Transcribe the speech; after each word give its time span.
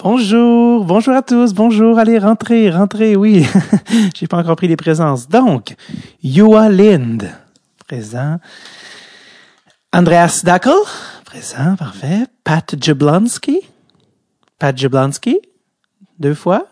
Bonjour, 0.00 0.84
bonjour 0.84 1.12
à 1.12 1.22
tous, 1.22 1.52
bonjour, 1.52 1.98
allez, 1.98 2.18
rentrez, 2.18 2.70
rentrez, 2.70 3.16
oui. 3.16 3.44
J'ai 4.14 4.28
pas 4.28 4.36
encore 4.36 4.54
pris 4.54 4.68
les 4.68 4.76
présences. 4.76 5.28
Donc, 5.28 5.74
Yoa 6.22 6.68
Lind, 6.68 7.28
présent. 7.84 8.36
Andreas 9.92 10.42
Dackel, 10.44 10.72
présent, 11.24 11.74
parfait. 11.76 12.26
Pat 12.44 12.76
Jablonski, 12.80 13.58
Pat 14.60 14.78
Jablonski, 14.78 15.40
deux 16.20 16.34
fois. 16.34 16.68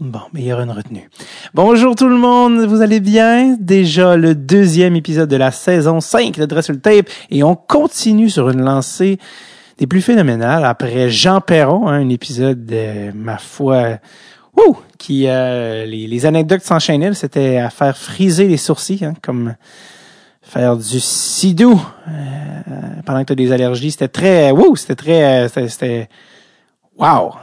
Bon, 0.00 0.22
mais 0.32 0.40
il 0.40 0.46
y 0.48 0.52
aura 0.52 0.64
une 0.64 0.72
retenue. 0.72 1.08
Bonjour 1.54 1.94
tout 1.94 2.08
le 2.08 2.16
monde, 2.16 2.66
vous 2.66 2.82
allez 2.82 2.98
bien? 2.98 3.56
Déjà 3.60 4.16
le 4.16 4.34
deuxième 4.34 4.96
épisode 4.96 5.30
de 5.30 5.36
la 5.36 5.52
saison 5.52 6.00
5 6.00 6.36
de 6.36 6.44
Dress 6.44 6.72
Tape 6.82 7.08
et 7.30 7.44
on 7.44 7.54
continue 7.54 8.30
sur 8.30 8.50
une 8.50 8.62
lancée 8.62 9.20
des 9.78 9.86
plus 9.86 10.00
phénoménales 10.00 10.64
après 10.64 11.10
Jean 11.10 11.40
Perron, 11.40 11.88
hein, 11.88 12.00
un 12.00 12.08
épisode 12.08 12.64
de 12.64 13.12
ma 13.12 13.38
foi 13.38 13.98
ouh, 14.56 14.76
qui 14.98 15.28
euh, 15.28 15.84
les, 15.84 16.06
les, 16.06 16.26
anecdotes 16.26 16.62
s'enchaînaient, 16.62 17.14
c'était 17.14 17.58
à 17.58 17.70
faire 17.70 17.96
friser 17.96 18.48
les 18.48 18.56
sourcils, 18.56 19.04
hein, 19.04 19.14
comme 19.22 19.54
faire 20.40 20.76
du 20.76 21.00
sidou 21.00 21.80
euh, 22.08 22.12
pendant 23.04 23.20
que 23.20 23.26
tu 23.26 23.32
as 23.32 23.36
des 23.36 23.52
allergies. 23.52 23.90
C'était 23.90 24.08
très 24.08 24.50
ouh, 24.52 24.76
c'était 24.76 24.94
très 24.94 25.46
euh, 25.46 25.68
c'était 25.68 26.08
wow. 26.98 27.34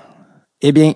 Eh 0.61 0.71
bien, 0.71 0.93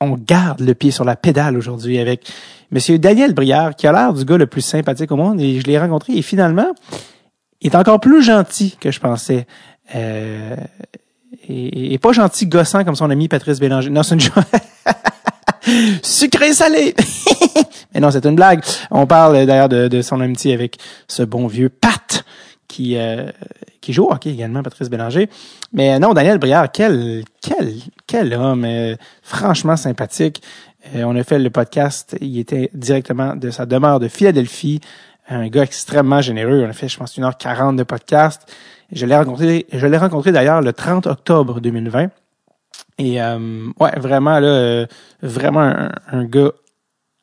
on 0.00 0.16
garde 0.16 0.60
le 0.60 0.74
pied 0.74 0.90
sur 0.90 1.04
la 1.04 1.16
pédale 1.16 1.56
aujourd'hui 1.56 1.98
avec 1.98 2.30
Monsieur 2.70 2.98
Daniel 2.98 3.32
Briard, 3.32 3.74
qui 3.76 3.86
a 3.86 3.92
l'air 3.92 4.12
du 4.12 4.24
gars 4.24 4.36
le 4.36 4.46
plus 4.46 4.60
sympathique 4.60 5.10
au 5.12 5.16
monde, 5.16 5.40
et 5.40 5.60
je 5.60 5.64
l'ai 5.66 5.78
rencontré, 5.78 6.14
et 6.14 6.22
finalement, 6.22 6.72
il 7.60 7.72
est 7.72 7.76
encore 7.76 8.00
plus 8.00 8.22
gentil 8.22 8.76
que 8.80 8.90
je 8.90 9.00
pensais. 9.00 9.46
Euh, 9.94 10.56
et, 11.48 11.94
et, 11.94 11.98
pas 11.98 12.12
gentil 12.12 12.46
gossant 12.46 12.84
comme 12.84 12.96
son 12.96 13.10
ami 13.10 13.28
Patrice 13.28 13.60
Bélanger. 13.60 13.90
Non, 13.90 14.02
c'est 14.02 14.14
une 14.14 14.20
Sucré 16.02 16.52
salé! 16.52 16.94
Mais 17.94 18.00
non, 18.00 18.10
c'est 18.10 18.24
une 18.24 18.34
blague. 18.36 18.62
On 18.90 19.06
parle 19.06 19.46
d'ailleurs 19.46 19.68
de, 19.68 19.88
de, 19.88 20.02
son 20.02 20.20
amitié 20.20 20.54
avec 20.54 20.78
ce 21.06 21.22
bon 21.22 21.46
vieux 21.46 21.68
Pat 21.68 22.24
qui 22.66 22.96
euh, 22.96 23.30
qui 23.80 23.92
joue 23.92 24.04
au 24.04 24.14
également, 24.26 24.62
Patrice 24.62 24.90
Bélanger. 24.90 25.28
Mais 25.72 25.98
non, 25.98 26.12
Daniel 26.12 26.38
Briard, 26.38 26.70
quel 26.70 27.24
quel 27.40 27.74
quel 28.06 28.34
homme, 28.34 28.64
euh, 28.64 28.96
franchement 29.22 29.76
sympathique. 29.76 30.42
Euh, 30.94 31.04
on 31.04 31.16
a 31.16 31.24
fait 31.24 31.38
le 31.38 31.50
podcast, 31.50 32.16
il 32.20 32.38
était 32.38 32.70
directement 32.74 33.34
de 33.34 33.50
sa 33.50 33.66
demeure 33.66 34.00
de 34.00 34.08
Philadelphie, 34.08 34.80
un 35.28 35.48
gars 35.48 35.62
extrêmement 35.62 36.20
généreux. 36.20 36.64
On 36.66 36.70
a 36.70 36.72
fait, 36.72 36.88
je 36.88 36.98
pense, 36.98 37.16
une 37.16 37.24
heure 37.24 37.36
quarante 37.36 37.76
de 37.76 37.82
podcast. 37.82 38.50
Je 38.92 39.04
l'ai 39.06 39.16
rencontré, 39.16 39.66
je 39.72 39.86
l'ai 39.86 39.98
rencontré 39.98 40.32
d'ailleurs 40.32 40.62
le 40.62 40.72
30 40.72 41.06
octobre 41.06 41.60
2020. 41.60 42.08
Et 42.98 43.20
euh, 43.20 43.68
ouais, 43.78 43.98
vraiment 43.98 44.40
là, 44.40 44.48
euh, 44.48 44.86
vraiment 45.22 45.72
un, 46.10 46.24
gars 46.24 46.52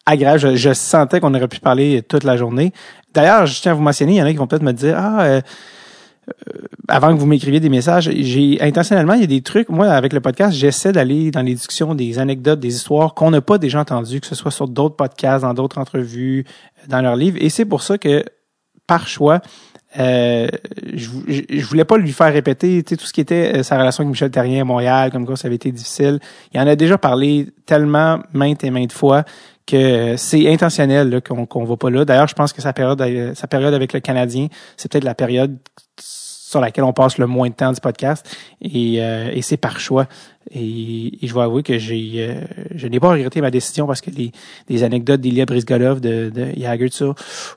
agréable. 0.05 0.55
Je, 0.55 0.73
sentais 0.73 1.19
qu'on 1.19 1.33
aurait 1.33 1.47
pu 1.47 1.59
parler 1.59 2.01
toute 2.01 2.23
la 2.23 2.37
journée. 2.37 2.71
D'ailleurs, 3.13 3.45
je 3.45 3.61
tiens 3.61 3.71
à 3.71 3.75
vous 3.75 3.81
mentionner, 3.81 4.13
il 4.13 4.17
y 4.17 4.21
en 4.21 4.25
a 4.25 4.31
qui 4.31 4.37
vont 4.37 4.47
peut-être 4.47 4.63
me 4.63 4.73
dire 4.73 4.95
ah 4.97 5.23
euh, 5.23 5.41
avant 6.87 7.13
que 7.13 7.19
vous 7.19 7.25
m'écriviez 7.25 7.59
des 7.59 7.69
messages, 7.69 8.09
j'ai 8.11 8.57
intentionnellement, 8.61 9.13
il 9.13 9.21
y 9.21 9.25
a 9.25 9.27
des 9.27 9.41
trucs. 9.41 9.69
Moi, 9.69 9.87
avec 9.87 10.13
le 10.13 10.21
podcast, 10.21 10.55
j'essaie 10.55 10.91
d'aller 10.91 11.31
dans 11.31 11.41
les 11.41 11.53
discussions 11.53 11.93
des 11.95 12.19
anecdotes, 12.19 12.59
des 12.59 12.75
histoires 12.75 13.13
qu'on 13.13 13.31
n'a 13.31 13.41
pas 13.41 13.57
déjà 13.57 13.79
entendues, 13.79 14.21
que 14.21 14.27
ce 14.27 14.35
soit 14.35 14.51
sur 14.51 14.67
d'autres 14.67 14.95
podcasts, 14.95 15.43
dans 15.43 15.53
d'autres 15.53 15.77
entrevues, 15.77 16.45
dans 16.87 17.01
leurs 17.01 17.15
livres. 17.15 17.37
Et 17.39 17.49
c'est 17.49 17.65
pour 17.65 17.81
ça 17.83 17.97
que, 17.97 18.23
par 18.87 19.07
choix, 19.07 19.41
euh, 19.97 20.47
je, 20.93 21.09
je, 21.49 21.65
voulais 21.65 21.85
pas 21.85 21.97
lui 21.97 22.11
faire 22.11 22.31
répéter 22.31 22.83
tout 22.83 23.05
ce 23.05 23.13
qui 23.13 23.21
était 23.21 23.57
euh, 23.57 23.63
sa 23.63 23.77
relation 23.77 24.01
avec 24.01 24.11
Michel 24.11 24.31
Terrien 24.31 24.61
à 24.61 24.65
Montréal, 24.65 25.11
comme 25.11 25.25
quoi 25.25 25.37
ça 25.37 25.47
avait 25.47 25.55
été 25.55 25.71
difficile. 25.71 26.19
Il 26.53 26.59
en 26.59 26.67
a 26.67 26.75
déjà 26.75 26.97
parlé 26.97 27.47
tellement 27.65 28.19
maintes 28.33 28.63
et 28.63 28.71
maintes 28.71 28.91
fois 28.91 29.23
que 29.65 30.15
c'est 30.17 30.51
intentionnel 30.51 31.21
qu'on 31.27 31.45
qu'on 31.45 31.63
va 31.63 31.77
pas 31.77 31.89
là. 31.89 32.05
D'ailleurs, 32.05 32.27
je 32.27 32.35
pense 32.35 32.53
que 32.53 32.61
sa 32.61 32.73
période, 32.73 33.01
sa 33.35 33.47
période 33.47 33.73
avec 33.73 33.93
le 33.93 33.99
Canadien, 33.99 34.47
c'est 34.77 34.91
peut-être 34.91 35.05
la 35.05 35.15
période 35.15 35.57
sur 36.55 36.61
laquelle 36.61 36.83
on 36.83 36.93
passe 36.93 37.17
le 37.17 37.27
moins 37.27 37.49
de 37.49 37.53
temps 37.53 37.71
du 37.71 37.81
podcast 37.81 38.25
et, 38.61 38.97
euh, 38.99 39.29
et 39.33 39.41
c'est 39.41 39.57
par 39.57 39.79
choix. 39.79 40.05
Et, 40.51 41.11
je 41.21 41.33
dois 41.33 41.45
avouer 41.45 41.63
que 41.63 41.77
j'ai 41.77 42.27
euh, 42.29 42.41
je 42.75 42.87
n'ai 42.87 42.99
pas 42.99 43.09
regretté 43.11 43.41
ma 43.41 43.51
décision 43.51 43.87
parce 43.87 44.01
que 44.01 44.11
les, 44.11 44.31
les 44.69 44.83
anecdotes 44.83 45.21
d'Ilya 45.21 45.45
Brisgolov 45.45 45.99
de, 45.99 46.29
de 46.29 46.89
ça, 46.91 47.05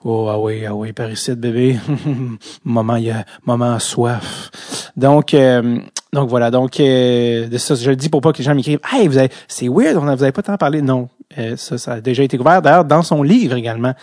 oh 0.05 0.29
ah 0.31 0.39
oui, 0.39 0.65
ah 0.65 0.75
oui, 0.75 0.93
par 0.93 1.11
ici, 1.11 1.35
bébé, 1.35 1.79
moment, 2.65 2.97
il 2.97 3.05
y 3.05 3.11
a 3.11 3.25
moment 3.45 3.79
soif. 3.79 4.51
Donc, 4.97 5.35
euh, 5.35 5.79
donc 6.13 6.31
voilà, 6.31 6.51
donc 6.51 6.79
de 6.79 7.59
ça, 7.59 7.75
je 7.75 7.91
le 7.91 7.97
dis 7.97 8.09
pour 8.09 8.23
pas 8.23 8.33
que 8.33 8.39
les 8.39 8.45
gens 8.45 8.55
m'écrivent, 8.55 8.81
hey, 8.91 9.07
vous 9.07 9.19
avez, 9.19 9.31
c'est 9.49 9.69
weird, 9.69 9.97
vous 9.97 10.07
n'avez 10.07 10.33
pas 10.33 10.43
tant 10.43 10.57
parlé. 10.57 10.81
Non, 10.81 11.09
ça, 11.57 11.77
ça 11.77 11.93
a 11.93 12.01
déjà 12.01 12.23
été 12.23 12.39
couvert. 12.39 12.63
D'ailleurs, 12.63 12.87
dans 12.87 13.03
son 13.03 13.23
livre 13.23 13.57
également, 13.57 13.95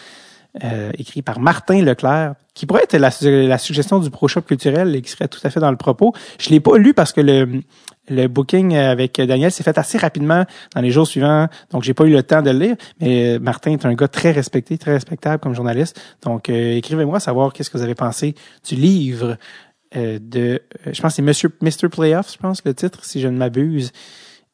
euh, 0.64 0.92
écrit 0.98 1.22
par 1.22 1.42
Martin 1.42 1.82
Leclerc, 1.82 2.36
qui 2.54 2.66
pourrait 2.66 2.84
être 2.84 2.96
la, 2.96 3.58
suggestion 3.58 4.00
du 4.00 4.10
Pro 4.10 4.30
Shop 4.30 4.44
culturel 4.44 4.96
et 4.96 5.02
qui 5.02 5.12
serait 5.12 5.28
tout 5.28 5.42
à 5.44 5.50
fait 5.50 5.60
dans 5.60 5.70
le 5.70 5.76
propos. 5.76 6.14
Je 6.40 6.50
l'ai 6.50 6.62
pas 6.62 6.78
lu 6.78 6.94
parce 6.94 7.12
que 7.12 7.20
le, 7.20 7.62
le 8.10 8.28
booking 8.28 8.76
avec 8.76 9.20
Daniel 9.20 9.52
s'est 9.52 9.64
fait 9.64 9.78
assez 9.78 9.98
rapidement 9.98 10.46
dans 10.74 10.82
les 10.82 10.92
jours 10.92 11.08
suivants, 11.08 11.48
donc 11.72 11.84
j'ai 11.84 11.94
pas 11.94 12.06
eu 12.06 12.12
le 12.12 12.24
temps 12.24 12.42
de 12.42 12.52
le 12.52 12.60
lire. 12.60 12.76
Mais 13.00 13.40
Martin 13.40 13.72
est 13.72 13.86
un 13.86 13.94
gars 13.94 14.08
très 14.08 14.32
respecté, 14.32 14.78
très 14.78 14.94
respectable 14.94 15.40
comme 15.40 15.56
journaliste. 15.56 16.00
Donc 16.22 16.50
euh, 16.50 16.76
écrivez-moi 16.78 17.20
savoir 17.20 17.54
qu'est-ce 17.54 17.70
que 17.70 17.78
vous 17.78 17.84
avez 17.84 17.96
pensé 17.96 18.36
du 18.68 18.76
livre 18.76 19.38
euh, 19.96 20.20
de, 20.22 20.62
je 20.92 21.02
pense 21.02 21.16
c'est 21.16 21.22
Monsieur 21.22 21.50
Mr. 21.62 21.90
Playoff, 21.90 22.32
je 22.34 22.38
pense 22.38 22.64
le 22.66 22.74
titre, 22.74 23.06
si 23.06 23.22
je 23.22 23.28
ne 23.28 23.38
m'abuse. 23.38 23.92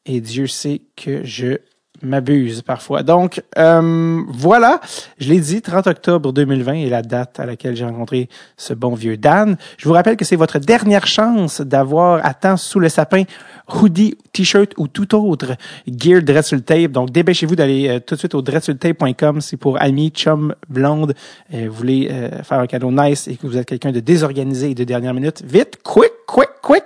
Et 0.06 0.20
Dieu 0.20 0.46
sait 0.46 0.82
que 0.96 1.24
je 1.24 1.58
m'abuse 2.02 2.62
parfois. 2.62 3.02
Donc, 3.02 3.42
euh, 3.58 4.22
voilà, 4.28 4.80
je 5.18 5.28
l'ai 5.28 5.40
dit, 5.40 5.62
30 5.62 5.86
octobre 5.86 6.32
2020 6.32 6.74
est 6.74 6.88
la 6.88 7.02
date 7.02 7.40
à 7.40 7.46
laquelle 7.46 7.76
j'ai 7.76 7.84
rencontré 7.84 8.28
ce 8.56 8.74
bon 8.74 8.94
vieux 8.94 9.16
Dan. 9.16 9.56
Je 9.78 9.88
vous 9.88 9.94
rappelle 9.94 10.16
que 10.16 10.24
c'est 10.24 10.36
votre 10.36 10.58
dernière 10.58 11.06
chance 11.06 11.60
d'avoir 11.60 12.24
à 12.24 12.34
temps 12.34 12.56
sous 12.56 12.80
le 12.80 12.88
sapin 12.88 13.24
hoodie, 13.68 14.16
t-shirt 14.32 14.72
ou 14.78 14.88
tout 14.88 15.14
autre 15.14 15.56
gear 15.86 16.22
Dressul 16.22 16.62
Tape. 16.62 16.92
Donc, 16.92 17.10
dépêchez-vous 17.10 17.56
d'aller 17.56 17.88
euh, 17.88 18.00
tout 18.00 18.14
de 18.14 18.18
suite 18.18 18.34
au 18.34 18.42
dressultape.com. 18.42 19.40
C'est 19.40 19.56
pour 19.56 19.80
amis, 19.80 20.10
chum, 20.10 20.54
blonde. 20.68 21.14
Euh, 21.54 21.66
vous 21.68 21.74
voulez 21.74 22.08
euh, 22.10 22.42
faire 22.42 22.58
un 22.58 22.66
cadeau 22.66 22.90
nice 22.90 23.28
et 23.28 23.36
que 23.36 23.46
vous 23.46 23.56
êtes 23.56 23.66
quelqu'un 23.66 23.92
de 23.92 24.00
désorganisé 24.00 24.70
et 24.70 24.74
de 24.74 24.84
dernière 24.84 25.14
minute. 25.14 25.42
Vite, 25.44 25.78
quick, 25.82 26.12
quick, 26.26 26.48
quick. 26.62 26.84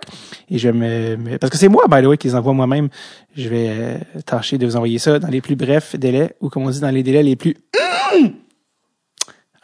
Et 0.50 0.58
je 0.58 0.68
me, 0.68 1.38
parce 1.38 1.50
que 1.50 1.58
c'est 1.58 1.68
moi, 1.68 1.84
by 1.88 2.02
the 2.02 2.06
way, 2.06 2.16
qui 2.16 2.28
les 2.28 2.34
envoie 2.34 2.52
moi-même. 2.52 2.88
Je 3.36 3.48
vais 3.48 4.00
tâcher 4.24 4.58
de 4.58 4.66
vous 4.66 4.76
envoyer 4.76 4.98
ça 4.98 5.18
dans 5.18 5.28
les 5.28 5.40
plus 5.40 5.56
brefs 5.56 5.96
délais 5.96 6.34
ou 6.40 6.48
comme 6.48 6.64
on 6.64 6.70
dit 6.70 6.80
dans 6.80 6.90
les 6.90 7.02
délais 7.02 7.22
les 7.22 7.36
plus 7.36 7.56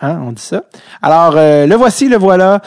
Hein, 0.04 0.20
on 0.26 0.32
dit 0.32 0.42
ça. 0.42 0.64
Alors, 1.00 1.34
le 1.36 1.74
voici, 1.76 2.08
le 2.08 2.16
voilà. 2.16 2.60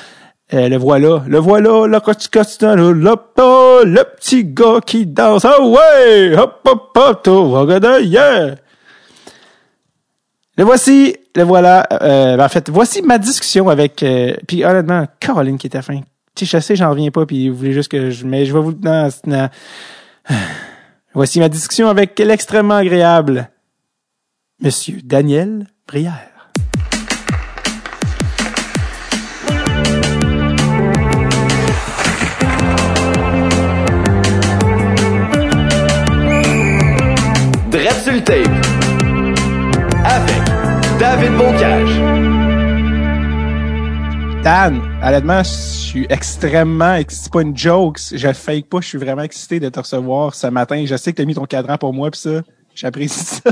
Euh, 0.54 0.70
le 0.70 0.78
voilà, 0.78 1.24
le 1.28 1.40
voilà, 1.40 1.88
le 1.88 1.98
le, 1.98 2.92
le, 2.94 3.84
le 3.86 4.04
petit 4.16 4.46
gars 4.46 4.80
qui 4.86 5.08
danse. 5.08 5.44
Ah 5.44 5.60
ouais! 5.60 6.38
Hop, 6.38 6.62
hop, 6.66 6.92
hop, 6.96 7.26
regarde, 7.26 8.04
yeah! 8.04 8.56
Le 10.58 10.64
voici, 10.64 11.16
le 11.36 11.44
voilà. 11.44 11.88
Euh, 11.92 12.38
ben, 12.38 12.46
en 12.46 12.50
fait, 12.50 12.70
voici 12.70 13.02
ma 13.02 13.18
discussion 13.18 13.70
avec. 13.70 14.04
Euh, 14.04 14.36
puis 14.48 14.64
honnêtement, 14.64 15.06
Caroline 15.20 15.58
qui 15.58 15.68
était 15.68 15.82
fin. 15.82 16.02
Tu 16.36 16.46
je 16.46 16.60
sais, 16.60 16.76
j'en 16.76 16.92
reviens 16.92 17.12
pas, 17.12 17.26
puis 17.26 17.50
vous 17.50 17.58
voulez 17.58 17.74
juste 17.74 17.92
que 17.92 18.12
je. 18.12 18.26
Mais 18.26 18.46
je 18.46 18.54
vais 18.54 18.60
vous. 18.60 18.74
Non, 18.74 19.10
non. 19.26 19.50
Voici 21.14 21.40
ma 21.40 21.48
discussion 21.50 21.88
avec 21.88 22.20
l'extrêmement 22.20 22.76
agréable 22.76 23.50
Monsieur 24.62 25.00
Daniel 25.02 25.68
Brière. 25.88 26.35
Tape 37.76 38.48
avec 40.06 40.42
David 40.98 41.32
Bocage. 41.34 41.90
Dan, 44.42 44.82
honnêtement, 45.04 45.44
je 45.44 45.50
suis 45.50 46.08
extrêmement 46.10 46.98
C'est 47.10 47.34
pas 47.34 47.42
une 47.42 47.58
joke. 47.58 48.00
Je 48.14 48.32
fake 48.32 48.70
pas. 48.70 48.80
Je 48.80 48.88
suis 48.88 48.98
vraiment 48.98 49.24
excité 49.24 49.60
de 49.60 49.68
te 49.68 49.78
recevoir 49.78 50.34
ce 50.36 50.48
matin. 50.48 50.86
Je 50.86 50.96
sais 50.96 51.12
que 51.12 51.18
tu 51.18 51.24
as 51.24 51.26
mis 51.26 51.36
ton 51.36 51.44
cadran 51.44 51.78
pour 51.78 51.94
moi, 51.94 52.10
pis 52.12 52.20
ça, 52.20 52.42
j'apprécie 52.74 53.26
ça. 53.26 53.52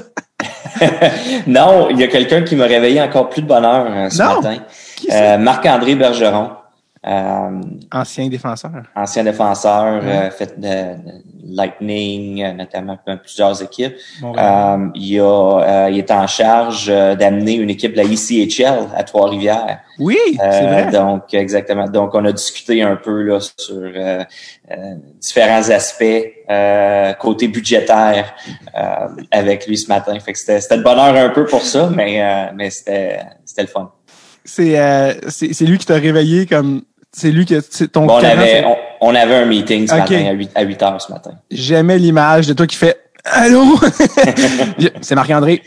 non, 1.47 1.89
il 1.89 1.99
y 1.99 2.03
a 2.03 2.07
quelqu'un 2.07 2.43
qui 2.43 2.55
m'a 2.55 2.65
réveillé 2.65 3.01
encore 3.01 3.27
plus 3.27 3.41
de 3.41 3.47
bonheur 3.47 3.87
hein, 3.89 4.09
ce 4.09 4.19
matin. 4.19 4.57
Euh, 5.11 5.37
Marc-André 5.37 5.95
Bergeron. 5.95 6.51
Euh, 7.05 7.61
ancien 7.91 8.29
défenseur. 8.29 8.71
Ancien 8.95 9.25
défenseur, 9.25 10.01
euh, 10.01 10.29
fait 10.31 10.55
Lightning, 11.45 12.55
notamment 12.55 12.97
plusieurs 13.21 13.61
équipes. 13.61 13.95
il, 14.21 15.19
a, 15.19 15.89
il 15.89 15.97
est 15.97 16.11
en 16.11 16.27
charge 16.27 16.87
d'amener 16.87 17.55
une 17.55 17.69
équipe 17.69 17.91
de 17.91 17.97
la 17.97 18.03
ECHL 18.05 18.87
à 18.95 19.03
Trois-Rivières. 19.03 19.79
Oui, 19.99 20.17
c'est 20.37 20.65
vrai. 20.65 20.91
Donc, 20.91 21.33
exactement. 21.33 21.89
Donc, 21.89 22.15
on 22.15 22.23
a 22.23 22.31
discuté 22.31 22.81
un 22.81 22.95
peu 22.95 23.21
là, 23.23 23.39
sur 23.41 23.91
différents 25.19 25.69
aspects 25.69 26.23
côté 27.19 27.49
budgétaire 27.49 28.33
avec 29.29 29.67
lui 29.67 29.77
ce 29.77 29.89
matin. 29.89 30.17
Fait 30.21 30.31
que 30.31 30.39
c'était 30.39 30.77
le 30.77 30.83
bonheur 30.83 31.15
un 31.15 31.29
peu 31.29 31.43
pour 31.45 31.63
ça, 31.63 31.89
mais, 31.93 32.49
mais 32.55 32.69
c'était 32.69 33.25
le 33.57 33.67
fun. 33.67 33.91
C'est 34.45 34.77
c'est 35.29 35.65
lui 35.65 35.77
qui 35.77 35.85
t'a 35.85 35.95
réveillé 35.95 36.45
comme 36.45 36.83
c'est 37.15 37.31
lui 37.31 37.45
qui 37.45 37.55
c'est 37.69 37.91
ton 37.91 38.05
bon, 38.05 38.15
on, 38.15 38.23
avait, 38.23 38.65
on, 38.99 39.15
avait 39.15 39.35
un 39.35 39.45
meeting 39.45 39.87
ce 39.87 39.95
matin 39.95 40.25
à 40.25 40.31
8, 40.31 40.51
à 40.55 40.63
8 40.63 40.83
heures 40.83 41.01
ce 41.01 41.11
matin. 41.11 41.31
J'aimais 41.51 41.99
l'image 41.99 42.47
de 42.47 42.53
toi 42.53 42.67
qui 42.67 42.75
fait 42.75 43.03
Allô? 43.23 43.79
c'est 45.01 45.15
Marc-André. 45.15 45.61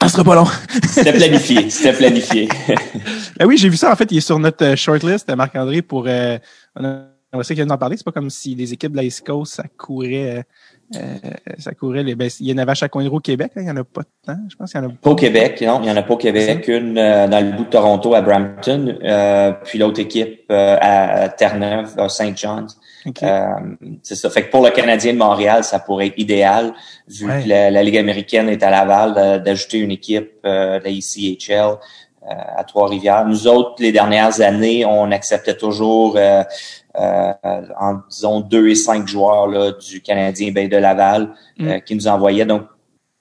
Ça 0.00 0.08
sera 0.08 0.24
pas 0.24 0.34
long. 0.34 0.46
C'était 0.88 1.12
planifié. 1.12 1.70
C'était 1.70 1.96
planifié. 1.96 2.48
ben 3.38 3.46
oui, 3.46 3.56
j'ai 3.56 3.68
vu 3.68 3.76
ça. 3.76 3.90
En 3.90 3.96
fait, 3.96 4.10
il 4.12 4.18
est 4.18 4.20
sur 4.20 4.38
notre 4.38 4.64
euh, 4.64 4.76
shortlist, 4.76 5.34
Marc-André, 5.34 5.80
pour. 5.80 6.04
Euh, 6.06 6.38
on 6.74 6.84
a, 6.84 7.04
on 7.32 7.42
sait 7.42 7.54
qu'il 7.54 7.62
vient 7.62 7.66
d'en 7.66 7.78
parler. 7.78 7.96
C'est 7.96 8.04
pas 8.04 8.12
comme 8.12 8.28
si 8.28 8.54
les 8.54 8.72
équipes 8.72 8.92
de 8.92 8.98
la 8.98 9.04
East 9.04 9.26
Coast, 9.26 9.54
ça 9.54 9.64
courait. 9.78 10.38
Euh, 10.38 10.42
euh, 10.94 11.30
ça 11.58 11.72
courait 11.72 12.02
les. 12.02 12.14
Ben, 12.14 12.30
il 12.40 12.48
y 12.48 12.52
en 12.52 12.58
avait 12.58 12.70
à 12.70 12.74
chaque 12.74 12.92
coin 12.92 13.02
de 13.02 13.08
rue 13.08 13.16
au 13.16 13.20
Québec, 13.20 13.52
il 13.56 13.64
y 13.64 13.70
en 13.70 13.76
a 13.76 13.84
pas 13.84 14.02
tant. 14.24 14.38
Je 14.48 14.56
pense 14.56 14.70
qu'il 14.70 14.80
y 14.80 14.84
en 14.84 14.88
a 14.88 14.92
pas. 14.92 15.10
au 15.10 15.14
Québec, 15.16 15.60
non, 15.66 15.80
il 15.82 15.88
y 15.88 15.90
en 15.90 15.96
a 15.96 16.02
pas 16.02 16.14
au 16.14 16.16
Québec. 16.16 16.68
Une 16.68 16.96
euh, 16.96 17.26
dans 17.26 17.44
le 17.44 17.56
bout 17.56 17.64
de 17.64 17.70
Toronto 17.70 18.14
à 18.14 18.20
Brampton, 18.20 18.98
euh, 19.02 19.52
puis 19.64 19.78
l'autre 19.78 20.00
équipe 20.00 20.44
à 20.48 21.28
Terre-Neuve, 21.30 21.98
à 21.98 22.08
Saint 22.08 22.34
John's. 22.34 22.78
c'est 24.02 24.14
ça. 24.14 24.30
Fait 24.30 24.44
que 24.44 24.50
pour 24.50 24.64
le 24.64 24.70
Canadien 24.70 25.12
de 25.12 25.18
Montréal, 25.18 25.64
ça 25.64 25.80
pourrait 25.80 26.08
être 26.08 26.18
idéal, 26.18 26.72
vu 27.08 27.26
que 27.26 27.48
la, 27.48 27.82
Ligue 27.82 27.98
américaine 27.98 28.48
est 28.48 28.62
à 28.62 28.70
Laval, 28.70 29.42
d'ajouter 29.42 29.78
une 29.78 29.90
équipe 29.90 30.30
de 30.44 30.82
la 30.82 30.90
ECHL 30.90 31.78
à 32.28 32.64
Trois-Rivières. 32.64 33.26
Nous 33.26 33.46
autres, 33.46 33.74
les 33.78 33.92
dernières 33.92 34.40
années, 34.40 34.84
on 34.84 35.10
acceptait 35.12 35.56
toujours 35.56 36.18
euh, 36.98 37.32
en 37.78 38.00
disons 38.08 38.40
deux 38.40 38.68
et 38.68 38.74
cinq 38.74 39.06
joueurs 39.06 39.46
là, 39.48 39.72
du 39.72 40.00
Canadien 40.00 40.50
Bay 40.52 40.68
de 40.68 40.76
Laval 40.76 41.34
mm. 41.58 41.68
euh, 41.68 41.78
qui 41.80 41.94
nous 41.94 42.08
envoyaient. 42.08 42.46
Donc, 42.46 42.62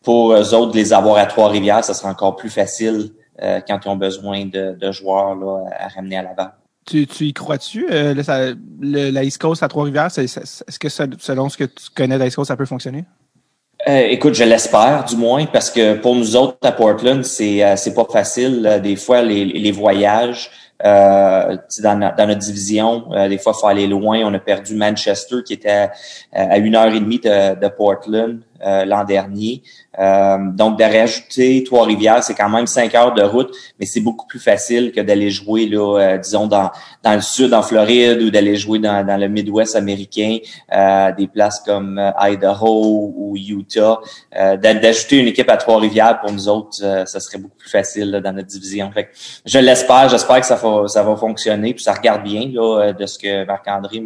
pour 0.03 0.33
eux 0.33 0.53
autres, 0.53 0.75
les 0.75 0.93
avoir 0.93 1.17
à 1.17 1.25
Trois-Rivières, 1.25 1.83
ça 1.83 1.93
sera 1.93 2.09
encore 2.09 2.35
plus 2.35 2.49
facile 2.49 3.11
euh, 3.41 3.59
quand 3.67 3.79
ils 3.83 3.89
ont 3.89 3.97
besoin 3.97 4.45
de, 4.45 4.77
de, 4.79 4.91
joueurs 4.91 5.35
là, 5.35 5.65
à 5.77 5.87
ramener 5.89 6.17
à 6.17 6.23
Laval. 6.23 6.53
Tu, 6.85 7.07
tu 7.07 7.25
y 7.25 7.33
crois-tu, 7.33 7.87
euh, 7.89 8.13
la 8.79 9.23
East 9.23 9.41
Coast 9.41 9.63
à 9.63 9.67
Trois-Rivières? 9.67 10.07
Est-ce 10.17 10.79
que 10.79 10.89
selon 10.89 11.49
ce 11.49 11.57
que 11.57 11.63
tu 11.63 11.89
connais 11.93 12.15
de 12.15 12.19
la 12.19 12.27
East 12.27 12.35
Coast, 12.35 12.49
ça 12.49 12.55
peut 12.55 12.65
fonctionner? 12.65 13.03
Euh, 13.87 14.07
écoute, 14.09 14.33
je 14.33 14.43
l'espère 14.43 15.05
du 15.05 15.15
moins 15.15 15.45
parce 15.45 15.69
que 15.69 15.93
pour 15.95 16.15
nous 16.15 16.35
autres 16.35 16.57
à 16.63 16.71
Portland, 16.71 17.23
c'est 17.23 17.77
c'est 17.77 17.93
pas 17.93 18.05
facile. 18.11 18.79
Des 18.81 18.95
fois, 18.95 19.21
les, 19.21 19.45
les 19.45 19.71
voyages, 19.71 20.49
euh, 20.83 21.55
dans, 21.81 22.13
dans, 22.17 22.27
notre 22.27 22.39
division, 22.39 23.05
euh, 23.13 23.29
des 23.29 23.37
fois, 23.37 23.53
il 23.55 23.59
faut 23.61 23.67
aller 23.67 23.87
loin. 23.87 24.19
On 24.25 24.33
a 24.33 24.39
perdu 24.39 24.75
Manchester, 24.75 25.37
qui 25.45 25.53
était 25.53 25.89
à, 26.33 26.57
une 26.57 26.75
heure 26.75 26.93
et 26.93 26.99
demie 26.99 27.19
de, 27.19 27.59
de 27.59 27.67
Portland 27.69 28.39
euh, 28.61 28.85
l'an 28.85 29.03
dernier. 29.03 29.63
Euh, 29.99 30.37
donc, 30.53 30.79
de 30.79 31.65
Trois-Rivières, 31.65 32.23
c'est 32.23 32.35
quand 32.35 32.47
même 32.47 32.67
cinq 32.67 32.95
heures 32.95 33.13
de 33.13 33.21
route, 33.21 33.53
mais 33.79 33.85
c'est 33.85 33.99
beaucoup 33.99 34.25
plus 34.27 34.39
facile 34.39 34.93
que 34.93 35.01
d'aller 35.01 35.29
jouer, 35.29 35.65
là, 35.65 35.99
euh, 35.99 36.17
disons, 36.17 36.47
dans, 36.47 36.71
dans 37.03 37.13
le 37.15 37.21
sud, 37.21 37.53
en 37.53 37.61
Floride, 37.61 38.21
ou 38.21 38.29
d'aller 38.29 38.55
jouer 38.55 38.79
dans, 38.79 39.05
dans 39.05 39.17
le 39.17 39.27
Midwest 39.27 39.75
américain, 39.75 40.37
des 41.17 41.27
places 41.27 41.59
comme 41.65 42.01
Idaho 42.17 43.13
ou 43.15 43.35
Utah. 43.35 43.99
D'ajouter 44.31 45.17
une 45.17 45.27
équipe 45.27 45.49
à 45.49 45.57
Trois-Rivières, 45.57 46.21
pour 46.21 46.31
nous 46.31 46.47
autres, 46.47 46.77
ça 46.77 47.19
serait 47.19 47.37
beaucoup 47.37 47.57
plus 47.57 47.69
facile 47.69 48.21
dans 48.23 48.31
notre 48.31 48.47
division. 48.47 48.89
Fait 48.91 49.09
je 49.45 49.59
l'espère, 49.59 50.07
j'espère 50.09 50.39
que 50.39 50.45
ça 50.45 50.55
va, 50.55 50.87
ça 50.87 51.03
va 51.03 51.15
fonctionner, 51.15 51.73
puis 51.73 51.83
ça 51.83 51.93
regarde 51.93 52.23
bien 52.23 52.49
là, 52.53 52.93
de 52.93 53.05
ce 53.05 53.19
que 53.19 53.45
Marc-André 53.45 54.01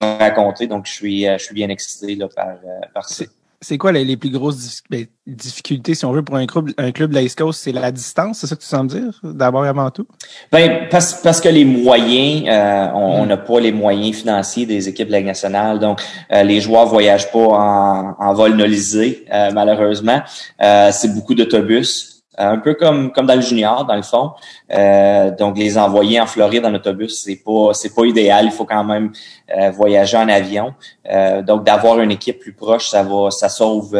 m'a 0.00 0.16
raconté, 0.16 0.66
donc 0.66 0.86
je 0.86 0.92
suis, 0.92 1.24
je 1.24 1.42
suis 1.42 1.54
bien 1.54 1.68
excité 1.68 2.14
là, 2.14 2.28
par, 2.34 2.54
par 2.94 3.08
ça 3.08 3.24
c'est 3.64 3.78
quoi 3.78 3.92
les, 3.92 4.16
plus 4.16 4.30
grosses 4.30 4.82
ben, 4.90 5.06
difficultés, 5.26 5.94
si 5.94 6.04
on 6.04 6.12
veut, 6.12 6.22
pour 6.22 6.36
un 6.36 6.46
club, 6.46 6.70
un 6.76 6.92
club 6.92 7.12
de 7.12 7.34
Coast? 7.34 7.60
C'est 7.62 7.72
la 7.72 7.90
distance, 7.90 8.38
c'est 8.38 8.46
ça 8.46 8.56
que 8.56 8.60
tu 8.60 8.66
sens 8.66 8.86
dire, 8.86 9.18
d'abord 9.22 9.64
et 9.64 9.68
avant 9.68 9.90
tout? 9.90 10.06
Ben, 10.52 10.86
parce, 10.90 11.14
parce 11.22 11.40
que 11.40 11.48
les 11.48 11.64
moyens, 11.64 12.44
euh, 12.48 12.88
on 12.94 13.24
mm. 13.24 13.28
n'a 13.28 13.36
pas 13.38 13.60
les 13.60 13.72
moyens 13.72 14.16
financiers 14.16 14.66
des 14.66 14.88
équipes 14.88 15.08
de 15.08 15.12
la 15.12 15.22
nationale, 15.22 15.78
donc 15.78 16.00
euh, 16.30 16.42
les 16.42 16.60
joueurs 16.60 16.86
voyagent 16.86 17.32
pas 17.32 17.38
en, 17.38 18.16
en 18.18 18.34
vol 18.34 18.54
nolisé, 18.54 19.24
euh, 19.32 19.50
malheureusement. 19.52 20.22
c'est 20.60 21.14
beaucoup 21.14 21.34
d'autobus. 21.34 22.13
Euh, 22.40 22.50
un 22.50 22.58
peu 22.58 22.74
comme 22.74 23.12
comme 23.12 23.26
dans 23.26 23.36
le 23.36 23.40
junior 23.40 23.84
dans 23.84 23.94
le 23.94 24.02
fond. 24.02 24.32
Euh, 24.72 25.30
donc 25.30 25.56
les 25.56 25.78
envoyer 25.78 26.20
en 26.20 26.26
Floride 26.26 26.64
en 26.66 26.74
autobus, 26.74 27.22
c'est 27.22 27.36
pas 27.36 27.72
c'est 27.74 27.94
pas 27.94 28.04
idéal. 28.06 28.46
Il 28.46 28.50
faut 28.50 28.64
quand 28.64 28.82
même 28.82 29.12
euh, 29.56 29.70
voyager 29.70 30.16
en 30.16 30.28
avion. 30.28 30.74
donc 31.42 31.64
d'avoir 31.64 32.00
une 32.00 32.10
équipe 32.10 32.40
plus 32.40 32.52
proche, 32.52 32.88
ça 32.88 33.02
va 33.04 33.30
ça 33.30 33.48
sauve 33.48 33.96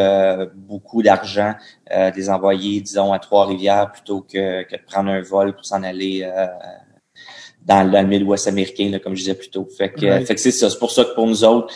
beaucoup 0.54 1.02
d'argent 1.02 1.54
euh, 1.92 2.10
de 2.10 2.16
les 2.16 2.28
envoyer 2.28 2.81
disons 2.81 3.12
à 3.12 3.19
Trois-Rivières 3.19 3.92
plutôt 3.92 4.22
que, 4.22 4.64
que 4.64 4.76
de 4.76 4.82
prendre 4.84 5.10
un 5.10 5.20
vol 5.20 5.54
pour 5.54 5.64
s'en 5.64 5.82
aller 5.84 6.28
dans, 7.64 7.88
le 7.88 8.02
Midwest 8.02 8.48
américain, 8.48 8.90
là, 8.90 8.98
comme 8.98 9.14
je 9.14 9.20
disais 9.20 9.34
plus 9.34 9.48
tôt. 9.48 9.66
Fait 9.78 9.90
que, 9.90 10.20
fait 10.25 10.34
que 10.34 10.40
c'est 10.40 10.50
ça. 10.50 10.69
C'est 10.69 10.78
pour 10.78 10.90
ça 10.90 11.04
que 11.04 11.14
pour 11.14 11.26
nous 11.26 11.44
autres, 11.44 11.72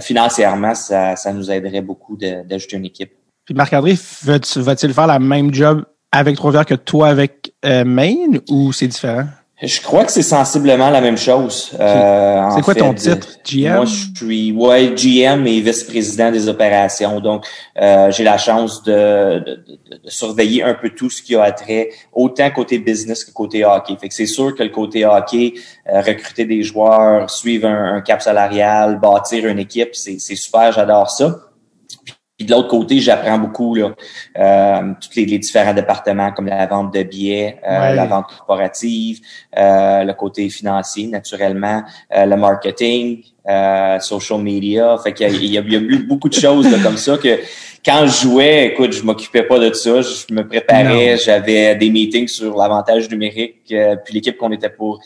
financièrement, 0.00 0.74
ça, 0.74 1.16
ça 1.16 1.32
nous 1.32 1.50
aiderait 1.50 1.80
beaucoup 1.80 2.16
d'ajouter 2.16 2.76
une 2.76 2.84
équipe. 2.84 3.12
Puis 3.44 3.54
Marc-André, 3.54 3.94
va-t-il 4.22 4.94
faire 4.94 5.06
la 5.08 5.18
même 5.18 5.52
job 5.52 5.84
avec 6.12 6.36
Trois-Rivières 6.36 6.66
que 6.66 6.74
toi 6.74 7.08
avec 7.08 7.52
euh, 7.64 7.84
Maine 7.84 8.40
ou 8.48 8.72
c'est 8.72 8.86
différent? 8.86 9.24
Je 9.62 9.80
crois 9.80 10.04
que 10.04 10.10
c'est 10.10 10.22
sensiblement 10.22 10.90
la 10.90 11.00
même 11.00 11.16
chose. 11.16 11.70
Euh, 11.78 12.50
c'est 12.52 12.62
quoi 12.62 12.74
ton 12.74 12.92
titre, 12.94 13.28
GM? 13.44 13.74
Moi, 13.74 13.84
je 13.84 14.06
suis 14.16 14.50
ouais, 14.50 14.92
GM 14.96 15.46
et 15.46 15.60
vice-président 15.60 16.32
des 16.32 16.48
opérations. 16.48 17.20
Donc, 17.20 17.46
euh, 17.80 18.10
j'ai 18.10 18.24
la 18.24 18.38
chance 18.38 18.82
de, 18.82 19.38
de, 19.38 19.64
de, 19.64 20.10
surveiller 20.10 20.64
un 20.64 20.74
peu 20.74 20.90
tout 20.90 21.10
ce 21.10 21.22
qui 21.22 21.36
a 21.36 21.52
trait, 21.52 21.90
autant 22.12 22.50
côté 22.50 22.80
business 22.80 23.24
que 23.24 23.30
côté 23.30 23.64
hockey. 23.64 23.96
Fait 24.00 24.08
que 24.08 24.14
c'est 24.14 24.26
sûr 24.26 24.52
que 24.56 24.64
le 24.64 24.70
côté 24.70 25.06
hockey, 25.06 25.54
euh, 25.88 26.00
recruter 26.00 26.44
des 26.44 26.64
joueurs, 26.64 27.30
suivre 27.30 27.68
un, 27.68 27.94
un 27.94 28.00
cap 28.00 28.20
salarial, 28.20 28.98
bâtir 28.98 29.46
une 29.46 29.60
équipe, 29.60 29.90
c'est 29.94 30.18
super, 30.18 30.72
j'adore 30.72 31.08
ça 31.08 31.51
de 32.40 32.50
l'autre 32.50 32.68
côté, 32.68 32.98
j'apprends 33.00 33.38
beaucoup 33.38 33.74
là, 33.74 33.94
euh, 34.38 34.92
tous 35.00 35.16
les, 35.16 35.38
différents 35.38 35.74
départements 35.74 36.32
comme 36.32 36.46
la 36.46 36.66
vente 36.66 36.92
de 36.92 37.02
billets, 37.02 37.58
euh, 37.68 37.94
la 37.94 38.06
vente 38.06 38.26
corporative, 38.28 39.20
euh, 39.56 40.04
le 40.04 40.12
côté 40.14 40.48
financier 40.48 41.06
naturellement, 41.06 41.82
le 42.10 42.36
marketing, 42.36 43.22
social 44.00 44.40
media. 44.40 44.96
Fait 45.02 45.12
qu'il 45.12 45.44
y, 45.44 45.52
y, 45.52 45.58
a 45.58 45.62
eu 45.62 46.06
beaucoup 46.06 46.28
de 46.28 46.34
choses 46.34 46.68
comme 46.82 46.96
ça 46.96 47.16
que 47.18 47.40
quand 47.84 48.06
je 48.06 48.22
jouais, 48.22 48.66
écoute, 48.68 48.92
je 48.92 49.02
m'occupais 49.02 49.42
pas 49.42 49.58
de 49.58 49.72
ça. 49.74 50.00
Je 50.00 50.32
me 50.32 50.46
préparais, 50.46 51.16
j'avais 51.16 51.74
des 51.74 51.90
meetings 51.90 52.28
sur 52.28 52.56
l'avantage 52.56 53.10
numérique, 53.10 53.62
puis 53.66 54.14
l'équipe 54.14 54.36
qu'on 54.36 54.52
était 54.52 54.70
pour 54.70 55.00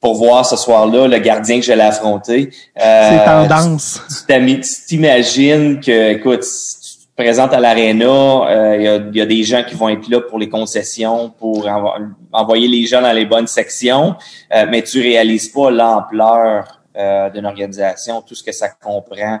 pour 0.00 0.16
voir 0.16 0.46
ce 0.46 0.56
soir-là 0.56 1.06
le 1.06 1.18
gardien 1.18 1.60
que 1.60 1.64
j'allais 1.64 1.84
affronter. 1.84 2.50
Euh, 2.80 3.10
C'est 3.10 3.24
tendance. 3.24 4.00
Tu 4.26 4.60
t'imagines 4.86 5.78
que, 5.80 6.12
écoute, 6.12 6.40
tu 6.40 7.06
te 7.06 7.22
présentes 7.22 7.52
à 7.52 7.60
l'aréna, 7.60 8.06
euh, 8.06 8.76
il 9.10 9.16
y, 9.16 9.20
a, 9.20 9.26
des 9.26 9.42
gens 9.42 9.62
qui 9.62 9.74
vont 9.74 9.90
être 9.90 10.08
là 10.08 10.22
pour 10.22 10.38
les 10.38 10.48
concessions, 10.48 11.30
pour 11.38 11.68
envoyer 12.32 12.66
les 12.66 12.86
gens 12.86 13.02
dans 13.02 13.12
les 13.12 13.26
bonnes 13.26 13.46
sections, 13.46 14.16
euh, 14.54 14.66
mais 14.70 14.82
tu 14.82 15.02
réalises 15.02 15.48
pas 15.48 15.70
l'ampleur 15.70 16.80
euh, 16.96 17.28
d'une 17.28 17.44
organisation, 17.44 18.22
tout 18.22 18.34
ce 18.34 18.42
que 18.42 18.52
ça 18.52 18.68
comprend, 18.68 19.40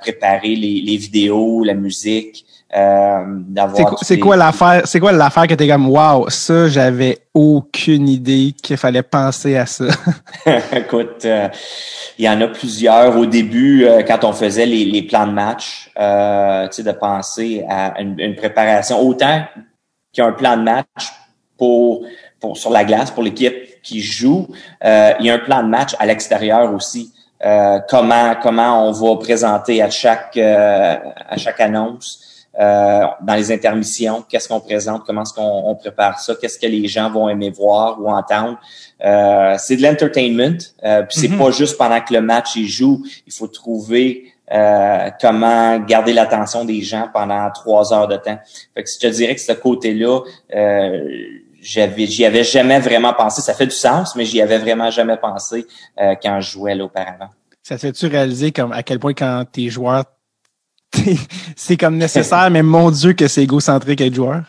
préparer 0.00 0.56
les, 0.56 0.80
les, 0.80 0.96
vidéos, 0.96 1.64
la 1.64 1.74
musique, 1.74 2.46
euh, 2.74 3.24
c'est 4.02 4.18
quoi 4.18 4.36
l'affaire 4.36 4.82
c'est 4.86 4.98
quoi 4.98 5.12
l'affaire 5.12 5.46
que 5.46 5.54
t'es 5.54 5.68
comme 5.68 5.88
wow 5.88 6.28
ça 6.28 6.66
j'avais 6.66 7.20
aucune 7.32 8.08
idée 8.08 8.54
qu'il 8.60 8.76
fallait 8.76 9.04
penser 9.04 9.56
à 9.56 9.66
ça. 9.66 9.84
Écoute 10.72 11.24
euh, 11.24 11.48
il 12.18 12.24
y 12.24 12.28
en 12.28 12.40
a 12.40 12.48
plusieurs. 12.48 13.16
Au 13.16 13.24
début 13.24 13.84
euh, 13.84 14.02
quand 14.02 14.24
on 14.24 14.32
faisait 14.32 14.66
les, 14.66 14.84
les 14.84 15.02
plans 15.02 15.28
de 15.28 15.32
match 15.32 15.90
tu 15.94 16.72
sais 16.72 16.82
de 16.82 16.90
penser 16.90 17.64
à 17.68 18.00
une, 18.00 18.34
préparation 18.34 19.00
autant 19.00 19.44
qu'il 20.12 20.24
y 20.24 20.26
a 20.26 20.28
un 20.28 20.32
plan 20.32 20.56
de 20.56 20.62
match 20.62 21.12
pour 21.56 22.04
pour 22.40 22.58
sur 22.58 22.70
la 22.70 22.84
glace 22.84 23.12
pour 23.12 23.22
l'équipe 23.22 23.80
qui 23.80 24.00
joue 24.00 24.48
il 24.82 25.24
y 25.24 25.30
a 25.30 25.34
un 25.34 25.38
plan 25.38 25.62
de 25.62 25.68
match 25.68 25.94
à 26.00 26.06
l'extérieur 26.06 26.74
aussi. 26.74 27.12
Comment 27.88 28.34
comment 28.42 28.88
on 28.88 28.90
va 28.90 29.16
présenter 29.20 29.82
à 29.82 29.88
chaque 29.88 30.36
à 30.36 31.36
chaque 31.36 31.60
annonce 31.60 32.26
euh, 32.58 33.06
dans 33.22 33.34
les 33.34 33.52
intermissions, 33.52 34.24
qu'est-ce 34.28 34.48
qu'on 34.48 34.60
présente, 34.60 35.04
comment 35.04 35.22
est-ce 35.22 35.34
qu'on 35.34 35.62
on 35.66 35.74
prépare 35.74 36.18
ça, 36.18 36.34
qu'est-ce 36.40 36.58
que 36.58 36.66
les 36.66 36.88
gens 36.88 37.10
vont 37.10 37.28
aimer 37.28 37.50
voir 37.50 38.00
ou 38.00 38.08
entendre. 38.08 38.58
Euh, 39.04 39.54
c'est 39.58 39.76
de 39.76 39.82
l'entertainment, 39.82 40.58
euh, 40.84 41.02
puis 41.02 41.20
c'est 41.20 41.28
mm-hmm. 41.28 41.38
pas 41.38 41.50
juste 41.50 41.76
pendant 41.76 42.00
que 42.00 42.14
le 42.14 42.20
match 42.20 42.56
il 42.56 42.66
joue, 42.66 43.02
il 43.26 43.32
faut 43.32 43.48
trouver 43.48 44.32
euh, 44.52 45.10
comment 45.20 45.78
garder 45.80 46.12
l'attention 46.12 46.64
des 46.64 46.80
gens 46.80 47.08
pendant 47.12 47.50
trois 47.50 47.92
heures 47.92 48.06
de 48.06 48.16
temps. 48.16 48.38
Fait 48.74 48.84
que 48.84 48.90
je 48.90 48.98
te 48.98 49.06
dirais 49.08 49.34
que 49.34 49.40
ce 49.40 49.52
côté-là, 49.52 50.20
euh, 50.54 51.08
j'avais, 51.60 52.06
j'y 52.06 52.24
avais 52.24 52.44
jamais 52.44 52.78
vraiment 52.78 53.12
pensé. 53.12 53.42
Ça 53.42 53.54
fait 53.54 53.66
du 53.66 53.74
sens, 53.74 54.14
mais 54.14 54.24
j'y 54.24 54.40
avais 54.40 54.58
vraiment 54.58 54.90
jamais 54.90 55.16
pensé 55.16 55.66
euh, 56.00 56.14
quand 56.22 56.40
je 56.40 56.52
jouais 56.52 56.76
là 56.76 56.84
auparavant. 56.84 57.28
Ça 57.64 57.74
te 57.74 57.80
fait-tu 57.80 58.06
réaliser 58.06 58.52
comme 58.52 58.70
à 58.70 58.84
quel 58.84 59.00
point 59.00 59.14
quand 59.14 59.44
tes 59.50 59.68
joueurs, 59.68 60.04
c'est 61.56 61.76
comme 61.76 61.96
nécessaire, 61.96 62.50
mais 62.50 62.62
mon 62.62 62.90
Dieu 62.90 63.12
que 63.12 63.28
c'est 63.28 63.42
égocentrique 63.42 64.00
être 64.00 64.14
joueur? 64.14 64.42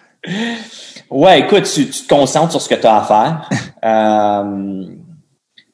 Ouais, 1.10 1.42
écoute, 1.42 1.64
tu, 1.64 1.90
tu, 1.90 2.04
te 2.04 2.08
concentres 2.08 2.52
sur 2.52 2.62
ce 2.62 2.70
que 2.70 2.76
tu 2.76 2.88
as 2.88 2.98
à 2.98 3.04
faire. 3.04 3.50
euh, 3.86 4.86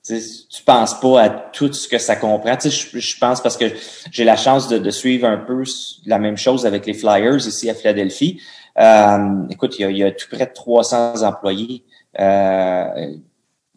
tu 0.06 0.64
penses 0.66 1.00
pas 1.00 1.22
à 1.22 1.30
tout 1.30 1.72
ce 1.72 1.88
que 1.88 1.98
ça 1.98 2.16
comprend. 2.16 2.56
Tu 2.58 2.70
sais, 2.70 2.90
je, 2.94 3.00
je 3.00 3.18
pense 3.18 3.42
parce 3.42 3.58
que 3.58 3.66
j'ai 4.12 4.26
la 4.26 4.36
chance 4.36 4.68
de, 4.68 4.78
de, 4.78 4.90
suivre 4.90 5.26
un 5.28 5.38
peu 5.38 5.64
la 6.06 6.20
même 6.20 6.38
chose 6.38 6.66
avec 6.66 6.86
les 6.86 6.94
Flyers 6.94 7.48
ici 7.48 7.70
à 7.70 7.74
Philadelphie. 7.74 8.42
Euh, 8.78 9.48
écoute, 9.50 9.80
il 9.80 9.84
y, 9.84 9.86
a, 9.86 9.90
il 9.90 9.98
y, 9.98 10.04
a, 10.04 10.12
tout 10.12 10.28
près 10.30 10.46
de 10.46 10.54
300 10.54 11.24
employés, 11.24 11.84
euh, 12.20 13.14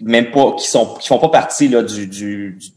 même 0.00 0.31
pas 0.31 0.52
qui 0.52 0.66
sont 0.66 0.95
qui 0.95 1.09
font 1.09 1.19
pas 1.19 1.28
partie 1.28 1.69
là, 1.69 1.83
du, 1.83 2.07
du, 2.07 2.59
du 2.59 2.71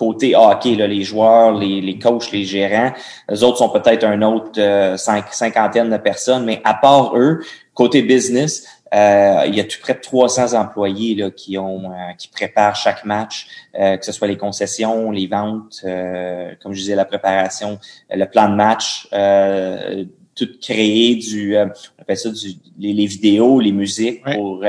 côté 0.00 0.34
hockey, 0.34 0.76
là, 0.76 0.86
les 0.86 1.02
joueurs, 1.02 1.52
les, 1.52 1.82
les 1.82 1.98
coachs, 1.98 2.32
les 2.32 2.44
gérants. 2.44 2.92
Les 3.28 3.42
autres 3.42 3.58
sont 3.58 3.68
peut-être 3.68 4.02
un 4.02 4.22
autre 4.22 4.52
euh, 4.58 4.96
cinq, 4.96 5.26
cinquantaine 5.30 5.90
de 5.90 5.98
personnes, 5.98 6.46
mais 6.46 6.62
à 6.64 6.72
part 6.72 7.14
eux, 7.18 7.40
côté 7.74 8.00
business, 8.00 8.66
euh, 8.94 9.44
il 9.46 9.54
y 9.54 9.60
a 9.60 9.64
tout 9.64 9.76
près 9.82 9.92
de 9.92 10.00
300 10.00 10.54
employés 10.58 11.14
là, 11.16 11.30
qui 11.30 11.58
ont 11.58 11.90
euh, 11.92 12.12
qui 12.16 12.28
préparent 12.28 12.76
chaque 12.76 13.04
match, 13.04 13.46
euh, 13.78 13.98
que 13.98 14.06
ce 14.06 14.12
soit 14.12 14.26
les 14.26 14.38
concessions, 14.38 15.10
les 15.10 15.26
ventes, 15.26 15.82
euh, 15.84 16.52
comme 16.62 16.72
je 16.72 16.80
disais, 16.80 16.94
la 16.94 17.04
préparation, 17.04 17.78
le 18.10 18.24
plan 18.24 18.48
de 18.48 18.54
match, 18.54 19.06
euh, 19.12 20.06
tout 20.34 20.48
créé 20.62 21.16
du, 21.16 21.58
on 21.58 21.70
appelle 22.00 22.16
ça 22.16 22.30
du, 22.30 22.52
les, 22.78 22.94
les 22.94 23.06
vidéos, 23.06 23.60
les 23.60 23.72
musiques 23.72 24.24
Ouais. 24.24 24.36
pour 24.36 24.64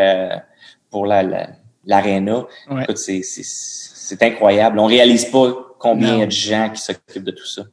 pour 0.89 1.05
la. 1.05 1.23
Ouais. 2.69 2.85
C'est 2.95 3.21
c'est 4.11 4.23
incroyable. 4.23 4.79
On 4.79 4.85
réalise 4.85 5.25
pas 5.25 5.53
combien 5.79 6.15
il 6.15 6.19
y 6.19 6.23
a 6.23 6.25
de 6.25 6.31
gens 6.31 6.69
qui 6.73 6.81
s'occupent 6.81 7.23
de 7.23 7.31
tout 7.31 7.45
ça. 7.45 7.63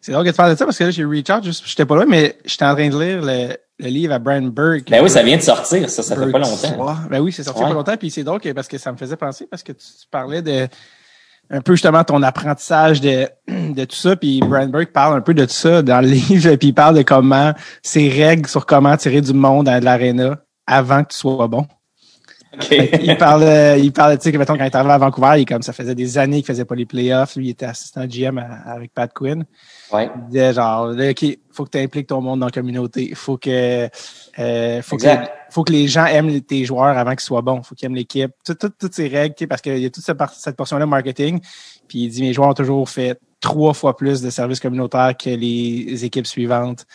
C'est 0.00 0.12
drôle 0.12 0.24
que 0.24 0.30
tu 0.30 0.36
parles 0.36 0.52
de 0.52 0.58
ça 0.58 0.64
parce 0.64 0.76
que 0.78 0.84
là, 0.84 0.90
j'ai 0.90 1.04
juste, 1.42 1.62
j'étais 1.66 1.86
pas 1.86 1.96
là, 1.96 2.04
mais 2.06 2.36
j'étais 2.44 2.64
en 2.64 2.74
train 2.74 2.88
de 2.88 2.98
lire 3.00 3.22
le, 3.22 3.56
le 3.78 3.88
livre 3.88 4.12
à 4.12 4.18
Brian 4.18 4.42
Burke. 4.42 4.90
Ben 4.90 5.02
oui, 5.02 5.08
ça 5.10 5.22
vient 5.22 5.36
de 5.36 5.42
sortir, 5.42 5.88
ça, 5.88 6.02
ça 6.02 6.14
fait 6.16 6.30
pas 6.30 6.38
longtemps. 6.38 6.74
Soir. 6.74 7.02
Ben 7.10 7.20
oui, 7.20 7.32
c'est 7.32 7.42
sorti 7.42 7.62
Ouais. 7.62 7.68
pas 7.68 7.74
longtemps, 7.74 7.96
puis 7.96 8.10
c'est 8.10 8.24
drôle 8.24 8.40
que, 8.40 8.50
parce 8.52 8.68
que 8.68 8.76
ça 8.78 8.92
me 8.92 8.96
faisait 8.96 9.16
penser, 9.16 9.46
parce 9.50 9.62
que 9.62 9.72
tu, 9.72 9.78
tu 9.78 10.06
parlais 10.10 10.42
de 10.42 10.68
un 11.50 11.60
peu 11.60 11.72
justement 11.74 12.04
ton 12.04 12.22
apprentissage 12.22 13.00
de, 13.00 13.28
de 13.48 13.84
tout 13.84 13.96
ça, 13.96 14.16
puis 14.16 14.40
Brian 14.40 14.68
Burke 14.68 14.92
parle 14.92 15.16
un 15.16 15.20
peu 15.20 15.34
de 15.34 15.44
tout 15.44 15.52
ça 15.52 15.82
dans 15.82 16.00
le 16.00 16.08
livre, 16.30 16.54
puis 16.56 16.68
il 16.68 16.74
parle 16.74 16.96
de 16.96 17.02
comment 17.02 17.52
ses 17.82 18.08
règles 18.08 18.48
sur 18.48 18.66
comment 18.66 18.96
tirer 18.96 19.20
du 19.20 19.32
monde 19.32 19.68
à 19.68 19.80
l'aréna 19.80 20.38
avant 20.66 21.02
que 21.04 21.12
tu 21.12 21.18
sois 21.18 21.46
bon. 21.48 21.66
Il 23.02 23.16
parle, 23.18 23.42
euh, 23.42 23.76
il 23.76 23.92
parle, 23.92 24.16
tu 24.18 24.24
sais, 24.24 24.32
que 24.32 24.38
mettons, 24.38 24.54
quand 24.56 24.64
il 24.64 24.66
est 24.66 24.74
arrivé 24.76 24.92
à 24.92 24.98
Vancouver, 24.98 25.34
il, 25.38 25.44
comme 25.44 25.62
ça 25.62 25.72
faisait 25.72 25.94
des 25.94 26.18
années 26.18 26.36
qu'il 26.38 26.46
faisait 26.46 26.64
pas 26.64 26.74
les 26.74 26.86
playoffs. 26.86 27.36
Lui, 27.36 27.46
il 27.46 27.50
était 27.50 27.66
assistant 27.66 28.06
GM 28.06 28.38
à- 28.38 28.72
avec 28.72 28.92
Pat 28.92 29.12
Quinn. 29.12 29.44
Ouais. 29.92 30.10
Il 30.14 30.26
disait 30.28 30.52
genre, 30.54 30.86
là, 30.88 31.10
OK, 31.10 31.24
faut 31.52 31.64
que 31.64 31.70
tu 31.70 31.78
impliques 31.78 32.06
ton 32.08 32.20
monde 32.20 32.40
dans 32.40 32.46
la 32.46 32.52
communauté. 32.52 33.12
Faut 33.14 33.36
que, 33.36 33.88
euh, 34.38 34.82
faut 34.82 34.96
que, 34.96 35.02
Exact. 35.04 35.32
faut 35.50 35.64
que 35.64 35.72
les 35.72 35.86
gens 35.88 36.06
aiment 36.06 36.40
tes 36.40 36.64
joueurs 36.64 36.96
avant 36.96 37.12
qu'ils 37.12 37.20
soient 37.20 37.42
bons. 37.42 37.62
Faut 37.62 37.74
qu'ils 37.74 37.86
aiment 37.86 37.94
l'équipe. 37.94 38.30
Tout- 38.44 38.54
tout- 38.54 38.72
toutes 38.78 38.94
ces 38.94 39.08
règles, 39.08 39.34
tu 39.34 39.44
sais, 39.44 39.46
parce 39.46 39.60
qu'il 39.62 39.78
y 39.78 39.86
a 39.86 39.90
toute 39.90 40.04
cette, 40.04 40.18
cette 40.34 40.56
portion-là 40.56 40.86
marketing. 40.86 41.40
Puis 41.88 42.00
il 42.04 42.08
dit, 42.08 42.22
mes 42.22 42.32
joueurs 42.32 42.48
ont 42.50 42.54
toujours 42.54 42.88
fait 42.88 43.18
trois 43.40 43.74
fois 43.74 43.96
plus 43.96 44.22
de 44.22 44.30
services 44.30 44.60
communautaires 44.60 45.12
que 45.16 45.30
les 45.30 46.04
équipes 46.04 46.26
suivantes. 46.26 46.86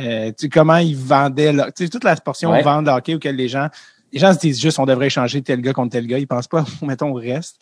Euh, 0.00 0.30
tu 0.38 0.48
comment 0.48 0.76
ils 0.76 0.96
vendaient, 0.96 1.52
là, 1.52 1.72
tu 1.76 1.84
sais, 1.84 1.90
toute 1.90 2.04
la 2.04 2.14
portion 2.16 2.50
Ouais. 2.52 2.62
vente 2.62 2.84
de 2.84 2.90
hockey 2.90 3.14
auquel 3.16 3.34
les 3.34 3.48
gens, 3.48 3.66
les 4.12 4.18
gens 4.18 4.32
se 4.32 4.38
disent 4.38 4.60
juste 4.60 4.78
on 4.78 4.86
devrait 4.86 5.06
échanger 5.06 5.42
tel 5.42 5.60
gars 5.60 5.72
contre 5.72 5.92
tel 5.92 6.06
gars. 6.06 6.18
Ils 6.18 6.26
pensent 6.26 6.48
pas, 6.48 6.64
mettons, 6.82 7.10
au 7.10 7.14
reste. 7.14 7.56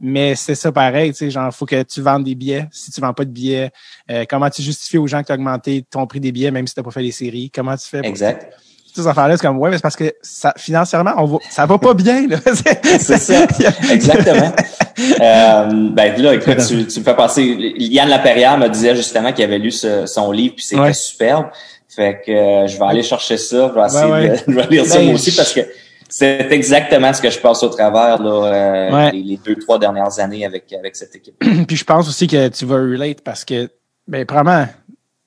Mais 0.00 0.34
c'est 0.34 0.54
ça 0.54 0.72
pareil, 0.72 1.12
tu 1.12 1.18
sais, 1.18 1.30
genre, 1.30 1.52
faut 1.54 1.66
que 1.66 1.82
tu 1.84 2.00
vendes 2.02 2.24
des 2.24 2.34
billets. 2.34 2.66
Si 2.72 2.90
tu 2.90 3.00
vends 3.00 3.12
pas 3.14 3.24
de 3.24 3.30
billets, 3.30 3.70
euh, 4.10 4.24
comment 4.28 4.50
tu 4.50 4.62
justifies 4.62 4.98
aux 4.98 5.06
gens 5.06 5.20
que 5.22 5.26
tu 5.26 5.32
as 5.32 5.36
augmenté 5.36 5.84
ton 5.90 6.06
prix 6.06 6.20
des 6.20 6.32
billets, 6.32 6.50
même 6.50 6.66
si 6.66 6.74
tu 6.74 6.80
n'as 6.80 6.84
pas 6.84 6.90
fait 6.90 7.02
les 7.02 7.12
séries? 7.12 7.50
Comment 7.54 7.76
tu 7.76 7.86
fais? 7.88 7.98
pour- 8.00 8.06
Exact. 8.08 8.52
Toutes 8.94 9.04
ces 9.04 9.08
affaires-là, 9.08 9.38
c'est 9.38 9.46
comme, 9.46 9.58
ouais, 9.58 9.70
mais 9.70 9.76
c'est 9.76 9.82
parce 9.82 9.96
que 9.96 10.12
ça, 10.20 10.52
financièrement, 10.58 11.12
on 11.16 11.24
va, 11.24 11.38
ça 11.48 11.64
va 11.64 11.78
pas 11.78 11.94
bien, 11.94 12.26
là. 12.28 12.36
C'est 12.98 12.98
ça. 13.16 13.46
Exactement. 13.90 14.52
euh, 15.20 15.88
ben 15.92 16.20
là, 16.22 16.34
écoute, 16.34 16.58
tu, 16.68 16.86
tu 16.86 17.00
me 17.00 17.04
fais 17.04 17.16
passer. 17.16 17.42
Yann 17.78 18.08
Laperrière 18.08 18.58
me 18.58 18.68
disait 18.68 18.94
justement 18.94 19.32
qu'il 19.32 19.44
avait 19.44 19.58
lu 19.58 19.70
ce- 19.70 20.04
son 20.06 20.30
livre 20.30 20.54
puis 20.56 20.64
c'était 20.66 20.80
Ouais. 20.82 20.92
superbe. 20.92 21.46
Fait 21.88 22.20
que 22.24 22.30
euh, 22.32 22.66
je 22.66 22.78
vais 22.78 22.84
aller 22.84 23.02
chercher 23.02 23.36
ça. 23.38 23.72
Je 23.74 23.80
vais 23.80 23.86
essayer 23.86 24.04
Ouais, 24.12 24.12
ouais. 24.12 24.28
de 24.30 24.36
je 24.46 24.52
vais 24.52 24.66
lire 24.68 24.84
ça 24.86 24.98
Ben, 24.98 25.04
moi 25.06 25.14
aussi 25.14 25.34
parce 25.34 25.52
que 25.52 25.60
c'est 26.14 26.52
exactement 26.52 27.12
ce 27.12 27.22
que 27.22 27.30
je 27.30 27.38
passe 27.38 27.62
au 27.62 27.68
travers 27.70 28.22
là, 28.22 28.44
euh, 28.46 28.92
Ouais. 28.94 29.10
les, 29.12 29.22
les 29.22 29.36
deux, 29.38 29.56
trois 29.56 29.78
dernières 29.78 30.18
années 30.20 30.44
avec, 30.44 30.72
avec 30.72 30.94
cette 30.94 31.16
équipe. 31.16 31.36
Puis 31.66 31.76
je 31.76 31.84
pense 31.84 32.08
aussi 32.08 32.26
que 32.26 32.48
tu 32.48 32.66
vas 32.66 32.76
relate 32.76 33.22
parce 33.22 33.44
que, 33.44 33.68
ben, 34.06 34.24
probablement, 34.26 34.66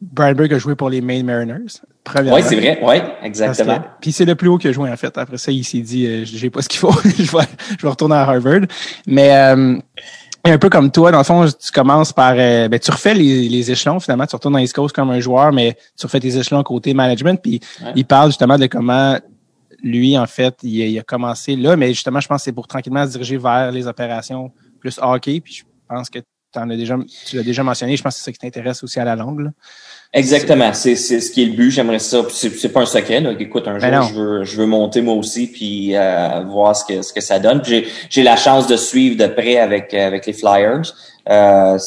Brian 0.02 0.34
Burke 0.34 0.52
a 0.52 0.58
joué 0.60 0.76
pour 0.76 0.90
les 0.90 1.02
Maine 1.02 1.26
Mariners. 1.26 1.80
premièrement. 2.04 2.38
Oui, 2.40 2.46
c'est 2.48 2.56
vrai. 2.58 2.80
Oui, 2.84 3.00
que- 3.02 3.26
exactement. 3.26 3.80
Puis 4.02 4.12
c'est 4.12 4.26
le 4.26 4.36
plus 4.36 4.48
haut 4.50 4.58
qu'il 4.58 4.70
a 4.70 4.74
joué, 4.74 4.92
en 4.92 4.98
fait. 4.98 5.18
Après 5.18 5.38
ça, 5.38 5.52
il 5.52 5.64
s'est 5.64 5.80
dit, 5.80 6.06
euh, 6.06 6.22
j'ai 6.26 6.50
pas 6.50 6.62
ce 6.62 6.70
qu'il 6.70 6.80
faut, 6.80 6.92
je, 7.04 7.36
vais, 7.36 7.44
je 7.78 7.82
vais 7.82 7.90
retourner 7.90 8.16
à 8.16 8.22
Harvard. 8.22 8.62
Mais 9.08 9.36
euh, 9.36 9.78
un 10.44 10.58
peu 10.60 10.70
comme 10.70 10.92
toi, 10.92 11.10
dans 11.12 11.18
le 11.18 11.24
fond, 11.24 11.46
tu 11.48 11.72
commences 11.72 12.14
par, 12.14 12.34
euh, 12.38 12.68
ben, 12.68 12.80
tu 12.80 12.92
refais 12.92 13.16
les, 13.16 13.50
les 13.50 13.72
échelons, 13.72 14.00
finalement, 14.00 14.28
tu 14.28 14.36
retournes 14.36 14.54
dans 14.54 14.60
East 14.60 14.76
Coast 14.76 14.94
comme 14.94 15.10
un 15.10 15.20
joueur, 15.20 15.52
mais 15.52 15.76
tu 15.98 16.06
refais 16.06 16.20
tes 16.20 16.38
échelons 16.38 16.62
côté 16.62 16.94
management. 16.94 17.42
Puis 17.42 17.60
Ouais. 17.84 17.94
il 17.96 18.06
parle 18.06 18.30
justement 18.30 18.58
de 18.60 18.68
comment 18.68 19.18
lui, 19.86 20.18
en 20.18 20.26
fait, 20.28 20.56
il, 20.64 20.82
a- 20.82 20.86
il 20.88 21.00
a 21.00 21.04
commencé 21.04 21.56
là, 21.56 21.76
mais 21.78 21.90
justement, 21.94 22.20
je 22.20 22.28
pense 22.28 22.42
que 22.42 22.46
c'est 22.46 22.52
pour 22.52 22.68
tranquillement 22.68 23.06
se 23.06 23.12
diriger 23.12 23.38
vers 23.38 23.72
les 23.72 23.86
opérations 23.88 24.52
plus 24.82 25.00
hockey. 25.02 25.40
Puis 25.40 25.54
je 25.54 25.64
pense 25.88 26.10
que 26.10 26.20
en 26.58 26.70
as 26.70 26.78
déjà, 26.78 26.96
tu 27.28 27.36
l'as 27.36 27.44
déjà 27.44 27.64
mentionné. 27.64 27.98
Je 27.98 28.02
pense 28.02 28.14
que 28.14 28.20
c'est 28.20 28.26
ça 28.26 28.32
qui 28.32 28.38
t'intéresse 28.40 28.82
aussi 28.82 28.98
à 28.98 29.04
la 29.04 29.18
longue. 29.18 29.42
là. 29.42 29.50
Exactement, 30.14 30.74
c'est 30.74 30.96
c'est 30.96 31.20
ce 31.20 31.30
qui 31.32 31.44
est 31.44 31.48
le 31.48 31.52
but. 31.54 31.70
J'aimerais 31.72 32.00
ça. 32.00 32.24
puis 32.24 32.34
C'est 32.34 32.70
pas 32.70 32.82
un 32.82 32.86
secret. 32.86 33.20
Là. 33.20 33.34
Écoute, 33.38 33.68
un 33.68 33.78
jour, 33.78 33.82
Ben 33.90 34.00
non. 34.00 34.08
je 34.08 34.14
veux 34.14 34.44
je 34.46 34.56
veux 34.58 34.66
monter 34.66 35.02
moi 35.02 35.16
aussi 35.16 35.48
puis 35.48 35.96
euh, 35.98 36.44
voir 36.46 36.74
ce 36.76 36.86
que 36.86 37.02
ce 37.02 37.12
que 37.12 37.20
ça 37.22 37.40
donne. 37.40 37.62
J'ai 37.66 37.86
j'ai 38.10 38.24
la 38.24 38.38
chance 38.38 38.68
de 38.68 38.78
suivre 38.78 39.18
de 39.18 39.28
près 39.28 39.58
avec 39.58 39.94
avec 39.94 40.26
les 40.26 40.34
Flyers. 40.34 40.82
Euh, 41.30 41.78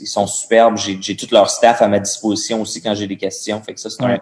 ils 0.00 0.06
sont 0.06 0.28
superbes. 0.28 0.76
J'ai 0.76 0.98
j'ai 1.00 1.16
tout 1.16 1.26
leur 1.32 1.50
staff 1.50 1.82
à 1.82 1.88
ma 1.88 1.98
disposition 1.98 2.60
aussi 2.62 2.80
quand 2.80 2.94
j'ai 2.94 3.08
des 3.08 3.16
questions. 3.16 3.60
Fait 3.60 3.74
que 3.74 3.80
ça 3.80 3.90
c'est 3.90 4.04
Ouais. 4.04 4.12
un 4.12 4.20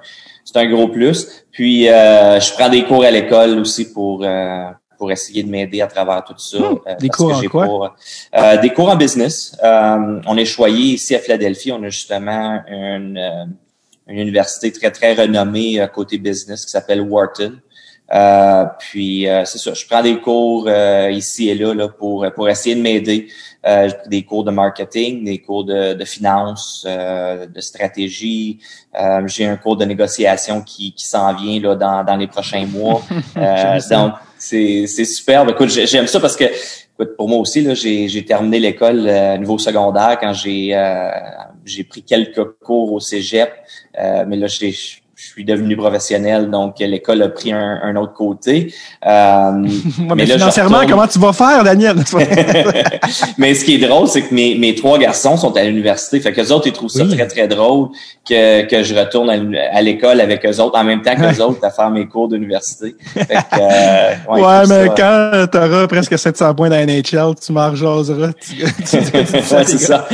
c'est 0.52 0.58
un 0.58 0.68
gros 0.70 0.88
plus. 0.88 1.44
Puis 1.52 1.88
euh, 1.88 2.40
je 2.40 2.52
prends 2.54 2.68
des 2.68 2.84
cours 2.84 3.04
à 3.04 3.10
l'école 3.10 3.58
aussi 3.58 3.92
pour 3.92 4.24
euh, 4.24 4.64
pour 4.98 5.10
essayer 5.12 5.42
de 5.42 5.48
m'aider 5.48 5.80
à 5.80 5.86
travers 5.86 6.24
tout 6.24 6.34
ça. 6.38 6.58
Hmm. 6.58 6.78
euh, 6.86 6.94
Des 7.00 7.08
cours 7.08 7.34
en 7.34 7.42
quoi? 7.42 7.96
euh, 8.36 8.56
des 8.58 8.70
cours 8.70 8.88
en 8.90 8.96
business. 8.96 9.56
Euh, 9.62 10.20
on 10.26 10.36
est 10.36 10.44
choyé 10.44 10.94
ici 10.94 11.14
à 11.14 11.18
Philadelphie. 11.20 11.72
On 11.72 11.82
a 11.82 11.88
justement 11.88 12.60
une, 12.68 13.16
euh, 13.16 13.44
une 14.08 14.18
université 14.18 14.70
très, 14.72 14.90
très 14.90 15.14
renommée 15.14 15.86
côté 15.94 16.18
business 16.18 16.64
qui 16.64 16.70
s'appelle 16.70 17.00
Wharton. 17.00 17.54
Euh, 18.12 18.64
puis 18.78 19.28
euh, 19.28 19.44
c'est 19.44 19.58
ça, 19.58 19.72
je 19.72 19.86
prends 19.86 20.02
des 20.02 20.18
cours 20.20 20.64
euh, 20.66 21.10
ici 21.12 21.48
et 21.48 21.54
là, 21.54 21.72
là 21.74 21.88
pour, 21.88 22.26
pour 22.34 22.48
essayer 22.48 22.74
de 22.74 22.80
m'aider. 22.82 23.28
Euh, 23.66 23.90
des 24.06 24.22
cours 24.22 24.42
de 24.42 24.50
marketing, 24.50 25.22
des 25.22 25.38
cours 25.38 25.64
de, 25.64 25.92
de 25.92 26.04
finance, 26.06 26.86
euh, 26.88 27.46
de 27.46 27.60
stratégie. 27.60 28.58
Euh, 28.98 29.20
j'ai 29.26 29.44
un 29.44 29.56
cours 29.58 29.76
de 29.76 29.84
négociation 29.84 30.62
qui, 30.62 30.92
qui 30.94 31.06
s'en 31.06 31.34
vient 31.34 31.60
là, 31.60 31.74
dans, 31.76 32.02
dans 32.02 32.16
les 32.16 32.26
prochains 32.26 32.64
mois. 32.66 33.02
Euh, 33.36 33.78
donc, 33.90 34.14
c'est 34.38 34.86
c'est 34.86 35.04
superbe. 35.04 35.50
Écoute, 35.50 35.68
j'ai- 35.70 35.86
j'aime 35.86 36.06
ça 36.06 36.18
parce 36.20 36.36
que 36.36 36.44
écoute, 36.44 37.16
pour 37.16 37.28
moi 37.28 37.38
aussi, 37.38 37.62
là, 37.62 37.74
j'ai 37.74 38.08
j'ai 38.08 38.24
terminé 38.24 38.58
l'école 38.58 39.06
euh, 39.06 39.36
niveau 39.38 39.56
secondaire 39.58 40.18
quand 40.20 40.32
j'ai 40.32 40.74
euh, 40.74 41.10
j'ai 41.64 41.84
pris 41.84 42.02
quelques 42.02 42.44
cours 42.64 42.92
au 42.92 43.00
cégep. 43.00 43.50
Euh, 43.98 44.24
mais 44.26 44.36
là, 44.36 44.46
j'ai- 44.46 44.74
suis 45.32 45.44
devenu 45.44 45.76
professionnel, 45.76 46.50
donc 46.50 46.74
l'école 46.80 47.22
a 47.22 47.28
pris 47.28 47.52
un, 47.52 47.78
un 47.82 47.96
autre 47.96 48.14
côté. 48.14 48.72
Euh, 49.06 49.50
Ouais, 50.00 50.06
mais, 50.08 50.14
Mais 50.14 50.26
là, 50.26 50.34
je 50.34 50.38
financièrement, 50.38 50.78
retourne. 50.78 50.90
comment 50.92 51.06
tu 51.06 51.18
vas 51.18 51.32
faire, 51.32 51.62
Daniel? 51.64 51.96
mais 53.38 53.54
ce 53.54 53.64
qui 53.64 53.74
est 53.74 53.86
drôle, 53.86 54.08
c'est 54.08 54.22
que 54.22 54.34
mes, 54.34 54.54
mes 54.56 54.74
trois 54.74 54.98
garçons 54.98 55.36
sont 55.36 55.56
à 55.56 55.62
l'université. 55.64 56.20
Fait 56.20 56.32
que 56.32 56.40
les 56.40 56.50
autres, 56.52 56.66
ils 56.66 56.72
trouvent 56.72 56.88
ça 56.90 57.04
Oui. 57.04 57.14
très, 57.16 57.26
très 57.26 57.48
drôle 57.48 57.88
que, 58.28 58.62
que 58.66 58.82
je 58.82 58.94
retourne 58.94 59.30
à, 59.30 59.82
l'école 59.82 60.20
avec 60.20 60.44
eux 60.46 60.60
autres 60.60 60.78
en 60.78 60.84
même 60.84 61.02
temps 61.02 61.14
que 61.14 61.22
les 61.22 61.40
autres 61.40 61.64
à 61.64 61.70
faire 61.70 61.90
mes 61.90 62.06
cours 62.06 62.28
d'université. 62.28 62.94
Fait 63.14 63.26
que, 63.26 63.32
euh, 63.60 64.10
Ouais, 64.28 64.40
trouvent 64.42 64.68
mais 64.68 64.86
ça- 64.86 64.94
quand 64.96 65.46
tu 65.50 65.58
auras 65.58 65.86
presque 65.86 66.18
700 66.18 66.54
points 66.54 66.70
dans 66.70 66.76
NHL, 66.76 67.34
tu 67.44 67.52
m'en 67.52 67.74
tu- 68.40 68.96
ouais, 69.54 69.64
c'est 69.64 69.78
ça. 69.78 70.06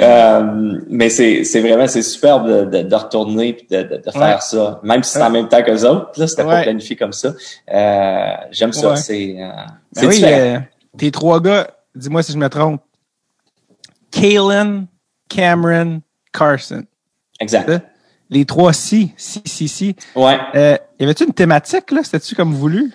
Euh, 0.00 0.78
mais 0.88 1.08
c'est, 1.10 1.44
c'est 1.44 1.60
vraiment, 1.60 1.86
c'est 1.88 2.02
superbe 2.02 2.48
de, 2.48 2.64
de, 2.64 2.82
de 2.88 2.94
retourner 2.94 3.52
puis 3.54 3.66
de, 3.70 3.82
de, 3.82 3.96
de 3.96 4.10
faire 4.10 4.36
Ouais. 4.36 4.40
ça. 4.40 4.80
Même 4.82 5.02
si 5.02 5.12
c'est 5.12 5.22
en 5.22 5.30
même 5.30 5.48
temps 5.48 5.62
que 5.62 5.70
les 5.70 5.84
autres, 5.84 6.10
là, 6.16 6.26
c'était 6.26 6.44
pas 6.44 6.62
planifié 6.62 6.94
comme 6.96 7.12
ça. 7.12 7.32
Euh, 7.72 8.32
j'aime 8.50 8.72
ça. 8.72 8.90
Ouais. 8.90 8.96
C'est, 8.96 9.36
euh, 9.38 9.50
Ben 9.96 10.08
oui, 10.08 10.20
euh, 10.24 10.58
tes 10.96 11.10
trois 11.10 11.40
gars, 11.40 11.68
dis-moi 11.94 12.22
si 12.22 12.32
je 12.32 12.38
me 12.38 12.48
trompe. 12.48 12.80
Kalen, 14.10 14.86
Cameron, 15.28 16.00
Carson. 16.32 16.84
Exact. 17.40 17.70
Les 18.30 18.44
trois 18.44 18.72
si, 18.72 19.12
si, 19.16 19.42
si, 19.44 19.68
si. 19.68 19.96
Ouais. 20.14 20.38
Euh, 20.54 20.76
y 20.98 21.04
avait-tu 21.04 21.24
une 21.24 21.32
thématique, 21.32 21.90
là? 21.90 22.00
C'était-tu 22.02 22.34
comme 22.34 22.52
voulu? 22.52 22.92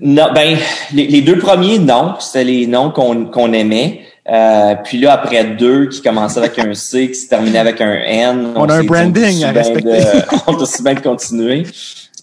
Non, 0.00 0.32
ben, 0.34 0.56
les, 0.92 1.06
les 1.06 1.22
deux 1.22 1.38
premiers, 1.38 1.78
non. 1.78 2.14
C'était 2.18 2.44
les 2.44 2.66
noms 2.66 2.90
qu'on 2.90 3.26
qu'on 3.26 3.52
aimait. 3.52 4.00
Euh, 4.30 4.74
puis 4.84 4.98
là, 5.00 5.12
après 5.12 5.44
deux 5.44 5.86
qui 5.88 6.00
commençaient 6.00 6.38
avec 6.38 6.58
un 6.58 6.72
C, 6.72 7.08
qui 7.08 7.14
se 7.14 7.28
terminaient 7.28 7.58
avec 7.58 7.80
un 7.80 7.92
N. 7.92 8.52
On 8.56 8.64
a 8.70 8.76
un 8.76 8.82
branding 8.84 9.44
à 9.44 9.50
su 9.52 9.54
respecter. 9.58 9.82
de- 10.00 10.22
on 10.46 10.54
a 10.54 10.62
aussi 10.62 10.82
bien 10.82 10.94
de 10.94 11.00
continuer. 11.00 11.66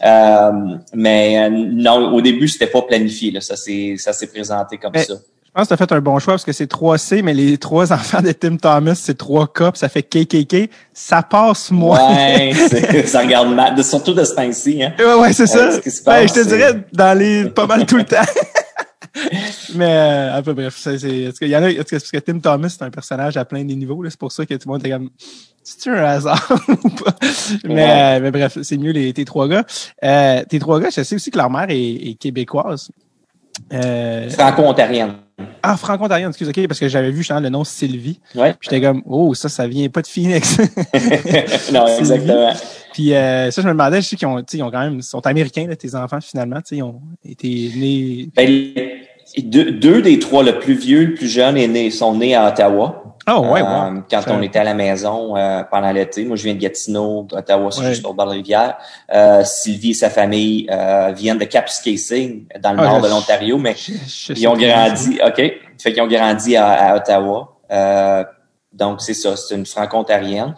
Euh, 0.03 0.51
mais 0.95 1.37
euh, 1.45 1.49
non, 1.51 2.11
au 2.13 2.21
début, 2.21 2.47
c'était 2.47 2.65
pas 2.67 2.81
planifié. 2.81 3.29
Là. 3.31 3.39
Ça 3.41 3.55
s'est 3.55 4.27
présenté 4.33 4.77
comme 4.77 4.91
Mais- 4.95 5.03
ça. 5.03 5.13
Je 5.53 5.59
pense 5.59 5.67
que 5.67 5.75
tu 5.75 5.83
as 5.83 5.85
fait 5.85 5.91
un 5.93 5.99
bon 5.99 6.17
choix 6.17 6.35
parce 6.35 6.45
que 6.45 6.53
c'est 6.53 6.71
3C, 6.71 7.21
mais 7.21 7.33
les 7.33 7.57
trois 7.57 7.91
enfants 7.93 8.21
de 8.21 8.31
Tim 8.31 8.55
Thomas, 8.55 8.95
c'est 8.95 9.19
3K, 9.19 9.71
puis 9.71 9.79
ça 9.79 9.89
fait 9.89 10.01
KKK. 10.01 10.69
Ça 10.93 11.21
passe 11.23 11.71
moins. 11.71 11.99
Ouais, 12.15 12.53
ça 13.05 13.19
regarde 13.19 13.53
mal. 13.53 13.83
Surtout 13.83 14.13
de 14.13 14.23
ce 14.23 14.33
temps-ci. 14.33 14.81
Hein. 14.81 14.93
Ouais, 14.97 15.13
ouais, 15.21 15.33
c'est 15.33 15.47
ça. 15.47 15.69
Ce 15.73 16.03
Ben, 16.05 16.25
je 16.25 16.33
te 16.33 16.47
dirais 16.47 16.81
dans 16.93 17.15
les 17.19 17.45
pas 17.49 17.67
mal 17.67 17.85
tout 17.85 17.97
le 17.97 18.05
temps. 18.05 18.15
Mais 19.75 19.85
euh, 19.97 20.35
un 20.37 20.41
peu 20.41 20.53
bref, 20.53 20.75
c'est 20.77 20.95
il 21.01 21.47
y 21.47 21.55
en 21.55 21.63
a 21.63 21.69
en 21.69 21.73
tout 21.73 21.83
cas, 21.83 21.97
parce 21.99 22.11
que 22.11 22.17
Tim 22.17 22.39
Thomas 22.39 22.69
c'est 22.69 22.83
un 22.83 22.89
personnage 22.89 23.37
à 23.37 23.45
plein 23.45 23.63
des 23.65 23.75
niveaux 23.75 24.01
là, 24.01 24.09
c'est 24.09 24.19
pour 24.19 24.31
ça 24.31 24.45
que 24.45 24.53
tout 24.53 24.67
le 24.67 24.71
monde 24.73 24.81
était 24.81 24.89
comme 24.91 25.09
c'est 25.63 25.89
un 25.89 26.03
hasard 26.03 26.51
ou 26.83 26.89
pas? 26.89 27.15
Mais, 27.65 27.73
Ouais. 27.75 27.89
euh, 27.89 28.19
mais 28.21 28.31
bref, 28.31 28.57
c'est 28.63 28.77
mieux 28.77 28.91
les 28.91 29.13
tes 29.13 29.25
trois 29.25 29.47
gars. 29.47 29.63
Euh, 30.03 30.43
tes 30.49 30.59
trois 30.59 30.79
gars, 30.79 30.89
je 30.89 31.03
sais 31.03 31.15
aussi 31.15 31.29
que 31.29 31.37
leur 31.37 31.49
mère 31.49 31.69
est, 31.69 31.79
est 31.79 32.17
québécoise. 32.19 32.89
Euh, 33.73 34.29
Franco-ontarienne. 34.29 35.13
Ah, 35.63 35.77
franco-ontarienne, 35.77 36.29
excuse, 36.29 36.49
ok, 36.49 36.67
parce 36.67 36.79
que 36.79 36.87
j'avais 36.87 37.11
vu 37.11 37.17
justement 37.17 37.39
le 37.39 37.49
nom 37.49 37.63
Sylvie. 37.63 38.19
Ouais. 38.35 38.53
Puis 38.53 38.69
J'étais 38.69 38.81
comme, 38.81 39.01
oh, 39.05 39.33
ça, 39.33 39.49
ça 39.49 39.67
vient 39.67 39.87
pas 39.89 40.01
de 40.01 40.07
Phoenix. 40.07 40.57
non, 41.71 41.87
Sylvie. 41.87 41.99
exactement. 41.99 42.53
Puis 42.93 43.13
euh, 43.13 43.51
ça, 43.51 43.61
je 43.61 43.67
me 43.67 43.71
demandais, 43.71 44.01
je 44.01 44.07
sais 44.07 44.15
qu'ils 44.15 44.27
ont, 44.27 44.43
ils 44.53 44.63
ont 44.63 44.71
quand 44.71 44.81
même, 44.81 45.01
sont 45.01 45.25
américains, 45.25 45.67
là, 45.67 45.75
tes 45.75 45.95
enfants, 45.95 46.19
finalement, 46.21 46.59
ils 46.71 46.83
ont 46.83 47.01
été 47.23 47.71
nés. 47.75 48.29
Ben, 48.35 48.73
deux, 49.37 49.71
deux 49.71 50.01
des 50.01 50.19
trois, 50.19 50.43
le 50.43 50.59
plus 50.59 50.73
vieux, 50.73 51.05
le 51.05 51.13
plus 51.13 51.29
jeune, 51.29 51.57
est 51.57 51.67
né, 51.67 51.89
sont 51.89 52.15
nés 52.15 52.35
à 52.35 52.49
Ottawa. 52.49 53.10
Oh, 53.27 53.39
ouais, 53.51 53.61
Euh, 53.61 53.91
wow. 53.91 54.01
Quand 54.09 54.21
on 54.29 54.41
était 54.41 54.59
à 54.59 54.63
la 54.63 54.73
maison 54.73 55.35
euh, 55.37 55.63
pendant 55.69 55.91
l'été. 55.91 56.25
Moi, 56.25 56.35
je 56.37 56.43
viens 56.43 56.55
de 56.55 56.59
Gatineau, 56.59 57.27
Ottawa, 57.31 57.69
c'est 57.71 57.81
Ouais. 57.81 57.89
juste 57.89 58.05
au 58.05 58.13
bord 58.13 58.25
de 58.25 58.31
la 58.31 58.37
rivière. 58.37 58.77
Euh, 59.13 59.43
Sylvie 59.43 59.91
et 59.91 59.93
sa 59.93 60.09
famille 60.09 60.67
euh, 60.71 61.11
viennent 61.15 61.37
de 61.37 61.45
Kapuskasing, 61.45 62.45
dans 62.59 62.73
le 62.73 62.79
Ah, 62.79 62.83
nord 62.87 63.01
de 63.01 63.07
l'Ontario, 63.09 63.57
mais 63.57 63.75
Je- 63.75 63.93
je 64.07 64.33
ils 64.33 64.47
ont 64.47 64.55
grandi, 64.57 65.19
OK. 65.25 65.35
Fait 65.79 65.93
qu'ils 65.93 66.01
ont 66.01 66.07
grandi 66.07 66.55
à, 66.55 66.67
à 66.71 66.95
Ottawa. 66.95 67.57
Euh, 67.71 68.23
donc, 68.73 69.01
c'est 69.01 69.13
ça, 69.13 69.35
c'est 69.35 69.55
une 69.55 69.65
franco-ontarienne. 69.65 70.55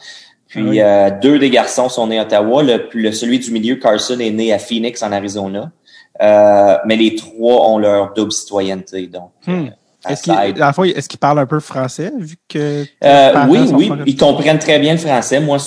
Puis, 0.48 0.62
Ah 0.62 0.70
oui. 0.70 0.82
euh, 0.82 1.10
deux 1.22 1.40
des 1.40 1.50
garçons 1.50 1.90
sont 1.90 2.08
nés 2.08 2.20
à 2.20 2.24
Ottawa. 2.24 2.64
Le, 2.64 2.88
le- 2.94 3.12
celui 3.12 3.40
du 3.40 3.52
milieu, 3.52 3.76
Carson, 3.76 4.20
est 4.20 4.30
né 4.32 4.54
à 4.54 4.60
Phoenix, 4.60 5.02
en 5.04 5.12
Arizona. 5.12 5.72
Euh, 6.22 6.78
mais 6.86 6.96
les 6.96 7.16
trois 7.16 7.68
ont 7.70 7.80
leur 7.80 8.14
double 8.14 8.32
citoyenneté. 8.32 9.08
Donc, 9.08 9.32
Hmm. 9.48 9.70
Est-ce 10.10 10.24
fond, 10.74 10.84
est-ce 10.84 11.08
qu'ils 11.10 11.20
parlent 11.20 11.40
un 11.40 11.46
peu 11.46 11.60
français, 11.60 12.12
vu 12.18 12.36
que. 12.50 12.86
Euh, 13.04 13.34
oui, 13.48 13.60
oui, 13.74 13.92
ils 14.06 14.18
comprennent 14.18 14.60
très 14.60 14.80
bien 14.80 14.94
le 14.94 15.00
français. 15.00 15.40
Moi, 15.40 15.58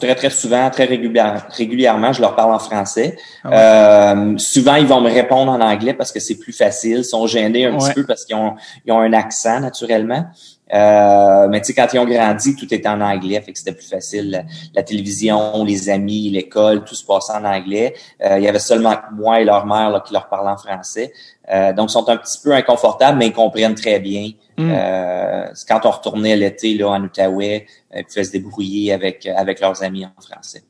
très, 0.00 0.14
très 0.14 0.30
souvent, 0.30 0.68
très 0.70 0.84
régulière- 0.84 1.46
régulièrement, 1.50 2.12
je 2.12 2.20
leur 2.20 2.36
parle 2.36 2.52
en 2.54 2.58
français. 2.58 3.16
Ah 3.44 4.12
Euh, 4.12 4.38
souvent, 4.38 4.76
ils 4.76 4.86
vont 4.86 5.00
me 5.00 5.10
répondre 5.10 5.50
en 5.52 5.60
anglais 5.60 5.94
parce 5.94 6.12
que 6.12 6.20
c'est 6.20 6.36
plus 6.36 6.52
facile. 6.52 6.98
Ils 6.98 7.04
sont 7.04 7.26
gênés 7.26 7.66
un 7.66 7.72
Ouais. 7.72 7.78
petit 7.78 7.94
peu 7.94 8.04
parce 8.04 8.24
qu'ils 8.24 8.36
ont, 8.36 8.54
ils 8.84 8.92
ont 8.92 9.00
un 9.00 9.12
accent, 9.12 9.60
naturellement. 9.60 10.26
Euh, 10.72 11.48
mais 11.48 11.60
tu 11.60 11.68
sais, 11.68 11.74
quand 11.74 11.88
ils 11.92 11.98
ont 11.98 12.04
grandi, 12.04 12.54
tout 12.54 12.72
était 12.72 12.88
en 12.88 13.00
anglais, 13.00 13.40
fait 13.40 13.52
que 13.52 13.58
c'était 13.58 13.72
plus 13.72 13.88
facile. 13.88 14.30
La, 14.30 14.42
la 14.74 14.82
télévision, 14.82 15.64
les 15.64 15.88
amis, 15.88 16.30
l'école, 16.30 16.84
tout 16.84 16.94
se 16.94 17.04
passait 17.04 17.32
en 17.32 17.44
anglais. 17.44 17.94
Euh, 18.24 18.38
il 18.38 18.44
y 18.44 18.48
avait 18.48 18.58
seulement 18.58 18.94
moi 19.12 19.40
et 19.40 19.44
leur 19.44 19.66
mère 19.66 19.90
là, 19.90 20.02
qui 20.04 20.12
leur 20.12 20.28
parlaient 20.28 20.50
en 20.50 20.56
français. 20.58 21.12
Euh, 21.50 21.72
donc, 21.72 21.88
ils 21.90 21.92
sont 21.92 22.08
un 22.08 22.16
petit 22.16 22.38
peu 22.42 22.52
inconfortables, 22.54 23.18
mais 23.18 23.28
ils 23.28 23.32
comprennent 23.32 23.74
très 23.74 23.98
bien. 24.00 24.30
Hmm. 24.58 24.70
Euh, 24.72 25.46
quand 25.68 25.80
on 25.84 25.90
retournait 25.90 26.36
l'été 26.36 26.74
là 26.74 26.88
en 26.88 27.02
Outaouais, 27.02 27.66
euh, 27.94 28.00
ils 28.00 28.04
pouvaient 28.04 28.24
se 28.24 28.32
débrouiller 28.32 28.92
avec 28.92 29.26
avec 29.26 29.60
leurs 29.60 29.82
amis 29.82 30.04
en 30.04 30.20
français. 30.20 30.62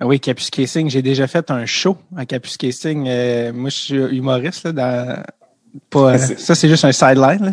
Ah 0.00 0.06
Oui, 0.06 0.18
Capus 0.18 0.50
Casing, 0.50 0.90
j'ai 0.90 1.02
déjà 1.02 1.28
fait 1.28 1.50
un 1.52 1.66
show 1.66 1.96
à 2.16 2.26
Capus 2.26 2.56
Casing. 2.56 3.06
Euh, 3.06 3.52
moi, 3.52 3.70
je 3.70 3.76
suis 3.76 3.96
humoriste 3.96 4.64
là, 4.64 4.72
dans 4.72 5.22
pas, 5.90 6.18
C'est- 6.18 6.38
ça 6.38 6.54
c'est 6.54 6.68
juste 6.68 6.84
un 6.84 6.92
sideline. 6.92 7.52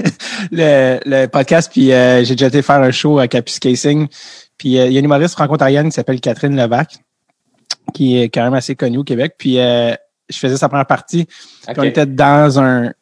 le, 0.50 0.98
le 1.04 1.26
podcast, 1.26 1.70
puis 1.72 1.92
euh, 1.92 2.24
j'ai 2.24 2.34
déjà 2.34 2.46
été 2.48 2.62
faire 2.62 2.80
un 2.80 2.90
show 2.90 3.18
à 3.18 3.28
Capus 3.28 3.58
Casing. 3.58 4.08
Puis 4.58 4.78
euh, 4.78 4.86
il 4.86 4.92
y 4.92 4.96
a 4.96 4.98
une 4.98 5.04
humoriste 5.04 5.34
franco-ontarienne 5.34 5.86
qui 5.86 5.92
s'appelle 5.92 6.20
Catherine 6.20 6.56
Levac, 6.56 6.96
qui 7.94 8.18
est 8.18 8.28
quand 8.28 8.42
même 8.44 8.54
assez 8.54 8.74
connue 8.74 8.98
au 8.98 9.04
Québec. 9.04 9.34
Puis 9.38 9.58
euh, 9.58 9.94
je 10.28 10.38
faisais 10.38 10.56
sa 10.56 10.68
première 10.68 10.86
partie. 10.86 11.26
Puis 11.26 11.74
on 11.78 11.82
était 11.88 12.06
dans 12.06 12.60
un 12.60 12.92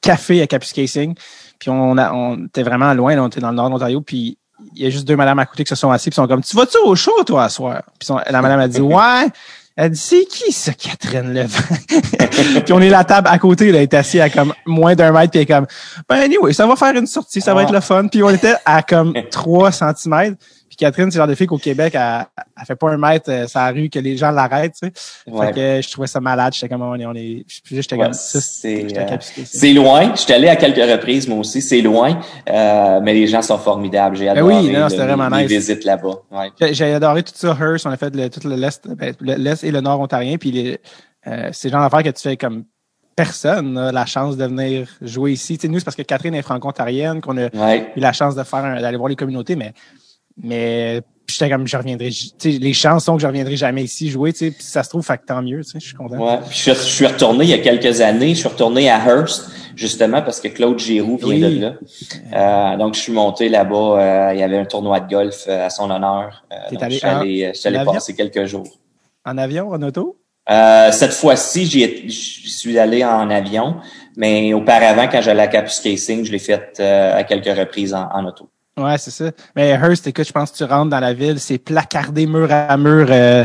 café 0.00 0.42
à 0.42 0.46
Capus 0.46 0.72
Casing. 0.72 1.14
Puis 1.58 1.70
on, 1.70 1.98
a, 1.98 2.12
on 2.12 2.46
était 2.46 2.62
vraiment 2.62 2.94
loin, 2.94 3.14
là, 3.14 3.22
on 3.22 3.28
était 3.28 3.40
dans 3.40 3.50
le 3.50 3.56
nord 3.56 3.66
de 3.66 3.72
l'Ontario. 3.72 4.00
Puis 4.00 4.38
il 4.74 4.82
y 4.82 4.86
a 4.86 4.90
juste 4.90 5.06
deux 5.06 5.16
madames 5.16 5.38
à 5.38 5.46
côté 5.46 5.64
qui 5.64 5.68
se 5.68 5.74
sont 5.76 5.90
assises. 5.90 6.10
Puis 6.10 6.14
sont 6.16 6.26
comme, 6.26 6.42
tu 6.42 6.56
vas-tu 6.56 6.78
au 6.84 6.94
show, 6.94 7.12
toi, 7.24 7.44
à 7.44 7.48
soir? 7.48 7.82
Puis 7.98 8.08
la 8.30 8.40
madame 8.42 8.60
a 8.60 8.68
dit, 8.68 8.80
ouais. 8.80 9.26
Elle 9.76 9.92
dit, 9.92 9.98
c'est 9.98 10.24
qui 10.24 10.52
ça, 10.52 10.72
Catherine 10.72 11.32
Levac? 11.32 11.86
puis 12.64 12.72
on 12.72 12.80
est 12.80 12.90
la 12.90 13.04
table 13.04 13.28
à 13.30 13.38
côté, 13.38 13.72
là, 13.72 13.78
elle 13.78 13.84
est 13.84 13.94
assise 13.94 14.20
à 14.20 14.28
comme 14.28 14.52
moins 14.66 14.94
d'un 14.94 15.12
mètre, 15.12 15.30
puis 15.30 15.40
elle 15.40 15.44
est 15.44 15.54
comme, 15.54 15.66
ben 16.08 16.16
anyway, 16.16 16.52
ça 16.52 16.66
va 16.66 16.76
faire 16.76 16.94
une 16.94 17.06
sortie, 17.06 17.40
ça 17.40 17.54
va 17.54 17.62
être 17.62 17.72
le 17.72 17.80
fun. 17.80 18.08
Puis 18.08 18.22
on 18.22 18.30
était 18.30 18.56
à 18.64 18.82
comme 18.82 19.14
trois 19.30 19.72
centimètres. 19.72 20.36
Catherine, 20.80 21.10
c'est 21.10 21.18
le 21.18 21.20
genre 21.22 21.28
de 21.28 21.34
fille 21.34 21.46
qu'au 21.46 21.58
Québec, 21.58 21.94
elle, 21.94 22.24
elle 22.58 22.66
fait 22.66 22.74
pas 22.74 22.90
un 22.90 22.96
mètre 22.96 23.30
euh, 23.30 23.46
sur 23.46 23.60
la 23.60 23.70
rue 23.70 23.88
que 23.88 23.98
les 23.98 24.16
gens 24.16 24.30
l'arrêtent, 24.30 24.74
tu 24.82 24.88
sais. 24.88 24.92
Ouais. 25.30 25.46
Fait 25.48 25.52
que 25.52 25.60
euh, 25.60 25.82
je 25.82 25.90
trouvais 25.90 26.06
ça 26.06 26.20
malade. 26.20 26.52
J'étais 26.54 26.68
comme, 26.68 26.82
on 26.82 26.94
est, 26.98 27.06
on 27.06 27.14
est, 27.14 27.44
j'étais 27.70 27.94
Ouais, 27.96 28.04
comme, 28.04 28.12
ça, 28.12 28.40
c'est 28.40 28.88
j'étais 28.88 29.00
euh, 29.00 29.18
ça. 29.20 29.42
c'est 29.44 29.72
loin. 29.72 30.12
Je 30.14 30.20
suis 30.22 30.32
allé 30.32 30.48
à 30.48 30.56
quelques 30.56 30.90
reprises 30.90 31.28
moi 31.28 31.38
aussi. 31.38 31.62
C'est 31.62 31.80
loin, 31.82 32.18
euh, 32.48 33.00
mais 33.02 33.14
les 33.14 33.26
gens 33.26 33.42
sont 33.42 33.58
formidables. 33.58 34.16
J'ai 34.16 34.24
Ben 34.24 34.38
adoré 34.38 34.54
oui, 34.58 34.72
non, 34.72 34.84
le- 34.84 34.88
c'était 34.88 35.04
vraiment 35.06 35.28
les 35.36 35.42
nice. 35.44 35.52
visites 35.52 35.84
là-bas. 35.84 36.14
Ouais. 36.30 36.72
J'ai- 36.72 36.94
adoré 36.94 37.22
tout 37.22 37.32
ça, 37.34 37.56
Hearst. 37.60 37.86
On 37.86 37.90
a 37.90 37.96
fait 37.96 38.14
le, 38.16 38.28
tout 38.30 38.48
l'est, 38.48 38.88
ben, 38.88 39.14
le- 39.20 39.34
l'est 39.34 39.62
et 39.62 39.70
le 39.70 39.80
nord 39.80 40.00
ontarien. 40.00 40.36
Puis 40.38 40.50
les, 40.50 40.80
euh, 41.26 41.50
c'est 41.52 41.68
le 41.68 41.72
genre 41.72 41.82
d'affaires 41.82 42.02
que 42.12 42.16
tu 42.16 42.22
fais 42.22 42.36
comme 42.36 42.64
personne 43.16 43.76
a 43.76 43.92
la 43.92 44.06
chance 44.06 44.36
de 44.36 44.44
venir 44.46 44.88
jouer 45.02 45.32
ici. 45.32 45.58
Tu 45.58 45.62
sais, 45.62 45.68
nous, 45.68 45.78
c'est 45.78 45.84
parce 45.84 45.96
que 45.96 46.02
Catherine 46.02 46.34
est 46.34 46.42
franco-ontarienne 46.42 47.20
qu'on 47.20 47.36
a 47.36 47.48
Ouais. 47.54 47.92
eu 47.96 48.00
la 48.00 48.12
chance 48.12 48.34
de 48.34 48.42
faire 48.44 48.80
d'aller 48.80 48.96
voir 48.96 49.08
les 49.10 49.16
communautés, 49.16 49.56
mais 49.56 49.72
mais 50.42 51.00
j'étais 51.28 51.48
comme 51.50 51.66
je 51.66 51.76
reviendrai. 51.76 52.10
les 52.44 52.72
chances 52.72 53.04
sont 53.04 53.16
que 53.16 53.22
je 53.22 53.26
reviendrai 53.26 53.56
jamais 53.56 53.84
ici 53.84 54.10
jouer. 54.10 54.32
Tu 54.32 54.38
sais, 54.46 54.50
puis 54.50 54.62
ça 54.64 54.82
se 54.82 54.88
trouve, 54.88 55.04
fait 55.04 55.18
que 55.18 55.26
tant 55.26 55.42
mieux. 55.42 55.62
Tu 55.64 55.70
sais, 55.70 55.80
je 55.80 55.86
suis 55.86 55.94
content. 55.96 56.16
Ouais. 56.18 56.38
Puis 56.48 56.58
Je, 56.58 56.72
suis- 56.72 56.74
je 56.74 56.94
suis 56.94 57.06
retourné 57.06 57.44
il 57.44 57.50
y 57.50 57.54
a 57.54 57.58
quelques 57.58 58.00
années. 58.00 58.30
Je 58.34 58.40
suis 58.40 58.48
retourné 58.48 58.90
à 58.90 58.98
Hearst 58.98 59.48
justement 59.76 60.20
parce 60.22 60.40
que 60.40 60.48
Claude 60.48 60.78
Giroux 60.78 61.16
vient 61.18 61.28
Oui. 61.28 61.40
de 61.40 61.60
là. 61.60 61.74
Euh, 62.74 62.76
donc 62.76 62.94
je 62.94 63.00
suis 63.00 63.12
monté 63.12 63.48
là-bas. 63.48 63.76
euh, 63.76 64.34
il 64.34 64.40
y 64.40 64.42
avait 64.42 64.58
un 64.58 64.64
tournoi 64.64 65.00
de 65.00 65.08
golf 65.08 65.44
euh, 65.48 65.66
à 65.66 65.70
son 65.70 65.90
honneur. 65.90 66.44
Euh, 66.52 66.56
T'es 66.68 66.74
donc, 66.74 66.82
allé 66.84 66.94
je 66.94 66.98
suis 66.98 67.08
en- 67.08 67.22
je 67.52 67.58
suis 67.58 67.68
allé 67.68 67.78
en 67.78 67.92
passer 67.92 68.14
quelques 68.14 68.44
jours. 68.46 68.66
En 69.24 69.38
avion, 69.38 69.68
en 69.70 69.80
auto? 69.82 70.16
Euh, 70.50 70.90
cette 70.90 71.12
fois-ci, 71.12 71.66
j'y 71.66 72.10
suis 72.50 72.76
allé 72.78 73.04
en 73.04 73.30
avion, 73.30 73.76
mais 74.16 74.52
auparavant, 74.52 75.06
quand 75.06 75.20
j'allais 75.20 75.42
à 75.42 75.46
Capus 75.46 75.78
Casing, 75.78 76.24
je 76.24 76.32
l'ai 76.32 76.38
fait 76.40 76.76
euh, 76.80 77.16
à 77.16 77.22
quelques 77.22 77.56
reprises 77.56 77.94
en, 77.94 78.08
en 78.12 78.24
auto. 78.26 78.48
Ouais, 78.82 78.96
c'est 78.98 79.10
ça. 79.10 79.30
Mais 79.56 79.70
Hearst, 79.70 80.06
écoute, 80.06 80.26
je 80.26 80.32
pense 80.32 80.50
que 80.50 80.56
tu 80.56 80.64
rentres 80.64 80.90
dans 80.90 81.00
la 81.00 81.12
ville, 81.12 81.38
c'est 81.38 81.58
placardé 81.58 82.26
mur 82.26 82.48
à 82.50 82.76
mur. 82.76 83.06
euh, 83.10 83.44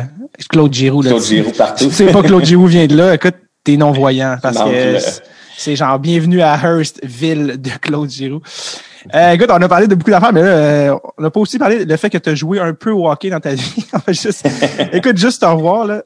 Claude 0.49 0.73
Giroux. 0.73 1.01
là, 1.01 1.09
Claude. 1.11 1.23
Giroux 1.23 1.51
partout. 1.51 1.85
Tu 1.85 1.91
sais 1.91 2.11
pas 2.11 2.21
Claude 2.23 2.45
Giroux 2.45 2.67
vient 2.67 2.87
de 2.87 2.95
là, 2.95 3.13
écoute, 3.15 3.35
t'es 3.63 3.77
non-voyant 3.77 4.37
parce 4.41 4.57
manque 4.57 4.71
que 4.71 4.97
c'est- 5.57 5.75
genre 5.75 5.97
bienvenue 5.99 6.41
à 6.41 6.55
Hearst, 6.61 6.99
ville 7.03 7.59
de 7.61 7.69
Claude 7.81 8.09
Giroux. 8.09 8.41
Euh, 9.13 9.31
écoute, 9.31 9.49
on 9.51 9.61
a 9.61 9.67
parlé 9.69 9.87
de 9.87 9.95
beaucoup 9.95 10.09
d'affaires, 10.11 10.33
mais 10.33 10.41
là, 10.41 10.47
euh, 10.47 10.95
on 11.17 11.21
n'a 11.21 11.29
pas 11.29 11.39
aussi 11.39 11.57
parlé 11.59 11.85
du 11.85 11.97
fait 11.97 12.09
que 12.09 12.17
tu 12.17 12.29
as 12.29 12.35
joué 12.35 12.59
un 12.59 12.73
peu 12.73 12.91
au 12.91 13.09
hockey 13.09 13.29
dans 13.29 13.39
ta 13.39 13.53
vie. 13.53 13.85
Juste, 14.07 14.47
écoute, 14.91 15.17
juste 15.17 15.41
te 15.41 15.45
revoir, 15.45 15.85
là, 15.85 16.03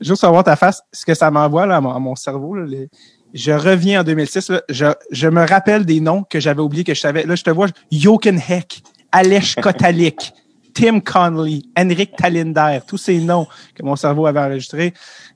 juste 0.00 0.22
revoir 0.22 0.44
ta 0.44 0.54
face, 0.56 0.82
ce 0.92 1.04
que 1.06 1.14
ça 1.14 1.30
m'envoie 1.30 1.66
là, 1.66 1.76
à, 1.76 1.80
mon, 1.80 1.90
à 1.94 1.98
mon 1.98 2.14
cerveau. 2.14 2.54
Là, 2.54 2.66
les- 2.66 2.88
je 3.34 3.50
reviens 3.50 4.00
en 4.00 4.04
2006, 4.04 4.50
là, 4.50 4.62
je, 4.68 4.86
je 5.10 5.28
me 5.28 5.44
rappelle 5.44 5.84
des 5.84 6.00
noms 6.00 6.22
que 6.22 6.38
j'avais 6.38 6.62
oubliés, 6.62 6.84
que 6.84 6.94
je 6.94 7.00
savais. 7.00 7.24
Là, 7.24 7.34
je 7.34 7.42
te 7.42 7.50
vois, 7.50 7.66
Jochen 7.90 8.40
Heck, 8.48 8.82
Aleš 9.10 9.56
Kotalik, 9.62 10.32
Tim 10.72 11.00
Connolly, 11.00 11.68
Henrik 11.76 12.16
Talinder, 12.16 12.78
tous 12.86 12.96
ces 12.96 13.18
noms 13.18 13.46
que 13.74 13.82
mon 13.82 13.96
cerveau 13.96 14.26
avait 14.26 14.40
enregistrés, 14.40 14.94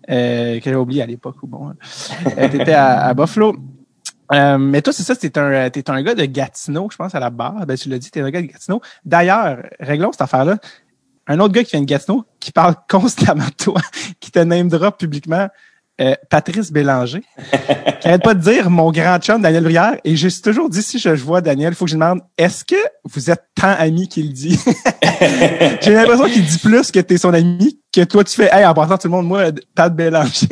euh, 0.09 0.59
que 0.59 0.65
j'avais 0.65 0.77
oublié 0.77 1.03
à 1.03 1.07
l'époque 1.07 1.37
où 1.43 1.49
bon, 1.49 1.71
euh, 1.71 2.49
t'étais 2.49 2.73
à, 2.73 3.07
à 3.07 3.15
Buffalo. 3.15 3.57
Euh, 4.33 4.59
mais 4.59 4.81
toi, 4.83 4.93
c'est 4.93 5.03
ça, 5.03 5.17
t'es 5.17 5.37
un, 5.37 5.71
t'es 5.71 5.91
un 5.91 6.03
gars 6.03 6.15
de 6.15 6.25
Gatineau, 6.25 6.89
je 6.93 6.97
pense, 6.97 7.15
à 7.15 7.21
la 7.21 7.31
barre. 7.31 7.67
Ben, 7.67 7.77
tu 7.77 7.89
l'as 7.89 7.99
dit, 7.99 8.11
t'es 8.11 8.21
un 8.21 8.31
gars 8.31 8.43
de 8.43 8.47
Gatineau. 8.47 8.81
D'ailleurs, 9.05 9.63
réglons 9.81 10.13
cette 10.13 10.23
affaire-là. 10.23 10.59
Un 11.27 11.41
autre 11.41 11.53
gars 11.53 11.65
qui 11.65 11.73
vient 11.73 11.81
de 11.81 11.87
Gatineau, 11.87 12.25
qui 12.39 12.53
parle 12.53 12.75
constamment 12.89 13.47
de 13.47 13.65
toi, 13.65 13.81
qui 14.21 14.31
te 14.31 14.39
name 14.39 14.69
drop 14.69 14.99
publiquement, 14.99 15.49
euh, 16.01 16.15
Patrice 16.31 16.71
Bélanger, 16.71 17.23
qui 18.01 18.09
arrête 18.09 18.23
pas 18.23 18.35
de 18.35 18.41
dire 18.41 18.71
mon 18.71 18.93
grand 18.93 19.19
chum 19.19 19.43
Daniel 19.43 19.65
Brière. 19.65 19.97
Et 20.05 20.15
j'ai 20.15 20.31
toujours 20.31 20.71
dit, 20.71 20.83
si 20.83 20.99
je, 20.99 21.09
vois 21.11 21.41
Daniel, 21.41 21.73
il 21.73 21.77
faut 21.77 21.87
que 21.87 21.91
je 21.91 21.97
demande, 21.97 22.21
est-ce 22.37 22.65
que 22.65 22.77
vous 23.05 23.31
êtes 23.31 23.43
tant 23.55 23.75
ami 23.79 24.09
qu'il 24.09 24.33
dit? 24.33 24.59
j'ai 25.81 25.95
l'impression 25.95 26.27
qu'il 26.27 26.45
dit 26.45 26.59
plus 26.59 26.93
que 26.93 27.01
tu 27.01 27.15
es 27.15 27.19
son 27.19 27.35
ami 27.35 27.81
que 27.93 28.05
toi 28.05 28.23
tu 28.23 28.37
fais, 28.37 28.49
hey, 28.53 28.65
en 28.65 28.75
passant 28.75 28.97
tout 28.97 29.09
le 29.09 29.13
monde, 29.13 29.27
moi, 29.27 29.47
Pat 29.75 29.93
Bélanger. 29.93 30.47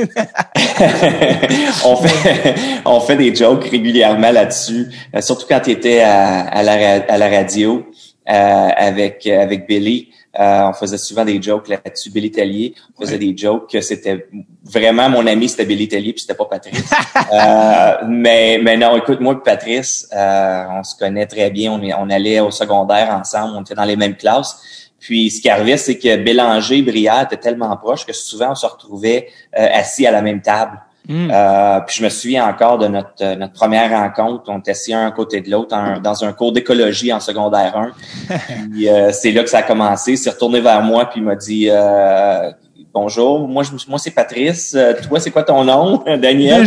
on 2.84 3.00
fait, 3.00 3.16
des 3.16 3.34
jokes 3.34 3.68
régulièrement 3.68 4.32
là-dessus, 4.32 4.88
euh, 5.14 5.20
surtout 5.20 5.46
quand 5.48 5.60
tu 5.60 5.70
étais 5.70 6.00
à, 6.00 6.62
la, 6.62 7.28
radio 7.28 7.86
euh, 8.28 8.68
avec 8.76 9.28
Billy. 9.68 10.08
Euh, 10.38 10.68
on 10.68 10.72
faisait 10.72 10.98
souvent 10.98 11.24
des 11.24 11.40
jokes 11.40 11.68
là-dessus. 11.68 12.10
Billy 12.10 12.30
Tellier, 12.30 12.74
on 12.96 13.02
faisait 13.02 13.18
des 13.18 13.36
jokes 13.36 13.70
que 13.70 13.80
c'était 13.80 14.28
vraiment 14.64 15.08
mon 15.08 15.26
ami, 15.26 15.48
c'était 15.48 15.64
Billy 15.64 15.88
Tellier, 15.88 16.12
puis 16.12 16.20
c'était 16.20 16.34
pas 16.34 16.44
Patrice. 16.44 16.90
euh, 17.32 17.92
mais, 18.06 18.58
mais 18.62 18.76
non, 18.76 18.96
écoute, 18.96 19.20
moi 19.20 19.34
et 19.34 19.42
Patrice, 19.42 20.08
euh, 20.12 20.64
on 20.70 20.82
se 20.82 20.96
connaît 20.96 21.26
très 21.26 21.50
bien. 21.50 21.72
On, 21.72 21.80
on 21.80 22.10
allait 22.10 22.40
au 22.40 22.50
secondaire 22.50 23.10
ensemble, 23.10 23.54
on 23.56 23.62
était 23.62 23.74
dans 23.74 23.84
les 23.84 23.96
mêmes 23.96 24.16
classes. 24.16 24.86
Puis 24.98 25.30
ce 25.30 25.40
qui 25.40 25.48
arrivait, 25.48 25.76
c'est 25.76 25.98
que 25.98 26.16
Bélanger, 26.16 26.82
Brière 26.82 27.22
étaient 27.22 27.36
tellement 27.36 27.76
proches 27.76 28.04
que 28.04 28.12
souvent 28.12 28.50
on 28.50 28.54
se 28.54 28.66
retrouvait 28.66 29.28
euh, 29.58 29.68
assis 29.72 30.06
à 30.06 30.10
la 30.10 30.22
même 30.22 30.40
table. 30.40 30.80
Mm. 31.08 31.30
Euh, 31.32 31.80
puis 31.86 31.96
je 31.98 32.04
me 32.04 32.08
souviens 32.08 32.48
encore 32.48 32.78
de 32.78 32.88
notre, 32.88 33.10
euh, 33.20 33.36
notre 33.36 33.52
première 33.52 33.90
rencontre. 33.90 34.44
On 34.48 34.58
était 34.58 34.72
assis 34.72 34.92
un 34.92 35.06
à 35.06 35.10
côté 35.12 35.40
de 35.40 35.50
l'autre 35.50 35.76
dans 36.02 36.24
un 36.24 36.32
cours 36.32 36.52
d'écologie 36.52 37.12
en 37.12 37.20
secondaire 37.20 37.76
1. 37.76 37.92
puis 38.72 38.88
euh, 38.88 39.12
c'est 39.12 39.30
là 39.30 39.42
que 39.44 39.50
ça 39.50 39.58
a 39.58 39.62
commencé. 39.62 40.12
Il 40.12 40.18
s'est 40.18 40.30
retourné 40.30 40.60
vers 40.60 40.82
moi 40.82 41.08
puis 41.08 41.20
il 41.20 41.24
m'a 41.24 41.36
dit 41.36 41.68
Bonjour, 42.92 43.46
moi, 43.46 43.62
je, 43.62 43.70
moi 43.88 43.98
c'est 43.98 44.10
Patrice. 44.10 44.76
toi, 45.06 45.20
c'est 45.20 45.30
quoi 45.30 45.42
ton 45.42 45.64
nom, 45.64 46.02
Daniel? 46.18 46.66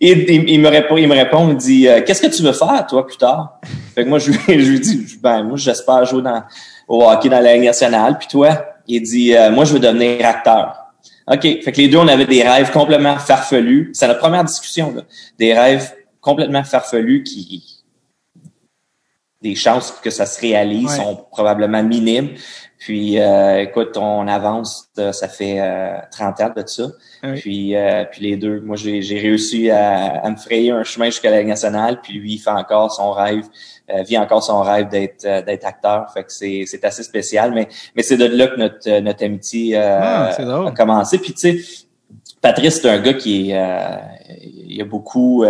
Et 0.00 0.34
il, 0.52 0.60
me 0.60 0.68
répond, 0.68 0.96
il 0.96 1.08
me 1.08 1.14
répond, 1.14 1.48
il 1.48 1.54
me 1.54 1.58
dit 1.58 1.86
Qu'est-ce 2.06 2.22
que 2.22 2.34
tu 2.34 2.42
veux 2.42 2.52
faire, 2.52 2.86
toi, 2.86 3.06
plus 3.06 3.16
tard? 3.16 3.58
Fait 3.94 4.04
que 4.04 4.08
moi, 4.08 4.18
je, 4.18 4.32
je 4.48 4.52
lui 4.52 4.80
dis 4.80 5.18
Ben, 5.20 5.42
moi, 5.42 5.56
j'espère 5.56 6.04
jouer 6.04 6.22
dans, 6.22 6.42
au 6.88 7.02
hockey 7.02 7.28
dans 7.28 7.40
la 7.40 7.54
Ligue 7.54 7.64
nationale. 7.64 8.16
Puis 8.18 8.28
toi, 8.28 8.64
il 8.86 9.02
dit 9.02 9.34
Moi, 9.52 9.64
je 9.64 9.74
veux 9.74 9.80
devenir 9.80 10.24
acteur. 10.26 10.83
OK. 11.26 11.40
Fait 11.40 11.72
que 11.72 11.76
les 11.78 11.88
deux, 11.88 11.98
on 11.98 12.08
avait 12.08 12.26
des 12.26 12.42
rêves 12.42 12.70
complètement 12.70 13.18
farfelus. 13.18 13.90
C'est 13.94 14.06
notre 14.06 14.20
première 14.20 14.44
discussion, 14.44 14.94
là. 14.94 15.02
Des 15.38 15.54
rêves 15.54 15.94
complètement 16.20 16.64
farfelus 16.64 17.22
qui, 17.22 17.84
des 19.44 19.54
chances 19.54 19.92
que 20.02 20.10
ça 20.10 20.26
se 20.26 20.40
réalise 20.40 20.96
sont 20.96 21.26
probablement 21.30 21.82
minimes. 21.82 22.30
Puis, 22.84 23.18
euh, 23.18 23.62
écoute, 23.62 23.96
on 23.96 24.28
avance, 24.28 24.90
ça 24.94 25.28
fait 25.28 25.58
euh, 25.58 25.96
30 26.10 26.40
ans 26.40 26.52
de 26.54 26.64
ça. 26.66 26.84
Puis, 27.36 27.74
euh, 27.74 28.04
puis 28.04 28.22
les 28.22 28.36
deux, 28.36 28.60
moi, 28.60 28.76
j'ai 28.76 29.18
réussi 29.18 29.70
à, 29.70 30.20
à, 30.22 30.30
me 30.30 30.36
frayer 30.36 30.70
un 30.70 30.84
chemin 30.84 31.06
jusqu'à 31.06 31.30
la 31.30 31.38
Ligue 31.38 31.48
nationale. 31.48 32.00
Puis 32.02 32.12
lui, 32.12 32.34
il 32.34 32.38
fait 32.38 32.50
encore 32.50 32.92
son 32.92 33.10
rêve 33.10 33.44
euh, 33.90 34.02
vit 34.02 34.16
encore 34.16 34.42
son 34.42 34.62
rêve 34.62 34.88
d'être 34.88 35.26
euh, 35.26 35.42
d'être 35.42 35.66
acteur. 35.66 36.10
Fait 36.14 36.24
que 36.24 36.32
c'est 36.32 36.64
c'est 36.66 36.82
assez 36.86 37.02
spécial, 37.02 37.52
mais 37.52 37.68
mais 37.94 38.02
c'est 38.02 38.16
de 38.16 38.24
là 38.24 38.46
que 38.46 38.56
notre 38.56 38.88
euh, 38.88 39.02
notre 39.02 39.22
amitié 39.22 39.76
ah, 39.76 40.30
a 40.30 40.70
commencé. 40.70 41.18
Puis 41.18 41.34
tu 41.34 41.60
sais, 41.60 41.84
Patrice 42.40 42.80
c'est 42.80 42.88
un 42.88 42.98
gars 42.98 43.12
qui 43.12 43.50
est 43.50 43.62
il 44.40 44.74
y 44.74 44.80
a 44.80 44.86
beaucoup 44.86 45.44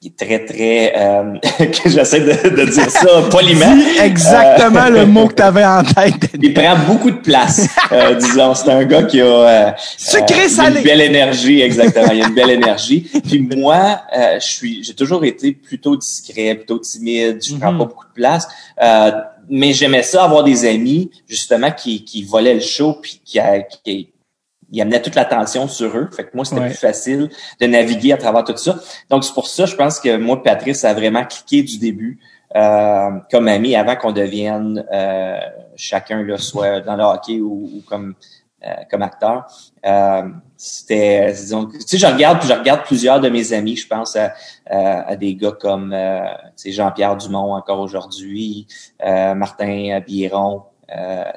qui 0.00 0.08
est 0.08 0.16
très, 0.16 0.44
très... 0.46 0.94
Euh, 0.96 1.38
que 1.58 1.90
j'essaie 1.90 2.20
de, 2.20 2.56
de, 2.56 2.70
dire 2.70 2.90
ça 2.90 3.22
poliment. 3.30 3.76
exactement 4.02 4.88
le 4.88 5.04
mot 5.04 5.28
que 5.28 5.34
tu 5.34 5.42
avais 5.42 5.64
en 5.64 5.82
tête. 5.94 6.30
Il 6.40 6.54
prend 6.54 6.78
beaucoup 6.86 7.10
de 7.10 7.18
place, 7.18 7.68
euh, 7.92 8.14
disons. 8.14 8.54
C'est 8.54 8.70
un 8.70 8.84
gars 8.84 9.02
qui 9.02 9.20
a... 9.20 9.26
Euh, 9.26 9.70
Sucré 9.98 10.48
salé! 10.48 10.78
Une 10.78 10.84
belle 10.84 11.02
énergie, 11.02 11.60
exactement. 11.60 12.12
Il 12.12 12.22
a 12.22 12.28
une 12.28 12.34
belle 12.34 12.50
énergie. 12.62 13.10
Puis 13.26 13.40
moi, 13.40 14.00
je 14.40 14.46
suis, 14.46 14.82
j'ai 14.82 14.94
toujours 14.94 15.22
été 15.24 15.52
plutôt 15.52 15.96
discret, 15.96 16.54
plutôt 16.54 16.78
timide. 16.78 17.38
Je 17.42 17.56
prends 17.56 17.72
mhm. 17.72 17.78
pas 17.78 17.84
beaucoup 17.84 18.06
de 18.06 18.14
place. 18.14 18.48
mais 19.50 19.74
j'aimais 19.74 20.02
ça, 20.02 20.24
avoir 20.24 20.44
des 20.44 20.64
amis, 20.64 21.10
justement, 21.28 21.72
qui, 21.72 22.04
qui 22.06 22.22
volaient 22.22 22.54
le 22.54 22.60
show 22.60 22.94
puis 23.02 23.20
qui, 23.22 23.38
qui 23.84 24.09
il 24.70 24.80
amenait 24.80 25.02
toute 25.02 25.14
l'attention 25.14 25.68
sur 25.68 25.96
eux. 25.96 26.08
Fait 26.14 26.24
que 26.24 26.30
moi, 26.34 26.44
c'était 26.44 26.60
plus 26.66 26.74
facile 26.74 27.28
de 27.60 27.66
naviguer 27.66 28.12
à 28.12 28.16
travers 28.16 28.44
tout 28.44 28.56
ça. 28.56 28.78
Donc, 29.08 29.24
c'est 29.24 29.34
pour 29.34 29.46
ça, 29.46 29.66
je 29.66 29.74
pense 29.74 29.98
que 30.00 30.16
moi, 30.16 30.42
Patrice, 30.42 30.84
a 30.84 30.94
vraiment 30.94 31.24
cliqué 31.24 31.62
du 31.62 31.78
début 31.78 32.20
euh, 32.56 33.10
comme 33.30 33.48
ami 33.48 33.76
avant 33.76 33.96
qu'on 33.96 34.12
devienne 34.12 34.84
euh, 34.92 35.38
chacun, 35.76 36.22
là, 36.22 36.38
soit 36.38 36.80
dans 36.80 36.96
le 36.96 37.04
hockey 37.04 37.40
ou, 37.40 37.82
comme 37.88 38.14
euh, 38.62 38.74
comme 38.90 39.00
acteur. 39.00 39.46
Euh, 39.86 40.28
c'était, 40.58 41.32
disons, 41.32 41.64
tu 41.64 41.80
sais, 41.80 41.96
je 41.96 42.06
regarde, 42.06 42.42
je 42.42 42.52
regarde 42.52 42.82
plusieurs 42.84 43.18
de 43.18 43.30
mes 43.30 43.54
amis. 43.54 43.74
Je 43.74 43.86
pense 43.86 44.16
à, 44.16 44.34
à, 44.66 45.16
des 45.16 45.34
gars 45.34 45.56
comme, 45.58 45.94
euh, 45.94 46.26
Jean-Pierre 46.66 47.16
Dumont 47.16 47.54
encore 47.54 47.80
aujourd'hui, 47.80 48.66
Martin 49.02 50.00
Biron. 50.06 50.64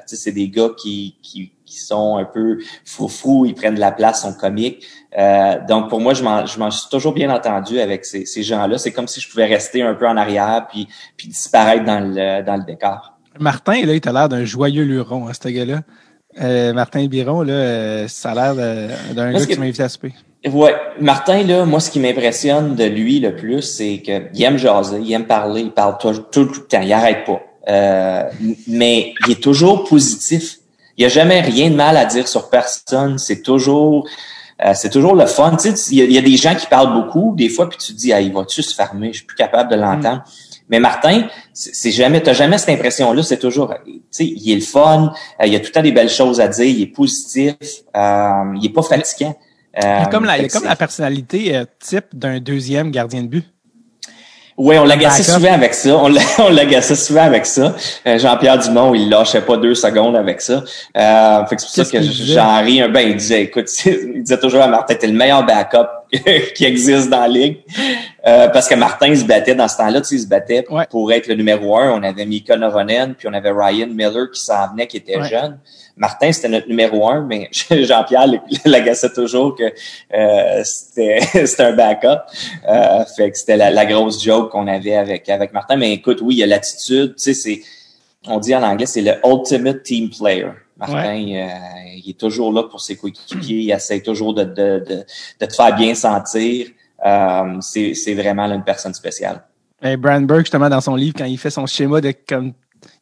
sais, 0.04 0.16
c'est 0.16 0.32
des 0.32 0.50
gars 0.50 0.68
qui, 0.76 1.16
qui 1.22 1.53
qui 1.74 1.80
sont 1.80 2.16
un 2.16 2.24
peu 2.24 2.58
fou 2.84 3.44
ils 3.46 3.54
prennent 3.54 3.74
de 3.74 3.80
la 3.80 3.92
place, 3.92 4.22
sont 4.22 4.34
comiques. 4.34 4.84
Euh, 5.18 5.56
donc 5.68 5.88
pour 5.88 6.00
moi, 6.00 6.14
je 6.14 6.22
m'en 6.22 6.70
suis 6.70 6.88
toujours 6.90 7.12
bien 7.12 7.30
entendu 7.30 7.80
avec 7.80 8.04
ces, 8.04 8.26
ces 8.26 8.42
gens-là. 8.42 8.78
C'est 8.78 8.92
comme 8.92 9.08
si 9.08 9.20
je 9.20 9.28
pouvais 9.28 9.46
rester 9.46 9.82
un 9.82 9.94
peu 9.94 10.06
en 10.06 10.16
arrière 10.16 10.66
puis, 10.70 10.88
puis 11.16 11.28
disparaître 11.28 11.84
dans 11.84 12.00
le, 12.00 12.42
dans 12.42 12.56
le 12.56 12.64
décor. 12.64 13.12
Martin, 13.38 13.84
là, 13.84 13.94
il 13.94 14.08
a 14.08 14.12
l'air 14.12 14.28
d'un 14.28 14.44
joyeux 14.44 14.84
luron, 14.84 15.28
hein, 15.28 15.32
ce 15.34 15.48
gars-là. 15.48 15.80
Euh, 16.40 16.72
Martin 16.72 17.06
Biron, 17.06 17.42
là, 17.42 17.52
euh, 17.52 18.08
ça 18.08 18.32
a 18.32 18.34
l'air 18.34 18.54
d'un 19.14 19.32
gars 19.32 19.46
que, 19.46 19.52
tu 19.52 19.58
m'as 19.58 19.66
invité 19.66 19.82
à 19.84 19.88
souper. 19.88 20.12
Ouais, 20.52 20.74
Martin, 21.00 21.42
là, 21.42 21.64
moi, 21.64 21.80
ce 21.80 21.90
qui 21.90 22.00
m'impressionne 22.00 22.74
de 22.74 22.84
lui 22.84 23.20
le 23.20 23.34
plus, 23.34 23.62
c'est 23.62 24.02
qu'il 24.02 24.42
aime 24.42 24.58
jaser, 24.58 24.98
il 24.98 25.12
aime 25.12 25.26
parler, 25.26 25.62
il 25.62 25.70
parle 25.70 25.96
tout, 25.98 26.12
tout 26.30 26.44
le 26.44 26.66
temps, 26.66 26.82
il 26.82 26.92
arrête 26.92 27.24
pas. 27.24 27.40
Euh, 27.68 28.24
mais 28.68 29.14
il 29.26 29.32
est 29.32 29.42
toujours 29.42 29.84
positif. 29.84 30.58
Il 30.96 31.02
n'y 31.02 31.06
a 31.06 31.08
jamais 31.08 31.40
rien 31.40 31.70
de 31.70 31.74
mal 31.74 31.96
à 31.96 32.04
dire 32.04 32.28
sur 32.28 32.50
personne. 32.50 33.18
C'est 33.18 33.42
toujours, 33.42 34.08
euh, 34.64 34.72
c'est 34.74 34.90
toujours 34.90 35.14
le 35.14 35.26
fun. 35.26 35.56
Tu 35.56 35.76
sais, 35.76 35.94
il 35.94 36.12
y, 36.12 36.18
a 36.18 36.22
des 36.22 36.36
gens 36.36 36.54
qui 36.54 36.66
parlent 36.66 36.92
beaucoup, 36.92 37.34
des 37.36 37.48
fois, 37.48 37.68
puis 37.68 37.78
tu 37.78 37.92
te 37.92 37.98
dis, 37.98 38.12
ah, 38.12 38.20
il 38.20 38.32
va-tu 38.32 38.62
se 38.62 38.74
fermer? 38.74 39.08
Je 39.08 39.18
suis 39.18 39.26
plus 39.26 39.36
capable 39.36 39.70
de 39.70 39.76
l'entendre. 39.76 40.18
Mm. 40.18 40.30
Mais 40.70 40.80
Martin, 40.80 41.26
c'est 41.52 41.90
jamais, 41.90 42.22
t'as 42.22 42.32
jamais 42.32 42.56
cette 42.56 42.70
impression-là. 42.70 43.22
C'est 43.22 43.38
toujours, 43.38 43.74
tu 43.84 44.00
sais, 44.10 44.24
il 44.24 44.50
est 44.50 44.54
le 44.54 44.60
fun. 44.62 45.12
Euh, 45.40 45.46
il 45.46 45.54
a 45.54 45.58
tout 45.58 45.66
le 45.66 45.72
temps 45.72 45.82
des 45.82 45.92
belles 45.92 46.08
choses 46.08 46.40
à 46.40 46.48
dire. 46.48 46.64
Il 46.64 46.80
est 46.80 46.86
positif. 46.86 47.54
Euh, 47.96 48.54
il 48.56 48.64
est 48.64 48.72
pas 48.72 48.82
fatigant. 48.82 49.36
il 49.76 49.84
est 49.84 50.10
comme 50.10 50.24
la, 50.24 50.38
il 50.38 50.44
est 50.44 50.48
comme 50.48 50.64
la 50.64 50.76
personnalité 50.76 51.62
type 51.80 52.06
d'un 52.12 52.40
deuxième 52.40 52.90
gardien 52.90 53.22
de 53.22 53.28
but. 53.28 53.53
Oui, 54.56 54.78
on 54.78 54.84
l'agaçait 54.84 55.24
souvent 55.24 55.52
avec 55.52 55.74
ça. 55.74 55.96
On 56.38 56.48
l'agaçait 56.48 56.94
souvent 56.94 57.24
avec 57.24 57.44
ça. 57.44 57.74
Euh, 58.06 58.18
Jean-Pierre 58.18 58.58
Dumont, 58.58 58.94
il 58.94 59.08
lâchait 59.08 59.40
pas 59.40 59.56
deux 59.56 59.74
secondes 59.74 60.14
avec 60.14 60.40
ça. 60.40 60.62
Euh, 60.96 61.42
c'est 61.48 61.56
pour 61.56 61.68
ça 61.68 61.84
que 61.84 62.02
j'en 62.02 62.62
ris 62.62 62.80
un 62.80 62.88
ben. 62.88 63.08
Il 63.08 63.16
disait, 63.16 63.42
écoute, 63.42 63.68
il 63.84 64.22
disait 64.22 64.38
toujours 64.38 64.62
à 64.62 64.68
Martin, 64.68 64.94
t'es 64.94 65.08
le 65.08 65.12
meilleur 65.12 65.44
backup 65.44 66.03
qui 66.54 66.64
existe 66.64 67.08
dans 67.10 67.20
la 67.20 67.28
ligue. 67.28 67.58
Euh, 68.26 68.48
parce 68.48 68.68
que 68.68 68.74
Martin 68.74 69.14
se 69.14 69.24
battait 69.24 69.54
dans 69.54 69.68
ce 69.68 69.76
temps-là, 69.76 70.00
tu 70.00 70.08
sais, 70.08 70.14
il 70.16 70.20
se 70.20 70.26
battait 70.26 70.64
pour 70.90 71.12
être 71.12 71.26
le 71.26 71.34
numéro 71.34 71.76
un. 71.76 71.92
On 71.92 72.02
avait 72.02 72.24
Mika 72.24 72.56
Noronen, 72.56 73.14
puis 73.14 73.28
on 73.28 73.32
avait 73.32 73.50
Ryan 73.50 73.88
Miller 73.88 74.30
qui 74.32 74.40
s'en 74.40 74.70
venait, 74.70 74.86
qui 74.86 74.96
était 74.96 75.22
jeune. 75.24 75.58
Martin, 75.96 76.32
c'était 76.32 76.48
notre 76.48 76.68
numéro 76.68 77.08
un, 77.08 77.22
mais 77.22 77.48
Jean-Pierre 77.70 78.26
l'agaçait 78.64 79.12
toujours 79.12 79.54
que 79.54 79.72
euh, 80.14 80.62
c'était 80.64 81.20
un 81.58 81.72
backup. 81.72 82.22
Euh, 82.68 83.04
fait 83.16 83.30
que 83.30 83.38
c'était 83.38 83.56
la, 83.56 83.84
grosse 83.86 84.22
joke 84.22 84.50
qu'on 84.50 84.66
avait 84.66 84.96
avec 84.96 85.28
avec 85.28 85.52
Martin. 85.52 85.76
Mais 85.76 85.92
écoute, 85.92 86.20
oui, 86.22 86.36
il 86.36 86.38
y 86.38 86.42
a 86.42 86.46
l'attitude. 86.46 87.14
Tu 87.16 87.22
sais, 87.22 87.34
c'est 87.34 87.62
on 88.26 88.38
dit 88.38 88.54
en 88.54 88.62
anglais, 88.62 88.86
c'est 88.86 89.02
le 89.02 89.14
ultimate 89.24 89.82
team 89.82 90.10
player. 90.10 90.48
Martin, 90.76 91.26
euh, 91.32 91.48
il 91.96 92.10
est 92.10 92.18
toujours 92.18 92.52
là 92.52 92.64
pour 92.64 92.80
ses 92.80 92.96
coéquipiers. 92.96 93.58
Il 93.58 93.70
essaie 93.70 94.00
toujours 94.00 94.34
de, 94.34 94.44
de, 94.44 94.84
de, 94.86 95.04
de 95.40 95.46
te 95.46 95.54
faire 95.54 95.74
bien 95.76 95.94
sentir. 95.94 96.66
Euh, 97.04 97.60
c'est 97.60 98.14
vraiment 98.14 98.44
une 98.52 98.64
personne 98.64 98.94
spéciale. 98.94 99.44
Et 99.82 99.96
Brandberg, 99.96 100.40
justement, 100.40 100.68
dans 100.68 100.80
son 100.80 100.96
livre, 100.96 101.14
quand 101.16 101.26
il 101.26 101.38
fait 101.38 101.50
son 101.50 101.66
schéma 101.66 102.00
de 102.00 102.12
comme 102.26 102.52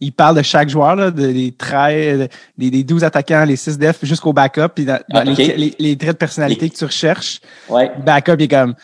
il 0.01 0.13
parle 0.13 0.37
de 0.37 0.43
chaque 0.43 0.69
joueur, 0.69 0.95
là, 0.95 1.11
des 1.11 1.53
traits, 1.53 2.31
des, 2.57 2.71
des 2.71 2.85
12 2.85 3.03
attaquants, 3.05 3.45
les 3.45 3.57
6 3.57 3.79
def 3.79 4.05
jusqu'au 4.05 4.33
backup, 4.33 4.69
puis 4.75 4.85
dans, 4.85 5.01
les, 5.09 5.75
les, 5.79 5.97
traits 5.97 6.13
de 6.13 6.19
personnalité 6.19 6.71
que 6.71 6.77
tu 6.77 6.85
recherches. 6.85 7.41
Ouais. 7.69 7.91
Backup, 8.05 8.35
il 8.39 8.45
est 8.45 8.49
comme 8.49 8.75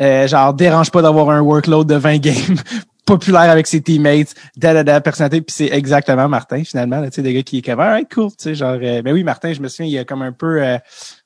euh, 0.00 0.26
genre 0.26 0.52
dérange 0.52 0.90
pas 0.90 1.02
d'avoir 1.02 1.30
un 1.30 1.40
workload 1.40 1.86
de 1.86 1.94
20 1.94 2.18
games, 2.20 2.58
populaire 3.04 3.50
avec 3.50 3.66
ses 3.66 3.82
teammates, 3.82 4.34
da 4.56 4.72
da 4.72 4.82
da, 4.82 5.00
personnalité, 5.00 5.40
puis 5.40 5.54
c'est 5.54 5.72
exactement 5.72 6.28
Martin 6.28 6.64
finalement, 6.64 7.02
tu 7.04 7.12
sais, 7.12 7.22
des 7.22 7.34
gars 7.34 7.42
qui 7.42 7.58
est 7.58 7.62
comme 7.62 7.80
alright 7.80 8.12
cool, 8.12 8.30
tu 8.30 8.36
sais, 8.38 8.54
genre, 8.54 8.78
euh, 8.82 9.02
ben 9.02 9.12
oui 9.12 9.24
Martin, 9.24 9.52
je 9.52 9.60
me 9.60 9.68
souviens, 9.68 9.86
il 9.86 9.98
a 9.98 10.04
comme 10.04 10.22
un 10.22 10.32
peu 10.32 10.62
euh, 10.62 10.78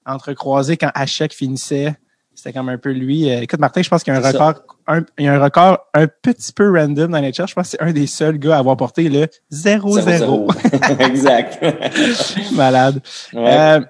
entrecroisé 0.05 0.77
quand 0.77 0.91
Hachek 0.95 1.33
finissait 1.33 1.97
c'était 2.39 2.53
comme 2.53 2.69
un 2.69 2.79
peu 2.79 2.91
lui. 2.93 3.29
Euh, 3.29 3.41
écoute, 3.41 3.59
Martin, 3.59 3.83
je 3.83 3.89
pense 3.89 4.05
qu'il 4.05 4.15
y 4.15 4.17
a 4.17 4.21
un 4.21 4.23
record, 4.23 4.63
un, 4.87 5.03
il 5.19 5.25
y 5.25 5.29
a 5.29 5.35
un 5.35 5.43
record 5.43 5.79
un 5.93 6.07
petit 6.07 6.53
peu 6.53 6.71
random 6.71 7.11
dans 7.11 7.19
les 7.19 7.33
charts. 7.33 7.49
Je 7.49 7.55
pense 7.55 7.73
que 7.73 7.77
c'est 7.77 7.83
un 7.83 7.93
des 7.93 8.07
seuls 8.07 8.39
gars 8.39 8.55
à 8.55 8.59
avoir 8.61 8.77
porté 8.77 9.09
le 9.09 9.27
0-0. 9.53 11.01
exact. 11.01 11.59
Malade. 12.55 13.01
Euh, 13.35 13.81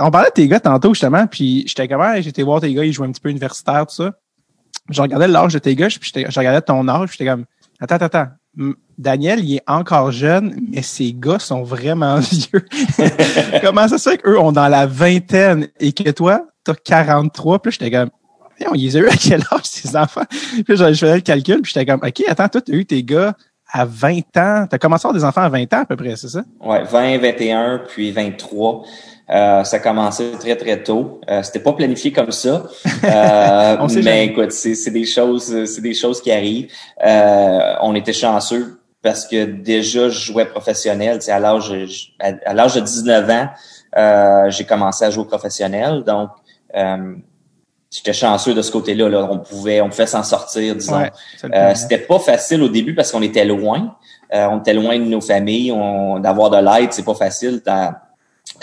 on 0.00 0.10
parlait 0.10 0.30
de 0.30 0.34
tes 0.34 0.48
gars 0.48 0.58
tantôt, 0.58 0.92
justement, 0.92 1.28
puis 1.28 1.64
j'étais 1.68 1.86
comme, 1.86 2.02
hey, 2.02 2.20
j'étais 2.20 2.42
voir 2.42 2.60
tes 2.60 2.74
gars, 2.74 2.84
ils 2.84 2.92
jouaient 2.92 3.06
un 3.06 3.12
petit 3.12 3.20
peu 3.20 3.30
universitaire, 3.30 3.86
tout 3.86 3.94
ça. 3.94 4.10
Je 4.90 5.00
regardais 5.00 5.28
l'âge 5.28 5.54
de 5.54 5.58
tes 5.58 5.74
gars, 5.74 5.88
puis 5.88 6.12
je 6.14 6.38
regardais 6.38 6.60
ton 6.60 6.86
âge, 6.88 7.08
puis 7.08 7.18
j'étais 7.18 7.30
comme, 7.30 7.44
attends, 7.80 7.96
attends, 7.96 8.04
attends. 8.06 8.28
Daniel, 8.98 9.44
il 9.44 9.56
est 9.56 9.62
encore 9.66 10.12
jeune, 10.12 10.60
mais 10.70 10.82
ses 10.82 11.12
gars 11.12 11.38
sont 11.38 11.62
vraiment 11.62 12.18
vieux. 12.20 12.64
Comment 13.62 13.88
ça 13.88 13.98
se 13.98 14.10
fait 14.10 14.18
qu'eux 14.18 14.38
ont 14.38 14.52
dans 14.52 14.68
la 14.68 14.86
vingtaine 14.86 15.68
et 15.80 15.92
que 15.92 16.10
toi, 16.10 16.46
t'as 16.62 16.74
43, 16.74 17.60
puis 17.60 17.72
j'étais 17.72 17.90
comme, 17.90 18.10
ils 18.74 18.84
les 18.84 18.96
ont 18.96 19.00
eu 19.00 19.08
à 19.08 19.16
quel 19.16 19.40
âge, 19.52 19.64
ces 19.64 19.96
enfants? 19.96 20.24
Puis 20.30 20.76
je 20.76 20.84
faisais 20.84 21.14
le 21.16 21.20
calcul, 21.20 21.60
puis 21.62 21.72
j'étais 21.74 21.86
comme, 21.86 22.00
OK, 22.06 22.22
attends, 22.28 22.48
toi, 22.48 22.60
t'as 22.60 22.72
eu 22.72 22.86
tes 22.86 23.02
gars 23.02 23.34
à 23.74 23.84
20 23.84 24.36
ans. 24.38 24.66
T'as 24.70 24.78
commencé 24.78 25.06
à 25.06 25.10
avoir 25.10 25.20
des 25.20 25.24
enfants 25.24 25.42
à 25.42 25.48
20 25.48 25.74
ans, 25.74 25.80
à 25.80 25.84
peu 25.84 25.96
près, 25.96 26.14
c'est 26.16 26.28
ça? 26.28 26.44
Ouais, 26.64 26.84
20, 26.84 27.18
21, 27.18 27.82
puis 27.88 28.12
23. 28.12 28.84
Euh, 29.30 29.64
ça 29.64 29.76
a 29.76 29.78
commencé 29.80 30.30
très, 30.38 30.54
très 30.54 30.82
tôt. 30.82 31.20
Euh, 31.28 31.42
c'était 31.42 31.58
pas 31.58 31.72
planifié 31.72 32.12
comme 32.12 32.30
ça. 32.30 32.64
Euh, 33.04 33.76
mais 33.82 34.02
jamais. 34.02 34.26
écoute, 34.26 34.52
c'est, 34.52 34.90
des 34.90 35.04
choses, 35.04 35.64
c'est 35.66 35.80
des 35.82 35.92
choses 35.92 36.22
qui 36.22 36.32
arrivent. 36.32 36.68
Euh, 37.04 37.74
on 37.82 37.94
était 37.94 38.14
chanceux 38.14 38.80
parce 39.02 39.26
que 39.26 39.44
déjà, 39.44 40.08
je 40.08 40.32
jouais 40.32 40.46
professionnel. 40.46 41.18
Tu 41.18 41.30
à 41.30 41.38
l'âge, 41.38 42.14
à, 42.18 42.30
à 42.46 42.54
l'âge 42.54 42.74
de 42.76 42.80
19 42.80 43.30
ans, 43.30 43.48
euh, 43.96 44.50
j'ai 44.50 44.64
commencé 44.64 45.04
à 45.04 45.10
jouer 45.10 45.26
professionnel. 45.26 46.02
Donc, 46.04 46.30
euh, 46.74 47.14
j'étais 47.94 48.12
chanceux 48.12 48.54
de 48.54 48.62
ce 48.62 48.70
côté-là. 48.72 49.08
Là. 49.08 49.28
On 49.30 49.38
pouvait, 49.38 49.80
on 49.80 49.88
pouvait 49.88 50.06
s'en 50.06 50.22
sortir, 50.22 50.74
disons. 50.74 50.98
Ouais, 50.98 51.12
Euh, 51.54 51.74
c'était 51.74 51.98
pas 51.98 52.18
facile 52.18 52.62
au 52.62 52.68
début 52.68 52.94
parce 52.94 53.12
qu'on 53.12 53.22
était 53.22 53.44
loin. 53.44 53.96
Euh, 54.32 54.46
on 54.50 54.58
était 54.58 54.74
loin 54.74 54.98
de 54.98 55.04
nos 55.04 55.20
familles. 55.20 55.70
On, 55.72 56.18
d'avoir 56.18 56.50
de 56.50 56.56
l'aide, 56.56 56.92
c'est 56.92 57.04
pas 57.04 57.14
facile. 57.14 57.62
T'as- 57.64 58.00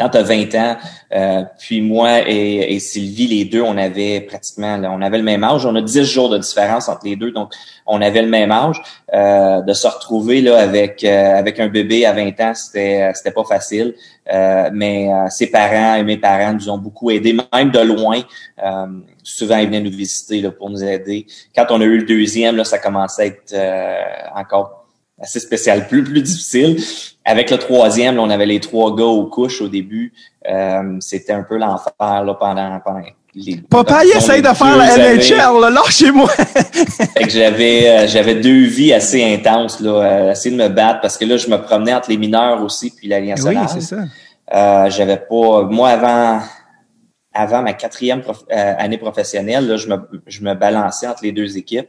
quand 0.02 0.10
tu 0.10 0.18
as 0.18 0.24
20 0.24 0.56
ans, 0.56 0.78
euh, 1.14 1.44
puis 1.60 1.82
moi 1.82 2.28
et, 2.28 2.74
et 2.74 2.80
Sylvie, 2.80 3.28
les 3.28 3.46
deux, 3.46 3.62
on 3.62 3.78
avait 3.78 4.22
pratiquement, 4.22 4.78
là, 4.78 4.92
on 4.92 5.02
avait 5.02 5.20
le 5.20 5.24
même 5.24 5.44
âge. 5.44 5.66
On 5.66 5.76
a 5.76 5.82
10 5.82 6.04
jours 6.04 6.30
de 6.30 6.40
différence 6.40 6.90
entre 6.90 7.06
les 7.06 7.16
deux, 7.16 7.32
donc 7.32 7.54
on 7.86 8.02
avait 8.02 8.22
le 8.22 8.28
même 8.28 8.52
âge. 8.52 8.82
Euh, 9.14 9.62
de 9.62 9.74
se 9.74 9.88
retrouver 9.88 10.42
là 10.42 10.58
avec 10.60 11.04
euh, 11.04 11.36
avec 11.36 11.60
un 11.60 11.68
bébé 11.68 12.06
à 12.06 12.14
20 12.14 12.40
ans, 12.40 12.54
c'était 12.56 13.12
c'était 13.14 13.32
pas 13.32 13.44
facile. 13.44 13.94
Euh, 14.32 14.70
mais 14.74 15.12
euh, 15.12 15.28
ses 15.30 15.48
parents 15.48 15.96
et 15.96 16.04
mes 16.04 16.18
parents 16.18 16.54
nous 16.54 16.70
ont 16.70 16.78
beaucoup 16.78 17.12
aidés, 17.12 17.34
même 17.34 17.72
de 17.72 17.80
loin. 17.80 18.22
Euh, 18.64 18.86
souvent, 19.24 19.58
ils 19.58 19.68
venaient 19.68 19.82
nous 19.82 19.92
visiter 19.92 20.42
là, 20.42 20.52
pour 20.52 20.70
nous 20.70 20.84
aider. 20.84 21.26
Quand 21.56 21.66
on 21.70 21.82
a 21.82 21.84
eu 21.84 21.98
le 21.98 22.06
deuxième, 22.06 22.56
là, 22.56 22.64
ça 22.64 22.78
commençait 22.78 23.22
à 23.22 23.26
être 23.26 24.36
encore 24.36 24.81
assez 25.22 25.40
spécial, 25.40 25.88
plus 25.88 26.04
plus 26.04 26.22
difficile. 26.22 26.78
Avec 27.24 27.52
le 27.52 27.58
troisième, 27.58 28.16
là, 28.16 28.22
on 28.24 28.30
avait 28.30 28.48
les 28.48 28.60
trois 28.60 28.96
gars 28.96 29.06
aux 29.06 29.28
couches 29.28 29.62
au 29.62 29.68
début. 29.68 30.12
Euh, 30.50 30.98
C'était 31.00 31.34
un 31.34 31.44
peu 31.44 31.58
l'enfer 31.58 31.94
là, 32.00 32.34
pendant 32.34 32.80
pendant 32.84 33.02
les. 33.36 33.58
Papa, 33.70 34.04
il 34.04 34.18
essaye 34.18 34.42
de 34.42 34.48
faire 34.48 34.76
la. 34.76 34.98
NHL, 34.98 35.62
là, 35.62 35.70
lâchez-moi! 35.70 36.28
Fait 37.16 37.24
que 37.24 37.30
j'avais 37.30 37.90
euh, 37.90 38.08
j'avais 38.08 38.36
deux 38.36 38.66
vies 38.66 38.92
assez 38.92 39.24
intenses 39.24 39.80
là, 39.80 39.92
euh, 39.92 40.32
essayer 40.32 40.56
de 40.56 40.62
me 40.62 40.68
battre 40.68 41.00
parce 41.02 41.18
que 41.18 41.26
là 41.26 41.38
je 41.38 41.48
me 41.48 41.62
promenais 41.62 41.94
entre 41.94 42.10
les 42.10 42.18
mineurs 42.18 42.62
aussi 42.64 42.92
puis 42.92 43.08
l'Alliance 43.08 43.42
oui, 43.46 43.56
nationale. 43.56 43.70
c'est 43.82 43.96
ça. 43.96 44.04
Euh, 44.54 44.90
j'avais 44.90 45.18
pas 45.18 45.62
moi 45.64 45.90
avant 45.90 46.42
avant 47.34 47.62
ma 47.62 47.74
quatrième 47.74 48.22
prof- 48.22 48.44
euh, 48.52 48.74
année 48.78 48.98
professionnelle, 48.98 49.68
là, 49.68 49.78
je 49.78 49.88
me 49.88 49.98
je 50.28 50.42
me 50.44 50.54
balançais 50.54 51.08
entre 51.08 51.24
les 51.24 51.32
deux 51.32 51.58
équipes. 51.58 51.88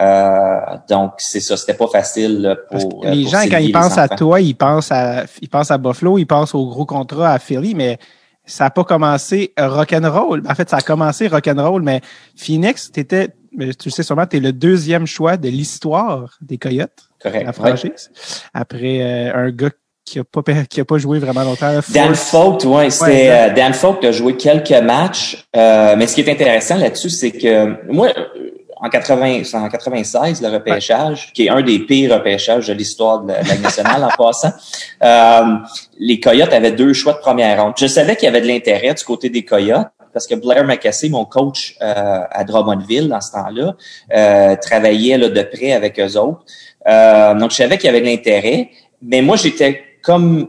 Euh, 0.00 0.58
donc 0.88 1.12
c'est 1.18 1.40
ça, 1.40 1.56
c'était 1.56 1.74
pas 1.74 1.86
facile 1.86 2.56
pour 2.70 3.04
euh, 3.04 3.10
les 3.10 3.24
pour 3.24 3.32
gens, 3.32 3.42
quand 3.50 3.58
ils 3.58 3.72
pensent 3.72 3.98
à 3.98 4.08
toi, 4.08 4.40
ils 4.40 4.54
pensent 4.54 4.90
à, 4.90 5.24
ils 5.40 5.48
pensent 5.48 5.70
à 5.70 5.78
Buffalo, 5.78 6.18
ils 6.18 6.26
pensent 6.26 6.54
au 6.54 6.66
gros 6.66 6.86
contrat 6.86 7.32
à 7.32 7.38
Philly, 7.38 7.74
mais 7.74 7.98
ça 8.44 8.64
n'a 8.64 8.70
pas 8.70 8.84
commencé 8.84 9.52
rock'n'roll. 9.58 10.42
En 10.48 10.54
fait, 10.54 10.70
ça 10.70 10.78
a 10.78 10.80
commencé 10.80 11.28
rock'n'roll, 11.28 11.82
mais 11.82 12.00
Phoenix, 12.36 12.90
t'étais, 12.90 13.28
tu 13.28 13.88
le 13.88 13.90
sais 13.90 14.02
sûrement, 14.02 14.26
t'es 14.26 14.40
le 14.40 14.52
deuxième 14.52 15.06
choix 15.06 15.36
de 15.36 15.48
l'histoire 15.48 16.38
des 16.40 16.58
Coyotes, 16.58 17.10
Correct. 17.22 17.44
la 17.46 17.52
franchise. 17.52 18.10
Après 18.54 19.02
euh, 19.02 19.46
un 19.46 19.50
gars 19.50 19.70
qui 20.04 20.18
a 20.18 20.24
pas, 20.24 20.42
qui 20.68 20.80
a 20.80 20.84
pas 20.84 20.98
joué 20.98 21.18
vraiment 21.18 21.44
longtemps. 21.44 21.80
Dan. 21.90 22.14
Fogt, 22.14 22.64
Ouais, 22.64 22.88
euh, 23.08 23.54
Dan 23.54 23.72
Fogt 23.72 24.04
a 24.04 24.12
joué 24.12 24.36
quelques 24.36 24.70
matchs, 24.82 25.46
euh, 25.56 25.94
mais 25.96 26.06
ce 26.06 26.14
qui 26.14 26.22
est 26.22 26.30
intéressant 26.30 26.76
là-dessus, 26.76 27.10
c'est 27.10 27.30
que 27.30 27.90
moi, 27.90 28.08
en 28.84 28.88
80, 28.88 29.44
c'est 29.44 29.56
en 29.56 29.68
96, 29.68 30.42
le 30.42 30.48
repêchage, 30.48 31.32
qui 31.32 31.46
est 31.46 31.48
un 31.48 31.62
des 31.62 31.78
pires 31.78 32.14
repêchages 32.14 32.66
de 32.66 32.72
l'histoire 32.72 33.20
de 33.20 33.32
la, 33.32 33.42
Ligue 33.42 33.62
nationale 33.62 34.02
en 34.02 34.08
passant, 34.18 34.52
euh, 35.04 35.56
les 36.00 36.18
Coyotes 36.18 36.52
avaient 36.52 36.72
deux 36.72 36.92
choix 36.92 37.12
de 37.12 37.18
première 37.18 37.62
ronde. 37.62 37.74
Je 37.78 37.86
savais 37.86 38.16
qu'il 38.16 38.24
y 38.24 38.28
avait 38.28 38.40
de 38.40 38.48
l'intérêt 38.48 38.92
du 38.92 39.04
côté 39.04 39.30
des 39.30 39.44
Coyotes 39.44 39.86
parce 40.12 40.26
que 40.26 40.34
Blair 40.34 40.64
McCassey, 40.64 41.08
mon 41.08 41.24
coach 41.24 41.76
euh, 41.80 42.20
à 42.30 42.44
Drummondville 42.44 43.08
dans 43.08 43.20
ce 43.20 43.32
temps-là, 43.32 43.76
euh, 44.14 44.56
travaillait 44.56 45.16
là, 45.16 45.28
de 45.28 45.42
près 45.42 45.72
avec 45.72 45.98
eux 45.98 46.16
autres. 46.18 46.44
Euh, 46.86 47.34
donc, 47.34 47.50
je 47.52 47.56
savais 47.56 47.78
qu'il 47.78 47.86
y 47.86 47.88
avait 47.88 48.00
de 48.00 48.06
l'intérêt, 48.06 48.70
mais 49.00 49.22
moi, 49.22 49.36
j'étais 49.36 49.82
comme 50.02 50.48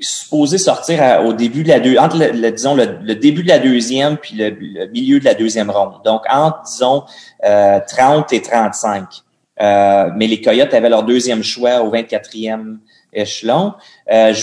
supposé 0.00 0.58
sortir 0.58 1.22
au 1.24 1.32
début 1.32 1.62
de 1.62 1.68
la 1.68 1.80
deux, 1.80 1.96
entre 1.96 2.18
le, 2.18 2.50
disons 2.50 2.74
le, 2.74 2.98
le 3.02 3.14
début 3.14 3.42
de 3.42 3.48
la 3.48 3.58
deuxième 3.58 4.16
puis 4.18 4.36
le, 4.36 4.50
le 4.50 4.86
milieu 4.88 5.18
de 5.20 5.24
la 5.24 5.34
deuxième 5.34 5.70
ronde. 5.70 5.94
Donc 6.04 6.22
entre 6.30 6.62
disons 6.70 7.04
euh, 7.44 7.80
30 7.86 8.32
et 8.32 8.42
35. 8.42 9.04
Euh, 9.58 10.10
mais 10.14 10.26
les 10.26 10.42
Coyotes 10.42 10.74
avaient 10.74 10.90
leur 10.90 11.02
deuxième 11.02 11.42
choix 11.42 11.82
au 11.82 11.90
24e 11.90 12.76
échelon. 13.12 13.72
Euh, 14.12 14.34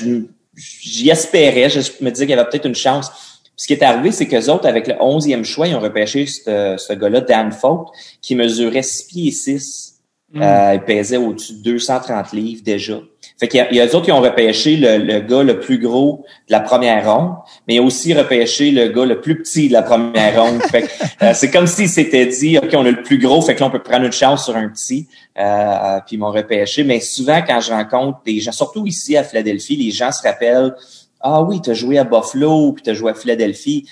J'y 0.56 1.10
espérais, 1.10 1.70
je 1.70 1.80
me 2.02 2.12
disais 2.12 2.26
qu'il 2.26 2.36
y 2.36 2.40
avait 2.40 2.48
peut-être 2.48 2.68
une 2.68 2.76
chance. 2.76 3.12
Ce 3.56 3.66
qui 3.66 3.74
est 3.74 3.84
arrivé, 3.84 4.12
c'est 4.12 4.28
que 4.28 4.50
autres, 4.50 4.68
avec 4.68 4.88
le 4.88 4.94
11e 4.96 5.44
choix, 5.44 5.68
ils 5.68 5.76
ont 5.76 5.80
repêché 5.80 6.28
ce, 6.28 6.76
ce 6.78 6.94
gars-là, 6.94 7.22
Dan 7.22 7.52
Fogt, 7.52 7.92
qui 8.22 8.36
mesurait 8.36 8.84
6 8.84 9.04
pieds 9.08 9.32
6. 9.32 9.93
Euh, 10.36 10.72
il 10.74 10.82
pesait 10.82 11.18
au-dessus 11.18 11.54
de 11.54 11.72
230 11.74 12.32
livres 12.34 12.62
déjà. 12.64 13.00
Fait 13.40 13.48
qu'il 13.48 13.60
y 13.60 13.62
a, 13.62 13.72
il 13.72 13.78
y 13.78 13.82
a 13.82 13.86
eux 13.86 13.96
autres 13.96 14.06
qui 14.06 14.12
ont 14.12 14.22
repêché 14.22 14.78
le, 14.78 14.98
le 14.98 15.20
gars 15.20 15.44
le 15.44 15.60
plus 15.60 15.78
gros 15.78 16.26
de 16.48 16.52
la 16.52 16.60
première 16.60 17.12
ronde, 17.12 17.36
mais 17.68 17.80
aussi 17.80 18.14
repêché 18.14 18.72
le 18.72 18.88
gars 18.88 19.06
le 19.06 19.22
plus 19.22 19.42
petit 19.42 19.68
de 19.68 19.74
la 19.74 19.84
première 19.84 20.42
ronde. 20.44 20.62
Fait 20.64 20.84
que, 20.84 21.24
euh, 21.24 21.32
c'est 21.34 21.52
comme 21.52 21.68
s'ils 21.68 21.90
s'étaient 21.90 22.26
dit, 22.26 22.58
OK, 22.58 22.70
on 22.74 22.86
a 22.86 22.92
le 22.92 23.04
plus 23.04 23.20
gros, 23.20 23.42
fait 23.42 23.54
que 23.54 23.60
là, 23.60 23.68
on 23.68 23.72
peut 23.72 23.84
prendre 23.84 24.06
une 24.06 24.12
chance 24.12 24.46
sur 24.46 24.56
un 24.56 24.70
petit. 24.70 25.08
Euh, 25.38 26.00
puis 26.06 26.16
ils 26.16 26.20
m'ont 26.20 26.32
repêché. 26.32 26.84
Mais 26.84 27.00
souvent, 27.00 27.42
quand 27.46 27.60
je 27.60 27.72
rencontre 27.72 28.20
des 28.26 28.40
gens, 28.40 28.52
surtout 28.52 28.86
ici 28.88 29.16
à 29.18 29.24
Philadelphie, 29.24 29.76
les 29.76 29.92
gens 29.92 30.12
se 30.12 30.22
rappellent, 30.22 30.74
ah 31.22 31.42
oui, 31.42 31.62
tu 31.62 31.70
as 31.70 31.74
joué 31.74 31.98
à 31.98 32.04
Buffalo, 32.04 32.74
puis 32.74 32.84
tu 32.84 32.90
as 32.90 32.94
joué 32.94 33.12
à 33.12 33.14
Philadelphie. 33.14 33.88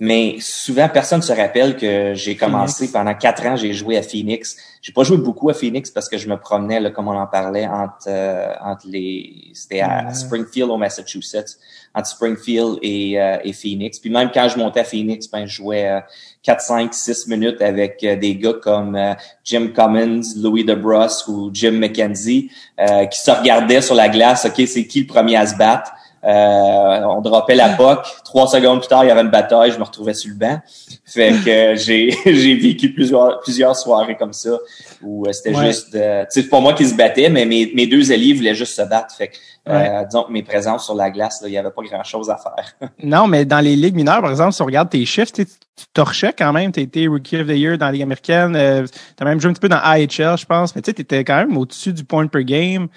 Mais 0.00 0.38
souvent, 0.40 0.88
personne 0.88 1.20
ne 1.20 1.24
se 1.24 1.32
rappelle 1.32 1.76
que 1.76 2.14
j'ai 2.14 2.36
commencé 2.36 2.90
pendant 2.90 3.14
quatre 3.14 3.46
ans, 3.46 3.54
j'ai 3.54 3.72
joué 3.72 3.96
à 3.96 4.02
Phoenix. 4.02 4.56
J'ai 4.82 4.92
pas 4.92 5.04
joué 5.04 5.18
beaucoup 5.18 5.48
à 5.50 5.54
Phoenix 5.54 5.88
parce 5.88 6.08
que 6.08 6.18
je 6.18 6.28
me 6.28 6.36
promenais, 6.36 6.80
là, 6.80 6.90
comme 6.90 7.06
on 7.06 7.16
en 7.16 7.28
parlait, 7.28 7.66
entre, 7.66 8.08
euh, 8.08 8.52
entre 8.60 8.88
les. 8.88 9.50
C'était 9.52 9.80
à. 9.80 10.12
Springfield 10.12 10.70
au 10.70 10.76
Massachusetts, 10.76 11.58
entre 11.94 12.08
Springfield 12.08 12.78
et, 12.82 13.20
euh, 13.20 13.38
et 13.44 13.52
Phoenix. 13.52 14.00
Puis 14.00 14.10
même 14.10 14.30
quand 14.34 14.48
je 14.48 14.58
montais 14.58 14.80
à 14.80 14.84
Phoenix, 14.84 15.28
ben, 15.28 15.46
je 15.46 15.54
jouais 15.54 15.88
euh, 15.88 16.00
4, 16.44 16.60
5, 16.60 16.94
6 16.94 17.28
minutes 17.28 17.62
avec 17.62 18.04
euh, 18.04 18.16
des 18.16 18.36
gars 18.36 18.52
comme 18.62 18.94
euh, 18.94 19.14
Jim 19.44 19.68
Cummins, 19.74 20.20
Louis 20.36 20.64
DeBrusque 20.64 21.28
ou 21.28 21.50
Jim 21.52 21.72
McKenzie, 21.72 22.50
euh, 22.78 23.06
qui 23.06 23.18
se 23.18 23.30
regardaient 23.30 23.80
sur 23.80 23.94
la 23.94 24.08
glace, 24.08 24.44
OK, 24.44 24.66
c'est 24.66 24.86
qui 24.86 25.00
le 25.00 25.06
premier 25.06 25.36
à 25.36 25.46
se 25.46 25.56
battre? 25.56 25.92
Euh, 26.26 27.02
on 27.04 27.20
droppait 27.20 27.54
la 27.54 27.70
POC. 27.70 27.98
Trois 28.24 28.46
secondes 28.46 28.78
plus 28.80 28.88
tard, 28.88 29.04
il 29.04 29.08
y 29.08 29.10
avait 29.10 29.20
une 29.20 29.30
bataille. 29.30 29.72
Je 29.72 29.78
me 29.78 29.84
retrouvais 29.84 30.14
sur 30.14 30.30
le 30.30 30.36
banc. 30.38 30.58
Fait 31.04 31.32
que 31.44 31.74
j'ai 31.76 32.10
j'ai 32.24 32.54
vécu 32.54 32.92
plusieurs 32.94 33.40
plusieurs 33.40 33.76
soirées 33.76 34.16
comme 34.16 34.32
ça 34.32 34.56
où 35.02 35.26
euh, 35.26 35.32
c'était 35.32 35.54
Ouais. 35.54 35.66
juste, 35.66 35.94
euh, 35.94 36.24
tu 36.32 36.40
sais, 36.42 36.48
pas 36.48 36.60
moi 36.60 36.72
qui 36.72 36.86
se 36.86 36.94
battais, 36.94 37.28
mais 37.28 37.44
mes, 37.44 37.70
mes 37.74 37.86
deux 37.86 38.10
alliés 38.10 38.32
voulaient 38.32 38.54
juste 38.54 38.74
se 38.74 38.82
battre. 38.82 39.14
Fait 39.14 39.28
que, 39.28 39.34
euh, 39.68 40.04
disons 40.04 40.22
que 40.24 40.32
mes 40.32 40.42
présences 40.42 40.84
sur 40.86 40.94
la 40.94 41.10
glace, 41.10 41.40
là, 41.42 41.48
il 41.48 41.52
y 41.52 41.58
avait 41.58 41.70
pas 41.70 41.82
grand 41.82 42.04
chose 42.04 42.30
à 42.30 42.36
faire. 42.38 42.90
Non, 43.02 43.26
mais 43.26 43.44
dans 43.44 43.60
les 43.60 43.76
ligues 43.76 43.94
mineures, 43.94 44.22
par 44.22 44.30
exemple, 44.30 44.52
si 44.52 44.62
on 44.62 44.66
regarde 44.66 44.88
tes 44.88 45.04
chiffres, 45.04 45.32
tu 45.32 45.44
torchais 45.92 46.32
quand 46.36 46.52
même. 46.54 46.72
Tu 46.72 46.80
été 46.80 47.06
Rookie 47.06 47.36
of 47.36 47.48
the 47.48 47.50
Year 47.50 47.76
dans 47.76 47.86
la 47.86 47.92
Ligue 47.92 48.02
américaine. 48.02 48.56
Euh, 48.56 48.86
tu 48.86 49.22
as 49.22 49.24
même 49.26 49.40
joué 49.40 49.50
un 49.50 49.52
petit 49.52 49.60
peu 49.60 49.68
dans 49.68 49.76
AHL, 49.82 50.38
je 50.38 50.46
pense. 50.46 50.74
Mais 50.74 50.80
tu 50.82 50.90
sais, 50.90 51.00
étais 51.02 51.22
quand 51.24 51.36
même 51.36 51.56
au-dessus 51.56 51.92
du 51.92 52.04
point 52.04 52.26
per 52.28 52.44
game. 52.44 52.88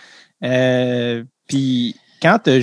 Euh, 0.44 1.24
Puis 1.48 1.96
quand 2.22 2.40
tu 2.44 2.62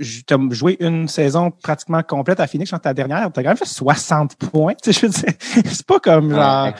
as 0.00 0.54
joué 0.54 0.76
une 0.80 1.08
saison 1.08 1.50
pratiquement 1.50 2.02
complète 2.02 2.40
à 2.40 2.46
Phoenix, 2.46 2.70
dans 2.70 2.78
ta 2.78 2.94
dernière, 2.94 3.30
tu 3.32 3.40
as 3.40 3.42
quand 3.42 3.50
même 3.50 3.56
fait 3.56 3.64
60 3.66 4.36
points. 4.36 4.74
Tu 4.82 4.92
sais, 4.92 5.00
je 5.00 5.06
veux 5.06 5.12
dire, 5.12 5.32
c'est 5.72 5.86
pas 5.86 5.98
comme 6.00 6.34
genre 6.34 6.66
Ouais. 6.66 6.74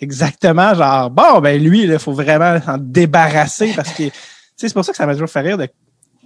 exactement 0.00 0.74
genre 0.74 1.10
bon 1.10 1.40
ben 1.40 1.62
lui 1.62 1.82
il 1.84 1.98
faut 1.98 2.12
vraiment 2.12 2.60
s'en 2.60 2.76
débarrasser 2.78 3.72
parce 3.74 3.90
que 3.92 4.02
tu 4.04 4.10
sais 4.56 4.68
c'est 4.68 4.74
pour 4.74 4.84
ça 4.84 4.92
que 4.92 4.96
ça 4.98 5.06
m'a 5.06 5.12
toujours 5.14 5.28
fait 5.30 5.40
rire 5.40 5.56
de 5.58 5.68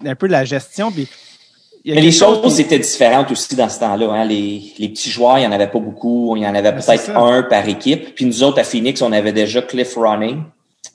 un 0.04 0.14
peu 0.16 0.26
de 0.26 0.32
la 0.32 0.44
gestion 0.44 0.90
puis 0.90 1.08
Mais 1.84 2.00
les 2.00 2.10
choses 2.12 2.54
qui- 2.54 2.62
étaient 2.62 2.78
différentes 2.78 3.30
aussi 3.30 3.54
dans 3.56 3.68
ce 3.68 3.80
temps-là. 3.80 4.10
Hein. 4.12 4.24
Les, 4.24 4.62
les 4.78 4.88
petits 4.90 5.10
joueurs, 5.10 5.38
il 5.38 5.42
n'y 5.42 5.46
en 5.46 5.52
avait 5.52 5.66
pas 5.70 5.78
beaucoup. 5.78 6.36
Il 6.36 6.42
y 6.42 6.46
en 6.46 6.54
avait 6.54 6.72
Ben, 6.72 6.80
peut-être 6.82 7.10
un 7.16 7.42
par 7.42 7.66
équipe. 7.68 8.14
Puis 8.14 8.24
nous 8.26 8.42
autres, 8.42 8.58
à 8.60 8.64
Phoenix, 8.64 9.00
on 9.02 9.12
avait 9.12 9.32
déjà 9.32 9.62
Cliff 9.62 9.96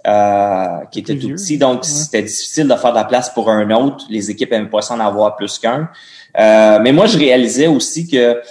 Running. 0.05 0.87
qui 0.91 0.99
était 0.99 1.17
tout 1.17 1.29
petit. 1.29 1.57
Donc, 1.57 1.85
c'était 1.85 2.23
difficile 2.23 2.67
de 2.67 2.75
faire 2.75 2.91
de 2.91 2.97
la 2.97 3.05
place 3.05 3.29
pour 3.29 3.49
un 3.49 3.69
autre. 3.71 4.05
Les 4.09 4.29
équipes 4.29 4.51
n'aimaient 4.51 4.69
pas 4.69 4.81
s'en 4.81 4.99
avoir 4.99 5.35
plus 5.35 5.59
qu'un. 5.59 5.89
mais 6.35 6.91
moi, 6.91 7.05
je 7.05 7.17
réalisais 7.17 7.67
aussi 7.67 8.07
que 8.07 8.41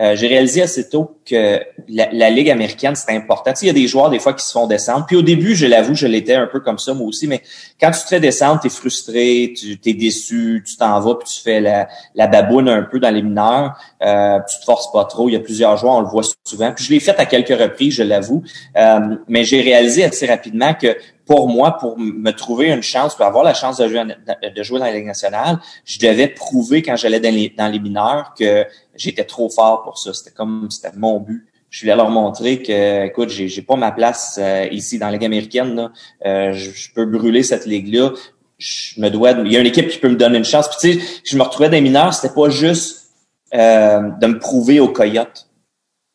euh, 0.00 0.16
j'ai 0.16 0.26
réalisé 0.26 0.62
assez 0.62 0.88
tôt 0.88 1.18
que 1.24 1.60
la, 1.88 2.30
Ligue 2.30 2.50
américaine, 2.50 2.96
c'est 2.96 3.14
important. 3.14 3.52
il 3.62 3.66
y 3.66 3.70
a 3.70 3.72
des 3.72 3.86
joueurs, 3.86 4.10
des 4.10 4.18
fois, 4.18 4.32
qui 4.32 4.44
se 4.44 4.50
font 4.50 4.66
descendre. 4.66 5.06
Puis 5.06 5.16
au 5.16 5.22
début, 5.22 5.54
je 5.54 5.66
l'avoue, 5.66 5.94
je 5.94 6.06
l'étais 6.06 6.34
un 6.34 6.46
peu 6.46 6.60
comme 6.60 6.78
ça, 6.78 6.94
moi 6.94 7.06
aussi, 7.06 7.28
mais 7.28 7.42
quand 7.80 7.90
tu 7.92 8.00
te 8.00 8.08
fais 8.08 8.20
descendre, 8.20 8.60
tu 8.60 8.66
es 8.66 8.70
frustré, 8.70 9.54
tu 9.56 9.78
es 9.84 9.94
déçu, 9.94 10.64
tu 10.66 10.76
t'en 10.76 10.98
vas, 10.98 11.14
puis 11.14 11.28
tu 11.28 11.40
fais 11.40 11.60
la, 11.60 11.88
la 12.14 12.26
baboune 12.26 12.68
un 12.68 12.82
peu 12.82 12.98
dans 12.98 13.10
les 13.10 13.22
mineurs, 13.22 13.78
euh, 14.02 14.38
tu 14.50 14.58
te 14.58 14.64
forces 14.64 14.90
pas 14.92 15.04
trop. 15.04 15.28
Il 15.28 15.32
y 15.32 15.36
a 15.36 15.40
plusieurs 15.40 15.76
joueurs, 15.76 15.94
on 15.94 16.00
le 16.00 16.08
voit 16.08 16.24
souvent. 16.44 16.72
Puis 16.72 16.84
je 16.84 16.90
l'ai 16.90 17.00
fait 17.00 17.18
à 17.18 17.26
quelques 17.26 17.58
reprises, 17.58 17.94
je 17.94 18.02
l'avoue. 18.02 18.42
Euh, 18.76 19.16
mais 19.28 19.44
j'ai 19.44 19.60
réalisé 19.60 20.04
assez 20.04 20.26
rapidement 20.26 20.74
que 20.74 20.96
pour 21.26 21.48
moi, 21.48 21.78
pour 21.78 21.98
me 21.98 22.30
trouver 22.32 22.70
une 22.70 22.82
chance, 22.82 23.14
pour 23.14 23.24
avoir 23.24 23.44
la 23.44 23.54
chance 23.54 23.78
de 23.78 23.88
jouer, 23.88 24.02
de 24.04 24.62
jouer 24.62 24.78
dans 24.78 24.84
la 24.84 24.92
Ligue 24.92 25.06
nationale, 25.06 25.58
je 25.84 25.98
devais 25.98 26.28
prouver 26.28 26.82
quand 26.82 26.96
j'allais 26.96 27.20
dans 27.20 27.34
les, 27.34 27.48
dans 27.56 27.68
les 27.68 27.78
mineurs 27.78 28.34
que 28.38 28.66
j'étais 28.96 29.24
trop 29.24 29.48
fort 29.48 29.82
pour 29.82 29.98
ça. 29.98 30.12
C'était 30.12 30.30
comme 30.30 30.68
c'était 30.70 30.96
mon 30.96 31.20
but. 31.20 31.46
Je 31.70 31.80
voulais 31.80 31.96
leur 31.96 32.10
montrer 32.10 32.62
que, 32.62 33.06
écoute, 33.06 33.30
j'ai, 33.30 33.48
j'ai 33.48 33.62
pas 33.62 33.74
ma 33.74 33.90
place 33.90 34.38
euh, 34.40 34.68
ici 34.70 34.98
dans 34.98 35.06
la 35.06 35.12
Ligue 35.12 35.24
américaine. 35.24 35.74
Là. 35.74 35.92
Euh, 36.24 36.52
je, 36.52 36.92
peux 36.94 37.04
brûler 37.04 37.42
cette 37.42 37.66
ligue-là. 37.66 38.12
Je 38.58 39.00
me 39.00 39.08
dois. 39.08 39.32
Il 39.32 39.50
y 39.50 39.56
a 39.56 39.60
une 39.60 39.66
équipe 39.66 39.88
qui 39.88 39.98
peut 39.98 40.08
me 40.08 40.16
donner 40.16 40.38
une 40.38 40.44
chance. 40.44 40.68
Puis 40.68 40.94
tu 40.94 41.00
sais, 41.00 41.20
je 41.24 41.36
me 41.36 41.42
retrouvais 41.42 41.68
dans 41.68 41.74
les 41.74 41.80
mineurs. 41.80 42.14
C'était 42.14 42.32
pas 42.32 42.48
juste 42.48 43.08
euh, 43.54 44.08
de 44.20 44.26
me 44.26 44.38
prouver 44.38 44.78
aux 44.78 44.88
Coyotes 44.88 45.48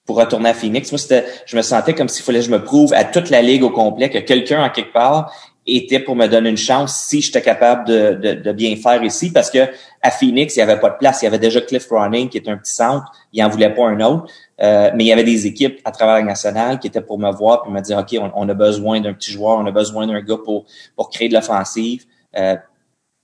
pour 0.05 0.17
retourner 0.17 0.49
à 0.49 0.53
Phoenix. 0.53 0.91
Moi, 0.91 0.97
c'était, 0.97 1.25
je 1.45 1.57
me 1.57 1.61
sentais 1.61 1.93
comme 1.93 2.07
s'il 2.07 2.23
fallait 2.23 2.39
que 2.39 2.45
je 2.45 2.51
me 2.51 2.63
prouve 2.63 2.93
à 2.93 3.03
toute 3.03 3.29
la 3.29 3.41
ligue 3.41 3.63
au 3.63 3.69
complet 3.69 4.09
que 4.09 4.17
quelqu'un 4.17 4.63
en 4.63 4.69
quelque 4.69 4.93
part 4.93 5.33
était 5.77 5.99
pour 5.99 6.15
me 6.15 6.27
donner 6.27 6.49
une 6.49 6.58
chance 6.58 6.95
si 6.95 7.21
j'étais 7.21 7.41
capable 7.41 7.88
de, 7.88 8.13
de, 8.13 8.34
de, 8.34 8.51
bien 8.51 8.75
faire 8.75 9.03
ici 9.03 9.32
parce 9.32 9.49
que 9.49 9.60
à 10.01 10.12
Phoenix, 10.12 10.55
il 10.55 10.60
n'y 10.60 10.63
avait 10.63 10.79
pas 10.79 10.89
de 10.89 10.97
place. 10.97 11.21
Il 11.21 11.25
y 11.25 11.27
avait 11.27 11.39
déjà 11.39 11.62
Cliff 11.62 11.88
Running 11.89 12.29
qui 12.29 12.38
est 12.38 12.47
un 12.47 12.58
petit 12.58 12.73
centre. 12.73 13.12
Il 13.34 13.43
n'en 13.43 13.49
voulait 13.49 13.73
pas 13.73 13.88
un 13.88 13.99
autre. 14.01 14.32
Euh, 14.62 14.91
mais 14.95 15.05
il 15.05 15.08
y 15.08 15.13
avait 15.13 15.23
des 15.23 15.47
équipes 15.47 15.79
à 15.86 15.91
travers 15.91 16.15
la 16.15 16.23
nationale 16.23 16.79
qui 16.79 16.88
étaient 16.88 17.01
pour 17.01 17.19
me 17.19 17.32
voir 17.32 17.63
et 17.67 17.71
me 17.71 17.82
dire, 17.82 17.97
OK, 17.97 18.17
on, 18.36 18.49
a 18.49 18.53
besoin 18.53 18.99
d'un 19.01 19.13
petit 19.13 19.32
joueur, 19.32 19.58
on 19.58 19.65
a 19.65 19.71
besoin 19.71 20.08
d'un 20.08 20.21
gars 20.21 20.38
pour, 20.43 20.65
pour 20.95 21.10
créer 21.10 21.29
de 21.29 21.34
l'offensive. 21.34 22.05
Euh, 22.38 22.55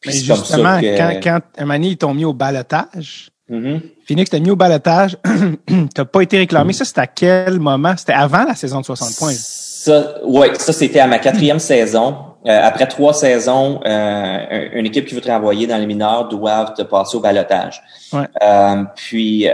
mais 0.05 0.12
justement, 0.12 0.79
quand, 0.81 1.19
quand 1.21 1.39
un 1.58 1.65
moment, 1.65 1.84
ils 1.84 1.97
t'ont 1.97 2.13
mis 2.13 2.25
au 2.25 2.34
balotage, 2.34 3.31
Mm-hmm. 3.49 3.81
Phoenix 4.08 4.29
t'a 4.31 4.39
mis 4.39 4.49
au 4.49 4.55
balotage, 4.55 5.17
t'as 5.93 6.05
pas 6.05 6.21
été 6.21 6.38
réclamé. 6.38 6.73
Ça, 6.73 6.86
c'était 6.86 7.01
à 7.01 7.08
quel 7.08 7.60
moment? 7.60 7.93
C'était 7.95 8.13
avant 8.13 8.43
la 8.43 8.55
saison 8.55 8.81
de 8.81 8.86
60 8.86 9.15
points. 9.17 9.34
Ça, 9.34 10.25
ouais, 10.25 10.55
ça 10.55 10.73
c'était 10.73 10.99
à 10.99 11.08
ma 11.08 11.19
quatrième 11.19 11.60
saison. 11.60 12.15
Euh, 12.47 12.60
après 12.63 12.88
trois 12.88 13.13
saisons, 13.13 13.79
euh, 13.86 14.69
une 14.73 14.86
équipe 14.86 15.05
qui 15.05 15.15
veut 15.15 15.21
te 15.21 15.29
renvoyer 15.29 15.67
dans 15.67 15.77
les 15.77 15.88
mineurs 15.88 16.27
doivent 16.27 16.73
te 16.73 16.84
passer 16.84 17.17
au 17.17 17.19
balotage. 17.19 17.81
Ouais. 18.13 18.25
Euh, 18.43 18.84
puis 18.95 19.47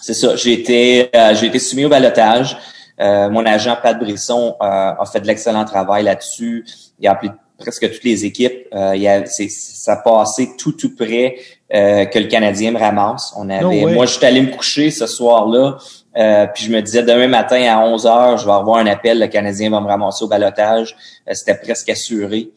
c'est 0.00 0.14
ça, 0.14 0.34
j'ai 0.36 0.52
été, 0.52 1.10
j'ai 1.34 1.46
été 1.46 1.58
soumis 1.58 1.84
au 1.84 1.88
balotage. 1.88 2.56
mon 2.98 3.46
agent 3.46 3.76
Pat 3.82 3.98
Brisson 3.98 4.56
a 4.60 5.04
fait 5.12 5.20
de 5.20 5.26
l'excellent 5.26 5.64
travail 5.64 6.04
là-dessus. 6.04 6.64
Il 6.98 7.06
a 7.06 7.12
appelé 7.12 7.30
presque 7.62 7.90
toutes 7.92 8.04
les 8.04 8.24
équipes. 8.24 8.66
Euh, 8.74 8.92
il 8.94 9.02
y 9.02 9.08
a, 9.08 9.24
ça 9.26 9.96
passait 9.96 10.50
tout 10.58 10.72
tout 10.72 10.94
près 10.94 11.36
euh, 11.72 12.04
que 12.04 12.18
le 12.18 12.26
Canadien 12.26 12.72
me 12.72 12.78
ramasse. 12.78 13.32
On 13.36 13.48
avait, 13.48 13.94
moi, 13.94 14.06
je 14.06 14.12
suis 14.12 14.26
allé 14.26 14.42
me 14.42 14.50
coucher 14.50 14.90
ce 14.90 15.06
soir-là, 15.06 15.78
euh, 16.16 16.46
puis 16.46 16.64
je 16.64 16.72
me 16.72 16.80
disais 16.80 17.02
demain 17.02 17.28
matin 17.28 17.62
à 17.62 17.80
11 17.80 18.06
heures, 18.06 18.38
je 18.38 18.46
vais 18.46 18.52
avoir 18.52 18.78
un 18.78 18.86
appel, 18.86 19.18
le 19.18 19.26
Canadien 19.26 19.70
va 19.70 19.80
me 19.80 19.86
ramasser 19.86 20.24
au 20.24 20.28
balotage. 20.28 20.96
C'était 21.30 21.54
presque 21.54 21.88
assuré. 21.88 22.50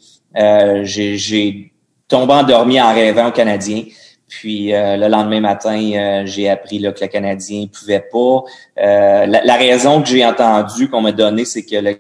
j'ai 0.84 1.72
tombé 2.08 2.34
endormi 2.34 2.80
en 2.82 2.94
rêvant 2.94 3.30
au 3.30 3.32
Canadien. 3.32 3.84
Puis 4.28 4.72
le 4.72 5.08
lendemain 5.08 5.40
matin, 5.40 6.24
j'ai 6.26 6.50
appris 6.50 6.80
là, 6.80 6.92
que 6.92 7.02
le 7.02 7.08
Canadien 7.08 7.68
pouvait 7.72 8.06
pas. 8.12 8.44
La, 8.76 9.44
la, 9.44 9.56
raison 9.56 10.02
que 10.02 10.10
j'ai 10.10 10.26
entendue 10.26 10.90
qu'on 10.90 11.02
m'a 11.02 11.12
donnée, 11.12 11.46
c'est 11.46 11.64
que 11.64 11.76
le 11.78 11.96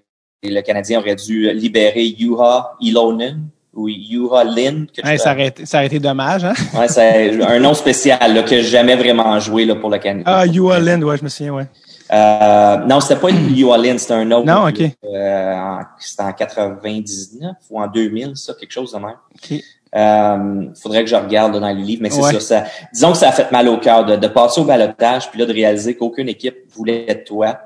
le 0.49 0.61
Canadien 0.61 0.99
aurait 0.99 1.15
dû 1.15 1.51
libérer 1.53 2.05
Yuha 2.05 2.75
Ilonen 2.79 3.49
ou 3.75 3.89
Yuha 3.89 4.43
Lin. 4.45 4.85
ça, 5.17 5.33
aurait 5.33 5.47
été, 5.47 5.65
ça 5.65 5.83
été 5.83 5.99
dommage, 5.99 6.45
hein? 6.45 6.53
ouais, 6.77 6.87
c'est 6.87 7.43
un 7.43 7.59
nom 7.59 7.73
spécial 7.73 8.33
là, 8.33 8.43
que 8.43 8.49
j'ai 8.49 8.63
jamais 8.63 8.95
vraiment 8.95 9.39
joué 9.39 9.65
là, 9.65 9.75
pour 9.75 9.89
le 9.89 9.97
Canadien. 9.97 10.23
Ah, 10.25 10.45
Yuha 10.45 10.79
Lin, 10.79 11.01
ouais, 11.01 11.17
je 11.17 11.23
me 11.23 11.29
souviens, 11.29 11.53
ouais. 11.53 11.67
Euh, 12.13 12.77
non, 12.85 12.99
c'était 13.01 13.19
pas 13.19 13.29
Yuha 13.29 13.77
Lin, 13.77 13.97
c'était 13.97 14.13
un 14.13 14.31
autre. 14.31 14.45
Non, 14.45 14.67
OK. 14.67 14.81
Euh, 14.81 15.77
c'était 15.99 16.23
en 16.23 16.31
99 16.33 17.51
ou 17.69 17.81
en 17.81 17.87
2000, 17.87 18.31
ça, 18.35 18.53
quelque 18.53 18.71
chose 18.71 18.93
de 18.93 18.97
même. 18.99 19.15
OK. 19.35 19.61
Euh, 19.95 20.65
faudrait 20.81 21.05
que 21.05 21.09
je 21.09 21.15
regarde 21.15 21.57
dans 21.57 21.69
les 21.69 21.81
livres, 21.81 22.01
mais 22.03 22.09
c'est 22.09 22.39
ça, 22.41 22.65
Disons 22.93 23.13
que 23.13 23.17
ça 23.17 23.29
a 23.29 23.31
fait 23.31 23.49
mal 23.51 23.69
au 23.69 23.77
cœur 23.77 24.05
de, 24.05 24.17
de 24.17 24.27
passer 24.27 24.59
au 24.59 24.65
balotage, 24.65 25.31
puis 25.31 25.39
là 25.39 25.45
de 25.45 25.53
réaliser 25.53 25.95
qu'aucune 25.95 26.27
équipe 26.27 26.57
voulait 26.73 27.05
de 27.05 27.23
toi. 27.25 27.57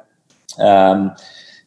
Euh, 0.59 1.05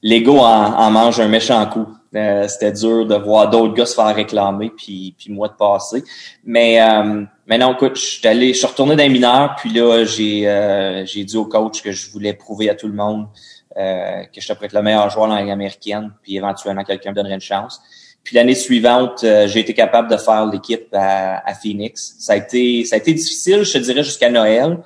l'ego 0.03 0.39
en, 0.39 0.75
en, 0.75 0.91
mange 0.91 1.19
un 1.19 1.29
méchant 1.29 1.65
coup. 1.67 1.87
Euh, 2.15 2.47
c'était 2.47 2.73
dur 2.73 3.07
de 3.07 3.15
voir 3.15 3.49
d'autres 3.49 3.73
gars 3.73 3.87
se 3.87 3.95
faire 3.95 4.15
réclamer 4.15 4.71
puis, 4.77 5.15
puis 5.19 5.33
moi 5.33 5.49
de 5.49 5.55
passer. 5.55 6.05
Mais 6.45 6.81
euh, 6.83 7.25
mais 7.47 7.59
écoute, 7.59 7.97
je 7.97 8.01
suis 8.01 8.29
allé, 8.29 8.53
je 8.53 8.59
suis 8.59 8.67
retourné 8.67 8.97
dans 8.97 9.03
les 9.03 9.09
mineurs, 9.09 9.57
puis 9.57 9.71
là, 9.71 10.05
j'ai 10.05 10.49
euh, 10.49 11.07
j'ai 11.07 11.25
dit 11.25 11.37
au 11.37 11.47
coach 11.47 11.83
que 11.83 11.91
je 11.91 12.11
voulais 12.11 12.35
prouver 12.35 12.69
à 12.69 12.75
tout 12.75 12.87
le 12.87 12.95
monde 12.95 13.29
euh, 13.77 14.25
que 14.25 14.41
je 14.41 14.53
être 14.53 14.73
le 14.75 14.83
meilleur 14.83 15.09
joueur 15.09 15.29
dans 15.29 15.35
la 15.35 15.51
américaine, 15.51 16.13
puis 16.23 16.37
éventuellement 16.37 16.85
quelqu'un 16.85 17.11
me 17.11 17.15
donnerait 17.15 17.35
une 17.35 17.41
chance. 17.41 17.81
Puis 18.23 18.37
l'année 18.37 18.55
suivante, 18.55 19.25
euh, 19.25 19.49
j'ai 19.49 19.61
été 19.61 19.73
capable 19.73 20.11
de 20.11 20.17
faire 20.19 20.45
l'équipe 20.47 20.89
à, 20.93 21.39
à, 21.49 21.55
Phoenix. 21.55 22.17
Ça 22.19 22.35
a 22.35 22.37
été 22.37 22.85
ça 22.85 22.97
a 22.97 22.99
été 22.99 23.15
difficile, 23.15 23.63
je 23.63 23.73
te 23.73 23.79
dirais, 23.79 24.03
jusqu'à 24.03 24.31
Noël. 24.31 24.79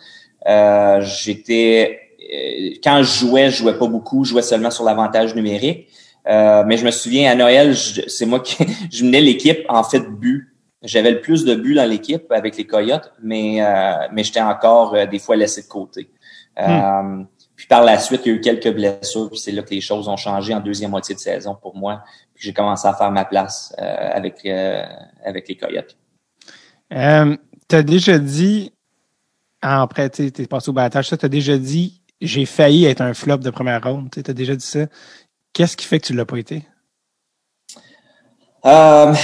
Euh, 0.46 1.00
j'étais 1.00 2.00
quand 2.82 3.02
je 3.02 3.26
jouais, 3.26 3.50
je 3.50 3.56
jouais 3.56 3.78
pas 3.78 3.86
beaucoup, 3.86 4.24
je 4.24 4.30
jouais 4.30 4.42
seulement 4.42 4.70
sur 4.70 4.84
l'avantage 4.84 5.34
numérique. 5.34 5.88
Euh, 6.28 6.64
mais 6.66 6.76
je 6.76 6.84
me 6.84 6.90
souviens, 6.90 7.30
à 7.30 7.34
Noël, 7.34 7.76
c'est 7.76 8.26
moi 8.26 8.40
qui 8.40 8.56
je 8.92 9.04
menais 9.04 9.20
l'équipe 9.20 9.64
en 9.68 9.84
fait 9.84 10.00
but. 10.00 10.52
J'avais 10.82 11.10
le 11.10 11.20
plus 11.20 11.44
de 11.44 11.54
buts 11.54 11.74
dans 11.74 11.88
l'équipe 11.88 12.30
avec 12.30 12.56
les 12.56 12.66
Coyotes, 12.66 13.12
mais 13.22 13.62
euh, 13.62 14.08
mais 14.12 14.22
j'étais 14.22 14.40
encore 14.40 14.94
des 15.08 15.18
fois 15.18 15.34
laissé 15.34 15.62
de 15.62 15.66
côté. 15.66 16.10
Hmm. 16.56 17.24
Puis 17.56 17.66
par 17.66 17.82
la 17.82 17.98
suite, 17.98 18.22
il 18.24 18.28
y 18.28 18.34
a 18.34 18.36
eu 18.36 18.40
quelques 18.40 18.72
blessures, 18.72 19.30
puis 19.30 19.38
c'est 19.38 19.52
là 19.52 19.62
que 19.62 19.70
les 19.70 19.80
choses 19.80 20.08
ont 20.08 20.16
changé 20.16 20.54
en 20.54 20.60
deuxième 20.60 20.90
moitié 20.90 21.14
de 21.14 21.20
saison 21.20 21.56
pour 21.60 21.74
moi. 21.74 22.02
Puis 22.34 22.44
j'ai 22.44 22.52
commencé 22.52 22.86
à 22.86 22.94
faire 22.94 23.10
ma 23.10 23.24
place 23.24 23.74
avec 23.78 24.46
avec 25.24 25.48
les 25.48 25.56
Coyotes. 25.56 25.96
tu 26.90 27.76
as 27.76 27.82
déjà 27.82 28.18
dit, 28.18 28.72
après, 29.62 30.10
tu 30.10 30.26
es 30.26 30.46
passé 30.46 30.68
au 30.68 30.72
battage, 30.72 31.08
tu 31.08 31.14
as 31.14 31.28
déjà 31.28 31.56
dit 31.58 32.02
j'ai 32.20 32.46
failli 32.46 32.84
être 32.86 33.00
un 33.00 33.14
flop 33.14 33.38
de 33.38 33.50
première 33.50 33.82
ronde. 33.82 34.08
Tu 34.10 34.22
as 34.26 34.34
déjà 34.34 34.56
dit 34.56 34.64
ça. 34.64 34.86
Qu'est-ce 35.56 35.74
qui 35.74 35.86
fait 35.86 36.00
que 36.00 36.08
tu 36.08 36.12
ne 36.12 36.18
l'as 36.18 36.26
pas 36.26 36.36
été? 36.36 36.64
Euh, 38.66 39.14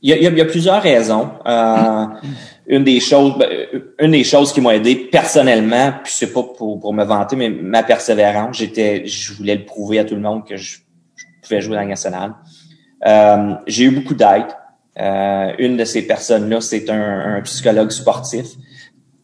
il 0.00 0.16
y, 0.16 0.22
y, 0.22 0.40
a 0.40 0.44
plusieurs 0.46 0.80
raisons. 0.80 1.32
Euh, 1.44 2.06
une 2.66 2.82
des 2.82 2.98
choses, 2.98 3.36
ben, 3.36 3.50
une 3.98 4.12
des 4.12 4.24
choses 4.24 4.54
qui 4.54 4.62
m'a 4.62 4.74
aidé 4.74 4.96
personnellement, 4.96 5.92
puis 6.02 6.14
c'est 6.16 6.32
pas 6.32 6.42
pour, 6.42 6.94
me 6.94 7.04
vanter, 7.04 7.36
mais 7.36 7.50
ma 7.50 7.82
persévérance. 7.82 8.56
J'étais, 8.56 9.04
je 9.04 9.34
voulais 9.34 9.56
le 9.56 9.66
prouver 9.66 9.98
à 9.98 10.06
tout 10.06 10.14
le 10.14 10.22
monde 10.22 10.48
que 10.48 10.56
je, 10.56 10.78
pouvais 11.42 11.60
jouer 11.60 11.74
dans 11.74 11.82
la 11.82 11.88
nationale. 11.88 12.32
Euh, 13.06 13.56
j'ai 13.66 13.84
eu 13.84 13.90
beaucoup 13.90 14.14
d'aide. 14.14 14.46
Euh, 14.98 15.52
une 15.58 15.76
de 15.76 15.84
ces 15.84 16.06
personnes-là, 16.06 16.62
c'est 16.62 16.88
un, 16.88 17.36
un, 17.36 17.42
psychologue 17.42 17.90
sportif 17.90 18.46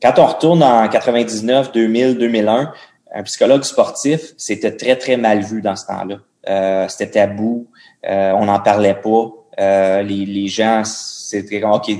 quand 0.02 0.18
on 0.18 0.26
retourne 0.26 0.62
en 0.62 0.88
99, 0.88 1.72
2000, 1.72 2.18
2001, 2.18 2.72
un 3.14 3.22
psychologue 3.22 3.62
sportif, 3.62 4.32
c'était 4.36 4.76
très, 4.76 4.96
très 4.96 5.16
mal 5.16 5.40
vu 5.40 5.62
dans 5.62 5.76
ce 5.76 5.86
temps-là. 5.86 6.16
Euh, 6.48 6.88
c'était 6.88 7.10
tabou, 7.10 7.68
euh, 8.08 8.32
on 8.32 8.46
n'en 8.46 8.60
parlait 8.60 8.94
pas. 8.94 9.30
Euh, 9.60 10.02
les, 10.02 10.24
les 10.24 10.48
gens, 10.48 10.82
c'était 10.84 11.60
comme, 11.60 11.72
OK, 11.72 11.90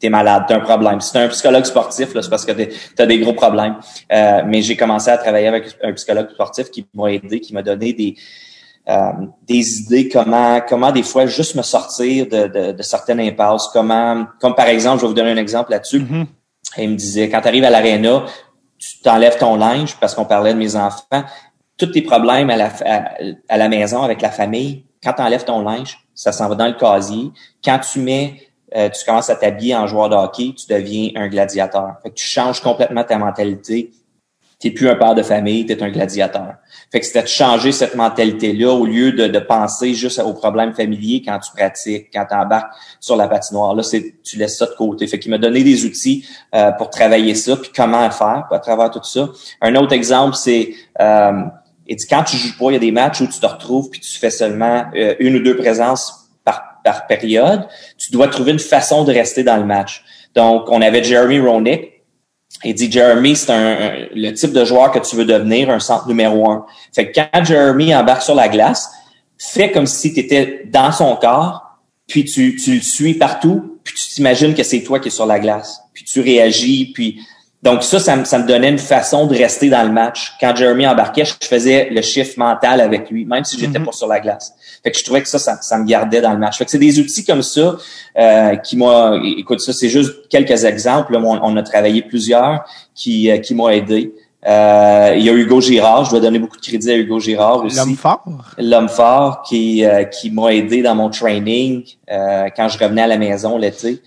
t'es 0.00 0.08
malade, 0.10 0.44
t'as 0.46 0.56
un 0.56 0.60
problème. 0.60 1.00
Si 1.00 1.12
t'es 1.12 1.18
un 1.18 1.28
psychologue 1.28 1.64
sportif, 1.64 2.08
c'est 2.14 2.30
parce 2.30 2.44
que 2.44 2.52
t'as 2.94 3.06
des 3.06 3.18
gros 3.18 3.32
problèmes. 3.32 3.76
Euh, 4.12 4.42
mais 4.46 4.60
j'ai 4.62 4.76
commencé 4.76 5.10
à 5.10 5.16
travailler 5.16 5.48
avec 5.48 5.76
un 5.82 5.92
psychologue 5.92 6.30
sportif 6.30 6.70
qui 6.70 6.86
m'a 6.94 7.12
aidé, 7.12 7.40
qui 7.40 7.54
m'a 7.54 7.62
donné 7.62 7.92
des, 7.92 8.14
euh, 8.88 9.12
des 9.48 9.80
idées 9.80 10.08
comment 10.10 10.60
comment 10.60 10.92
des 10.92 11.02
fois 11.02 11.24
juste 11.24 11.54
me 11.54 11.62
sortir 11.62 12.26
de, 12.26 12.48
de, 12.48 12.72
de, 12.72 12.82
certaines 12.82 13.20
impasses 13.20 13.70
comment 13.72 14.26
comme 14.42 14.54
par 14.54 14.66
exemple 14.66 14.98
je 14.98 15.02
vais 15.02 15.08
vous 15.08 15.14
donner 15.14 15.30
un 15.30 15.38
exemple 15.38 15.70
là-dessus 15.70 16.00
mm-hmm 16.00 16.26
il 16.82 16.90
me 16.90 16.96
disait, 16.96 17.28
quand 17.28 17.40
tu 17.40 17.48
arrives 17.48 17.64
à 17.64 17.70
l'aréna, 17.70 18.24
tu 18.84 18.98
t'enlèves 19.00 19.38
ton 19.38 19.56
linge, 19.56 19.96
parce 19.96 20.14
qu'on 20.14 20.24
parlait 20.24 20.52
de 20.52 20.58
mes 20.58 20.76
enfants, 20.76 21.24
tous 21.76 21.86
tes 21.86 22.02
problèmes 22.02 22.50
à 22.50 22.56
la, 22.56 22.70
à, 23.48 23.56
la 23.56 23.68
maison 23.68 24.02
avec 24.02 24.20
la 24.20 24.30
famille, 24.30 24.84
quand 25.02 25.14
tu 25.14 25.22
enlèves 25.22 25.44
ton 25.44 25.62
linge, 25.62 25.98
ça 26.14 26.32
s'en 26.32 26.48
va 26.48 26.54
dans 26.54 26.66
le 26.66 26.74
casier. 26.74 27.30
Quand 27.64 27.78
tu 27.80 28.00
mets, 28.00 28.40
euh, 28.76 28.88
tu 28.88 29.04
commences 29.04 29.30
à 29.30 29.36
t'habiller 29.36 29.74
en 29.74 29.86
joueur 29.86 30.08
de 30.08 30.14
hockey, 30.14 30.54
tu 30.56 30.66
deviens 30.72 31.10
un 31.16 31.28
gladiateur. 31.28 31.96
Fait 32.02 32.10
que 32.10 32.14
tu 32.14 32.24
changes 32.24 32.60
complètement 32.60 33.04
ta 33.04 33.18
mentalité 33.18 33.90
t'es 34.64 34.70
plus 34.70 34.88
un 34.88 34.96
père 34.96 35.14
de 35.14 35.22
famille, 35.22 35.66
t'es 35.66 35.82
un 35.82 35.90
gladiateur. 35.90 36.54
Fait 36.90 37.00
que 37.00 37.06
c'était 37.06 37.22
de 37.22 37.28
changer 37.28 37.72
cette 37.72 37.94
mentalité-là 37.94 38.72
au 38.72 38.86
lieu 38.86 39.12
de, 39.12 39.38
penser 39.38 39.94
juste 39.94 40.18
aux 40.20 40.32
problèmes 40.32 40.72
familiers 40.72 41.22
quand 41.24 41.38
tu 41.38 41.50
pratiques, 41.52 42.08
quand 42.12 42.24
tu 42.28 42.34
embarques 42.34 42.72
sur 43.00 43.16
la 43.16 43.28
patinoire. 43.28 43.74
Là, 43.74 43.82
c'est 43.82 44.14
tu 44.22 44.38
laisses 44.38 44.58
ça 44.58 44.66
de 44.66 44.74
côté. 44.74 45.06
Fait 45.06 45.18
qu'il 45.18 45.30
m'a 45.30 45.38
donné 45.38 45.62
des 45.62 45.84
outils 45.84 46.26
euh, 46.54 46.70
pour 46.72 46.90
travailler 46.90 47.34
ça, 47.34 47.56
puis 47.56 47.70
comment 47.74 48.10
faire 48.10 48.46
à 48.50 48.58
travers 48.58 48.90
tout 48.90 49.02
ça. 49.02 49.28
Un 49.60 49.74
autre 49.74 49.92
exemple, 49.92 50.36
c'est 50.36 50.74
euh, 51.00 51.42
quand 52.08 52.22
tu 52.24 52.36
joues 52.36 52.56
pas, 52.58 52.66
il 52.70 52.72
y 52.74 52.76
a 52.76 52.80
des 52.80 52.92
matchs 52.92 53.20
où 53.20 53.26
tu 53.26 53.38
te 53.38 53.46
retrouves 53.46 53.90
puis 53.90 54.00
tu 54.00 54.18
fais 54.18 54.30
seulement 54.30 54.84
euh, 54.96 55.14
une 55.18 55.36
ou 55.36 55.40
deux 55.40 55.56
présences 55.56 56.28
par, 56.44 56.80
par 56.84 57.06
période. 57.06 57.66
Tu 57.98 58.12
dois 58.12 58.28
trouver 58.28 58.52
une 58.52 58.58
façon 58.58 59.04
de 59.04 59.12
rester 59.12 59.42
dans 59.42 59.56
le 59.56 59.64
match. 59.64 60.04
Donc, 60.34 60.68
on 60.68 60.82
avait 60.82 61.02
Jeremy 61.02 61.38
Roenick, 61.40 61.93
il 62.62 62.74
dit 62.74 62.90
Jeremy, 62.90 63.36
c'est 63.36 63.52
un, 63.52 64.06
le 64.14 64.30
type 64.32 64.52
de 64.52 64.64
joueur 64.64 64.90
que 64.90 64.98
tu 64.98 65.16
veux 65.16 65.24
devenir, 65.24 65.70
un 65.70 65.80
centre 65.80 66.06
numéro 66.06 66.50
un. 66.50 66.66
Fait 66.94 67.10
que 67.10 67.20
quand 67.20 67.44
Jeremy 67.44 67.94
embarque 67.94 68.22
sur 68.22 68.34
la 68.34 68.48
glace, 68.48 68.90
fais 69.38 69.70
comme 69.70 69.86
si 69.86 70.14
tu 70.14 70.20
étais 70.20 70.62
dans 70.66 70.92
son 70.92 71.16
corps, 71.16 71.78
puis 72.06 72.24
tu, 72.24 72.56
tu 72.56 72.76
le 72.76 72.80
suis 72.80 73.14
partout, 73.14 73.78
puis 73.82 73.94
tu 73.94 74.08
t'imagines 74.14 74.54
que 74.54 74.62
c'est 74.62 74.82
toi 74.82 75.00
qui 75.00 75.08
es 75.08 75.10
sur 75.10 75.26
la 75.26 75.40
glace. 75.40 75.80
Puis 75.92 76.04
tu 76.04 76.20
réagis, 76.20 76.92
puis 76.94 77.20
donc 77.64 77.82
ça, 77.82 77.98
ça 77.98 78.14
me, 78.14 78.26
ça 78.26 78.38
me 78.38 78.46
donnait 78.46 78.68
une 78.68 78.78
façon 78.78 79.26
de 79.26 79.34
rester 79.34 79.70
dans 79.70 79.82
le 79.82 79.90
match. 79.90 80.34
Quand 80.38 80.54
Jeremy 80.54 80.86
embarquait, 80.86 81.24
je 81.24 81.32
faisais 81.48 81.88
le 81.90 82.02
chiffre 82.02 82.38
mental 82.38 82.78
avec 82.82 83.08
lui, 83.10 83.24
même 83.24 83.42
si 83.42 83.58
j'étais 83.58 83.78
mm-hmm. 83.78 83.84
pas 83.86 83.92
sur 83.92 84.06
la 84.06 84.20
glace. 84.20 84.54
Fait 84.82 84.90
que 84.90 84.98
je 84.98 85.02
trouvais 85.02 85.22
que 85.22 85.28
ça, 85.28 85.38
ça, 85.38 85.78
me 85.78 85.86
gardait 85.86 86.20
dans 86.20 86.32
le 86.34 86.38
match. 86.38 86.58
Fait 86.58 86.66
que 86.66 86.70
c'est 86.70 86.78
des 86.78 87.00
outils 87.00 87.24
comme 87.24 87.42
ça 87.42 87.76
euh, 88.18 88.56
qui 88.56 88.76
m'ont... 88.76 89.18
Écoute, 89.38 89.60
ça, 89.60 89.72
c'est 89.72 89.88
juste 89.88 90.28
quelques 90.28 90.64
exemples. 90.64 91.16
on, 91.16 91.56
a 91.56 91.62
travaillé 91.62 92.02
plusieurs 92.02 92.66
qui, 92.94 93.30
euh, 93.30 93.38
qui 93.38 93.54
m'ont 93.54 93.70
aidé. 93.70 94.12
Euh, 94.46 95.14
il 95.16 95.24
y 95.24 95.30
a 95.30 95.32
Hugo 95.32 95.58
Girard, 95.62 96.04
je 96.04 96.10
dois 96.10 96.20
donner 96.20 96.38
beaucoup 96.38 96.58
de 96.58 96.62
crédit 96.62 96.90
à 96.90 96.96
Hugo 96.98 97.18
Girard 97.18 97.64
aussi. 97.64 97.78
L'homme 97.78 97.96
fort. 97.96 98.24
L'homme 98.58 98.90
fort 98.90 99.42
qui, 99.48 99.86
euh, 99.86 100.04
qui 100.04 100.30
m'a 100.30 100.52
aidé 100.52 100.82
dans 100.82 100.94
mon 100.94 101.08
training 101.08 101.82
quand 102.06 102.68
je 102.68 102.78
revenais 102.78 103.00
à 103.00 103.06
la 103.06 103.16
maison 103.16 103.56
l'été. 103.56 104.02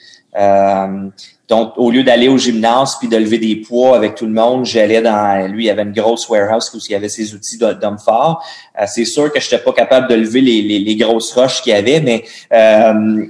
Donc, 1.48 1.74
au 1.78 1.92
lieu 1.92 2.04
d'aller 2.04 2.28
au 2.28 2.38
gymnase 2.38 2.98
puis 3.00 3.08
de 3.08 3.16
lever 3.16 3.38
des 3.38 3.56
poids 3.56 3.96
avec 3.96 4.16
tout 4.16 4.26
le 4.26 4.34
monde, 4.34 4.66
j'allais 4.66 5.02
dans 5.02 5.50
lui, 5.50 5.64
il 5.64 5.68
y 5.68 5.70
avait 5.70 5.84
une 5.84 5.94
grosse 5.94 6.28
warehouse 6.28 6.70
où 6.74 6.78
il 6.78 6.92
y 6.92 6.96
avait 6.96 7.08
ses 7.08 7.34
outils 7.34 7.58
d'homme 7.58 8.00
fort. 8.00 8.44
Euh, 8.80 8.84
c'est 8.86 9.06
sûr 9.06 9.32
que 9.32 9.40
je 9.40 9.46
n'étais 9.46 9.64
pas 9.64 9.72
capable 9.72 10.10
de 10.10 10.16
lever 10.16 10.42
les, 10.42 10.62
les, 10.62 10.96
grosses 10.98 11.32
roches 11.34 11.62
qu'il 11.62 11.72
y 11.72 11.76
avait, 11.76 12.02
mais 12.02 12.26
euh, 12.52 13.26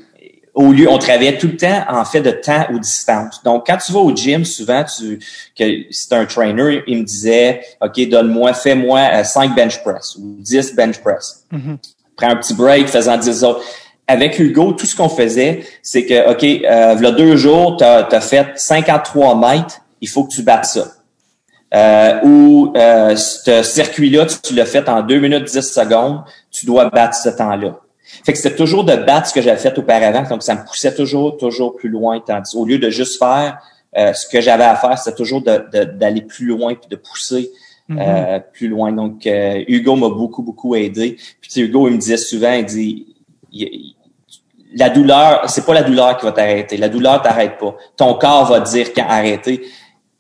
au 0.56 0.72
lieu, 0.72 0.90
on 0.90 0.98
travaillait 0.98 1.38
tout 1.38 1.48
le 1.48 1.58
temps 1.58 1.84
en 1.88 2.04
fait 2.06 2.22
de 2.22 2.32
temps 2.32 2.66
ou 2.72 2.80
distance. 2.80 3.44
Donc, 3.44 3.68
quand 3.68 3.78
tu 3.78 3.92
vas 3.92 4.00
au 4.00 4.16
gym, 4.16 4.46
souvent, 4.46 4.84
tu, 4.84 5.20
que 5.56 5.64
c'est 5.92 6.14
un 6.14 6.26
trainer, 6.26 6.82
il 6.88 6.98
me 6.98 7.04
disait, 7.04 7.62
OK, 7.82 8.10
donne-moi, 8.10 8.54
fais-moi 8.54 9.24
5 9.24 9.52
euh, 9.52 9.54
bench 9.54 9.84
press 9.84 10.16
ou 10.16 10.38
10 10.40 10.74
bench 10.74 10.98
press. 11.02 11.44
Mm-hmm. 11.54 11.78
Prends 12.16 12.30
un 12.30 12.36
petit 12.38 12.56
break, 12.56 12.88
faisant 12.88 13.16
10 13.16 13.44
autres 13.44 13.62
avec 14.08 14.40
Hugo, 14.40 14.72
tout 14.72 14.86
ce 14.86 14.96
qu'on 14.96 15.10
faisait, 15.10 15.64
c'est 15.82 16.06
que, 16.06 16.32
OK, 16.32 16.44
euh, 16.44 16.96
il 16.98 17.04
y 17.04 17.06
a 17.06 17.12
deux 17.12 17.36
jours, 17.36 17.76
tu 17.78 17.84
as, 17.84 18.22
fait 18.22 18.48
53 18.56 19.36
mètres, 19.36 19.82
il 20.02 20.08
faut 20.08 20.24
que 20.24 20.34
tu 20.34 20.44
battes 20.44 20.66
ça. 20.66 20.88
Euh, 21.74 22.20
ou 22.24 22.74
euh, 22.78 23.16
ce 23.18 23.62
circuit-là, 23.62 24.26
tu, 24.26 24.54
l'as 24.56 24.66
fait 24.66 24.88
en 24.88 25.02
2 25.02 25.20
minutes 25.20 25.44
10 25.44 25.62
secondes, 25.62 26.24
tu 26.50 26.66
dois 26.66 26.90
battre 26.90 27.16
ce 27.16 27.30
temps-là. 27.30 27.80
Fait 28.26 28.32
que 28.32 28.38
c'était 28.38 28.56
toujours 28.56 28.86
de 28.86 28.96
battre 28.96 29.28
ce 29.28 29.34
que 29.34 29.42
j'avais 29.42 29.60
fait 29.60 29.78
auparavant, 29.78 30.24
donc 30.24 30.44
ça 30.44 30.56
me 30.56 30.66
poussait 30.66 30.96
toujours, 30.96 31.36
toujours 31.36 31.76
plus 31.76 31.90
loin. 31.90 32.22
Tandis, 32.26 32.56
au 32.56 32.66
lieu 32.66 32.78
de 32.78 32.90
juste 32.90 33.20
faire 33.20 33.60
euh, 33.98 34.14
ce 34.14 34.26
que 34.28 34.40
j'avais 34.40 34.64
à 34.64 34.78
faire, 34.78 34.98
c'était 34.98 35.18
toujours 35.18 35.42
d'aller 35.42 36.22
plus 36.22 36.46
loin 36.46 36.76
puis 36.76 36.88
de 36.90 36.96
pousser 36.96 37.52
mm-hmm. 37.90 38.00
euh, 38.00 38.40
plus 38.40 38.70
loin. 38.70 38.94
Donc, 38.94 39.26
Hugo 39.26 39.98
m'a 39.98 40.08
beaucoup, 40.08 40.44
beaucoup 40.44 40.74
aidé. 40.76 41.18
Puis 41.42 41.62
Hugo, 41.62 41.90
il 41.90 41.96
me 41.96 42.00
disait 42.00 42.16
souvent, 42.16 42.54
il 42.54 42.64
dit, 42.64 43.08
la 44.74 44.90
douleur, 44.90 45.50
c'est 45.50 45.66
pas 45.66 45.74
la 45.74 45.84
douleur 45.84 46.18
qui 46.18 46.26
va 46.26 46.32
t'arrêter. 46.32 46.78
La 46.78 46.90
douleur 46.90 47.22
t'arrête 47.22 47.58
pas. 47.58 47.76
Ton 47.96 48.14
corps 48.16 48.46
va 48.46 48.62
te 48.62 48.70
dire 48.70 48.94
quand 48.94 49.06
arrêter. 49.08 49.62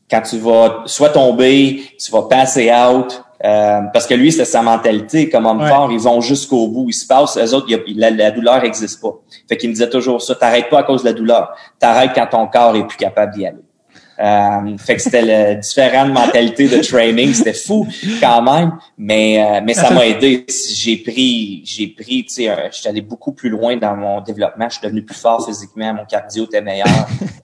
Quand 0.09 0.21
tu 0.21 0.37
vas 0.37 0.83
soit 0.85 1.09
tomber, 1.09 1.83
tu 1.99 2.11
vas 2.11 2.23
passer 2.23 2.71
out. 2.71 3.23
Euh, 3.43 3.81
parce 3.93 4.07
que 4.07 4.13
lui, 4.13 4.31
c'est 4.31 4.45
sa 4.45 4.61
mentalité. 4.61 5.29
Comme 5.29 5.45
homme 5.45 5.65
fort, 5.67 5.91
ils 5.91 5.99
vont 5.99 6.21
jusqu'au 6.21 6.67
bout. 6.67 6.85
Ils 6.87 6.93
se 6.93 7.05
passent. 7.05 7.35
Les 7.35 7.53
autres, 7.53 7.67
la, 7.95 8.31
douleur 8.31 8.61
n'existe 8.61 9.01
pas. 9.01 9.13
Fait 9.47 9.57
qu'il 9.57 9.69
me 9.69 9.73
disait 9.73 9.89
toujours 9.89 10.21
ça. 10.21 10.35
T'arrêtes 10.35 10.69
pas 10.69 10.79
à 10.79 10.83
cause 10.83 11.01
de 11.01 11.07
la 11.09 11.13
douleur. 11.13 11.55
T'arrêtes 11.77 12.11
quand 12.15 12.27
ton 12.27 12.47
corps 12.47 12.75
est 12.75 12.87
plus 12.87 12.97
capable 12.97 13.33
d'y 13.33 13.45
aller. 13.45 13.66
Euh, 14.19 14.77
fait 14.77 14.95
que 14.95 15.01
c'était 15.01 15.21
la 15.21 15.55
différente 15.55 16.11
mentalité 16.11 16.67
de 16.67 16.81
training, 16.81 17.33
c'était 17.33 17.53
fou 17.53 17.87
quand 18.19 18.41
même, 18.41 18.71
mais 18.97 19.39
euh, 19.39 19.61
mais 19.63 19.75
ça 19.75 19.91
m'a 19.91 20.07
aidé. 20.07 20.43
J'ai 20.73 20.97
pris 20.97 21.61
j'ai 21.63 21.87
pris, 21.87 22.25
tu 22.25 22.33
sais, 22.33 22.49
euh, 22.49 22.67
j'étais 22.71 22.89
allé 22.89 23.01
beaucoup 23.01 23.33
plus 23.33 23.49
loin 23.49 23.77
dans 23.77 23.95
mon 23.95 24.21
développement. 24.21 24.65
Je 24.69 24.77
suis 24.77 24.81
devenu 24.81 25.03
plus 25.03 25.15
fort 25.15 25.45
physiquement, 25.45 25.93
mon 25.93 26.05
cardio 26.05 26.45
était 26.45 26.61
meilleur 26.61 26.87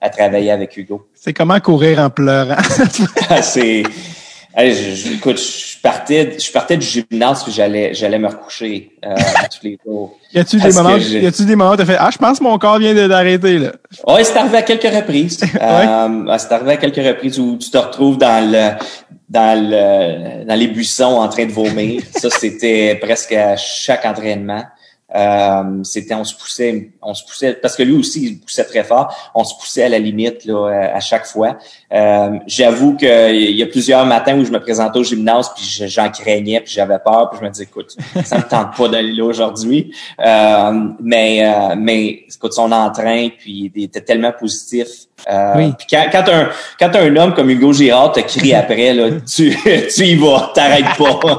à 0.00 0.10
travailler 0.10 0.50
avec 0.50 0.76
Hugo. 0.76 1.06
C'est 1.14 1.32
comment 1.32 1.60
courir 1.60 2.00
en 2.00 2.10
pleurant? 2.10 2.56
C'est 3.42 3.84
je, 4.56 5.14
écoute, 5.14 5.38
je 5.38 5.80
partais, 5.82 6.36
je 6.38 6.52
partais 6.52 6.76
du 6.76 6.86
gymnase 6.86 7.42
puis 7.42 7.52
j'allais, 7.52 7.92
j'allais 7.94 8.18
me 8.18 8.28
recoucher 8.28 8.92
euh, 9.04 9.14
tous 9.50 9.64
les 9.66 9.78
jours. 9.84 10.16
Y 10.32 10.38
a-tu 10.38 10.58
des 10.58 10.72
moments, 10.72 10.96
y 10.96 11.26
a-tu 11.26 11.44
des 11.44 11.56
moments 11.56 11.72
où 11.72 11.76
t'as 11.76 11.84
fait, 11.84 11.96
ah, 11.98 12.10
je 12.12 12.18
pense 12.18 12.38
que 12.38 12.44
mon 12.44 12.58
corps 12.58 12.78
vient 12.78 12.94
d'arrêter 13.08 13.58
là? 13.58 13.72
Ouais, 14.06 14.22
c'est 14.24 14.36
arrivé 14.36 14.58
à 14.58 14.62
quelques 14.62 14.94
reprises. 14.94 15.40
euh, 15.60 16.38
c'est 16.38 16.52
arrivé 16.52 16.72
à 16.72 16.76
quelques 16.76 17.04
reprises 17.04 17.38
où 17.38 17.56
tu 17.56 17.70
te 17.70 17.78
retrouves 17.78 18.18
dans 18.18 18.50
le, 18.50 18.70
dans 19.28 19.58
le, 19.58 20.44
dans 20.44 20.54
les 20.54 20.68
buissons 20.68 21.16
en 21.16 21.28
train 21.28 21.46
de 21.46 21.52
vomir. 21.52 22.02
Ça, 22.16 22.30
c'était 22.30 22.94
presque 22.96 23.32
à 23.32 23.56
chaque 23.56 24.04
entraînement. 24.04 24.62
Euh, 25.14 25.82
c'était, 25.84 26.14
on 26.14 26.24
se 26.24 26.34
poussait, 26.34 26.90
on 27.00 27.14
se 27.14 27.24
poussait 27.24 27.54
parce 27.54 27.76
que 27.76 27.82
lui 27.84 27.96
aussi 27.96 28.24
il 28.24 28.40
poussait 28.40 28.64
très 28.64 28.82
fort. 28.82 29.14
On 29.34 29.44
se 29.44 29.54
poussait 29.54 29.84
à 29.84 29.88
la 29.88 29.98
limite 29.98 30.44
là, 30.44 30.90
à 30.92 31.00
chaque 31.00 31.26
fois. 31.26 31.56
Euh, 31.92 32.30
j'avoue 32.46 32.96
qu'il 32.96 33.56
y 33.56 33.62
a 33.62 33.66
plusieurs 33.66 34.04
matins 34.06 34.36
où 34.36 34.44
je 34.44 34.50
me 34.50 34.58
présentais 34.58 34.98
au 34.98 35.04
gymnase 35.04 35.52
puis 35.54 35.64
j'en 35.86 36.10
craignais 36.10 36.60
puis 36.60 36.72
j'avais 36.72 36.98
peur 36.98 37.30
puis 37.30 37.38
je 37.40 37.44
me 37.44 37.50
disais 37.50 37.64
écoute 37.64 37.96
ça 38.24 38.38
me 38.38 38.42
tente 38.42 38.76
pas 38.76 38.88
d'aller 38.88 39.12
là 39.12 39.24
aujourd'hui. 39.24 39.94
Euh, 40.18 40.72
mais 41.00 41.74
mais 41.76 42.24
écoute 42.34 42.52
son 42.52 42.72
entrain 42.72 43.28
puis 43.38 43.70
il 43.74 43.84
était 43.84 44.00
tellement 44.00 44.32
positif. 44.32 44.88
Puis 45.16 45.86
quand, 45.88 46.06
quand 46.10 46.28
un 46.28 46.48
quand 46.78 46.96
un 46.96 47.16
homme 47.16 47.34
comme 47.34 47.50
Hugo 47.50 47.72
Girard 47.72 48.12
te 48.12 48.20
crie 48.20 48.52
après 48.52 48.92
là 48.92 49.10
tu 49.26 49.56
tu 49.94 50.04
y 50.04 50.16
vas 50.16 50.50
t'arrêtes 50.54 50.96
pas. 50.98 51.38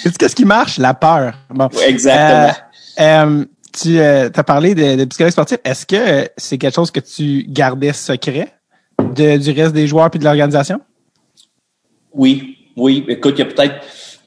Qu'est-ce 0.18 0.34
qui 0.34 0.44
marche 0.44 0.78
la 0.78 0.94
peur. 0.94 1.34
Bon. 1.50 1.68
Exactement. 1.86 2.69
Euh, 3.00 3.44
tu 3.72 3.98
euh, 3.98 4.28
as 4.34 4.44
parlé 4.44 4.74
de, 4.74 4.96
de 4.96 5.04
psychologue 5.04 5.32
sportif. 5.32 5.58
Est-ce 5.64 5.86
que 5.86 6.28
c'est 6.36 6.58
quelque 6.58 6.74
chose 6.74 6.90
que 6.90 7.00
tu 7.00 7.44
gardais 7.48 7.92
secret 7.92 8.48
de, 8.98 9.36
du 9.36 9.52
reste 9.52 9.72
des 9.72 9.86
joueurs 9.86 10.10
puis 10.10 10.18
de 10.18 10.24
l'organisation? 10.24 10.80
Oui, 12.12 12.56
oui. 12.76 13.04
Écoute, 13.08 13.34
il 13.36 13.40
y 13.40 13.42
a 13.42 13.52
peut-être 13.52 13.74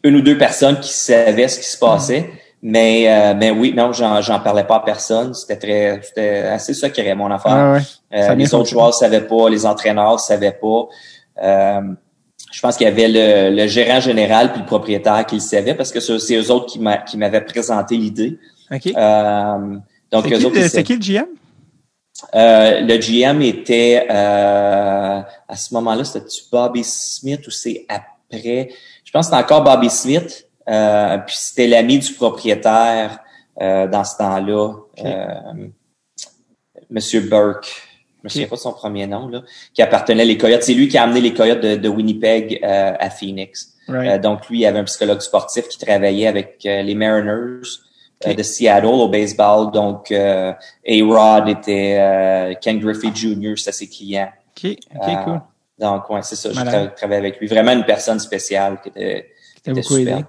une 0.03 0.15
ou 0.15 0.21
deux 0.21 0.37
personnes 0.37 0.79
qui 0.79 0.91
savaient 0.91 1.47
ce 1.47 1.59
qui 1.59 1.65
se 1.65 1.77
passait. 1.77 2.29
Mais, 2.65 3.09
euh, 3.09 3.33
mais 3.37 3.51
oui, 3.51 3.73
non, 3.75 3.91
j'en 3.91 4.39
parlais 4.39 4.63
pas 4.63 4.77
à 4.77 4.79
personne. 4.79 5.33
C'était 5.33 5.57
très, 5.57 5.99
c'était 6.01 6.39
assez 6.43 6.73
secret, 6.73 7.13
mon 7.13 7.29
affaire. 7.29 7.81
Euh, 8.13 8.35
les 8.35 8.53
autres 8.53 8.69
joueurs 8.69 8.87
ne 8.87 8.93
savaient 8.93 9.27
pas, 9.27 9.49
les 9.49 9.65
entraîneurs 9.65 10.13
ne 10.13 10.17
savaient 10.17 10.57
pas. 10.61 10.87
Euh, 11.43 11.81
je 12.53 12.61
pense 12.61 12.77
qu'il 12.77 12.87
y 12.87 12.89
avait 12.89 13.09
le, 13.09 13.53
le, 13.53 13.67
gérant 13.67 13.99
général 13.99 14.53
puis 14.53 14.61
le 14.61 14.65
propriétaire 14.65 15.25
qui 15.25 15.35
le 15.35 15.41
savaient 15.41 15.73
parce 15.73 15.91
que 15.91 15.99
c'est 15.99 16.35
eux 16.37 16.51
autres 16.51 16.67
qui 16.67 17.17
m'avaient 17.17 17.41
présenté 17.41 17.97
l'idée. 17.97 18.37
Euh, 18.73 19.77
donc, 20.11 20.25
c'est 20.69 20.83
qui, 20.83 20.93
le 20.93 20.99
GM? 20.99 21.25
Euh, 22.35 22.81
le 22.81 22.97
GM 22.97 23.41
était 23.41 24.05
euh, 24.09 25.21
à 25.47 25.55
ce 25.55 25.73
moment-là, 25.73 26.03
c'était 26.03 26.25
Bobby 26.51 26.83
Smith 26.83 27.45
ou 27.47 27.51
c'est 27.51 27.85
après? 27.89 28.69
Je 29.03 29.11
pense 29.11 29.27
que 29.27 29.35
c'était 29.35 29.43
encore 29.43 29.63
Bobby 29.63 29.89
Smith. 29.89 30.47
puis 30.65 31.35
c'était 31.35 31.67
l'ami 31.67 31.99
du 31.99 32.13
propriétaire 32.13 33.19
dans 33.59 34.03
ce 34.03 34.17
temps-là, 34.17 34.73
Monsieur 36.89 37.21
Burke. 37.21 37.89
Je 38.19 38.27
me 38.27 38.29
souviens 38.29 38.47
pas 38.47 38.55
de 38.55 38.61
son 38.61 38.71
premier 38.71 39.05
nom, 39.05 39.27
là, 39.27 39.43
qui 39.73 39.81
appartenait 39.81 40.21
à 40.21 40.25
les 40.25 40.37
Coyotes. 40.37 40.63
C'est 40.63 40.73
lui 40.73 40.87
qui 40.87 40.97
a 40.97 41.03
amené 41.03 41.19
les 41.19 41.33
Coyotes 41.33 41.59
de, 41.59 41.89
Winnipeg 41.89 42.63
à 42.63 43.09
Phoenix. 43.09 43.75
donc, 44.21 44.49
lui, 44.49 44.59
il 44.59 44.65
avait 44.65 44.79
un 44.79 44.85
psychologue 44.85 45.19
sportif 45.19 45.67
qui 45.67 45.77
travaillait 45.77 46.27
avec 46.27 46.59
les 46.63 46.95
Mariners. 46.95 47.67
Euh, 48.27 48.33
de 48.33 48.43
Seattle 48.43 48.85
au 48.85 49.09
baseball. 49.09 49.71
Donc, 49.71 50.11
euh, 50.11 50.53
A-Rod 50.87 51.49
était 51.49 51.97
euh, 51.99 52.53
Ken 52.59 52.79
Griffey 52.79 53.09
Jr., 53.13 53.53
c'est 53.57 53.71
ses 53.71 53.87
clients. 53.87 54.31
OK, 54.55 54.77
OK, 54.95 55.23
cool. 55.23 55.41
Donc, 55.79 56.09
ouais, 56.09 56.21
c'est 56.21 56.35
ça. 56.35 56.49
Je 56.51 56.95
travaillé 56.95 57.19
avec 57.19 57.39
lui. 57.39 57.47
Vraiment 57.47 57.71
une 57.71 57.85
personne 57.85 58.19
spéciale 58.19 58.79
qui 58.81 58.89
était, 58.89 59.29
qui 59.63 59.71
était 59.71 59.81
super. 59.81 60.23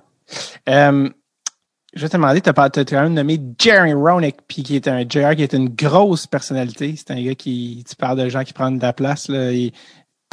je 0.66 2.00
vais 2.00 2.08
te 2.08 2.16
demander, 2.16 2.40
tu 2.40 2.50
as, 2.50 2.62
as, 2.62 2.70
quand 2.70 3.02
même 3.02 3.14
nommé 3.14 3.38
Jerry 3.58 3.92
Ronick, 3.92 4.36
puis 4.48 4.62
qui 4.62 4.76
est 4.76 4.88
un 4.88 5.02
JR 5.02 5.36
qui 5.36 5.42
est 5.42 5.52
une 5.52 5.68
grosse 5.68 6.26
personnalité. 6.26 6.94
C'est 6.96 7.12
un 7.12 7.22
gars 7.22 7.34
qui, 7.34 7.84
tu 7.88 7.94
parles 7.96 8.18
de 8.18 8.28
gens 8.28 8.42
qui 8.42 8.52
prennent 8.52 8.78
de 8.78 8.82
la 8.82 8.92
place, 8.92 9.28
là, 9.28 9.52
et 9.52 9.72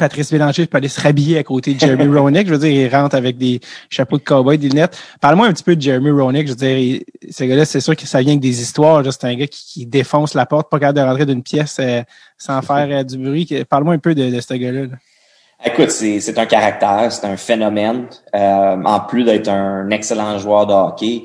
Patrice 0.02 0.32
Bélanger 0.32 0.66
peut 0.66 0.78
aller 0.78 0.88
se 0.88 1.00
rhabiller 1.00 1.38
à 1.38 1.44
côté 1.44 1.74
de 1.74 1.78
Jeremy 1.78 2.06
Roenick. 2.18 2.48
Je 2.48 2.54
veux 2.54 2.58
dire, 2.58 2.72
il 2.72 2.92
rentre 2.92 3.14
avec 3.14 3.38
des 3.38 3.60
chapeaux 3.88 4.18
de 4.18 4.24
cowboy, 4.24 4.58
des 4.58 4.68
lunettes. 4.68 4.98
Parle-moi 5.20 5.46
un 5.46 5.52
petit 5.52 5.62
peu 5.62 5.76
de 5.76 5.80
Jeremy 5.80 6.10
Roenick. 6.10 6.48
Je 6.48 6.52
veux 6.54 6.56
dire, 6.56 7.00
ce 7.30 7.44
gars-là, 7.44 7.64
c'est 7.64 7.78
sûr 7.78 7.94
que 7.94 8.04
ça 8.04 8.20
vient 8.20 8.32
avec 8.32 8.40
des 8.40 8.60
histoires. 8.60 9.04
C'est 9.12 9.24
un 9.26 9.36
gars 9.36 9.46
qui, 9.46 9.86
défonce 9.86 10.34
la 10.34 10.44
porte, 10.44 10.68
pas 10.68 10.80
capable 10.80 10.98
de 10.98 11.04
rentrer 11.04 11.24
d'une 11.24 11.44
pièce 11.44 11.76
euh, 11.78 12.02
sans 12.36 12.60
faire 12.62 12.88
euh, 12.90 13.04
du 13.04 13.16
bruit. 13.16 13.48
Parle-moi 13.70 13.94
un 13.94 13.98
peu 13.98 14.12
de, 14.16 14.40
ce 14.40 14.54
gars-là. 14.54 14.86
Écoute, 15.64 15.90
c'est 15.90 16.38
un 16.38 16.46
caractère, 16.46 17.12
c'est 17.12 17.26
un 17.26 17.36
phénomène. 17.36 18.06
Euh, 18.34 18.82
en 18.84 19.00
plus 19.00 19.24
d'être 19.24 19.48
un 19.48 19.88
excellent 19.90 20.38
joueur 20.38 20.66
de 20.66 20.72
hockey, 20.72 21.24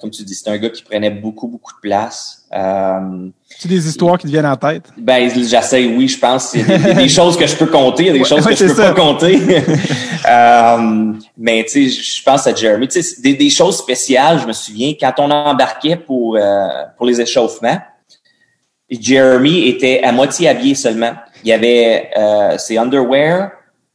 comme 0.00 0.10
tu 0.10 0.22
dis, 0.22 0.34
c'est 0.34 0.48
un 0.50 0.58
gars 0.58 0.70
qui 0.70 0.82
prenait 0.82 1.10
beaucoup, 1.10 1.48
beaucoup 1.48 1.72
de 1.72 1.80
place. 1.80 2.46
Euh, 2.54 3.28
tu 3.58 3.68
des 3.68 3.88
histoires 3.88 4.18
qui 4.18 4.26
te 4.26 4.32
viennent 4.32 4.46
en 4.46 4.56
tête? 4.56 4.84
Ben, 4.96 5.28
j'essaie, 5.28 5.86
oui, 5.86 6.08
je 6.08 6.18
pense. 6.18 6.54
Il 6.54 6.60
y 6.60 6.72
a 6.72 6.94
des, 6.94 7.08
choses 7.08 7.36
que 7.36 7.46
je 7.46 7.56
peux 7.56 7.66
compter, 7.66 8.04
il 8.04 8.06
y 8.06 8.10
a 8.10 8.12
des 8.12 8.24
choses 8.24 8.46
que 8.46 8.54
je 8.54 8.66
peux 8.66 8.74
pas 8.74 8.92
compter. 8.92 9.40
euh, 10.28 11.12
mais 11.36 11.64
tu 11.64 11.90
sais, 11.90 12.02
je 12.02 12.22
pense 12.22 12.46
à 12.46 12.54
Jeremy. 12.54 12.88
Tu 12.88 13.02
sais, 13.02 13.20
des, 13.20 13.34
des, 13.34 13.50
choses 13.50 13.78
spéciales, 13.78 14.40
je 14.40 14.46
me 14.46 14.52
souviens, 14.52 14.94
quand 14.98 15.12
on 15.18 15.30
embarquait 15.30 15.96
pour, 15.96 16.36
euh, 16.36 16.68
pour 16.96 17.06
les 17.06 17.20
échauffements, 17.20 17.78
Jeremy 18.88 19.68
était 19.68 20.02
à 20.02 20.12
moitié 20.12 20.48
habillé 20.48 20.74
seulement. 20.74 21.12
Il 21.46 21.50
y 21.50 21.52
avait 21.52 22.10
euh, 22.16 22.58
ses 22.58 22.76
underwear, 22.76 23.52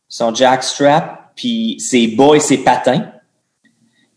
son 0.08 0.34
jackstrap, 0.34 1.34
puis 1.36 1.76
ses 1.82 2.08
bas 2.08 2.34
et 2.36 2.40
ses 2.40 2.60
patins. 2.60 3.12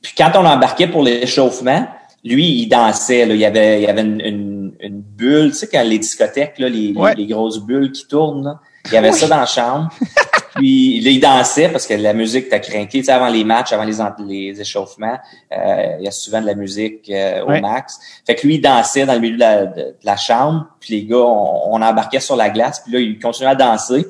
Puis 0.01 0.13
quand 0.17 0.31
on 0.37 0.47
embarquait 0.47 0.87
pour 0.87 1.03
l'échauffement, 1.03 1.85
lui, 2.23 2.47
il 2.61 2.69
dansait. 2.69 3.27
Là. 3.27 3.35
Il 3.35 3.41
y 3.41 3.45
avait, 3.45 3.81
il 3.81 3.87
y 3.87 3.89
avait 3.89 4.03
une, 4.03 4.73
une, 4.79 5.01
bulle, 5.01 5.51
tu 5.51 5.57
sais, 5.57 5.67
quand 5.67 5.83
les 5.83 5.99
discothèques, 5.99 6.61
là, 6.61 6.69
les, 6.69 6.95
les, 7.17 7.27
grosses 7.27 7.59
bulles 7.59 7.91
qui 7.91 8.07
tournent, 8.07 8.45
là, 8.45 8.61
il 8.85 8.93
y 8.93 8.97
avait 8.97 9.11
ça 9.11 9.27
dans 9.27 9.41
la 9.41 9.47
chambre. 9.47 9.89
Puis 10.55 11.01
là, 11.01 11.11
il 11.11 11.21
dansait 11.21 11.69
parce 11.69 11.87
que 11.87 11.95
la 11.95 12.13
musique 12.13 12.49
t'a 12.49 12.61
craqué. 12.61 13.01
Tu 13.01 13.05
sais, 13.05 13.13
avant 13.13 13.29
les 13.29 13.45
matchs, 13.45 13.73
avant 13.73 13.85
les, 13.85 13.97
les 14.27 14.61
échauffements, 14.61 15.19
euh, 15.53 15.97
il 15.99 16.05
y 16.05 16.09
a 16.09 16.11
souvent 16.11 16.41
de 16.41 16.47
la 16.47 16.55
musique 16.55 17.11
euh, 17.11 17.43
au 17.43 17.61
max. 17.61 17.99
Fait 18.25 18.35
que 18.37 18.47
lui, 18.47 18.57
il 18.57 18.61
dansait 18.61 19.05
dans 19.05 19.15
le 19.15 19.21
milieu 19.21 19.35
de 19.35 19.41
la, 19.41 19.67
de, 19.67 19.97
la 20.05 20.17
chambre. 20.17 20.67
Puis 20.81 20.95
les 20.95 21.05
gars, 21.05 21.17
on, 21.17 21.75
on, 21.75 21.83
embarquait 21.83 22.21
sur 22.21 22.37
la 22.37 22.51
glace. 22.51 22.81
Puis 22.81 22.93
là, 22.93 23.01
il 23.01 23.19
continuait 23.19 23.51
à 23.51 23.55
danser. 23.57 24.07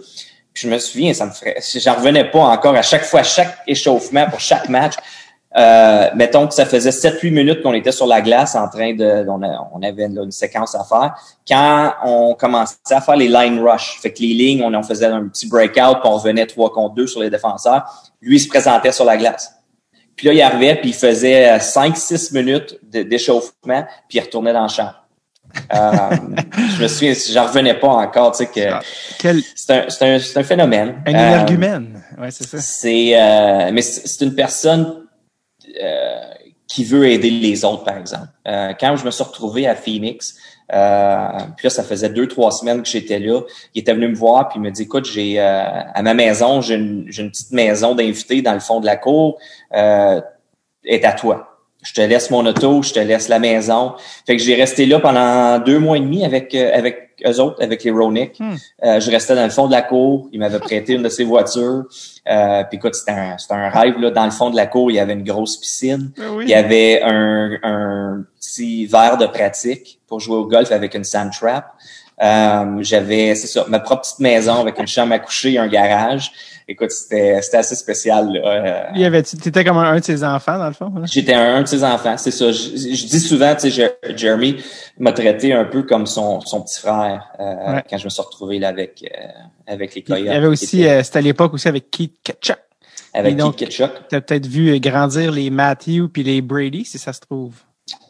Puis 0.53 0.69
je 0.69 0.69
me 0.69 0.79
souviens, 0.79 1.15
ça 1.15 1.27
me 1.27 1.33
ferait... 1.33 1.57
J'en 1.77 1.95
revenais 1.95 2.31
pas 2.31 2.41
encore 2.41 2.75
à 2.77 2.83
chaque 2.83 3.05
fois, 3.05 3.23
chaque 3.23 3.59
échauffement 3.67 4.27
pour 4.29 4.41
chaque 4.41 4.69
match. 4.69 4.95
Euh, 5.57 6.11
mettons 6.17 6.49
que 6.49 6.55
ça 6.55 6.67
faisait 6.67 6.91
7-8 6.91 7.31
minutes 7.31 7.63
qu'on 7.63 7.75
était 7.75 7.93
sur 7.93 8.07
la 8.07 8.21
glace 8.21 8.57
en 8.57 8.69
train 8.69 8.95
de... 8.95 9.25
On, 9.29 9.83
avait 9.83 10.07
une 10.07 10.31
séquence 10.33 10.75
à 10.75 10.83
faire. 10.83 11.15
Quand 11.47 11.95
on 12.05 12.35
commençait 12.35 12.77
à 12.91 13.01
faire 13.01 13.17
les 13.17 13.29
line 13.29 13.61
rush, 13.61 14.01
fait 14.01 14.13
que 14.13 14.21
les 14.21 14.35
lignes, 14.35 14.65
on, 14.65 14.83
faisait 14.83 15.07
un 15.07 15.29
petit 15.29 15.47
breakout, 15.47 16.01
puis 16.01 16.11
on 16.11 16.17
revenait 16.17 16.47
3 16.47 16.73
contre 16.73 16.95
2 16.97 17.07
sur 17.07 17.21
les 17.21 17.31
défenseurs, 17.31 17.85
lui, 18.21 18.37
il 18.37 18.41
se 18.41 18.49
présentait 18.49 18.91
sur 18.91 19.05
la 19.05 19.17
glace. 19.17 19.53
Puis 20.17 20.27
là, 20.27 20.33
il 20.33 20.43
arrivait, 20.43 20.77
puis 20.77 20.91
il 20.91 20.95
faisait 20.95 21.57
5-6 21.59 22.35
minutes 22.35 22.79
d'échauffement, 22.83 23.85
puis 24.09 24.19
il 24.19 24.21
retournait 24.21 24.53
dans 24.53 24.63
le 24.63 24.69
champ. 24.69 24.91
euh, 25.73 26.17
je 26.77 26.83
me 26.83 26.89
souviens, 26.89 27.13
j'en 27.31 27.47
revenais 27.47 27.75
pas 27.75 27.89
encore, 27.89 28.33
tu 28.33 28.39
sais 28.39 28.47
que 28.47 28.73
ah, 28.73 28.81
c'est 29.55 29.73
un, 29.73 29.87
un, 30.01 30.17
un, 30.17 30.43
phénomène. 30.43 31.03
Un 31.07 31.11
énergumène, 31.11 32.03
euh, 32.19 32.23
ouais, 32.23 32.31
c'est 32.33 32.45
ça. 32.45 32.59
C'est, 32.59 33.13
euh, 33.15 33.71
mais 33.73 33.83
c'est 33.83 34.25
une 34.25 34.35
personne 34.35 35.04
euh, 35.83 36.21
qui 36.67 36.85
veut 36.85 37.07
aider 37.07 37.31
les 37.31 37.65
autres, 37.65 37.85
par 37.85 37.97
exemple. 37.97 38.29
Euh, 38.49 38.73
quand 38.79 38.97
je 38.97 39.05
me 39.05 39.11
suis 39.11 39.23
retrouvé 39.23 39.67
à 39.67 39.75
Phoenix, 39.75 40.37
euh, 40.73 41.29
puis 41.57 41.67
là, 41.67 41.71
ça 41.71 41.83
faisait 41.83 42.09
deux, 42.09 42.27
trois 42.27 42.51
semaines 42.51 42.83
que 42.83 42.89
j'étais 42.89 43.19
là. 43.19 43.43
Il 43.75 43.81
était 43.81 43.93
venu 43.93 44.09
me 44.09 44.15
voir, 44.15 44.49
puis 44.49 44.59
il 44.59 44.63
me 44.63 44.71
dit, 44.71 44.83
écoute, 44.83 45.05
j'ai 45.05 45.39
à 45.39 46.01
ma 46.03 46.15
maison, 46.15 46.61
j'ai 46.61 46.77
une, 46.77 47.11
une, 47.17 47.31
petite 47.31 47.53
maison 47.53 47.95
d'invités 47.95 48.41
dans 48.41 48.55
le 48.55 48.61
fond 48.61 48.81
de 48.81 48.87
la 48.87 48.97
cour, 48.97 49.39
euh, 49.75 50.21
est 50.85 51.05
à 51.05 51.13
toi 51.13 51.54
je 51.85 51.93
te 51.93 52.01
laisse 52.01 52.31
mon 52.31 52.45
auto, 52.47 52.83
je 52.83 52.93
te 52.93 52.99
laisse 52.99 53.29
la 53.29 53.39
maison. 53.39 53.93
Fait 54.27 54.37
que 54.37 54.43
j'ai 54.43 54.55
resté 54.55 54.87
là 54.87 54.99
pendant 54.99 55.59
deux 55.59 55.79
mois 55.79 55.99
et 55.99 56.01
demi 56.01 56.25
avec 56.25 56.55
euh, 56.55 56.71
avec 56.75 57.11
eux 57.25 57.41
autres, 57.41 57.63
avec 57.63 57.85
les 57.85 57.91
Ronick. 57.91 58.41
Hmm. 58.41 58.55
Euh, 58.83 59.01
je 59.01 59.11
restais 59.11 59.37
dans 59.37 59.45
le 59.45 59.51
fond 59.51 59.67
de 59.67 59.73
la 59.73 59.83
cour. 59.83 60.29
Ils 60.33 60.41
m'avaient 60.41 60.59
prêté 60.59 60.95
une 60.95 61.03
de 61.03 61.09
ses 61.09 61.25
voitures. 61.25 61.85
Euh, 62.29 62.65
puis 62.65 62.79
écoute, 62.79 62.95
c'était 62.95 63.13
un, 63.13 63.37
un 63.51 63.69
rêve. 63.69 63.99
Là. 64.01 64.11
Dans 64.11 64.25
le 64.25 64.31
fond 64.31 64.51
de 64.51 64.57
la 64.57 64.67
cour, 64.67 64.91
il 64.91 64.95
y 64.95 64.99
avait 64.99 65.13
une 65.13 65.23
grosse 65.23 65.57
piscine. 65.59 66.11
Ah 66.19 66.23
il 66.41 66.49
y 66.49 66.55
avait 66.55 67.03
un, 67.03 67.59
un 67.63 68.25
petit 68.41 68.87
verre 68.87 69.19
de 69.19 69.27
pratique 69.27 70.01
pour 70.09 70.21
jouer 70.21 70.37
au 70.37 70.47
golf 70.47 70.73
avec 70.73 70.95
une 70.95 71.05
sand 71.05 71.31
trap. 71.31 71.67
Euh, 72.23 72.77
j'avais, 72.81 73.35
c'est 73.35 73.49
ça, 73.49 73.65
ma 73.69 73.81
propre 73.81 74.03
petite 74.03 74.21
maison 74.21 74.61
avec 74.61 74.79
une 74.79 74.87
chambre 74.87 75.13
à 75.15 75.19
coucher 75.19 75.55
et 75.55 75.59
un 75.59 75.67
garage. 75.67 76.33
Écoute, 76.67 76.93
c'était, 76.93 77.43
c'était 77.43 77.59
assez 77.59 77.75
spécial. 77.75 78.33
Là. 78.33 78.91
Il 78.95 79.01
y 79.01 79.05
avait, 79.05 79.23
tu 79.23 79.37
étais 79.37 79.65
comme 79.65 79.77
un, 79.77 79.99
de 79.99 80.05
ses 80.05 80.25
enfants, 80.25 80.57
dans 80.57 80.69
le 80.69 80.73
fond? 80.73 80.91
J'étais 81.05 81.35
un, 81.35 81.61
de 81.63 81.67
ses 81.67 81.85
enfants, 81.85 82.17
c'est 82.17 82.31
ça. 82.31 82.53
Je, 82.53 82.71
dis 82.71 83.21
souvent, 83.21 83.55
tu 83.55 83.71
sais, 83.71 83.99
Jeremy 84.17 84.57
m'a 84.99 85.13
traité 85.13 85.53
un 85.53 85.65
peu 85.65 85.83
comme 85.83 86.07
son, 86.07 86.41
son 86.41 86.63
petit 86.63 86.81
frère 86.81 87.29
euh, 87.39 87.81
quand 87.91 87.99
je 87.99 88.05
me 88.05 88.11
suis 88.11 88.23
retrouvé 88.23 88.59
là 88.59 88.69
avec, 88.69 89.05
euh, 89.05 89.27
avec 89.67 89.95
les 89.95 90.03
Coyotes. 90.03 90.25
Il 90.25 90.33
y 90.33 90.35
avait 90.35 90.47
aussi, 90.47 90.87
euh, 90.87 91.03
c'était 91.03 91.19
à 91.19 91.23
l'époque 91.23 91.53
aussi 91.53 91.69
avec 91.69 91.91
Keith 91.91 92.15
Ketchuk. 92.23 92.59
Avec 93.13 93.37
Keith 93.37 93.57
Ketchuk. 93.57 93.91
Tu 94.09 94.17
as 94.17 94.21
peut-être 94.23 94.47
vu 94.47 94.79
grandir 94.81 95.33
les 95.33 95.51
Matthew 95.51 96.09
puis 96.11 96.23
les 96.23 96.41
Brady, 96.41 96.87
si 96.87 96.99
ça 96.99 97.13
se 97.13 97.21
trouve. 97.21 97.55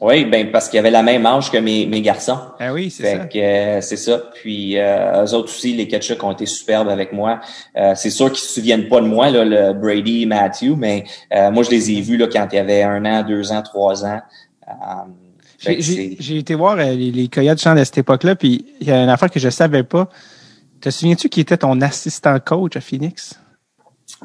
Oui, 0.01 0.25
ben 0.25 0.53
parce 0.53 0.69
qu'il 0.69 0.77
y 0.77 0.79
avait 0.79 0.91
la 0.91 1.03
même 1.03 1.27
âge 1.27 1.51
que 1.51 1.59
mes, 1.59 1.87
mes 1.87 2.01
garçons. 2.01 2.39
Ah 2.61 2.73
oui, 2.73 2.91
c'est 2.91 3.17
ça. 3.17 3.27
Que, 3.27 3.39
euh, 3.39 3.81
c'est 3.81 3.97
ça. 3.97 4.19
Puis 4.35 4.79
euh, 4.79 5.25
eux 5.25 5.35
autres 5.35 5.49
aussi, 5.49 5.75
les 5.75 5.89
Ketchuk 5.89 6.23
ont 6.23 6.31
été 6.31 6.47
superbes 6.47 6.89
avec 6.89 7.13
moi. 7.13 7.41
Euh, 7.77 7.95
c'est 7.97 8.11
sûr 8.11 8.31
qu'ils 8.31 8.45
se 8.45 8.55
souviennent 8.55 8.89
pas 8.89 9.01
de 9.01 9.07
moi, 9.07 9.31
là, 9.31 9.45
le 9.45 9.73
Brady 9.73 10.23
et 10.23 10.27
Matthew, 10.27 10.77
mais 10.77 11.05
euh, 11.33 11.51
moi 11.51 11.65
je 11.65 11.71
les 11.71 11.91
ai 11.91 12.01
vus 12.03 12.17
là, 12.17 12.29
quand 12.31 12.47
il 12.53 12.57
y 12.57 12.59
avait 12.59 12.83
un 12.85 13.05
an, 13.05 13.25
deux 13.25 13.51
ans, 13.51 13.63
trois 13.63 14.05
ans. 14.05 14.21
J'ai 15.59 16.39
été 16.39 16.55
voir 16.55 16.77
les, 16.77 17.11
les 17.11 17.29
Coyotes 17.29 17.61
chant 17.61 17.77
à 17.77 17.85
cette 17.85 17.99
époque-là, 17.99 18.37
puis 18.37 18.67
il 18.81 18.87
y 18.87 18.93
a 18.93 19.03
une 19.03 19.09
affaire 19.09 19.31
que 19.31 19.41
je 19.41 19.49
savais 19.49 19.83
pas. 19.83 20.09
Te 20.81 20.91
souviens-tu 20.91 21.29
qui 21.29 21.41
était 21.41 21.57
ton 21.57 21.81
assistant 21.81 22.39
coach 22.39 22.77
à 22.77 22.81
Phoenix? 22.81 23.41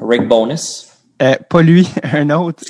Rick 0.00 0.28
Bonus. 0.28 0.88
pas 1.18 1.62
lui, 1.62 1.88
un 2.12 2.30
autre. 2.30 2.62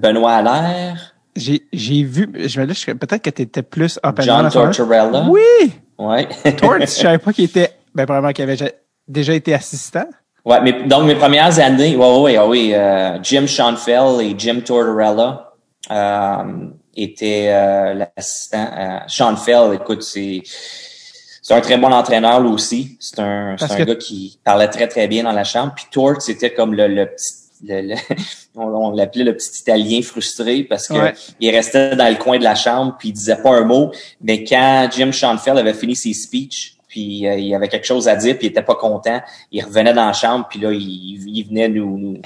Benoît 0.00 0.34
Allaire. 0.34 1.15
J'ai 1.36 2.02
vu, 2.02 2.30
je 2.34 2.60
me 2.60 2.66
dis 2.66 2.84
peut-être 2.86 3.22
que 3.22 3.30
tu 3.30 3.42
étais 3.42 3.62
plus 3.62 3.98
up 4.04 4.20
John 4.20 4.48
Tortorella? 4.50 5.26
Oui! 5.28 5.72
Ouais. 5.98 6.28
Tort, 6.56 6.76
je 6.80 6.86
savais 6.86 7.18
pas 7.18 7.32
qu'il 7.32 7.44
était, 7.44 7.70
ben, 7.94 8.04
probablement 8.04 8.32
qu'il 8.32 8.44
avait 8.44 8.74
déjà 9.06 9.34
été 9.34 9.54
assistant. 9.54 10.06
Ouais, 10.44 10.60
mais 10.60 10.84
donc 10.84 11.04
mes 11.04 11.14
premières 11.14 11.58
années, 11.58 11.96
ouais, 11.96 12.18
ouais, 12.20 12.38
oui, 12.38 12.72
euh, 12.74 13.18
Jim 13.22 13.46
Schoenfeld 13.46 14.20
et 14.20 14.34
Jim 14.38 14.60
Tortorella 14.64 15.52
euh, 15.90 16.68
étaient 16.94 17.48
euh, 17.48 17.94
l'assistant. 17.94 18.68
Euh, 18.76 18.98
Schoenfeld, 19.08 19.74
écoute, 19.74 20.02
c'est 20.02 20.42
c'est 20.44 21.54
un 21.54 21.60
très 21.60 21.76
bon 21.78 21.92
entraîneur 21.92 22.40
lui 22.40 22.50
aussi. 22.50 22.96
C'est 23.00 23.20
un, 23.20 23.56
c'est 23.58 23.72
un 23.72 23.84
gars 23.84 23.94
qui 23.94 24.40
parlait 24.44 24.68
très 24.68 24.88
très 24.88 25.06
bien 25.08 25.24
dans 25.24 25.32
la 25.32 25.44
chambre. 25.44 25.72
Puis 25.76 25.86
Tort, 25.90 26.20
c'était 26.20 26.52
comme 26.52 26.74
le, 26.74 26.88
le 26.88 27.06
petit 27.06 27.34
le, 27.64 27.94
on, 28.56 28.90
l'appelait 28.90 29.24
le 29.24 29.36
petit 29.36 29.60
Italien 29.60 30.02
frustré 30.02 30.64
parce 30.64 30.88
que 30.88 30.94
il 31.40 31.50
restait 31.50 31.96
dans 31.96 32.08
le 32.08 32.16
coin 32.16 32.38
de 32.38 32.44
la 32.44 32.54
chambre 32.54 32.96
puis 32.98 33.10
il 33.10 33.12
disait 33.12 33.36
pas 33.36 33.50
un 33.50 33.64
mot. 33.64 33.92
Mais 34.20 34.44
quand 34.44 34.88
Jim 34.94 35.12
Schoenfeld 35.12 35.58
avait 35.58 35.74
fini 35.74 35.96
ses 35.96 36.12
speeches, 36.12 36.76
puis 36.88 37.26
euh, 37.26 37.34
il 37.34 37.54
avait 37.54 37.68
quelque 37.68 37.86
chose 37.86 38.08
à 38.08 38.16
dire 38.16 38.36
puis 38.38 38.46
il 38.46 38.50
était 38.50 38.62
pas 38.62 38.74
content, 38.74 39.20
il 39.52 39.64
revenait 39.64 39.94
dans 39.94 40.06
la 40.06 40.12
chambre 40.12 40.46
puis 40.48 40.60
là 40.60 40.70
il, 40.72 41.44
venait 41.48 41.68
nous, 41.68 42.18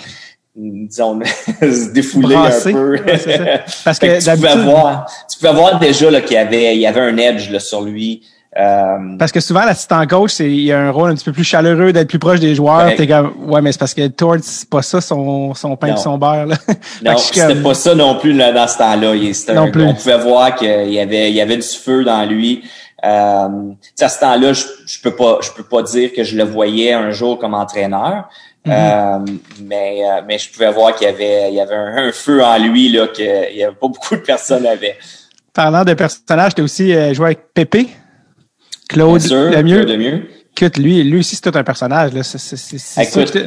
disons 0.54 1.20
se 1.60 1.90
défouler 1.92 2.36
un 2.36 2.72
peu. 2.72 2.98
parce 3.84 3.98
que, 3.98 4.18
tu 4.18 4.30
pouvais 4.36 4.56
voir, 4.56 5.10
tu 5.30 5.38
pouvais 5.38 5.52
voir 5.54 5.78
déjà 5.78 6.20
qu'il 6.20 6.34
y 6.34 6.38
avait 6.38 6.74
il 6.76 6.80
y 6.80 6.86
avait 6.86 7.00
un 7.00 7.16
edge 7.16 7.50
là, 7.50 7.60
sur 7.60 7.82
lui. 7.82 8.22
Euh, 8.58 9.16
parce 9.16 9.30
que 9.30 9.38
souvent, 9.38 9.64
l'assistant 9.64 10.04
coach, 10.06 10.32
c'est, 10.32 10.50
il 10.50 10.62
y 10.62 10.72
a 10.72 10.80
un 10.80 10.90
rôle 10.90 11.10
un 11.10 11.14
petit 11.14 11.24
peu 11.24 11.32
plus 11.32 11.44
chaleureux, 11.44 11.92
d'être 11.92 12.08
plus 12.08 12.18
proche 12.18 12.40
des 12.40 12.54
joueurs. 12.54 12.94
T'es 12.96 13.06
comme, 13.06 13.32
ouais, 13.46 13.62
mais 13.62 13.70
c'est 13.70 13.78
parce 13.78 13.94
que 13.94 14.08
Tord, 14.08 14.38
c'est 14.42 14.68
pas 14.68 14.82
ça 14.82 15.00
son, 15.00 15.54
son 15.54 15.76
pain 15.76 15.94
et 15.94 15.96
son 15.96 16.18
beurre, 16.18 16.46
là. 16.46 16.56
non, 17.04 17.16
c'était 17.16 17.54
pas 17.54 17.74
ça 17.74 17.94
non 17.94 18.18
plus, 18.18 18.32
là, 18.32 18.52
dans 18.52 18.66
ce 18.66 18.78
temps-là. 18.78 19.54
non 19.54 19.70
plus. 19.70 19.84
On 19.84 19.94
pouvait 19.94 20.18
voir 20.18 20.56
qu'il 20.56 20.92
y 20.92 20.98
avait, 20.98 21.30
il 21.30 21.36
y 21.36 21.40
avait 21.40 21.56
du 21.56 21.62
feu 21.62 22.04
dans 22.04 22.24
lui. 22.24 22.64
Euh, 23.04 23.48
à 24.00 24.08
ce 24.08 24.20
temps-là, 24.20 24.52
je, 24.52 24.64
je 24.86 25.00
peux 25.00 25.14
pas, 25.14 25.38
je 25.42 25.50
peux 25.52 25.62
pas 25.62 25.82
dire 25.82 26.12
que 26.12 26.24
je 26.24 26.36
le 26.36 26.44
voyais 26.44 26.92
un 26.92 27.12
jour 27.12 27.38
comme 27.38 27.54
entraîneur. 27.54 28.28
Mm-hmm. 28.66 28.72
euh, 28.72 29.32
mais, 29.62 30.00
euh, 30.04 30.20
mais 30.26 30.38
je 30.38 30.52
pouvais 30.52 30.70
voir 30.70 30.94
qu'il 30.94 31.06
y 31.06 31.10
avait, 31.10 31.48
il 31.48 31.54
y 31.54 31.60
avait 31.60 31.74
un, 31.74 32.12
feu 32.12 32.42
en 32.42 32.58
lui, 32.58 32.90
là, 32.90 33.08
qu'il 33.08 33.24
y 33.24 33.64
avait 33.64 33.74
pas 33.74 33.88
beaucoup 33.88 34.16
de 34.16 34.20
personnes 34.20 34.66
avaient. 34.66 34.98
Parlant 35.54 35.84
de 35.84 35.94
personnages, 35.94 36.54
tu 36.54 36.62
aussi 36.62 36.94
euh, 36.94 37.14
joué 37.14 37.26
avec 37.26 37.54
Pépé. 37.54 37.88
Claude 38.90 39.22
le 39.30 39.96
mieux. 39.96 40.22
Écoute, 40.56 40.76
lui, 40.78 41.02
lui 41.04 41.20
aussi, 41.20 41.36
c'est 41.36 41.50
tout 41.50 41.56
un 41.56 41.64
personnage. 41.64 42.12
Là. 42.12 42.22
Écoute, 43.02 43.38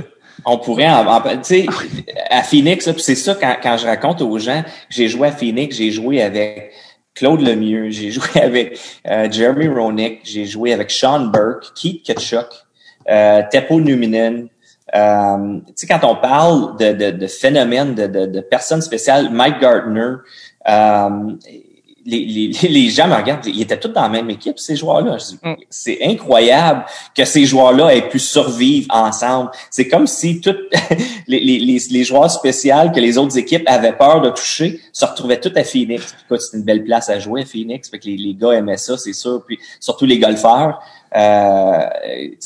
on 0.45 0.57
pourrait 0.57 0.89
en, 0.89 1.21
tu 1.21 1.37
sais, 1.43 1.65
à 2.29 2.41
Phoenix, 2.43 2.89
c'est 2.97 3.15
ça 3.15 3.35
quand, 3.39 3.57
quand 3.61 3.77
je 3.77 3.85
raconte 3.85 4.21
aux 4.21 4.39
gens 4.39 4.63
j'ai 4.89 5.07
joué 5.07 5.27
à 5.27 5.31
Phoenix, 5.31 5.75
j'ai 5.75 5.91
joué 5.91 6.21
avec 6.21 6.71
Claude 7.13 7.41
Lemieux, 7.41 7.89
j'ai 7.91 8.09
joué 8.11 8.41
avec 8.41 8.79
euh, 9.07 9.29
Jeremy 9.29 9.67
Roenick, 9.67 10.21
j'ai 10.23 10.45
joué 10.45 10.73
avec 10.73 10.89
Sean 10.89 11.27
Burke, 11.27 11.71
Keith 11.75 12.03
Ketchuk, 12.03 12.47
euh, 13.09 13.41
Teppo 13.51 13.79
Numinen. 13.79 14.47
Euh, 14.95 15.59
tu 15.67 15.73
sais, 15.75 15.87
quand 15.87 16.03
on 16.03 16.15
parle 16.15 16.77
de, 16.77 16.93
de, 16.93 17.11
de 17.11 17.27
phénomènes, 17.27 17.95
de, 17.95 18.07
de, 18.07 18.25
de, 18.25 18.39
personnes 18.41 18.81
spéciales, 18.81 19.29
Mike 19.31 19.59
Gardner, 19.59 20.15
euh, 20.67 21.09
les, 22.05 22.25
les, 22.25 22.67
les, 22.69 22.89
gens 22.89 23.07
me 23.07 23.15
regardent, 23.15 23.45
ils 23.45 23.61
étaient 23.61 23.79
tous 23.79 23.89
dans 23.89 24.01
la 24.01 24.09
même 24.09 24.29
équipe, 24.29 24.59
ces 24.59 24.75
joueurs-là. 24.75 25.17
Mm. 25.41 25.53
C'est 25.69 25.99
incroyable 26.03 26.85
que 27.15 27.23
ces 27.23 27.45
joueurs-là 27.45 27.95
aient 27.95 28.09
pu 28.09 28.19
survivre 28.19 28.87
ensemble. 28.93 29.51
C'est 29.69 29.87
comme 29.87 30.07
si 30.07 30.41
tous 30.41 30.55
les, 31.27 31.39
les, 31.39 31.79
les, 31.89 32.03
joueurs 32.03 32.29
spéciaux 32.29 32.91
que 32.93 32.99
les 32.99 33.17
autres 33.17 33.37
équipes 33.37 33.63
avaient 33.67 33.95
peur 33.97 34.21
de 34.21 34.29
toucher 34.29 34.79
se 34.91 35.05
retrouvaient 35.05 35.39
tous 35.39 35.57
à 35.57 35.63
Phoenix. 35.63 36.15
c'est 36.29 36.57
une 36.57 36.63
belle 36.63 36.83
place 36.83 37.09
à 37.09 37.19
jouer 37.19 37.43
à 37.43 37.45
Phoenix. 37.45 37.89
Fait 37.89 37.99
que 37.99 38.05
les, 38.05 38.17
les 38.17 38.33
gars 38.33 38.51
aimaient 38.51 38.77
ça, 38.77 38.97
c'est 38.97 39.13
sûr. 39.13 39.43
Puis 39.45 39.59
surtout 39.79 40.05
les 40.05 40.19
golfeurs. 40.19 40.79
Euh, 41.15 41.83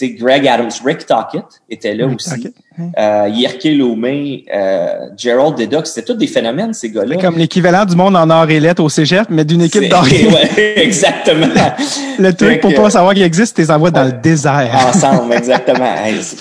Greg 0.01 0.47
Adams, 0.47 0.71
Rick 0.83 1.05
Tockett 1.05 1.45
était 1.69 1.93
là 1.93 2.07
aussi. 2.07 2.53
Euh, 2.79 3.27
Yerke 3.33 3.63
Lomé, 3.75 4.45
euh, 4.53 5.07
Gerald 5.17 5.57
Dedox, 5.57 5.89
c'était 5.89 6.05
tous 6.05 6.17
des 6.17 6.27
phénomènes, 6.27 6.73
ces 6.75 6.91
gars-là. 6.91 7.15
Comme 7.15 7.37
l'équivalent 7.37 7.85
du 7.85 7.95
monde 7.95 8.15
en 8.15 8.29
or 8.29 8.47
et 8.49 8.59
lettres 8.59 8.83
au 8.83 8.89
cégep, 8.89 9.27
mais 9.29 9.45
d'une 9.45 9.63
équipe 9.63 9.89
d'or 9.89 10.03
ouais, 10.11 10.83
exactement. 10.83 11.47
le 12.19 12.33
truc 12.33 12.61
pour 12.61 12.73
pas 12.75 12.91
savoir 12.91 13.15
qu'il 13.15 13.23
existe, 13.23 13.55
tu 13.55 13.61
les 13.61 13.71
envoies 13.71 13.89
dans 13.89 14.03
le 14.03 14.11
désert. 14.11 14.69
Ensemble, 14.89 15.33
exactement. 15.37 15.95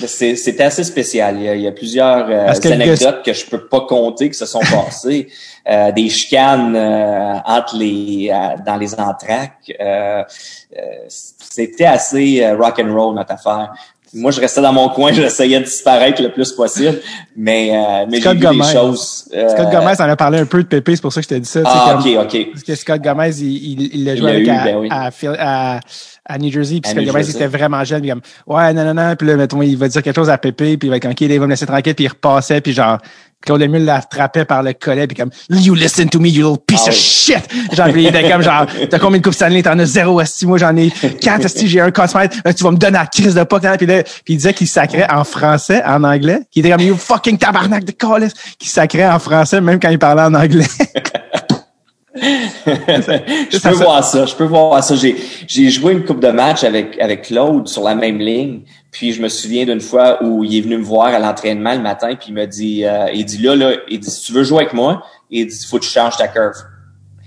C'était 0.07 0.65
assez 0.65 0.85
spécial. 0.85 1.37
Il 1.39 1.45
y 1.45 1.49
a, 1.49 1.55
il 1.55 1.63
y 1.63 1.69
a 1.69 1.73
plusieurs 1.73 2.27
euh, 2.29 2.53
anecdotes 2.65 3.23
que 3.25 3.33
je 3.33 3.47
peux 3.47 3.67
pas 3.67 3.81
compter 3.81 4.29
qui 4.29 4.37
se 4.37 4.47
sont 4.47 4.61
passées. 4.61 5.29
Euh, 5.69 5.91
des 5.91 6.09
chicanes 6.09 6.77
euh, 6.77 7.39
entre 7.45 7.77
les 7.77 8.31
euh, 8.33 8.55
dans 8.65 8.77
les 8.77 8.95
entraques. 8.95 9.73
C'était 11.09 11.87
assez 11.87 12.49
rock 12.53 12.79
and 12.79 12.95
roll 12.95 13.17
notre 13.17 13.33
affaire. 13.33 13.73
Moi, 14.15 14.31
je 14.31 14.41
restais 14.41 14.63
dans 14.63 14.73
mon 14.73 14.89
coin, 14.91 15.13
j'essayais 15.13 15.59
de 15.59 15.65
disparaître 15.65 16.23
le 16.23 16.31
plus 16.31 16.53
possible, 16.53 17.01
mais, 17.37 17.73
mais 18.09 18.21
j'ai 18.21 18.33
vu 18.33 18.39
des 18.39 18.63
choses. 18.63 19.29
Scott 19.29 19.71
Gomez 19.73 20.01
en 20.01 20.09
a 20.09 20.17
parlé 20.17 20.39
un 20.39 20.47
peu 20.47 20.63
de 20.63 20.69
Pépé, 20.69 20.95
c'est 20.95 21.03
pour 21.03 21.13
ça 21.13 21.21
que 21.21 21.25
je 21.25 21.29
t'ai 21.31 21.41
dit 21.41 21.49
ça. 21.49 21.63
Ah, 21.65 21.99
ok, 21.99 22.07
ok. 22.23 22.47
Parce 22.53 22.63
que 22.63 22.75
Scott 22.77 23.03
Gomez, 23.03 23.37
il, 23.41 23.95
il, 23.95 24.05
l'a 24.05 24.15
joué 24.15 24.31
avec 24.31 24.49
à, 24.49 24.65
ben 24.65 24.89
à, 24.91 25.11
à, 25.39 25.81
à, 26.25 26.39
New 26.39 26.53
Jersey, 26.53 26.81
puis 26.81 26.93
Scott 26.93 27.05
Gomez, 27.05 27.25
il 27.25 27.31
était 27.31 27.49
vraiment 27.49 27.83
jeune, 27.83 28.01
puis 28.03 28.11
comme, 28.11 28.23
ouais, 28.47 28.73
non, 28.73 28.85
non, 28.85 28.95
non, 28.95 29.17
puis 29.17 29.27
là, 29.27 29.37
mettons, 29.37 29.61
il 29.63 29.77
va 29.77 29.89
dire 29.89 30.03
quelque 30.03 30.15
chose 30.15 30.31
à 30.31 30.39
Pépé, 30.39 30.77
puis 30.77 30.87
il 30.87 30.91
va 30.91 30.99
être 30.99 31.11
OK, 31.11 31.21
il 31.21 31.41
va 31.41 31.47
me 31.47 31.51
laisser 31.51 31.67
tranquille, 31.67 31.95
puis 31.95 32.05
il 32.05 32.09
repassait, 32.09 32.61
puis 32.61 32.73
genre, 32.73 32.99
Claude 33.47 33.63
Emile 33.63 33.85
l'attrapait 33.85 34.45
par 34.45 34.63
le 34.63 34.73
collet 34.75 35.07
puis 35.07 35.17
comme 35.17 35.31
You 35.49 35.75
listen 35.75 36.09
to 36.11 36.19
me, 36.19 36.29
you 36.29 36.47
little 36.47 36.63
piece 36.67 36.83
of 36.83 36.89
ah 36.89 36.93
shit! 36.93 37.49
Genre, 37.73 37.89
il 37.89 38.07
était 38.07 38.29
comme 38.31 38.43
genre 38.43 38.67
T'as 38.91 38.99
combien 38.99 39.19
de 39.19 39.25
coupes 39.25 39.35
Stanley? 39.35 39.63
T'en 39.63 39.79
as 39.79 39.87
zéro 39.87 40.21
esti, 40.21 40.47
moi 40.47 40.59
j'en 40.59 40.77
ai 40.77 40.91
quatre 41.21 41.47
esti, 41.47 41.69
j'ai 41.69 41.81
un 41.81 41.91
cosmètre, 41.91 42.37
tu 42.55 42.65
vas 42.65 42.71
me 42.71 42.77
donner 42.77 42.99
la 42.99 43.07
crise 43.07 43.35
de 43.35 43.45
pas 43.45 43.61
puis 43.61 43.87
là, 43.87 44.03
puis 44.03 44.35
il 44.35 44.37
disait 44.37 44.53
qu'il 44.53 44.69
sacrait 44.69 45.07
en 45.11 45.25
français, 45.25 45.83
en 45.85 46.05
anglais, 46.05 46.41
qu'il 46.51 46.67
était 46.67 46.75
comme 46.75 46.85
You 46.85 46.97
fucking 46.97 47.39
tabarnak 47.39 47.85
de 47.85 47.93
collet, 47.93 48.29
qu'il 48.59 48.69
sacrait 48.69 49.09
en 49.09 49.19
français 49.19 49.61
même 49.61 49.81
quand 49.81 49.91
il 49.91 49.99
parlait 49.99 50.23
en 50.23 50.35
anglais. 50.35 50.67
je 52.67 53.59
peux 53.59 53.75
voir 53.75 54.03
ça, 54.03 54.27
je 54.27 54.35
peux 54.35 54.45
voir 54.45 54.83
ça. 54.83 54.95
J'ai, 54.95 55.71
joué 55.71 55.93
une 55.93 56.05
coupe 56.05 56.21
de 56.21 56.31
match 56.31 56.65
avec, 56.65 56.99
avec 57.01 57.23
Claude 57.23 57.69
sur 57.69 57.83
la 57.83 57.95
même 57.95 58.19
ligne. 58.19 58.63
Puis 58.91 59.13
je 59.13 59.21
me 59.21 59.29
souviens 59.29 59.67
d'une 59.67 59.81
fois 59.81 60.23
où 60.23 60.43
il 60.43 60.57
est 60.57 60.61
venu 60.63 60.79
me 60.79 60.83
voir 60.85 61.09
à 61.09 61.19
l'entraînement 61.19 61.75
le 61.75 61.83
matin, 61.83 62.15
puis 62.15 62.29
il 62.29 62.35
m'a 62.35 62.47
dit, 62.47 62.85
euh, 62.85 63.11
il 63.13 63.27
dit 63.27 63.39
là, 63.39 63.55
là, 63.55 63.73
il 63.89 64.01
dit, 64.01 64.11
si 64.11 64.23
tu 64.23 64.33
veux 64.33 64.43
jouer 64.43 64.63
avec 64.63 64.73
moi, 64.73 65.03
il 65.31 65.47
dit, 65.47 65.67
faut 65.67 65.79
que 65.79 65.85
tu 65.85 65.91
changes 65.91 66.17
ta 66.17 66.29
curve. 66.29 66.57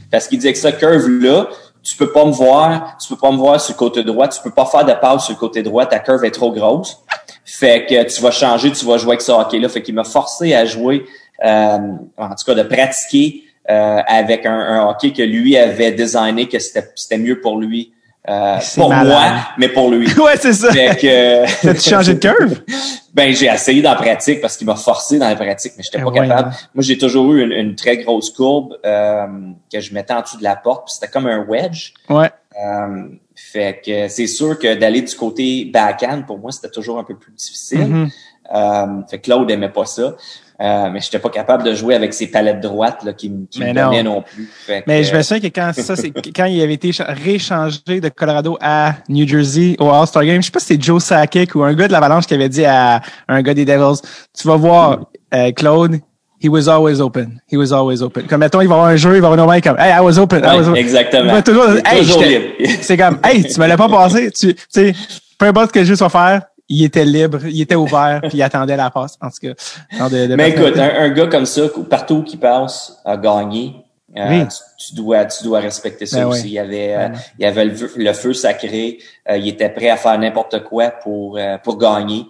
Parce 0.10 0.28
qu'il 0.28 0.40
dit 0.40 0.52
que 0.52 0.58
cette 0.58 0.80
curve-là, 0.80 1.48
tu 1.84 1.96
peux 1.96 2.12
pas 2.12 2.26
me 2.26 2.32
voir, 2.32 2.98
tu 2.98 3.08
peux 3.08 3.20
pas 3.20 3.32
me 3.32 3.38
voir 3.38 3.62
sur 3.62 3.74
le 3.74 3.78
côté 3.78 4.04
droit, 4.04 4.28
tu 4.28 4.42
peux 4.42 4.52
pas 4.52 4.66
faire 4.66 4.86
de 4.86 4.94
passe 4.94 5.26
sur 5.26 5.34
le 5.34 5.40
côté 5.40 5.64
droit, 5.64 5.86
ta 5.86 6.00
curve 6.00 6.26
est 6.26 6.32
trop 6.32 6.52
grosse. 6.52 6.98
Fait 7.46 7.86
que 7.86 8.04
tu 8.04 8.22
vas 8.22 8.32
changer, 8.32 8.72
tu 8.72 8.86
vas 8.86 8.98
jouer 8.98 9.12
avec 9.12 9.22
ce 9.22 9.32
hockey-là. 9.32 9.70
Fait 9.70 9.82
qu'il 9.82 9.96
m'a 9.96 10.04
forcé 10.04 10.54
à 10.54 10.66
jouer, 10.66 11.06
euh, 11.44 11.78
en 12.18 12.30
tout 12.30 12.46
cas 12.46 12.56
de 12.56 12.64
pratiquer 12.64 13.44
euh, 13.70 14.00
avec 14.08 14.46
un, 14.46 14.60
un, 14.60 14.88
hockey 14.88 15.12
que 15.12 15.22
lui 15.22 15.58
avait 15.58 15.92
designé 15.92 16.48
que 16.48 16.58
c'était 16.60 17.18
mieux 17.18 17.40
pour 17.42 17.60
lui. 17.60 17.94
Euh, 18.28 18.58
pour 18.76 18.94
moi, 18.94 19.32
mais 19.58 19.70
pour 19.70 19.90
lui. 19.90 20.08
ouais, 20.20 20.38
c'est 20.38 20.54
ça. 20.54 20.72
Fait 20.72 20.96
que, 20.96 21.74
tu 21.74 21.90
changé 21.90 22.14
de 22.14 22.20
curve? 22.20 22.62
ben, 23.14 23.34
j'ai 23.34 23.48
essayé 23.48 23.82
dans 23.82 23.92
la 23.92 23.96
pratique 23.96 24.42
parce 24.42 24.58
qu'il 24.58 24.68
m'a 24.68 24.76
forcé 24.76 25.18
dans 25.18 25.28
la 25.28 25.36
pratique, 25.36 25.74
mais 25.78 25.84
j'étais 25.84 26.04
pas 26.04 26.12
eh 26.14 26.20
capable. 26.20 26.52
Moi, 26.76 26.84
j'ai 26.84 26.98
toujours 26.98 27.34
eu 27.34 27.44
une, 27.44 27.52
une, 27.52 27.76
très 27.76 27.98
grosse 27.98 28.30
courbe 28.30 28.78
euh, 28.86 29.26
que 29.72 29.80
je 29.80 29.94
mettais 29.94 30.14
en 30.14 30.22
dessous 30.22 30.38
de 30.38 30.44
la 30.44 30.56
porte, 30.56 30.86
puis 30.86 30.94
c'était 30.94 31.12
comme 31.12 31.28
un 31.28 31.46
wedge. 31.48 31.94
Ouais. 32.10 32.30
Euh, 32.62 33.08
fait 33.36 33.82
que 33.86 34.08
c'est 34.10 34.28
sûr 34.28 34.60
que 34.60 34.76
d'aller 34.76 35.02
du 35.02 35.16
côté 35.16 35.66
backhand, 35.66 36.24
pour 36.24 36.40
moi, 36.40 36.52
c'était 36.52 36.70
toujours 36.70 37.00
un 37.00 37.04
peu 37.04 37.16
plus 37.16 37.32
difficile. 37.32 37.80
Mm-hmm. 37.80 38.10
euh, 38.54 39.08
fait 39.10 39.20
que 39.20 39.24
Claude 39.24 39.50
aimait 39.50 39.70
pas 39.70 39.86
ça. 39.86 40.16
Euh, 40.62 40.90
mais 40.92 41.00
j'étais 41.00 41.20
pas 41.20 41.30
capable 41.30 41.64
de 41.64 41.74
jouer 41.74 41.96
avec 41.96 42.14
ces 42.14 42.28
palettes 42.28 42.60
droites 42.60 43.02
là, 43.06 43.14
qui, 43.14 43.32
qui 43.50 43.62
me 43.62 43.74
donnaient 43.74 44.04
non, 44.04 44.22
plus. 44.22 44.50
mais 44.86 45.06
je 45.06 45.16
me 45.16 45.22
souviens 45.22 45.50
que 45.50 45.56
quand 45.56 45.72
ça, 45.74 45.96
c'est 45.96 46.12
quand 46.36 46.46
il 46.46 46.62
avait 46.62 46.74
été 46.74 46.92
réchangé 47.00 48.02
de 48.02 48.10
Colorado 48.10 48.58
à 48.60 48.96
New 49.08 49.26
Jersey 49.26 49.78
au 49.80 49.90
All-Star 49.90 50.26
Game, 50.26 50.42
je 50.42 50.48
sais 50.48 50.52
pas 50.52 50.60
si 50.60 50.68
c'était 50.68 50.84
Joe 50.84 51.02
Sakic 51.02 51.56
ou 51.56 51.64
un 51.64 51.74
gars 51.74 51.88
de 51.88 51.94
l'Avalanche 51.94 52.26
qui 52.26 52.34
avait 52.34 52.50
dit 52.50 52.66
à 52.66 53.02
un 53.30 53.42
gars 53.42 53.54
des 53.54 53.64
Devils, 53.64 54.02
tu 54.38 54.48
vas 54.50 54.58
voir 54.58 55.00
euh, 55.34 55.52
Claude, 55.54 56.02
he 56.40 56.50
was 56.50 56.68
always 56.68 57.00
open. 57.00 57.40
He 57.48 57.56
was 57.56 57.72
always 57.72 58.02
open. 58.02 58.28
Comme 58.28 58.42
mettons, 58.42 58.60
il 58.60 58.68
va 58.68 58.76
avoir 58.76 58.90
un 58.90 58.98
jeu, 58.98 59.16
il 59.16 59.22
va 59.22 59.28
avoir 59.28 59.40
un 59.40 59.46
moment 59.46 59.62
comme 59.62 59.80
Hey, 59.80 59.94
I 59.94 60.02
was 60.02 60.18
open. 60.18 60.44
I 60.44 60.58
was 60.58 60.68
open. 60.68 60.76
Exactement. 60.76 61.42
toujours, 61.42 61.70
hey, 61.86 62.00
toujours 62.02 62.22
libre. 62.24 62.46
C'est 62.82 62.98
comme 62.98 63.20
Hey, 63.24 63.44
tu 63.44 63.60
me 63.60 63.66
l'as 63.68 63.78
pas 63.78 63.88
passé. 63.88 64.32
Tu 64.32 64.56
sais, 64.68 64.94
peu 65.38 65.46
importe 65.46 65.68
ce 65.68 65.74
que 65.74 65.80
le 65.80 65.86
jeu 65.86 65.96
soit 65.96 66.10
faire, 66.10 66.42
il 66.70 66.84
était 66.84 67.06
libre, 67.06 67.46
il 67.46 67.62
était 67.62 67.76
ouvert, 67.76 68.22
puis 68.22 68.38
il 68.38 68.44
attendait 68.44 68.78
la 68.78 68.92
passe. 68.92 69.18
En 69.22 69.30
tout 69.30 69.40
cas, 69.42 70.10
mais 70.36 70.52
écoute, 70.52 70.78
un, 70.78 71.10
gars 71.10 71.28
comme 71.28 71.48
ça, 71.48 71.64
partout 71.90 72.24
qui 72.24 72.38
passe, 72.38 73.02
a 73.04 73.18
gagné. 73.18 73.76
Euh, 74.18 74.44
tu, 74.78 74.96
dois, 74.96 75.26
tu 75.26 75.44
dois 75.44 75.60
respecter 75.60 76.08
ça 76.08 76.22
ben 76.22 76.28
aussi. 76.28 76.48
Il 76.48 76.54
y 76.54 76.60
avait, 76.60 76.96
euh, 76.96 77.10
il 77.38 77.44
y 77.44 77.46
avait 77.46 77.66
le, 77.66 78.14
feu 78.14 78.34
sacré. 78.34 78.98
Euh, 79.30 79.38
il 79.38 79.48
était 79.48 79.70
prêt 79.70 79.90
à 79.90 79.98
faire 79.98 80.18
n'importe 80.18 80.64
quoi 80.64 80.90
pour 80.90 81.40
pour 81.64 81.78
gagner. 81.78 82.26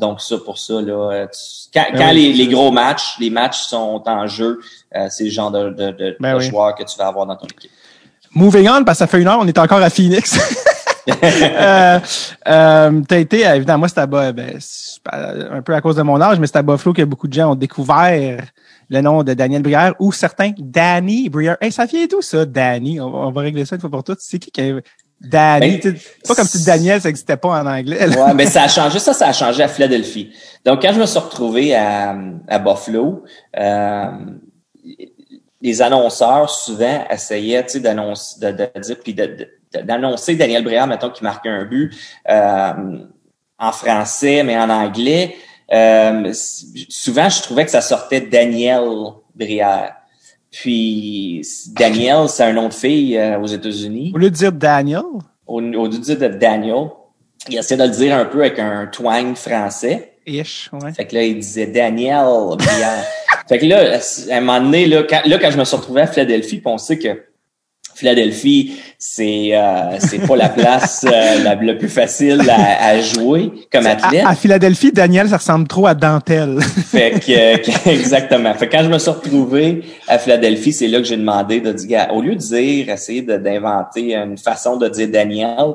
donc 0.00 0.20
ça, 0.20 0.36
pour 0.44 0.58
ça 0.58 0.80
là, 0.80 1.26
quand, 1.74 1.86
ben 1.92 1.98
quand 1.98 2.12
les, 2.12 2.32
les, 2.32 2.46
gros 2.46 2.70
matchs, 2.70 3.16
les 3.18 3.30
matchs 3.30 3.62
sont 3.62 4.02
en 4.06 4.26
jeu, 4.28 4.60
c'est 5.08 5.24
le 5.24 5.30
genre 5.30 5.50
de, 5.50 5.70
de, 5.70 5.90
de, 5.90 6.16
ben 6.20 6.38
joueur 6.38 6.76
que 6.76 6.84
tu 6.84 6.96
vas 6.96 7.08
avoir 7.08 7.26
dans 7.26 7.36
ton 7.36 7.46
équipe. 7.46 7.70
Moving 8.34 8.68
on, 8.68 8.84
parce 8.84 8.98
que 8.98 9.04
ça 9.04 9.06
fait 9.08 9.20
une 9.20 9.28
heure, 9.28 9.40
on 9.40 9.46
est 9.46 9.58
encore 9.58 9.82
à 9.82 9.90
Phoenix. 9.90 10.38
euh, 11.24 11.98
euh, 12.48 13.00
t'as 13.08 13.18
été, 13.18 13.42
évidemment, 13.42 13.80
moi, 13.80 13.88
c'était 13.88 14.02
à 14.02 14.06
ben, 14.06 14.58
un 15.50 15.62
peu 15.62 15.74
à 15.74 15.80
cause 15.80 15.96
de 15.96 16.02
mon 16.02 16.20
âge, 16.20 16.38
mais 16.38 16.46
c'était 16.46 16.60
à 16.60 16.62
Buffalo 16.62 16.92
que 16.92 17.02
beaucoup 17.02 17.28
de 17.28 17.32
gens 17.32 17.52
ont 17.52 17.56
découvert 17.56 18.42
le 18.88 19.00
nom 19.00 19.22
de 19.22 19.34
Daniel 19.34 19.62
Brière 19.62 19.94
ou 19.98 20.12
certains 20.12 20.52
Danny 20.58 21.28
Brière. 21.28 21.56
Hey, 21.60 21.72
ça 21.72 21.86
vient 21.86 22.06
d'où 22.06 22.20
ça, 22.22 22.44
Danny? 22.44 23.00
On, 23.00 23.30
va 23.30 23.40
régler 23.40 23.64
ça 23.64 23.76
une 23.76 23.80
fois 23.80 23.90
pour 23.90 24.04
toutes. 24.04 24.20
C'est 24.20 24.38
qui 24.38 24.50
qui 24.50 24.60
a... 24.60 24.80
Danny, 25.20 25.78
ben, 25.78 25.96
pas 26.26 26.34
comme 26.34 26.46
si 26.46 26.64
Daniel, 26.64 27.00
ça 27.00 27.08
n'existait 27.08 27.36
pas 27.36 27.62
en 27.62 27.66
anglais. 27.66 28.08
Ouais, 28.08 28.34
mais 28.34 28.46
ça 28.46 28.64
a 28.64 28.68
changé, 28.68 28.98
ça, 28.98 29.12
ça 29.12 29.28
a 29.28 29.32
changé 29.32 29.62
à 29.62 29.68
Philadelphie. 29.68 30.32
Donc, 30.64 30.82
quand 30.82 30.92
je 30.92 30.98
me 30.98 31.06
suis 31.06 31.18
retrouvé 31.20 31.76
à, 31.76 32.16
à 32.48 32.58
Buffalo, 32.58 33.22
euh, 33.56 34.10
les 35.60 35.80
annonceurs 35.80 36.50
souvent 36.50 37.04
essayaient, 37.08 37.64
d'annoncer, 37.76 38.40
de, 38.40 38.50
de, 38.50 38.80
dire, 38.80 38.96
puis 39.00 39.14
de 39.14 39.48
d'annoncer 39.84 40.34
Daniel 40.36 40.64
Brière, 40.64 40.86
mettons, 40.86 41.10
qui 41.10 41.22
marquait 41.22 41.48
un 41.48 41.64
but 41.64 41.92
euh, 42.28 42.98
en 43.58 43.72
français, 43.72 44.42
mais 44.42 44.56
en 44.56 44.70
anglais. 44.70 45.36
Euh, 45.72 46.32
souvent, 46.88 47.28
je 47.28 47.42
trouvais 47.42 47.64
que 47.64 47.70
ça 47.70 47.80
sortait 47.80 48.20
Daniel 48.20 48.88
Brière. 49.34 49.94
Puis 50.50 51.46
Daniel, 51.70 52.28
c'est 52.28 52.44
un 52.44 52.52
nom 52.52 52.68
de 52.68 52.74
fille 52.74 53.16
euh, 53.16 53.38
aux 53.38 53.46
États-Unis. 53.46 54.12
Au 54.14 54.18
lieu 54.18 54.30
de 54.30 54.34
dire 54.34 54.52
Daniel? 54.52 55.02
Au, 55.46 55.60
lieu 55.60 55.88
de 55.88 55.96
dire 55.96 56.18
Daniel, 56.38 56.88
il 57.48 57.56
essaie 57.56 57.76
de 57.76 57.84
le 57.84 57.88
dire 57.88 58.14
un 58.14 58.26
peu 58.26 58.40
avec 58.40 58.58
un 58.58 58.86
twang 58.86 59.34
français. 59.34 60.12
Ish, 60.26 60.70
ouais. 60.72 60.92
Fait 60.92 61.06
que 61.06 61.14
là, 61.14 61.22
il 61.22 61.36
disait 61.36 61.66
Daniel 61.66 62.56
Brière. 62.56 63.04
fait 63.48 63.58
que 63.58 63.66
là, 63.66 63.98
à 64.30 64.36
un 64.36 64.40
moment 64.40 64.60
donné, 64.60 64.86
là, 64.86 65.02
quand, 65.04 65.22
là, 65.24 65.38
quand 65.38 65.50
je 65.50 65.58
me 65.58 65.64
suis 65.64 65.76
retrouvé 65.76 66.02
à 66.02 66.06
Philadelphie, 66.06 66.58
puis 66.58 66.66
on 66.66 66.78
sait 66.78 66.98
que 66.98 67.24
Philadelphie, 68.02 68.80
c'est 68.98 69.50
euh, 69.52 70.00
c'est 70.00 70.26
pas 70.26 70.34
la 70.34 70.48
place 70.48 71.06
euh, 71.08 71.44
la, 71.44 71.74
plus 71.74 71.88
facile 71.88 72.42
à, 72.50 73.00
jouer 73.00 73.52
comme 73.72 73.86
athlète. 73.86 74.24
À, 74.26 74.34
Philadelphie, 74.34 74.90
Daniel, 74.90 75.28
ça 75.28 75.36
ressemble 75.36 75.68
trop 75.68 75.86
à 75.86 75.94
dentelle. 75.94 76.60
fait 76.60 77.12
que, 77.24 77.88
exactement. 77.88 78.52
Fait 78.54 78.68
quand 78.68 78.82
je 78.82 78.88
me 78.88 78.98
suis 78.98 79.10
retrouvé 79.10 79.84
à 80.08 80.18
Philadelphie, 80.18 80.72
c'est 80.72 80.88
là 80.88 80.98
que 80.98 81.04
j'ai 81.04 81.16
demandé 81.16 81.60
de 81.60 81.72
dire, 81.72 82.08
au 82.12 82.20
lieu 82.20 82.34
de 82.34 82.40
dire, 82.40 82.88
essayer 82.88 83.22
d'inventer 83.22 84.16
une 84.16 84.36
façon 84.36 84.76
de 84.76 84.88
dire 84.88 85.06
Daniel, 85.08 85.74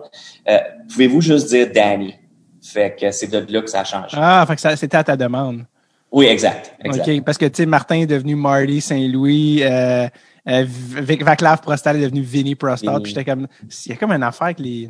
euh, 0.50 0.58
pouvez-vous 0.90 1.22
juste 1.22 1.48
dire 1.48 1.70
Danny? 1.74 2.14
Fait 2.62 2.94
que 3.00 3.10
c'est 3.12 3.32
de 3.32 3.54
là 3.54 3.62
que 3.62 3.70
ça 3.70 3.80
a 3.80 3.84
changé. 3.86 4.18
Ah, 4.20 4.46
fait 4.46 4.58
que 4.58 4.76
c'était 4.76 4.98
à 4.98 5.04
ta 5.06 5.16
demande. 5.16 5.64
Oui, 6.12 6.26
exact. 6.26 6.74
exact. 6.84 7.08
OK, 7.08 7.24
parce 7.24 7.38
que, 7.38 7.46
tu 7.46 7.56
sais, 7.56 7.66
Martin 7.66 7.96
est 7.96 8.06
devenu 8.06 8.36
Marty 8.36 8.82
Saint-Louis. 8.82 9.62
Euh, 9.64 10.08
euh, 10.48 10.66
Vaclav 10.68 11.62
Prostal 11.62 11.98
est 11.98 12.02
devenu 12.02 12.22
Vinny 12.22 12.56
Prostal. 12.56 13.02
Puis 13.02 13.14
j'étais 13.14 13.26
comme, 13.26 13.48
il 13.64 13.92
y 13.92 13.94
a 13.94 13.98
comme 13.98 14.12
une 14.12 14.24
affaire 14.24 14.46
avec 14.46 14.60
les, 14.60 14.90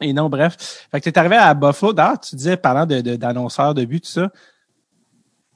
Et 0.00 0.12
non, 0.12 0.28
bref. 0.28 0.86
Fait 0.90 1.00
que 1.00 1.04
tu 1.04 1.10
es 1.10 1.18
arrivé 1.18 1.36
à 1.36 1.52
Buffalo. 1.54 1.92
D'ailleurs, 1.92 2.20
tu 2.20 2.36
disais, 2.36 2.56
parlant 2.56 2.86
de, 2.86 3.00
d'annonceurs 3.16 3.74
de, 3.74 3.84
but, 3.84 4.00
tout 4.00 4.10
ça, 4.10 4.30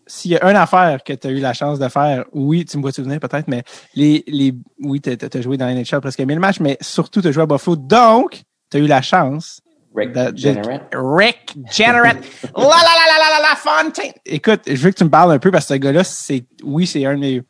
s'il 0.06 0.32
y 0.32 0.36
a 0.36 0.50
une 0.50 0.56
affaire 0.56 1.02
que 1.02 1.12
tu 1.14 1.26
as 1.26 1.30
eu 1.30 1.38
la 1.38 1.54
chance 1.54 1.78
de 1.78 1.88
faire, 1.88 2.24
oui, 2.32 2.64
tu 2.64 2.76
me 2.76 2.82
vois 2.82 2.92
souvenir 2.92 3.20
peut-être, 3.20 3.48
mais 3.48 3.62
les, 3.94 4.24
les, 4.26 4.54
oui, 4.80 5.00
tu 5.00 5.10
as, 5.10 5.40
joué 5.40 5.56
dans 5.56 5.66
NHL 5.66 6.00
presque 6.00 6.20
1000 6.20 6.38
matchs, 6.38 6.60
mais 6.60 6.76
surtout 6.80 7.22
tu 7.22 7.28
as 7.28 7.32
joué 7.32 7.44
à 7.44 7.46
Buffalo. 7.46 7.76
Donc, 7.76 8.42
tu 8.70 8.76
as 8.76 8.80
eu 8.80 8.86
la 8.86 9.00
chance. 9.00 9.62
Rick 9.94 10.14
Generate. 10.36 10.88
Rick 10.94 11.54
Generate. 11.70 12.24
la, 12.56 12.62
la, 12.62 12.68
la, 12.68 13.06
la, 13.06 13.18
la, 13.18 13.40
la, 13.40 13.48
la, 13.50 13.56
Fontaine. 13.56 14.12
Écoute, 14.24 14.62
je 14.66 14.76
veux 14.76 14.90
que 14.90 14.96
tu 14.96 15.04
me 15.04 15.10
parles 15.10 15.32
un 15.32 15.38
peu 15.38 15.50
parce 15.50 15.66
que 15.66 15.74
ce 15.74 15.78
gars-là, 15.78 16.02
c'est, 16.02 16.44
oui, 16.62 16.86
c'est 16.86 17.04
un 17.04 17.14
de 17.14 17.20
mes, 17.20 17.42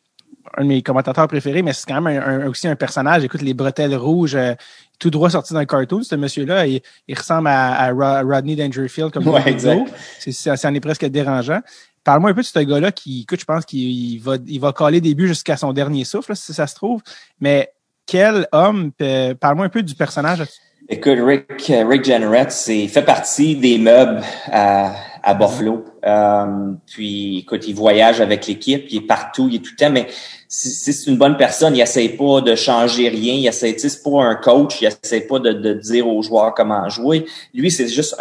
un 0.56 0.62
de 0.62 0.68
mes 0.68 0.82
commentateurs 0.82 1.28
préférés, 1.28 1.62
mais 1.62 1.72
c'est 1.72 1.86
quand 1.86 2.00
même 2.00 2.22
un, 2.22 2.48
aussi 2.48 2.68
un 2.68 2.76
personnage. 2.76 3.24
Écoute, 3.24 3.42
les 3.42 3.54
bretelles 3.54 3.94
rouges, 3.94 4.34
euh, 4.34 4.54
tout 4.98 5.10
droit 5.10 5.30
sorti 5.30 5.54
d'un 5.54 5.64
cartoon. 5.64 6.02
Ce 6.02 6.14
monsieur-là, 6.14 6.66
il, 6.66 6.82
ressemble 7.16 7.48
à, 7.48 7.90
Rodney 7.90 8.56
Dangerfield 8.56 9.12
comme 9.12 9.26
ouais, 9.28 9.42
exact. 9.46 9.92
C'est, 10.18 10.32
ça 10.32 10.68
en 10.68 10.74
est 10.74 10.80
presque 10.80 11.04
dérangeant. 11.06 11.60
Parle-moi 12.04 12.30
un 12.30 12.34
peu 12.34 12.42
de 12.42 12.46
ce 12.46 12.58
gars-là 12.58 12.92
qui, 12.92 13.22
écoute, 13.22 13.40
je 13.40 13.44
pense 13.44 13.64
qu'il 13.64 14.20
va, 14.20 14.36
il 14.46 14.60
va 14.60 14.72
coller 14.72 15.00
des 15.00 15.14
buts 15.14 15.28
jusqu'à 15.28 15.56
son 15.56 15.72
dernier 15.72 16.04
souffle, 16.04 16.34
si 16.34 16.52
ça 16.52 16.66
se 16.66 16.74
trouve. 16.74 17.00
Mais 17.40 17.72
quel 18.06 18.48
homme, 18.52 18.90
parle-moi 19.40 19.66
un 19.66 19.68
peu 19.68 19.82
du 19.82 19.94
personnage. 19.94 20.42
Écoute, 20.88 21.18
Rick, 21.22 21.72
Rick 21.88 22.50
c'est 22.50 22.88
fait 22.88 23.02
partie 23.02 23.56
des 23.56 23.78
meubles 23.78 24.20
à, 24.50 24.92
à 25.22 25.34
Buffalo. 25.34 25.84
Euh, 26.04 26.72
puis, 26.86 27.38
écoute, 27.38 27.66
il 27.66 27.74
voyage 27.74 28.20
avec 28.20 28.46
l'équipe, 28.46 28.86
il 28.90 28.98
est 28.98 29.06
partout, 29.06 29.48
il 29.48 29.56
est 29.56 29.58
tout 29.58 29.72
le 29.78 29.84
temps, 29.84 29.92
mais 29.92 30.06
si 30.48 30.92
c'est 30.92 31.10
une 31.10 31.16
bonne 31.16 31.36
personne, 31.36 31.74
il 31.76 31.80
essaie 31.80 32.08
pas 32.10 32.40
de 32.40 32.54
changer 32.54 33.08
rien, 33.08 33.34
il 33.34 33.46
essaie, 33.46 33.74
c'est 33.78 34.02
pas 34.02 34.22
un 34.22 34.34
coach, 34.34 34.80
il 34.80 34.88
essaie 34.88 35.22
pas 35.22 35.38
de, 35.38 35.52
de 35.52 35.74
dire 35.74 36.06
aux 36.08 36.22
joueurs 36.22 36.54
comment 36.54 36.88
jouer. 36.88 37.24
Lui, 37.54 37.70
c'est 37.70 37.88
juste 37.88 38.16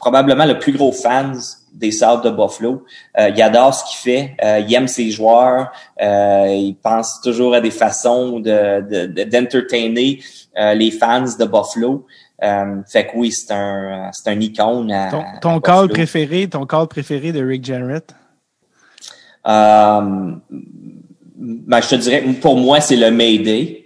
probablement 0.00 0.46
le 0.46 0.58
plus 0.58 0.72
gros 0.72 0.92
fan 0.92 1.38
des 1.72 1.92
South 1.92 2.24
de 2.24 2.30
Buffalo. 2.30 2.84
Euh, 3.18 3.30
il 3.34 3.42
adore 3.42 3.74
ce 3.74 3.84
qu'il 3.84 3.98
fait, 3.98 4.36
euh, 4.42 4.60
il 4.66 4.74
aime 4.74 4.88
ses 4.88 5.10
joueurs, 5.10 5.70
euh, 6.02 6.46
il 6.48 6.74
pense 6.74 7.20
toujours 7.22 7.54
à 7.54 7.60
des 7.60 7.70
façons 7.70 8.40
de 8.40 9.24
d'entertainer 9.24 10.18
de, 10.56 10.74
les 10.74 10.90
fans 10.90 11.24
de 11.38 11.44
Buffalo. 11.44 12.06
Fait 12.86 13.06
que 13.06 13.16
oui, 13.16 13.32
c'est 13.32 13.52
un 13.52 14.10
c'est 14.12 14.30
un 14.30 14.40
icône. 14.40 14.92
À, 14.92 15.10
ton 15.10 15.24
ton 15.40 15.60
call 15.60 15.88
préféré, 15.88 16.48
ton 16.48 16.66
call 16.66 16.86
préféré 16.88 17.32
de 17.32 17.44
Rick 17.44 17.64
Jarrett? 17.64 18.14
ben, 21.40 21.80
je 21.80 21.88
te 21.88 21.94
dirais, 21.94 22.22
pour 22.40 22.56
moi, 22.56 22.80
c'est 22.80 22.96
le 22.96 23.10
Mayday. 23.10 23.80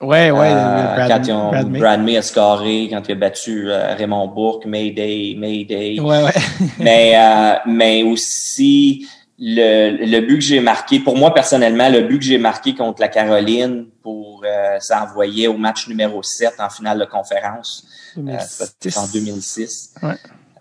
Ouais, 0.00 0.30
ouais. 0.32 0.50
Euh, 0.52 1.08
quand 1.08 1.20
ils 1.24 1.32
ont, 1.32 1.48
Brad, 1.50 1.70
May. 1.70 1.78
Brad 1.78 2.02
May 2.02 2.16
a 2.16 2.22
scoré, 2.22 2.88
quand 2.90 3.02
il 3.08 3.12
a 3.12 3.14
battu 3.14 3.70
euh, 3.70 3.94
Raymond 3.94 4.28
Bourque, 4.28 4.66
Mayday, 4.66 5.36
Mayday. 5.38 6.00
Ouais, 6.00 6.24
ouais. 6.24 6.32
mais, 6.78 7.12
euh, 7.16 7.54
mais 7.66 8.02
aussi 8.02 9.06
le, 9.38 10.04
le 10.04 10.20
but 10.20 10.36
que 10.36 10.44
j'ai 10.44 10.60
marqué, 10.60 11.00
pour 11.00 11.16
moi 11.16 11.32
personnellement, 11.34 11.88
le 11.88 12.02
but 12.02 12.18
que 12.18 12.24
j'ai 12.24 12.38
marqué 12.38 12.74
contre 12.74 13.00
la 13.00 13.08
Caroline 13.08 13.86
pour 14.02 14.42
euh, 14.44 14.78
s'envoyer 14.80 15.48
au 15.48 15.56
match 15.56 15.88
numéro 15.88 16.22
7 16.22 16.54
en 16.58 16.70
finale 16.70 16.98
de 16.98 17.04
conférence. 17.04 17.86
2006. 18.16 18.96
en 18.96 19.06
2006. 19.08 19.94
Ouais. 20.02 20.14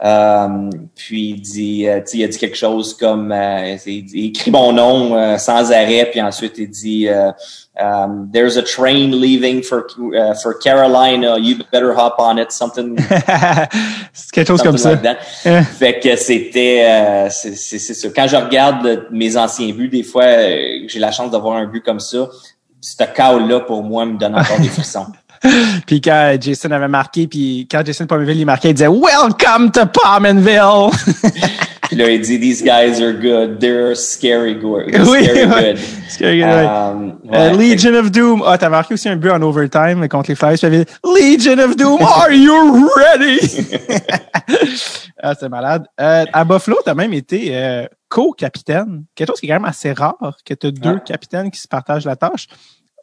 Euh, 0.03 0.69
puis 0.95 1.29
il 1.29 1.41
dit, 1.41 1.87
euh, 1.87 2.01
il 2.11 2.23
a 2.23 2.27
dit 2.27 2.37
quelque 2.37 2.57
chose 2.57 2.97
comme, 2.97 3.31
euh, 3.31 3.75
il, 3.85 4.25
écrit 4.25 4.49
mon 4.49 4.73
nom 4.73 5.15
euh, 5.15 5.37
sans 5.37 5.71
arrêt, 5.71 6.07
puis 6.09 6.19
ensuite 6.19 6.57
il 6.57 6.69
dit, 6.69 7.07
um, 7.79 8.27
"There's 8.33 8.57
a 8.57 8.63
train 8.63 9.11
leaving 9.11 9.61
for 9.61 9.85
for 10.41 10.57
Carolina. 10.57 11.37
You 11.37 11.57
better 11.71 11.91
hop 11.95 12.15
on 12.17 12.37
it." 12.37 12.51
Something. 12.51 12.97
c'est 14.13 14.31
quelque 14.31 14.47
chose 14.47 14.63
comme 14.63 14.79
ça. 14.79 14.97
fait 15.77 15.99
que 15.99 16.15
c'était, 16.15 17.27
c'est 17.29 17.55
c'est 17.55 17.79
ça. 17.79 18.09
Quand 18.15 18.27
je 18.27 18.37
regarde 18.37 19.07
mes 19.11 19.37
anciens 19.37 19.71
buts, 19.71 19.89
des 19.89 20.03
fois, 20.03 20.25
j'ai 20.87 20.99
la 20.99 21.11
chance 21.11 21.29
d'avoir 21.29 21.57
un 21.57 21.67
but 21.67 21.83
comme 21.83 21.99
ça. 21.99 22.27
Ce 22.83 22.95
cas 22.97 23.37
là 23.37 23.59
pour 23.59 23.83
moi 23.83 24.07
me 24.07 24.17
donne 24.17 24.35
encore 24.35 24.59
des 24.59 24.69
frissons. 24.69 25.05
puis 25.87 26.01
quand 26.01 26.37
Jason 26.39 26.71
avait 26.71 26.87
marqué, 26.87 27.27
puis 27.27 27.67
quand 27.69 27.83
Jason 27.85 28.05
Pominville 28.05 28.39
il 28.39 28.45
marquait, 28.45 28.69
il 28.69 28.73
disait 28.73 28.87
Welcome 28.87 29.71
to 29.71 29.81
Pominville. 29.87 30.91
puis 31.83 31.95
là, 31.95 32.09
il 32.09 32.21
dit 32.21 32.39
These 32.39 32.63
guys 32.63 33.01
are 33.01 33.13
good. 33.13 33.59
They're 33.59 33.95
scary 33.95 34.55
good. 34.55 34.95
oui, 35.07 35.23
scary 35.23 35.47
good. 35.47 35.79
Scary 36.09 36.39
good. 36.41 36.65
Um, 36.65 37.19
uh, 37.31 37.57
Legion 37.57 37.95
of 37.95 38.11
Doom. 38.11 38.43
Ah, 38.45 38.51
oh, 38.53 38.57
t'as 38.59 38.69
marqué 38.69 38.93
aussi 38.93 39.09
un 39.09 39.15
but 39.15 39.31
en 39.31 39.41
overtime 39.41 40.07
contre 40.07 40.29
les 40.29 40.35
Flyers. 40.35 40.59
Tu 40.59 40.65
avais 40.65 40.85
Legion 41.03 41.57
of 41.57 41.75
Doom, 41.75 42.01
are 42.01 42.31
you 42.31 42.87
ready? 42.95 43.67
ah, 45.23 45.33
c'est 45.33 45.49
malade. 45.49 45.85
Euh, 45.99 46.25
à 46.31 46.43
Buffalo, 46.45 46.77
t'as 46.85 46.93
même 46.93 47.13
été 47.13 47.55
euh, 47.55 47.87
co-capitaine. 48.09 49.05
Quelque 49.15 49.29
chose 49.29 49.39
qui 49.39 49.47
est 49.47 49.49
quand 49.49 49.55
même 49.55 49.65
assez 49.65 49.91
rare, 49.91 50.37
que 50.45 50.53
tu 50.53 50.71
deux 50.71 50.99
capitaines 50.99 51.49
qui 51.49 51.59
se 51.59 51.67
partagent 51.67 52.05
la 52.05 52.15
tâche. 52.15 52.47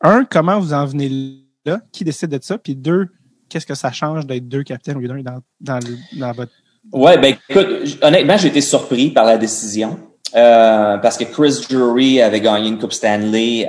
Un, 0.03 0.24
comment 0.24 0.61
vous 0.61 0.72
en 0.72 0.86
venez 0.86 1.47
qui 1.93 2.05
décide 2.05 2.31
de 2.31 2.39
ça? 2.43 2.59
Puis 2.59 2.75
deux, 2.75 3.09
qu'est-ce 3.49 3.66
que 3.66 3.75
ça 3.75 3.93
change 3.93 4.27
d'être 4.27 4.49
deux 4.49 4.62
capitaines 4.62 4.97
au 4.97 5.01
lieu 5.01 5.09
d'un 5.09 5.41
dans, 5.61 6.33
votre. 6.33 6.53
Ouais, 6.93 7.19
ben 7.19 7.35
écoute, 7.49 7.99
honnêtement, 8.03 8.37
j'ai 8.37 8.49
été 8.49 8.61
surpris 8.61 9.11
par 9.11 9.25
la 9.25 9.37
décision. 9.37 9.99
Euh, 10.35 10.99
parce 10.99 11.16
que 11.16 11.25
Chris 11.25 11.66
Drury 11.71 12.21
avait 12.21 12.43
gagné 12.43 12.69
une 12.69 12.79
Coupe 12.79 12.93
Stanley 12.93 13.66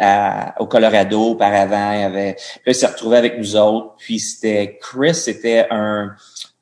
au 0.60 0.66
Colorado 0.66 1.32
auparavant. 1.32 1.93
Il 1.93 2.36
puis 2.36 2.64
il 2.68 2.76
s'est 2.76 2.88
retrouvé 2.88 3.18
avec 3.18 3.38
nous 3.38 3.56
autres. 3.56 3.95
Puis 3.97 4.20
c'était 4.20 4.78
Chris, 4.82 5.16
c'était 5.16 5.68
un, 5.72 6.16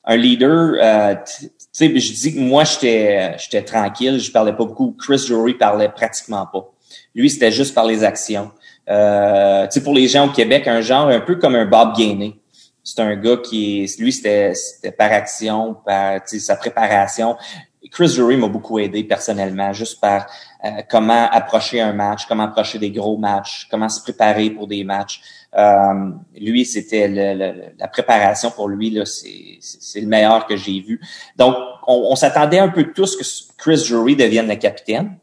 leader. 0.09 0.75
Euh, 0.79 1.15
tu 1.39 1.49
sais, 1.71 1.99
je 1.99 2.13
dis 2.13 2.35
que 2.35 2.39
moi 2.39 2.63
j'étais 2.63 3.35
j'étais 3.39 3.63
tranquille, 3.63 4.19
je 4.19 4.31
parlais 4.31 4.53
pas 4.53 4.65
beaucoup. 4.65 4.95
Chris 4.99 5.25
Drury 5.27 5.55
parlait 5.55 5.89
pratiquement 5.89 6.45
pas. 6.45 6.71
Lui, 7.15 7.29
c'était 7.29 7.51
juste 7.51 7.73
par 7.73 7.85
les 7.85 8.03
actions. 8.03 8.51
Euh, 8.89 9.67
pour 9.83 9.93
les 9.93 10.07
gens 10.07 10.27
au 10.27 10.31
Québec, 10.31 10.67
un 10.67 10.81
genre 10.81 11.07
un 11.07 11.19
peu 11.19 11.35
comme 11.35 11.55
un 11.55 11.65
Bob 11.65 11.95
Gainey. 11.95 12.39
C'est 12.83 13.01
un 13.01 13.15
gars 13.15 13.37
qui 13.37 13.85
lui, 13.99 14.13
c'était 14.13 14.53
par 14.97 15.11
action, 15.11 15.75
par 15.85 16.21
sa 16.25 16.55
préparation. 16.55 17.35
Chris 17.91 18.09
Jury 18.09 18.37
m'a 18.37 18.47
beaucoup 18.47 18.79
aidé 18.79 19.03
personnellement, 19.03 19.73
juste 19.73 19.99
par 19.99 20.27
euh, 20.63 20.69
comment 20.89 21.29
approcher 21.29 21.81
un 21.81 21.93
match, 21.93 22.25
comment 22.25 22.43
approcher 22.43 22.79
des 22.79 22.91
gros 22.91 23.17
matchs, 23.17 23.67
comment 23.69 23.89
se 23.89 24.01
préparer 24.01 24.49
pour 24.49 24.67
des 24.67 24.83
matchs. 24.83 25.21
Euh, 25.57 26.11
lui, 26.39 26.65
c'était 26.65 27.07
la 27.77 27.87
préparation 27.87 28.51
pour 28.51 28.69
lui, 28.69 28.97
c'est 29.05 30.01
le 30.01 30.07
meilleur 30.07 30.45
que 30.45 30.55
j'ai 30.55 30.79
vu. 30.81 31.01
Donc, 31.35 31.55
on, 31.87 32.07
on 32.11 32.15
s'attendait 32.15 32.59
un 32.59 32.69
peu 32.69 32.91
tous 32.91 33.15
que 33.15 33.23
Chris 33.57 33.83
Jury 33.85 34.15
devienne 34.15 34.47
le 34.47 34.55
capitaine. 34.55 35.17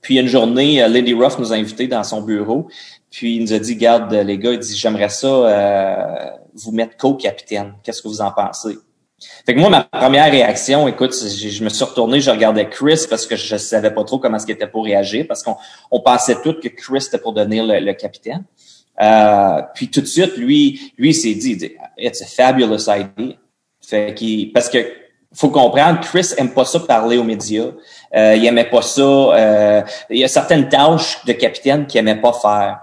Puis 0.00 0.18
une 0.18 0.26
journée, 0.26 0.82
euh, 0.82 0.88
Lady 0.88 1.14
Ruff 1.14 1.38
nous 1.38 1.52
a 1.52 1.56
invités 1.56 1.86
dans 1.86 2.04
son 2.04 2.22
bureau. 2.22 2.68
Puis 3.10 3.36
il 3.36 3.42
nous 3.42 3.52
a 3.52 3.58
dit, 3.58 3.76
garde 3.76 4.12
les 4.12 4.38
gars, 4.38 4.52
il 4.52 4.58
dit, 4.58 4.76
j'aimerais 4.76 5.08
ça 5.08 5.26
euh, 5.26 6.30
vous 6.54 6.72
mettre 6.72 6.96
co-capitaine. 6.96 7.74
Qu'est-ce 7.82 8.02
que 8.02 8.08
vous 8.08 8.20
en 8.20 8.30
pensez? 8.30 8.78
Fait 9.44 9.54
que 9.54 9.58
moi, 9.58 9.68
ma 9.68 9.82
première 9.82 10.30
réaction, 10.30 10.86
écoute, 10.86 11.12
je, 11.12 11.64
me 11.64 11.68
suis 11.68 11.84
retourné, 11.84 12.20
je 12.20 12.30
regardais 12.30 12.68
Chris 12.68 13.06
parce 13.10 13.26
que 13.26 13.34
je 13.34 13.56
savais 13.56 13.90
pas 13.90 14.04
trop 14.04 14.18
comment 14.18 14.38
ce 14.38 14.46
qu'il 14.46 14.54
était 14.54 14.68
pour 14.68 14.84
réagir, 14.84 15.26
parce 15.26 15.42
qu'on 15.42 15.56
on 15.90 16.00
pensait 16.00 16.36
tous 16.42 16.54
que 16.54 16.68
Chris 16.68 17.04
était 17.08 17.18
pour 17.18 17.32
devenir 17.32 17.64
le, 17.66 17.92
capitaine. 17.94 18.44
Euh, 19.00 19.62
puis 19.74 19.88
tout 19.88 20.00
de 20.00 20.06
suite, 20.06 20.36
lui, 20.36 20.92
lui 20.98 21.14
s'est 21.14 21.34
dit, 21.34 21.56
dit, 21.56 21.72
it's 21.96 22.22
a 22.22 22.26
fabulous 22.26 22.88
idea. 22.88 23.36
Fait 23.80 24.14
qu'il, 24.14 24.52
parce 24.52 24.68
que 24.68 24.86
faut 25.34 25.50
comprendre, 25.50 26.00
Chris 26.00 26.32
aime 26.38 26.50
pas 26.50 26.64
ça 26.64 26.80
parler 26.80 27.18
aux 27.18 27.24
médias. 27.24 27.70
Euh, 28.14 28.34
il 28.34 28.46
aimait 28.46 28.68
pas 28.70 28.82
ça. 28.82 29.02
Euh, 29.02 29.82
il 30.10 30.18
y 30.18 30.24
a 30.24 30.28
certaines 30.28 30.68
tâches 30.68 31.24
de 31.24 31.32
capitaine 31.32 31.86
qu'il 31.86 31.98
aimait 32.00 32.20
pas 32.20 32.32
faire. 32.32 32.80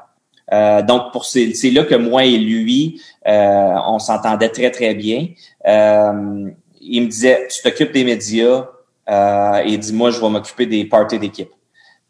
Euh, 0.54 0.84
donc 0.84 1.12
pour 1.12 1.26
c'est 1.26 1.72
là 1.72 1.84
que 1.86 1.96
moi 1.96 2.24
et 2.24 2.38
lui, 2.38 3.02
euh, 3.28 3.74
on 3.88 3.98
s'entendait 3.98 4.50
très 4.50 4.70
très 4.70 4.94
bien. 4.94 5.28
Euh, 5.68 6.50
il 6.80 7.02
me 7.02 7.08
disait, 7.08 7.48
tu 7.50 7.64
t'occupes 7.64 7.92
des 7.92 8.04
médias. 8.04 8.68
Euh, 9.10 9.64
et 9.64 9.70
il 9.70 9.80
dit, 9.80 9.94
moi 9.94 10.12
je 10.12 10.20
vais 10.20 10.30
m'occuper 10.30 10.66
des 10.68 10.86
parties 10.86 11.20
d'équipe. 11.20 11.50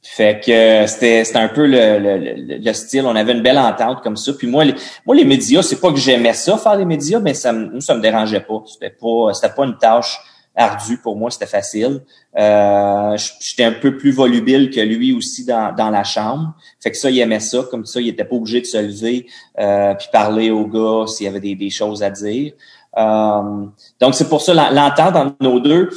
Fait 0.07 0.39
que 0.39 0.85
c'était 0.85 1.23
c'était 1.23 1.39
un 1.39 1.47
peu 1.47 1.65
le, 1.65 1.97
le, 1.97 2.59
le, 2.63 2.73
style. 2.73 3.05
On 3.07 3.15
avait 3.15 3.31
une 3.31 3.41
belle 3.41 3.57
entente 3.57 4.03
comme 4.03 4.15
ça. 4.15 4.33
Puis 4.33 4.45
moi, 4.45 4.63
les, 4.63 4.75
moi 5.03 5.15
les 5.15 5.25
médias, 5.25 5.63
c'est 5.63 5.81
pas 5.81 5.91
que 5.91 5.97
j'aimais 5.97 6.33
ça 6.33 6.57
faire 6.57 6.75
les 6.75 6.85
médias, 6.85 7.19
mais 7.19 7.33
ça 7.33 7.51
me 7.51 7.79
ça 7.79 7.95
me 7.95 8.01
dérangeait 8.01 8.41
pas. 8.41 8.63
C'était 8.67 8.91
pas 8.91 9.33
c'était 9.33 9.53
pas 9.53 9.65
une 9.65 9.77
tâche 9.79 10.19
ardue 10.55 10.99
pour 10.99 11.15
moi. 11.15 11.31
C'était 11.31 11.47
facile. 11.47 12.01
Euh, 12.37 13.17
J'étais 13.39 13.63
un 13.63 13.71
peu 13.71 13.97
plus 13.97 14.11
volubile 14.11 14.69
que 14.69 14.79
lui 14.79 15.11
aussi 15.11 15.43
dans, 15.43 15.73
dans 15.75 15.89
la 15.89 16.03
chambre. 16.03 16.53
Fait 16.79 16.91
que 16.91 16.97
ça, 16.97 17.09
il 17.09 17.19
aimait 17.19 17.39
ça. 17.39 17.63
Comme 17.71 17.87
ça, 17.87 17.99
il 17.99 18.07
était 18.07 18.25
pas 18.25 18.35
obligé 18.35 18.61
de 18.61 18.67
se 18.67 18.77
lever 18.77 19.25
euh, 19.57 19.95
puis 19.95 20.07
parler 20.11 20.51
aux 20.51 20.67
gars 20.67 21.07
s'il 21.07 21.25
y 21.25 21.29
avait 21.29 21.39
des, 21.39 21.55
des 21.55 21.71
choses 21.71 22.03
à 22.03 22.11
dire. 22.11 22.53
Euh, 22.95 23.65
donc 23.99 24.13
c'est 24.13 24.29
pour 24.29 24.41
ça 24.41 24.53
l'entente 24.53 25.15
entre 25.15 25.35
nos 25.41 25.59
deux. 25.59 25.89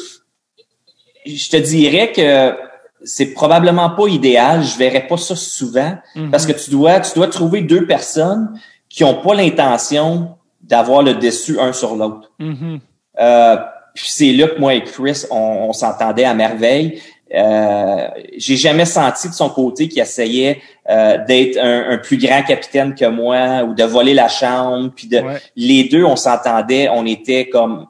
Je 1.27 1.51
te 1.51 1.59
dirais 1.59 2.11
que 2.11 2.68
c'est 3.05 3.33
probablement 3.35 3.91
pas 3.91 4.07
idéal. 4.09 4.63
Je 4.65 4.77
verrais 4.79 5.07
pas 5.07 5.17
ça 5.17 5.37
souvent 5.37 5.95
Mhm. 6.17 6.31
parce 6.31 6.47
que 6.47 6.53
tu 6.53 6.71
dois, 6.71 7.01
tu 7.01 7.15
dois 7.15 7.29
trouver 7.29 7.61
deux 7.63 7.87
personnes 7.87 8.59
qui 8.89 9.05
ont 9.05 9.15
pas 9.23 9.35
l'intention 9.35 10.37
d'avoir 10.63 11.03
le 11.03 11.15
dessus 11.15 11.59
un 11.61 11.73
sur 11.73 11.95
l'autre. 11.97 12.31
Mhm. 12.39 12.81
Euh, 13.21 13.57
puis 13.95 14.07
c'est 14.09 14.33
là 14.33 14.49
que 14.49 14.59
moi 14.61 14.75
et 14.75 14.83
Chris, 14.85 15.25
on, 15.31 15.37
on 15.69 15.73
s'entendait 15.73 16.25
à 16.25 16.35
merveille. 16.35 17.01
Euh, 17.35 18.09
j'ai 18.39 18.57
jamais 18.57 18.87
senti 18.87 19.29
de 19.29 19.35
son 19.35 19.51
côté 19.51 19.87
qu'il 19.89 20.01
essayait 20.01 20.61
euh, 20.89 21.19
d'être 21.27 21.59
un, 21.59 21.91
un 21.91 21.99
plus 21.99 22.17
grand 22.17 22.43
capitaine 22.43 22.95
que 22.95 23.05
moi 23.05 23.65
ou 23.65 23.75
de 23.75 23.85
voler 23.85 24.15
la 24.15 24.29
chambre. 24.29 24.91
Puis 24.97 25.09
de, 25.09 25.19
Ouais. 25.19 25.41
les 25.57 25.85
deux, 25.85 26.05
on 26.05 26.17
s'entendait, 26.17 26.89
on 26.89 27.05
était 27.07 27.49
comme 27.51 27.87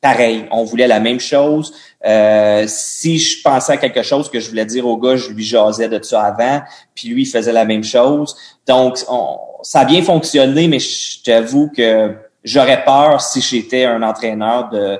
pareil. 0.00 0.44
On 0.50 0.64
voulait 0.64 0.86
la 0.86 1.00
même 1.00 1.20
chose. 1.20 1.74
Euh, 2.04 2.64
si 2.66 3.18
je 3.18 3.42
pensais 3.42 3.72
à 3.74 3.76
quelque 3.76 4.02
chose 4.02 4.28
que 4.30 4.40
je 4.40 4.48
voulais 4.48 4.66
dire 4.66 4.86
au 4.86 4.96
gars, 4.96 5.16
je 5.16 5.30
lui 5.30 5.44
jasais 5.44 5.88
de 5.88 6.02
ça 6.02 6.22
avant, 6.24 6.60
puis 6.94 7.08
lui 7.08 7.22
il 7.22 7.26
faisait 7.26 7.52
la 7.52 7.64
même 7.64 7.84
chose. 7.84 8.36
Donc 8.66 8.98
on- 9.08 9.38
ça 9.62 9.80
a 9.80 9.84
bien 9.84 10.02
fonctionné, 10.02 10.66
mais 10.66 10.80
je 10.80 11.22
t'avoue 11.22 11.70
que 11.76 12.14
j'aurais 12.42 12.82
peur 12.84 13.20
si 13.20 13.40
j'étais 13.40 13.84
un 13.84 14.02
entraîneur 14.02 14.68
de 14.70 14.98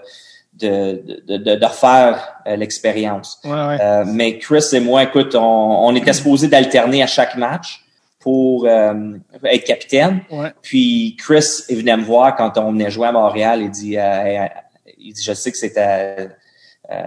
de, 0.55 1.03
de, 1.27 1.37
de, 1.39 1.55
de 1.57 1.65
refaire 1.67 2.35
euh, 2.47 2.55
l'expérience. 2.57 3.41
Ouais, 3.43 3.51
ouais. 3.51 3.79
Euh, 3.81 4.05
mais 4.07 4.39
Chris 4.39 4.63
et 4.73 4.81
moi, 4.81 5.03
écoute, 5.03 5.35
on, 5.35 5.41
on 5.89 5.97
était 5.97 6.13
supposé 6.13 6.47
d'alterner 6.47 7.03
à 7.03 7.07
chaque 7.09 7.37
match 7.37 7.85
pour 8.21 8.67
euh, 8.67 9.15
être 9.45 9.65
capitaine. 9.65 10.21
ouais. 10.31 10.53
Puis 10.63 11.17
Chris 11.19 11.63
il 11.69 11.79
venait 11.79 11.97
me 11.97 12.05
voir 12.05 12.37
quand 12.37 12.57
on 12.59 12.71
venait 12.71 12.91
jouer 12.93 13.09
à 13.09 13.13
Montréal. 13.13 13.61
Il 13.63 13.71
dit, 13.71 13.99
euh, 13.99 14.47
il 14.99 15.13
dit 15.15 15.23
je 15.25 15.33
sais 15.33 15.51
que 15.51 15.57
c'est 15.59 15.75
euh, 15.79 16.29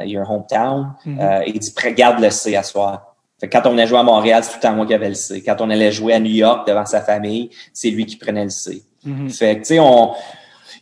your 0.05 0.29
hometown. 0.29 0.93
Mhm. 1.05 1.19
Euh, 1.19 1.43
il 1.47 1.59
dit, 1.59 1.71
Pré- 1.71 1.93
garde 1.93 2.19
le 2.19 2.29
C 2.29 2.55
à 2.55 2.63
soir. 2.63 3.15
Fait 3.39 3.49
que 3.49 3.57
quand 3.57 3.67
on 3.67 3.71
venait 3.71 3.85
jouer 3.87 3.99
à 3.99 4.03
Montréal, 4.03 4.43
c'est 4.43 4.51
tout 4.51 4.57
le 4.57 4.61
temps 4.61 4.73
moi 4.73 4.85
qui 4.85 4.93
avais 4.93 5.09
le 5.09 5.15
C. 5.15 5.43
Quand 5.45 5.57
on 5.59 5.69
allait 5.69 5.91
jouer 5.91 6.13
à 6.13 6.19
New 6.19 6.31
York 6.31 6.65
devant 6.67 6.85
sa 6.85 7.01
famille, 7.01 7.49
c'est 7.73 7.89
lui 7.89 8.05
qui 8.05 8.15
prenait 8.15 8.45
le 8.45 8.49
C. 8.49 8.83
Mhm. 9.03 9.29
Fait 9.29 9.55
que, 9.55 9.59
tu 9.59 9.65
sais, 9.65 9.79
on, 9.79 10.13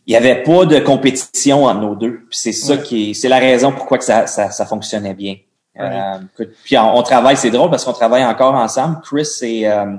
il 0.05 0.13
y 0.13 0.15
avait 0.15 0.43
pas 0.43 0.65
de 0.65 0.79
compétition 0.79 1.65
entre 1.65 1.81
nos 1.81 1.95
deux. 1.95 2.21
C'est 2.29 2.51
ça 2.51 2.73
Ouais. 2.75 2.81
qui 2.83 3.09
est, 3.09 3.13
c'est 3.15 3.29
la 3.29 3.39
raison 3.39 3.71
pourquoi 3.71 3.97
que 3.97 4.03
ça, 4.03 4.27
ça, 4.27 4.51
ça 4.51 4.65
fonctionnait 4.65 5.13
bien. 5.15 5.35
Ouais. 5.75 5.89
Euh, 6.39 6.45
puis 6.63 6.77
on, 6.77 6.95
on 6.95 7.01
travaille, 7.01 7.35
c'est 7.37 7.49
drôle 7.49 7.71
parce 7.71 7.83
qu'on 7.83 7.93
travaille 7.93 8.23
encore 8.23 8.53
ensemble. 8.53 8.99
Chris 9.03 9.27
est, 9.41 9.67
euh, 9.67 9.95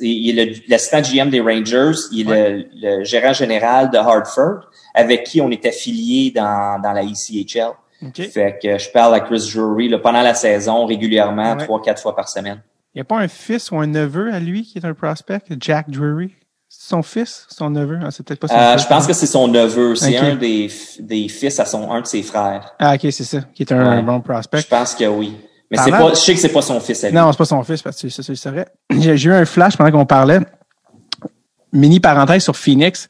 il 0.00 0.38
est 0.38 0.44
le- 0.44 0.54
l'assistant 0.68 1.00
GM 1.00 1.30
des 1.30 1.40
Rangers, 1.40 1.92
il 2.12 2.30
est 2.30 2.50
le, 2.50 2.64
le 2.98 3.04
gérant 3.04 3.32
général 3.32 3.90
de 3.90 3.96
Hartford, 3.96 4.68
avec 4.94 5.24
qui 5.24 5.40
on 5.40 5.50
est 5.50 5.64
affilié 5.64 6.30
dans, 6.30 6.78
dans 6.82 6.92
la 6.92 7.02
ECHL. 7.02 7.72
Fait 8.32 8.58
que 8.62 8.78
je 8.78 8.90
parle 8.90 9.14
à 9.14 9.20
Chris 9.20 9.50
Drury 9.54 9.88
là, 9.88 9.98
pendant 9.98 10.22
la 10.22 10.34
saison, 10.34 10.86
régulièrement, 10.86 11.56
trois, 11.56 11.80
quatre 11.82 12.00
fois 12.02 12.14
par 12.16 12.28
semaine. 12.28 12.60
Il 12.94 12.98
n'y 12.98 13.02
a 13.02 13.04
pas 13.04 13.18
un 13.18 13.28
fils 13.28 13.70
ou 13.70 13.76
un 13.78 13.86
neveu 13.86 14.32
à 14.32 14.38
lui 14.40 14.62
qui 14.64 14.78
est 14.78 14.84
un 14.84 14.94
prospect, 14.94 15.40
Jack 15.60 15.88
Drury? 15.90 16.34
C'est 16.68 16.88
son 16.88 17.02
fils, 17.02 17.46
son 17.50 17.70
neveu? 17.70 17.98
Ah, 18.02 18.10
c'est 18.10 18.22
peut-être 18.26 18.40
pas 18.40 18.48
son 18.48 18.54
Euh, 18.54 18.72
fils. 18.72 18.82
je 18.82 18.88
pense 18.88 19.06
que 19.06 19.12
c'est 19.12 19.26
son 19.26 19.46
neveu. 19.48 19.94
C'est 19.94 20.16
un 20.16 20.36
des, 20.36 20.70
des 21.00 21.28
fils 21.28 21.60
à 21.60 21.64
son, 21.66 21.90
un 21.90 22.00
de 22.00 22.06
ses 22.06 22.22
frères. 22.22 22.74
Ah, 22.78 22.94
ok, 22.94 23.00
c'est 23.10 23.24
ça, 23.24 23.40
qui 23.54 23.62
est 23.62 23.72
un 23.72 23.96
Ouais. 23.98 24.02
bon 24.02 24.20
prospect. 24.20 24.60
Je 24.62 24.66
pense 24.68 24.94
que 24.94 25.04
oui. 25.04 25.36
Mais 25.70 25.78
c'est 25.78 25.90
pas, 25.90 26.10
je 26.10 26.14
sais 26.16 26.34
que 26.34 26.40
c'est 26.40 26.48
pas 26.52 26.60
son 26.62 26.80
fils 26.80 27.02
à 27.04 27.08
lui. 27.08 27.16
Non, 27.16 27.30
c'est 27.32 27.38
pas 27.38 27.44
son 27.46 27.62
fils, 27.62 27.80
parce 27.82 28.00
que 28.00 28.08
c'est 28.08 28.46
vrai. 28.50 28.66
J'ai 28.90 29.16
j'ai 29.16 29.30
eu 29.30 29.32
un 29.32 29.44
flash 29.46 29.76
pendant 29.76 29.90
qu'on 29.90 30.04
parlait. 30.06 30.40
Mini 31.72 32.00
parenthèse 32.00 32.42
sur 32.44 32.56
Phoenix. 32.56 33.08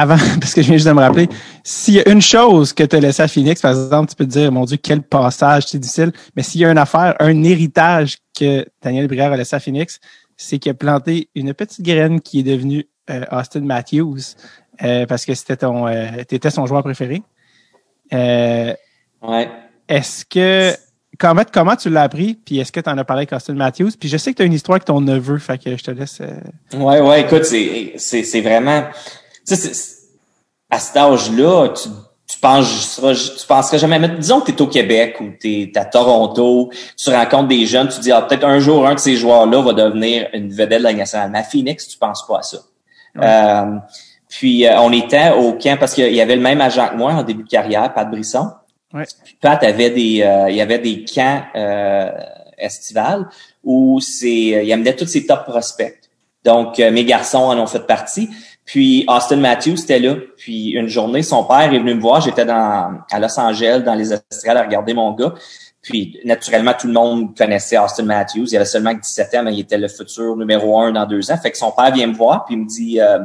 Avant, 0.00 0.16
parce 0.40 0.52
que 0.54 0.62
je 0.62 0.66
viens 0.66 0.76
juste 0.76 0.86
de 0.88 0.92
me 0.92 1.00
rappeler, 1.00 1.28
s'il 1.64 1.94
y 1.94 2.00
a 2.00 2.08
une 2.08 2.20
chose 2.22 2.72
que 2.72 2.82
tu 2.84 2.96
as 2.96 3.00
laissé 3.00 3.22
à 3.22 3.28
Phoenix, 3.28 3.60
par 3.60 3.70
exemple, 3.70 4.10
tu 4.10 4.16
peux 4.16 4.24
te 4.26 4.30
dire, 4.30 4.52
mon 4.52 4.64
Dieu, 4.64 4.76
quel 4.76 5.02
passage, 5.02 5.64
c'est 5.66 5.78
difficile. 5.78 6.12
Mais 6.36 6.42
s'il 6.42 6.60
y 6.60 6.64
a 6.64 6.70
une 6.70 6.78
affaire, 6.78 7.14
un 7.20 7.42
héritage 7.44 8.18
que 8.38 8.66
Daniel 8.82 9.06
Brière 9.08 9.32
a 9.32 9.36
laissé 9.36 9.56
à 9.56 9.60
Phoenix, 9.60 9.98
c'est 10.36 10.58
qu'il 10.58 10.70
a 10.70 10.74
planté 10.74 11.28
une 11.34 11.54
petite 11.54 11.84
graine 11.84 12.20
qui 12.20 12.40
est 12.40 12.42
devenue 12.42 12.86
euh, 13.10 13.24
Austin 13.32 13.60
Matthews, 13.60 14.18
euh, 14.82 15.06
parce 15.06 15.24
que 15.24 15.34
c'était 15.34 15.56
ton, 15.56 15.86
euh, 15.86 16.24
t'étais 16.28 16.50
son 16.50 16.66
joueur 16.66 16.82
préféré. 16.82 17.22
Euh, 18.12 18.74
Ouais. 19.22 19.48
est-ce 19.88 20.24
que 20.26 20.72
comment, 21.18 21.42
comment 21.50 21.74
tu 21.74 21.88
l'as 21.90 22.02
appris? 22.02 22.34
Puis 22.34 22.58
est-ce 22.58 22.70
que 22.70 22.80
tu 22.80 22.90
en 22.90 22.98
as 22.98 23.04
parlé 23.04 23.20
avec 23.20 23.32
Austin 23.32 23.54
Matthews? 23.54 23.92
Puis 23.98 24.08
je 24.08 24.16
sais 24.18 24.32
que 24.32 24.36
tu 24.36 24.42
as 24.42 24.46
une 24.46 24.52
histoire 24.52 24.74
avec 24.76 24.84
ton 24.84 25.00
neveu, 25.00 25.38
fait 25.38 25.56
que 25.58 25.76
je 25.76 25.82
te 25.82 25.90
laisse. 25.90 26.18
euh, 26.20 26.34
Ouais, 26.78 27.00
ouais, 27.00 27.22
écoute, 27.22 27.44
c'est, 27.44 27.94
c'est, 27.96 28.22
c'est 28.22 28.42
vraiment, 28.42 28.84
à 30.70 30.78
cet 30.78 30.96
âge-là, 30.96 31.68
tu, 31.68 31.88
tu 32.28 32.38
penses, 32.40 33.00
tu 33.00 33.46
penserais 33.46 33.78
jamais, 33.78 33.98
mais 33.98 34.08
disons 34.08 34.40
que 34.40 34.50
tu 34.50 34.52
es 34.52 34.62
au 34.62 34.66
Québec 34.66 35.18
ou 35.20 35.30
tu 35.40 35.62
es 35.62 35.78
à 35.78 35.84
Toronto, 35.84 36.70
tu 36.96 37.10
rencontres 37.10 37.48
des 37.48 37.66
jeunes, 37.66 37.88
tu 37.88 38.00
dis, 38.00 38.12
ah, 38.12 38.22
peut-être 38.22 38.44
un 38.44 38.58
jour, 38.58 38.86
un 38.86 38.94
de 38.94 38.98
ces 38.98 39.16
joueurs-là 39.16 39.62
va 39.62 39.72
devenir 39.72 40.28
une 40.32 40.50
vedette 40.50 40.78
de 40.78 40.84
la 40.84 40.92
nationale. 40.92 41.30
Mais 41.30 41.38
à 41.38 41.44
Phoenix, 41.44 41.86
tu 41.86 41.98
penses 41.98 42.26
pas 42.26 42.38
à 42.38 42.42
ça? 42.42 42.58
Euh, 43.18 43.78
puis, 44.28 44.66
euh, 44.66 44.80
on 44.80 44.92
était 44.92 45.30
au 45.30 45.52
camp 45.54 45.78
parce 45.78 45.94
qu'il 45.94 46.12
y 46.12 46.20
avait 46.20 46.36
le 46.36 46.42
même 46.42 46.60
agent 46.60 46.88
que 46.88 46.96
moi 46.96 47.12
en 47.12 47.22
début 47.22 47.44
de 47.44 47.48
carrière, 47.48 47.94
Pat 47.94 48.10
Brisson. 48.10 48.50
Ouais. 48.92 49.04
Puis 49.24 49.36
Pat 49.40 49.62
avait 49.62 49.90
des, 49.90 50.22
euh, 50.22 50.50
il 50.50 50.56
y 50.56 50.60
avait 50.60 50.78
des 50.78 51.04
camps 51.04 51.42
euh, 51.54 52.10
estivales 52.58 53.28
où 53.64 54.00
c'est, 54.00 54.28
il 54.64 54.72
amenait 54.72 54.94
tous 54.94 55.06
ses 55.06 55.26
top 55.26 55.44
prospects. 55.44 55.98
Donc, 56.44 56.78
euh, 56.78 56.90
mes 56.90 57.04
garçons 57.04 57.38
en 57.38 57.58
ont 57.58 57.66
fait 57.66 57.86
partie. 57.86 58.30
Puis 58.66 59.04
Austin 59.08 59.36
Matthews 59.36 59.80
était 59.84 60.00
là. 60.00 60.16
Puis 60.36 60.70
une 60.70 60.88
journée, 60.88 61.22
son 61.22 61.44
père 61.44 61.72
est 61.72 61.78
venu 61.78 61.94
me 61.94 62.00
voir. 62.00 62.20
J'étais 62.20 62.44
dans 62.44 62.98
à 63.10 63.20
Los 63.20 63.38
Angeles, 63.38 63.82
dans 63.86 63.94
les 63.94 64.12
estrades, 64.12 64.56
à 64.56 64.62
regarder 64.62 64.92
mon 64.92 65.12
gars. 65.12 65.32
Puis 65.82 66.18
naturellement, 66.24 66.72
tout 66.78 66.88
le 66.88 66.92
monde 66.92 67.36
connaissait 67.36 67.78
Austin 67.78 68.02
Matthews. 68.02 68.46
Il 68.50 68.56
avait 68.56 68.64
seulement 68.64 68.92
17 68.92 69.34
ans, 69.36 69.42
mais 69.44 69.54
il 69.54 69.60
était 69.60 69.78
le 69.78 69.86
futur 69.86 70.36
numéro 70.36 70.80
un 70.80 70.90
dans 70.90 71.06
deux 71.06 71.30
ans. 71.30 71.36
Fait 71.36 71.52
que 71.52 71.56
son 71.56 71.70
père 71.70 71.92
vient 71.92 72.08
me 72.08 72.14
voir, 72.14 72.44
puis 72.44 72.56
il 72.56 72.62
me 72.62 72.66
dit, 72.66 73.00
euh, 73.00 73.20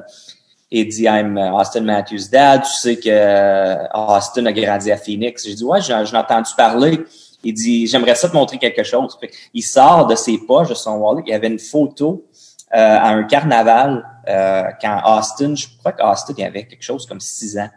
il 0.69 0.87
dit, 0.87 1.05
I'm 1.05 1.37
uh, 1.37 1.59
Austin 1.59 1.81
Matthews' 1.81 2.29
dad. 2.31 2.61
Tu 2.61 2.71
sais 2.73 2.97
que 2.97 3.09
euh, 3.09 3.87
Austin 3.95 4.45
a 4.45 4.53
grandi 4.53 4.91
à 4.91 4.97
Phoenix. 4.97 5.43
J'ai 5.43 5.55
dit, 5.55 5.63
ouais, 5.63 5.81
j'en 5.81 6.05
ai 6.05 6.17
entendu 6.17 6.51
parler. 6.55 6.99
Il 7.43 7.55
dit, 7.55 7.87
j'aimerais 7.87 8.13
ça 8.13 8.29
te 8.29 8.35
montrer 8.35 8.59
quelque 8.59 8.83
chose. 8.83 9.17
Fait 9.19 9.31
il 9.55 9.63
sort 9.63 10.05
de 10.05 10.13
ses 10.13 10.37
poches, 10.37 10.69
de 10.69 10.75
son 10.75 10.97
wallet. 10.97 11.23
Il 11.25 11.31
y 11.31 11.33
avait 11.33 11.47
une 11.47 11.57
photo 11.59 12.23
euh, 12.29 12.30
à 12.71 13.09
un 13.09 13.23
carnaval 13.23 14.05
euh, 14.27 14.63
quand 14.79 15.01
Austin, 15.05 15.55
je 15.55 15.67
crois 15.79 15.91
qu'Austin, 15.93 16.33
il 16.37 16.43
avait 16.43 16.65
quelque 16.65 16.83
chose 16.83 17.05
comme 17.05 17.19
six 17.19 17.57
ans. 17.57 17.69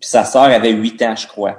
Puis 0.00 0.08
sa 0.08 0.24
sœur 0.24 0.44
avait 0.44 0.70
huit 0.70 1.00
ans, 1.02 1.16
je 1.16 1.26
crois. 1.26 1.56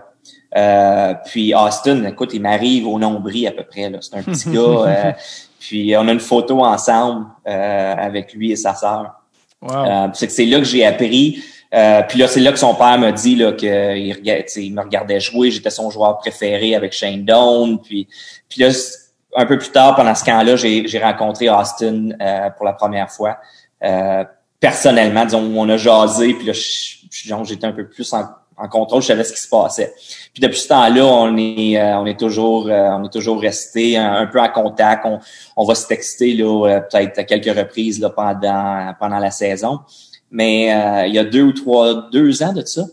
Euh, 0.56 1.14
puis 1.26 1.54
Austin, 1.54 2.06
écoute, 2.06 2.32
il 2.34 2.42
m'arrive 2.42 2.88
au 2.88 2.98
nombril 2.98 3.48
à 3.48 3.52
peu 3.52 3.64
près. 3.64 3.92
C'est 4.02 4.16
un 4.16 4.24
petit 4.24 4.50
gars. 4.52 4.62
euh, 4.62 5.12
puis 5.60 5.96
on 5.98 6.08
a 6.08 6.12
une 6.12 6.20
photo 6.20 6.64
ensemble 6.64 7.28
euh, 7.48 7.96
avec 7.98 8.34
lui 8.34 8.52
et 8.52 8.56
sa 8.56 8.74
sœur. 8.74 9.14
Wow. 9.62 9.72
Euh, 9.72 10.08
c'est 10.14 10.28
que 10.28 10.34
c'est 10.34 10.46
là 10.46 10.58
que 10.60 10.64
j'ai 10.64 10.86
appris. 10.86 11.44
Euh, 11.74 12.02
puis 12.08 12.18
là, 12.18 12.28
c'est 12.28 12.40
là 12.40 12.52
que 12.52 12.58
son 12.58 12.74
père 12.74 12.98
m'a 12.98 13.12
dit 13.12 13.36
là, 13.36 13.52
qu'il 13.52 13.70
il 13.70 14.74
me 14.74 14.82
regardait 14.82 15.20
jouer. 15.20 15.52
J'étais 15.52 15.70
son 15.70 15.92
joueur 15.92 16.18
préféré 16.18 16.76
avec 16.76 16.94
Shane 16.94 17.26
Doan. 17.26 17.78
Puis, 17.78 18.08
puis 18.48 18.62
là, 18.62 18.70
un 19.36 19.46
peu 19.46 19.58
plus 19.58 19.72
tard, 19.72 19.96
pendant 19.96 20.16
ce 20.16 20.24
camp-là, 20.24 20.56
j'ai 20.56 21.00
rencontré 21.02 21.50
Austin 21.50 22.10
euh, 22.20 22.50
pour 22.52 22.66
la 22.66 22.74
première 22.74 23.12
fois. 23.12 23.38
Euh, 23.84 24.24
personnellement, 24.60 25.26
disons, 25.26 25.52
on 25.56 25.70
a 25.70 25.78
jasé. 25.78 26.34
Puis 26.34 26.48
là, 26.48 26.54
j'étais 27.44 27.66
un 27.66 27.72
peu 27.72 27.88
plus 27.88 28.12
en, 28.14 28.26
en 28.58 28.68
contrôle. 28.68 29.02
Je 29.02 29.08
savais 29.08 29.24
ce 29.24 29.34
qui 29.34 29.40
se 29.40 29.50
passait. 29.50 29.94
Puis 30.34 30.42
depuis 30.42 30.60
ce 30.60 30.68
temps-là, 30.70 31.06
on 31.06 31.38
est, 31.38 31.80
euh, 31.80 31.98
on 32.00 32.06
est 32.06 32.20
toujours, 32.20 32.68
euh, 32.68 32.90
on 32.92 33.06
est 33.06 33.14
toujours 33.14 33.40
resté 33.40 33.98
un, 33.98 34.14
un 34.14 34.26
peu 34.26 34.42
en 34.42 34.50
contact. 34.50 35.06
On, 35.06 35.20
on 35.56 35.66
va 35.66 35.76
se 35.76 35.88
texter 35.88 36.34
là, 36.34 36.68
euh, 36.68 36.80
peut-être 36.82 37.20
à 37.20 37.24
quelques 37.24 37.58
reprises 37.58 38.00
là, 38.00 38.10
pendant, 38.10 38.94
pendant 39.00 39.20
la 39.20 39.32
saison. 39.32 39.80
Mais 40.32 40.74
euh, 40.74 41.08
il 41.08 41.14
y 41.14 41.20
a 41.20 41.24
deux 41.24 41.42
ou 41.42 41.54
trois, 41.54 42.10
deux 42.12 42.44
ans 42.44 42.54
de 42.54 42.64
ça, 42.64 42.84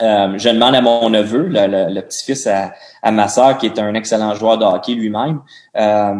euh, 0.00 0.38
je 0.38 0.48
demande 0.48 0.74
à 0.74 0.80
mon 0.80 1.10
neveu, 1.10 1.48
le, 1.48 2.00
petit-fils 2.00 2.46
à, 2.46 2.72
à 3.02 3.10
ma 3.10 3.28
sœur, 3.28 3.58
qui 3.58 3.66
est 3.66 3.78
un 3.78 3.94
excellent 3.94 4.34
joueur 4.34 4.58
de 4.58 4.64
hockey 4.64 4.94
lui-même, 4.94 5.40
euh, 5.76 6.14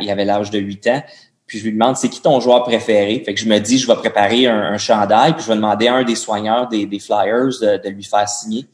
il 0.00 0.10
avait 0.10 0.24
l'âge 0.24 0.50
de 0.50 0.58
8 0.58 0.86
ans, 0.86 1.02
puis 1.46 1.58
je 1.58 1.64
lui 1.64 1.72
demande 1.72 1.96
c'est 1.96 2.08
qui 2.08 2.22
ton 2.22 2.38
joueur 2.38 2.62
préféré? 2.62 3.20
Fait 3.24 3.34
que 3.34 3.40
je 3.40 3.48
me 3.48 3.58
dis 3.58 3.78
je 3.78 3.86
vais 3.88 3.96
préparer 3.96 4.46
un, 4.46 4.72
un 4.72 4.78
chandail, 4.78 5.32
puis 5.32 5.42
je 5.42 5.48
vais 5.48 5.56
demander 5.56 5.88
à 5.88 5.94
un 5.94 6.04
des 6.04 6.14
soigneurs 6.14 6.68
des, 6.68 6.86
des 6.86 7.00
Flyers 7.00 7.58
de, 7.60 7.82
de 7.82 7.88
lui 7.88 8.04
faire 8.04 8.28
signer. 8.28 8.66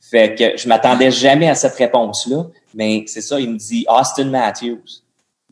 Fait 0.00 0.34
que 0.34 0.56
je 0.56 0.68
m'attendais 0.68 1.10
jamais 1.10 1.48
à 1.48 1.54
cette 1.54 1.74
réponse-là, 1.74 2.44
mais 2.74 3.04
c'est 3.06 3.22
ça, 3.22 3.40
il 3.40 3.50
me 3.50 3.56
dit 3.56 3.84
Austin 3.88 4.26
Matthews. 4.26 5.01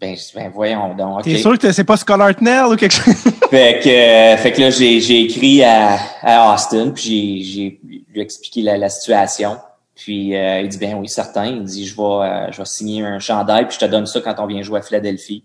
Ben, 0.00 0.16
je 0.16 0.22
dis, 0.22 0.32
ben 0.34 0.50
voyons 0.52 0.94
donc. 0.94 1.22
T'es 1.24 1.36
sûr 1.36 1.58
que 1.58 1.72
c'est 1.72 1.84
pas 1.84 1.96
Scott 1.96 2.20
Hartnell 2.20 2.66
ou 2.66 2.76
quelque 2.76 2.92
chose? 2.94 3.14
Fait 3.50 3.80
que, 3.82 3.88
euh, 3.88 4.36
fait 4.36 4.52
que 4.52 4.60
là, 4.60 4.70
j'ai, 4.70 5.00
j'ai 5.00 5.22
écrit 5.22 5.64
à, 5.64 5.98
à 6.22 6.54
Austin, 6.54 6.90
puis 6.94 7.42
j'ai, 7.42 7.80
j'ai 7.84 8.04
lui 8.14 8.20
expliqué 8.20 8.62
la, 8.62 8.78
la 8.78 8.88
situation. 8.88 9.58
Puis 9.96 10.36
euh, 10.36 10.60
il 10.60 10.68
dit, 10.68 10.78
ben 10.78 10.94
oui, 10.94 11.08
certain. 11.08 11.46
Il 11.46 11.64
dit, 11.64 11.84
je 11.84 11.96
vais, 11.96 12.02
euh, 12.02 12.52
je 12.52 12.58
vais 12.58 12.64
signer 12.64 13.04
un 13.04 13.18
chandail, 13.18 13.66
puis 13.66 13.74
je 13.74 13.84
te 13.84 13.90
donne 13.90 14.06
ça 14.06 14.20
quand 14.20 14.36
on 14.38 14.46
vient 14.46 14.62
jouer 14.62 14.78
à 14.78 14.82
Philadelphie. 14.82 15.44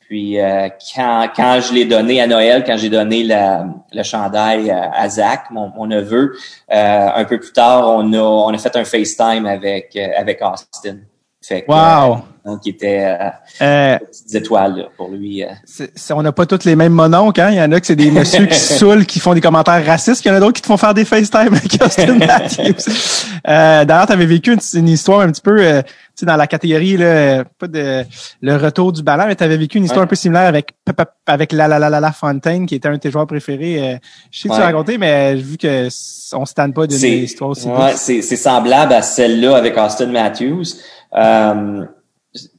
Puis 0.00 0.38
euh, 0.38 0.68
quand, 0.94 1.28
quand 1.34 1.60
je 1.60 1.72
l'ai 1.72 1.86
donné 1.86 2.20
à 2.20 2.26
Noël, 2.26 2.62
quand 2.66 2.76
j'ai 2.76 2.90
donné 2.90 3.24
la, 3.24 3.66
le 3.92 4.02
chandail 4.02 4.70
à, 4.70 4.90
à 4.92 5.08
Zach, 5.08 5.44
mon, 5.50 5.70
mon 5.70 5.86
neveu, 5.86 6.36
euh, 6.70 7.08
un 7.14 7.24
peu 7.24 7.40
plus 7.40 7.52
tard, 7.52 7.88
on 7.88 8.12
a, 8.12 8.18
on 8.18 8.52
a 8.52 8.58
fait 8.58 8.76
un 8.76 8.84
FaceTime 8.84 9.46
avec, 9.46 9.96
euh, 9.96 10.08
avec 10.16 10.42
Austin. 10.42 10.98
Fait 11.46 11.62
que, 11.62 11.70
Wow! 11.70 12.18
Donc, 12.46 12.60
il 12.66 12.70
était 12.70 13.04
euh, 13.06 13.28
Euh, 13.62 13.98
petites 13.98 14.34
étoiles 14.34 14.76
là, 14.76 14.84
pour 14.98 15.08
lui. 15.08 15.42
euh. 15.42 15.46
c'est- 15.64 15.90
c'est- 15.94 16.12
on 16.12 16.20
n'a 16.20 16.30
pas 16.30 16.44
tous 16.44 16.64
les 16.66 16.76
mêmes 16.76 16.92
mononcles, 16.92 17.40
hein. 17.40 17.48
Il 17.50 17.56
y 17.56 17.60
en 17.62 17.72
a 17.72 17.80
que 17.80 17.86
c'est 17.86 17.96
des 17.96 18.10
messieurs 18.10 18.44
qui 18.44 18.58
saoulent, 18.58 19.06
qui 19.06 19.18
font 19.18 19.32
des 19.32 19.40
commentaires 19.40 19.82
racistes, 19.84 20.20
puis 20.20 20.28
il 20.28 20.32
y 20.32 20.34
en 20.34 20.36
a 20.36 20.40
d'autres 20.40 20.52
qui 20.52 20.60
te 20.60 20.66
font 20.66 20.76
faire 20.76 20.92
des 20.92 21.06
FaceTime 21.06 21.54
avec 21.54 21.78
Austin 21.82 22.18
Matthews. 22.18 22.92
Euh, 23.48 23.84
D'ailleurs, 23.86 24.06
tu 24.06 24.12
avais 24.12 24.26
vécu 24.26 24.52
une, 24.52 24.60
une 24.78 24.88
histoire 24.88 25.20
un 25.20 25.30
petit 25.32 25.40
peu, 25.40 25.58
euh, 25.58 25.80
tu 25.82 25.88
sais, 26.16 26.26
dans 26.26 26.36
la 26.36 26.46
catégorie, 26.46 26.98
là, 26.98 27.06
euh, 27.06 27.44
pas 27.58 27.66
de 27.66 28.04
le 28.42 28.56
retour 28.56 28.92
du 28.92 29.02
ballon, 29.02 29.24
mais 29.26 29.36
tu 29.36 29.44
avais 29.44 29.56
vécu 29.56 29.78
une 29.78 29.84
histoire 29.84 30.00
Ouais. 30.00 30.04
un 30.04 30.08
peu 30.08 30.16
similaire 30.16 30.46
avec 30.46 30.74
avec 31.26 31.50
la 31.52 31.66
la 31.66 31.78
la 31.78 31.88
la 31.88 32.00
la 32.00 32.12
Fontaine, 32.12 32.66
qui 32.66 32.74
était 32.74 32.88
un 32.88 32.92
de 32.92 32.98
tes 32.98 33.10
joueurs 33.10 33.26
préférés. 33.26 33.78
Euh, 33.94 33.96
je 34.30 34.40
sais 34.42 34.48
que 34.50 34.54
tu 34.54 34.60
l'as 34.60 34.66
raconté, 34.66 34.98
mais 34.98 35.34
vu 35.34 35.56
que 35.56 35.88
on 36.36 36.44
se 36.44 36.52
tanne 36.52 36.74
pas 36.74 36.86
d'une 36.86 36.98
histoire 37.02 37.50
aussi. 37.50 37.68
ouais, 37.68 37.94
c'est 37.96 38.20
semblable 38.36 38.92
à 38.92 39.00
celle-là 39.00 39.56
avec 39.56 39.78
Austin 39.78 40.06
Matthews. 40.08 40.64
Euh, 41.16 41.84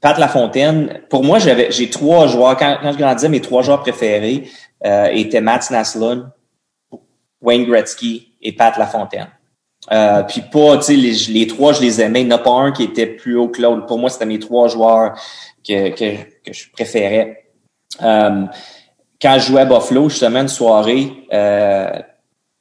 Pat 0.01 0.17
Lafontaine, 0.17 1.01
pour 1.09 1.23
moi, 1.23 1.39
j'avais 1.39 1.69
j'ai 1.71 1.89
trois 1.89 2.27
joueurs. 2.27 2.55
Quand, 2.57 2.77
quand 2.81 2.91
je 2.93 2.97
grandissais, 2.97 3.29
mes 3.29 3.41
trois 3.41 3.61
joueurs 3.61 3.81
préférés 3.81 4.47
euh, 4.85 5.07
étaient 5.11 5.41
Matt 5.41 5.69
Naslund, 5.69 6.29
Wayne 7.41 7.65
Gretzky 7.65 8.33
et 8.41 8.53
Pat 8.53 8.77
Lafontaine. 8.77 9.27
Euh, 9.91 10.23
puis 10.23 10.41
pas, 10.41 10.77
tu 10.77 10.83
sais, 10.83 10.95
les, 10.95 11.11
les 11.39 11.47
trois, 11.47 11.73
je 11.73 11.81
les 11.81 12.01
aimais. 12.01 12.21
Il 12.21 12.27
n'y 12.27 12.33
en 12.33 12.37
a 12.37 12.39
pas 12.39 12.51
un 12.51 12.71
qui 12.71 12.83
était 12.83 13.05
plus 13.05 13.35
haut 13.37 13.49
que 13.49 13.61
l'autre. 13.61 13.85
Pour 13.85 13.99
moi, 13.99 14.09
c'était 14.09 14.25
mes 14.25 14.39
trois 14.39 14.67
joueurs 14.67 15.13
que, 15.67 15.89
que, 15.89 16.23
que 16.43 16.53
je 16.53 16.71
préférais. 16.71 17.45
Euh, 18.01 18.45
quand 19.21 19.35
je 19.39 19.45
jouais 19.47 19.61
à 19.61 19.65
Buffalo, 19.65 20.09
justement, 20.09 20.39
une 20.41 20.47
soirée, 20.47 21.11
euh, 21.33 21.99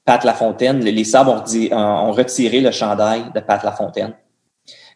Pat 0.05 0.23
Lafontaine, 0.25 0.81
les 0.81 0.93
les 0.93 1.05
Sabres 1.05 1.33
ont, 1.47 1.77
ont- 1.77 2.09
ont 2.09 2.13
retiré 2.13 2.61
le 2.61 2.71
chandail 2.73 3.25
de 3.35 3.41
Pat 3.41 3.63
Lafontaine. 3.63 4.15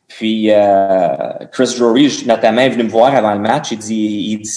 Puis 0.09 0.51
euh, 0.51 1.09
Chris 1.53 1.75
Drury, 1.79 2.25
notamment, 2.27 2.63
est 2.63 2.71
venu 2.71 2.85
me 2.85 2.89
voir 2.89 3.15
avant 3.15 3.35
le 3.35 3.41
match. 3.41 3.73
Il 3.73 3.79
dit, 3.79 4.27
il 4.31 4.39
dit, 4.39 4.51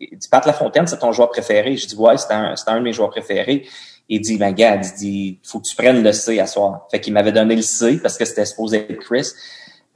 il 0.00 0.16
dit 0.16 0.28
Pat 0.28 0.46
Lafontaine, 0.46 0.86
c'est 0.86 0.98
ton 0.98 1.12
joueur 1.12 1.28
préféré. 1.28 1.76
Je 1.76 1.86
dis 1.88 1.96
ouais, 1.96 2.16
c'est 2.16 2.32
un, 2.32 2.54
un 2.66 2.76
de 2.76 2.84
mes 2.84 2.92
joueurs 2.92 3.10
préférés. 3.10 3.66
Il 4.08 4.20
dit, 4.20 4.38
ben 4.38 4.52
gars, 4.52 4.76
il 4.76 4.92
dit, 4.98 5.38
faut 5.42 5.58
que 5.58 5.66
tu 5.66 5.74
prennes 5.74 6.02
le 6.02 6.12
C 6.12 6.38
à 6.38 6.46
soir. 6.46 6.86
Fait 6.90 7.00
qu'il 7.00 7.12
m'avait 7.12 7.32
donné 7.32 7.56
le 7.56 7.62
C 7.62 7.98
parce 8.00 8.16
que 8.16 8.24
c'était 8.24 8.44
supposé 8.44 8.86
être 8.88 9.00
Chris. 9.00 9.28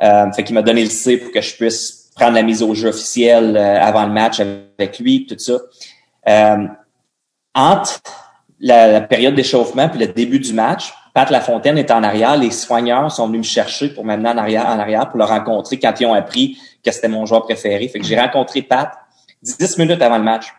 Euh, 0.02 0.30
fait 0.32 0.42
qu'il 0.42 0.54
m'a 0.54 0.62
donné 0.62 0.82
le 0.82 0.90
C 0.90 1.18
pour 1.18 1.30
que 1.32 1.40
je 1.40 1.54
puisse 1.54 2.10
prendre 2.16 2.34
la 2.34 2.42
mise 2.42 2.62
au 2.62 2.74
jeu 2.74 2.88
officielle 2.88 3.56
euh, 3.56 3.80
avant 3.80 4.06
le 4.06 4.12
match 4.12 4.40
avec 4.40 4.98
lui, 4.98 5.26
tout 5.26 5.38
ça. 5.38 5.58
Euh, 6.28 6.66
entre 7.54 8.00
la, 8.58 8.90
la 8.90 9.00
période 9.02 9.34
d'échauffement 9.34 9.88
puis 9.88 10.00
le 10.00 10.08
début 10.08 10.40
du 10.40 10.52
match, 10.52 10.92
Pat 11.16 11.30
Lafontaine 11.30 11.78
est 11.78 11.90
en 11.90 12.02
arrière. 12.02 12.36
Les 12.36 12.50
soigneurs 12.50 13.10
sont 13.10 13.26
venus 13.26 13.38
me 13.38 13.44
chercher 13.44 13.88
pour 13.88 14.04
m'amener 14.04 14.28
en 14.28 14.36
arrière, 14.36 14.66
en 14.66 14.78
arrière 14.78 15.08
pour 15.08 15.16
le 15.16 15.24
rencontrer 15.24 15.78
quand 15.78 15.94
ils 15.98 16.04
ont 16.04 16.12
appris 16.12 16.58
que 16.84 16.92
c'était 16.92 17.08
mon 17.08 17.24
joueur 17.24 17.44
préféré. 17.44 17.88
Fait 17.88 17.98
que 18.00 18.04
j'ai 18.04 18.20
rencontré 18.20 18.60
Pat 18.60 18.90
dix 19.42 19.78
minutes 19.78 20.02
avant 20.02 20.18
le 20.18 20.24
match. 20.24 20.52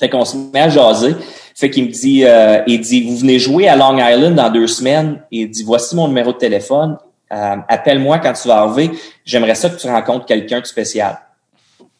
Fait 0.00 0.08
qu'on 0.08 0.24
se 0.24 0.36
met 0.36 0.58
à 0.58 0.68
jaser. 0.68 1.14
Fait 1.54 1.70
qu'il 1.70 1.84
me 1.84 1.92
dit, 1.92 2.24
euh, 2.24 2.64
il 2.66 2.80
dit, 2.80 3.08
vous 3.08 3.18
venez 3.18 3.38
jouer 3.38 3.68
à 3.68 3.76
Long 3.76 3.96
Island 3.96 4.34
dans 4.34 4.50
deux 4.50 4.66
semaines. 4.66 5.22
Il 5.30 5.48
dit, 5.48 5.62
voici 5.62 5.94
mon 5.94 6.08
numéro 6.08 6.32
de 6.32 6.38
téléphone. 6.38 6.98
Euh, 7.32 7.56
appelle-moi 7.68 8.18
quand 8.18 8.32
tu 8.32 8.48
vas 8.48 8.56
arriver. 8.56 8.90
J'aimerais 9.24 9.54
ça 9.54 9.70
que 9.70 9.76
tu 9.76 9.86
rencontres 9.86 10.26
quelqu'un 10.26 10.58
de 10.58 10.66
spécial. 10.66 11.16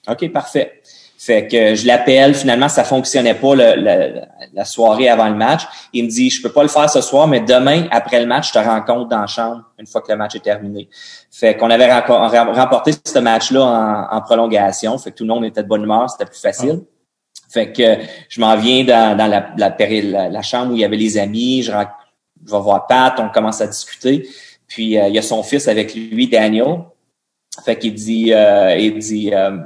OK, 0.09 0.29
parfait. 0.33 0.83
Fait 1.25 1.47
que 1.47 1.77
je 1.77 1.87
l'appelle. 1.87 2.35
Finalement, 2.35 2.69
ça 2.69 2.83
fonctionnait 2.83 3.37
pas 3.37 3.55
la 3.55 4.65
soirée 4.65 5.09
avant 5.09 5.29
le 5.29 5.37
match. 5.37 5.63
Il 5.93 6.07
me 6.07 6.11
dit, 6.11 6.31
je 6.31 6.43
peux 6.43 6.51
pas 6.51 6.65
le 6.65 6.69
faire 6.69 6.91
ce 6.91 7.01
soir, 7.01 7.29
mais 7.29 7.39
demain, 7.39 7.87
après 7.93 8.19
le 8.19 8.27
match, 8.27 8.49
je 8.49 8.55
te 8.55 8.59
rencontre 8.59 9.09
dans 9.09 9.21
la 9.21 9.29
chambre 9.29 9.63
une 9.79 9.87
fois 9.87 10.01
que 10.01 10.11
le 10.11 10.19
match 10.19 10.35
est 10.35 10.43
terminé. 10.43 10.89
Fait 11.31 11.57
qu'on 11.57 11.71
avait 11.71 11.89
remporté 11.93 12.91
ce 13.05 13.19
match-là 13.21 14.09
en, 14.11 14.21
prolongation. 14.23 14.99
Fait 14.99 15.13
que 15.13 15.19
tout 15.19 15.23
le 15.23 15.33
monde 15.33 15.45
était 15.45 15.63
de 15.63 15.69
bonne 15.69 15.85
humeur, 15.85 16.11
c'était 16.11 16.29
plus 16.29 16.41
facile. 16.41 16.81
Fait 17.49 17.71
que 17.71 17.99
je 18.29 18.41
m'en 18.41 18.57
viens 18.57 18.83
dans, 18.83 19.17
la, 19.17 19.55
la, 19.57 20.43
chambre 20.43 20.73
où 20.73 20.75
il 20.75 20.81
y 20.81 20.85
avait 20.85 20.97
les 20.97 21.19
amis. 21.19 21.63
Je 21.63 21.71
vais 21.71 21.87
voir 22.45 22.89
Pat, 22.89 23.15
on 23.21 23.29
commence 23.29 23.61
à 23.61 23.69
discuter. 23.69 24.29
Puis 24.67 24.99
euh, 24.99 25.07
il 25.07 25.15
y 25.15 25.19
a 25.19 25.23
son 25.23 25.45
fils 25.45 25.69
avec 25.69 25.95
lui, 25.95 26.27
Daniel. 26.27 26.79
Fait 27.65 27.79
qu'il 27.79 27.95
dit, 27.95 28.33
euh, 28.33 28.77
il 28.77 28.99
dit, 28.99 29.33
euh, 29.33 29.59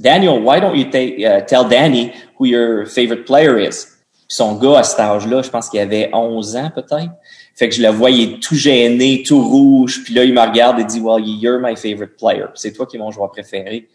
Daniel, 0.00 0.40
why 0.40 0.60
don't 0.60 0.74
you 0.74 0.90
take, 0.90 1.18
uh, 1.18 1.42
tell 1.42 1.68
Danny 1.68 2.12
who 2.38 2.46
your 2.46 2.86
favorite 2.86 3.26
player 3.26 3.58
is? 3.58 3.86
Son 4.28 4.54
gars 4.54 4.78
à 4.78 4.82
cet 4.82 5.00
âge-là, 5.00 5.42
je 5.42 5.50
pense 5.50 5.68
qu'il 5.68 5.80
avait 5.80 6.08
11 6.12 6.56
ans 6.56 6.70
peut-être. 6.74 7.10
Fait 7.54 7.68
que 7.68 7.74
je 7.74 7.82
le 7.82 7.88
vois, 7.88 8.10
il 8.10 8.22
est 8.22 8.40
tout 8.40 8.54
gêné, 8.54 9.22
tout 9.26 9.42
rouge. 9.42 10.02
Puis 10.04 10.14
là, 10.14 10.24
il 10.24 10.32
me 10.32 10.40
regarde 10.40 10.80
et 10.80 10.84
dit, 10.84 11.00
well, 11.00 11.22
you're 11.22 11.60
my 11.60 11.76
favorite 11.76 12.16
player. 12.16 12.46
C'est 12.54 12.72
toi 12.72 12.86
qui 12.86 12.96
es 12.96 12.98
mon 12.98 13.10
joueur 13.10 13.30
préféré. 13.30 13.88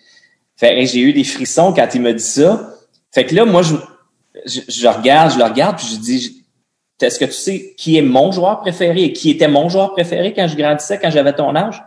Fait 0.58 0.76
que 0.76 0.86
j'ai 0.86 1.00
eu 1.00 1.14
des 1.14 1.24
frissons 1.24 1.74
quand 1.74 1.88
il 1.96 2.02
me 2.02 2.14
dit 2.14 2.24
ça. 2.24 2.76
Fait 3.12 3.26
que 3.26 3.34
là, 3.34 3.46
moi, 3.46 3.64
je, 3.64 3.76
je, 4.46 4.60
je 4.68 4.88
regarde, 4.88 5.32
je 5.32 5.38
le 5.40 5.46
regarde, 5.46 5.78
puis 5.78 5.88
je 5.88 5.98
dis, 5.98 6.46
est-ce 7.02 7.18
que 7.18 7.26
tu 7.26 7.32
sais 7.32 7.74
qui 7.78 7.98
est 7.98 8.02
mon 8.02 8.32
joueur 8.32 8.60
préféré 8.60 9.06
et 9.06 9.14
qui 9.14 9.32
était 9.32 9.48
mon 9.48 9.70
joueur 9.70 9.94
préféré 9.94 10.34
quand 10.34 10.48
je 10.48 10.56
grandissais, 10.56 11.00
quand 11.02 11.10
j'avais 11.10 11.34
ton 11.34 11.56
âge? 11.56 11.82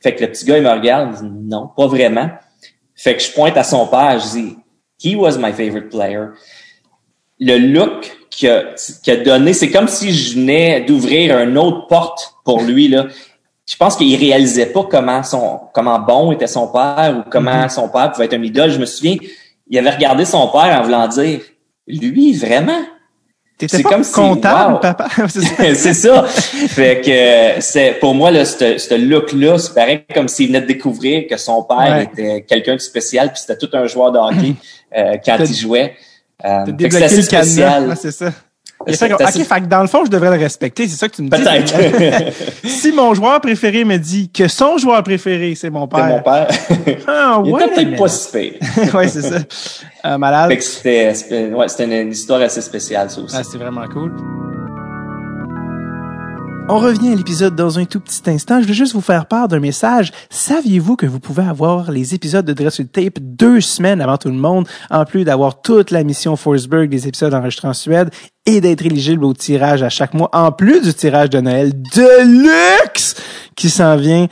Fait 0.00 0.14
que 0.14 0.22
le 0.24 0.30
petit 0.30 0.44
gars, 0.44 0.58
il 0.58 0.64
me 0.64 0.70
regarde, 0.70 1.14
il 1.14 1.28
dit, 1.28 1.34
non, 1.48 1.70
pas 1.74 1.86
vraiment. 1.86 2.28
Fait 3.02 3.16
que 3.16 3.22
je 3.24 3.32
pointe 3.32 3.56
à 3.56 3.64
son 3.64 3.88
père, 3.88 4.20
je 4.20 4.38
dis, 4.38 4.56
he 5.02 5.16
was 5.16 5.36
my 5.36 5.52
favorite 5.52 5.88
player. 5.88 6.26
Le 7.40 7.58
look 7.58 8.16
qu'il 8.30 8.48
a, 8.48 9.16
donné, 9.16 9.54
c'est 9.54 9.72
comme 9.72 9.88
si 9.88 10.14
je 10.14 10.34
venais 10.36 10.82
d'ouvrir 10.82 11.36
une 11.40 11.58
autre 11.58 11.88
porte 11.88 12.36
pour 12.44 12.62
lui, 12.62 12.86
là. 12.86 13.08
Je 13.68 13.76
pense 13.76 13.96
qu'il 13.96 14.14
réalisait 14.16 14.66
pas 14.66 14.84
comment 14.84 15.24
son, 15.24 15.62
comment 15.74 15.98
bon 15.98 16.30
était 16.30 16.46
son 16.46 16.68
père 16.68 17.16
ou 17.18 17.28
comment 17.28 17.68
son 17.68 17.88
père 17.88 18.12
pouvait 18.12 18.26
être 18.26 18.34
un 18.34 18.42
idole. 18.44 18.70
Je 18.70 18.78
me 18.78 18.86
souviens, 18.86 19.16
il 19.68 19.78
avait 19.78 19.90
regardé 19.90 20.24
son 20.24 20.46
père 20.46 20.78
en 20.80 20.84
voulant 20.84 21.08
dire, 21.08 21.40
lui, 21.88 22.34
vraiment? 22.34 22.82
T'étais 23.66 23.76
c'est 23.78 23.82
pas 23.82 23.88
comme 23.90 24.04
si- 24.04 24.12
comptable, 24.12 24.72
wow. 24.74 24.78
papa? 24.80 25.08
C'est 25.28 25.94
ça. 25.94 26.24
Fait 26.24 27.00
que 27.00 27.10
euh, 27.10 27.60
c'est 27.60 27.92
pour 28.00 28.14
moi 28.14 28.30
là, 28.30 28.44
ce 28.44 28.78
ce 28.78 28.94
look-là, 28.94 29.58
c'est 29.58 29.74
pareil 29.74 30.00
comme 30.14 30.28
s'il 30.28 30.48
venait 30.48 30.60
de 30.62 30.66
découvrir 30.66 31.26
que 31.28 31.36
son 31.36 31.62
père 31.62 31.76
Ouais. 31.78 32.04
était 32.04 32.42
quelqu'un 32.48 32.74
de 32.74 32.80
spécial, 32.80 33.32
puis 33.32 33.40
c'était 33.40 33.56
tout 33.58 33.70
un 33.76 33.86
joueur 33.86 34.12
de 34.12 34.18
hockey 34.18 34.54
euh, 34.96 35.16
quand 35.24 35.38
il 35.40 35.54
jouait. 35.54 35.94
Euh, 36.44 36.64
T'as 36.66 36.72
débloqué 36.72 37.04
le 37.04 37.22
cadenas. 37.22 37.22
spécial. 37.22 37.94
C'est 38.00 38.10
ça. 38.10 38.32
Il 38.86 38.96
C'est 38.96 39.08
fait 39.08 39.14
OK, 39.14 39.46
fait 39.46 39.60
que 39.60 39.66
dans 39.66 39.82
le 39.82 39.86
fond, 39.86 40.04
je 40.04 40.10
devrais 40.10 40.36
le 40.36 40.42
respecter. 40.42 40.88
C'est 40.88 40.96
ça 40.96 41.08
que 41.08 41.16
tu 41.16 41.22
me 41.22 41.28
dis. 41.28 41.42
Peut-être. 41.42 42.32
si 42.64 42.92
mon 42.92 43.14
joueur 43.14 43.40
préféré 43.40 43.84
me 43.84 43.96
dit 43.96 44.30
que 44.30 44.48
son 44.48 44.78
joueur 44.78 45.02
préféré, 45.02 45.54
c'est 45.54 45.70
mon 45.70 45.86
père. 45.86 46.06
mon 46.06 46.22
père. 46.22 46.48
Ah, 47.06 47.40
il 47.44 47.52
ouais, 47.52 47.68
peut-être 47.68 47.96
pas 47.96 48.08
si 48.08 48.32
pire. 48.32 48.94
ouais, 48.94 49.08
c'est 49.08 49.22
ça. 49.22 49.38
Euh, 50.04 50.18
malade. 50.18 50.52
C'était 50.60 51.12
ouais, 51.52 51.66
une, 51.78 51.92
une 51.92 52.10
histoire 52.12 52.40
assez 52.40 52.60
spéciale, 52.60 53.10
ça 53.10 53.20
aussi. 53.20 53.36
Ah, 53.38 53.42
c'est 53.44 53.58
vraiment 53.58 53.86
cool. 53.88 54.12
On 56.68 56.78
revient 56.78 57.12
à 57.12 57.14
l'épisode 57.16 57.56
dans 57.56 57.78
un 57.78 57.84
tout 57.84 58.00
petit 58.00 58.22
instant. 58.30 58.62
Je 58.62 58.66
veux 58.66 58.72
juste 58.72 58.94
vous 58.94 59.00
faire 59.00 59.26
part 59.26 59.48
d'un 59.48 59.58
message. 59.58 60.10
Saviez-vous 60.30 60.96
que 60.96 61.06
vous 61.06 61.20
pouvez 61.20 61.42
avoir 61.42 61.90
les 61.90 62.14
épisodes 62.14 62.46
de 62.46 62.52
Dress 62.52 62.80
Tape 62.92 63.18
deux 63.20 63.60
semaines 63.60 64.00
avant 64.00 64.16
tout 64.16 64.28
le 64.28 64.36
monde, 64.36 64.66
en 64.88 65.04
plus 65.04 65.24
d'avoir 65.24 65.60
toute 65.60 65.90
la 65.90 66.02
mission 66.04 66.36
Forsberg 66.36 66.88
des 66.88 67.08
épisodes 67.08 67.34
enregistrés 67.34 67.68
en 67.68 67.74
Suède 67.74 68.10
et 68.46 68.60
d'être 68.60 68.86
éligible 68.86 69.24
au 69.24 69.34
tirage 69.34 69.82
à 69.82 69.88
chaque 69.90 70.14
mois, 70.14 70.30
en 70.32 70.52
plus 70.52 70.80
du 70.80 70.94
tirage 70.94 71.30
de 71.30 71.40
Noël 71.40 71.72
de 71.72 72.88
luxe 72.94 73.16
qui 73.54 73.68
s'en 73.68 73.96
vient? 73.96 74.28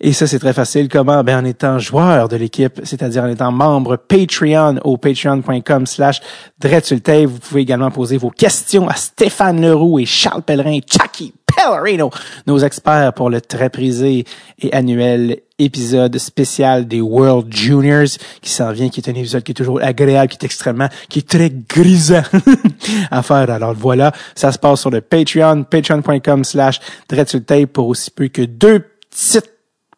Et 0.00 0.12
ça, 0.12 0.26
c'est 0.26 0.38
très 0.38 0.52
facile. 0.52 0.88
Comment? 0.88 1.22
Ben, 1.22 1.42
en 1.42 1.44
étant 1.44 1.78
joueur 1.78 2.28
de 2.28 2.36
l'équipe, 2.36 2.80
c'est-à-dire 2.84 3.24
en 3.24 3.28
étant 3.28 3.52
membre 3.52 3.96
Patreon 3.96 4.78
au 4.84 4.96
patreon.com 4.96 5.86
slash. 5.86 6.20
Vous 6.62 7.38
pouvez 7.40 7.60
également 7.60 7.90
poser 7.90 8.16
vos 8.16 8.30
questions 8.30 8.88
à 8.88 8.94
Stéphane 8.94 9.60
Leroux 9.60 9.98
et 9.98 10.06
Charles 10.06 10.42
Pellerin, 10.42 10.78
Chucky 10.86 11.34
Pellerino, 11.56 12.10
nos 12.46 12.58
experts 12.58 13.12
pour 13.14 13.30
le 13.30 13.40
très 13.40 13.70
prisé 13.70 14.24
et 14.60 14.72
annuel 14.72 15.40
épisode 15.58 16.18
spécial 16.18 16.86
des 16.86 17.00
World 17.00 17.54
Juniors 17.54 18.08
qui 18.40 18.50
s'en 18.50 18.72
vient, 18.72 18.88
qui 18.88 19.00
est 19.00 19.08
un 19.08 19.14
épisode 19.14 19.42
qui 19.42 19.52
est 19.52 19.54
toujours 19.54 19.80
agréable, 19.82 20.28
qui 20.28 20.38
est 20.40 20.44
extrêmement, 20.44 20.88
qui 21.08 21.20
est 21.20 21.28
très 21.28 21.50
grisant 21.50 22.22
à 23.10 23.22
faire. 23.22 23.50
Alors 23.50 23.74
voilà, 23.74 24.12
ça 24.34 24.52
se 24.52 24.58
passe 24.58 24.80
sur 24.80 24.90
le 24.90 25.00
Patreon, 25.00 25.64
patreon.com 25.64 26.44
slash 26.44 26.80
Dretsultave 27.08 27.66
pour 27.66 27.88
aussi 27.88 28.10
peu 28.10 28.28
que 28.28 28.42
deux 28.42 28.84
petites 29.10 29.50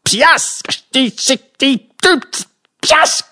piastres, 0.04 0.70
deux 0.92 1.10
petites 1.10 2.48
piastres 2.80 3.26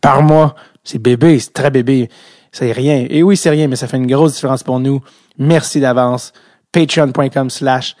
par 0.00 0.22
mois. 0.22 0.54
C'est 0.84 0.98
bébé, 0.98 1.38
c'est 1.38 1.52
très 1.52 1.70
bébé. 1.70 2.08
C'est 2.50 2.72
rien. 2.72 3.06
Et 3.08 3.22
oui, 3.22 3.36
c'est 3.36 3.50
rien, 3.50 3.68
mais 3.68 3.76
ça 3.76 3.86
fait 3.86 3.96
une 3.96 4.06
grosse 4.06 4.34
différence 4.34 4.62
pour 4.62 4.78
nous. 4.80 5.00
Merci 5.38 5.80
d'avance. 5.80 6.32
Patreon.com 6.72 7.50
slash 7.50 7.94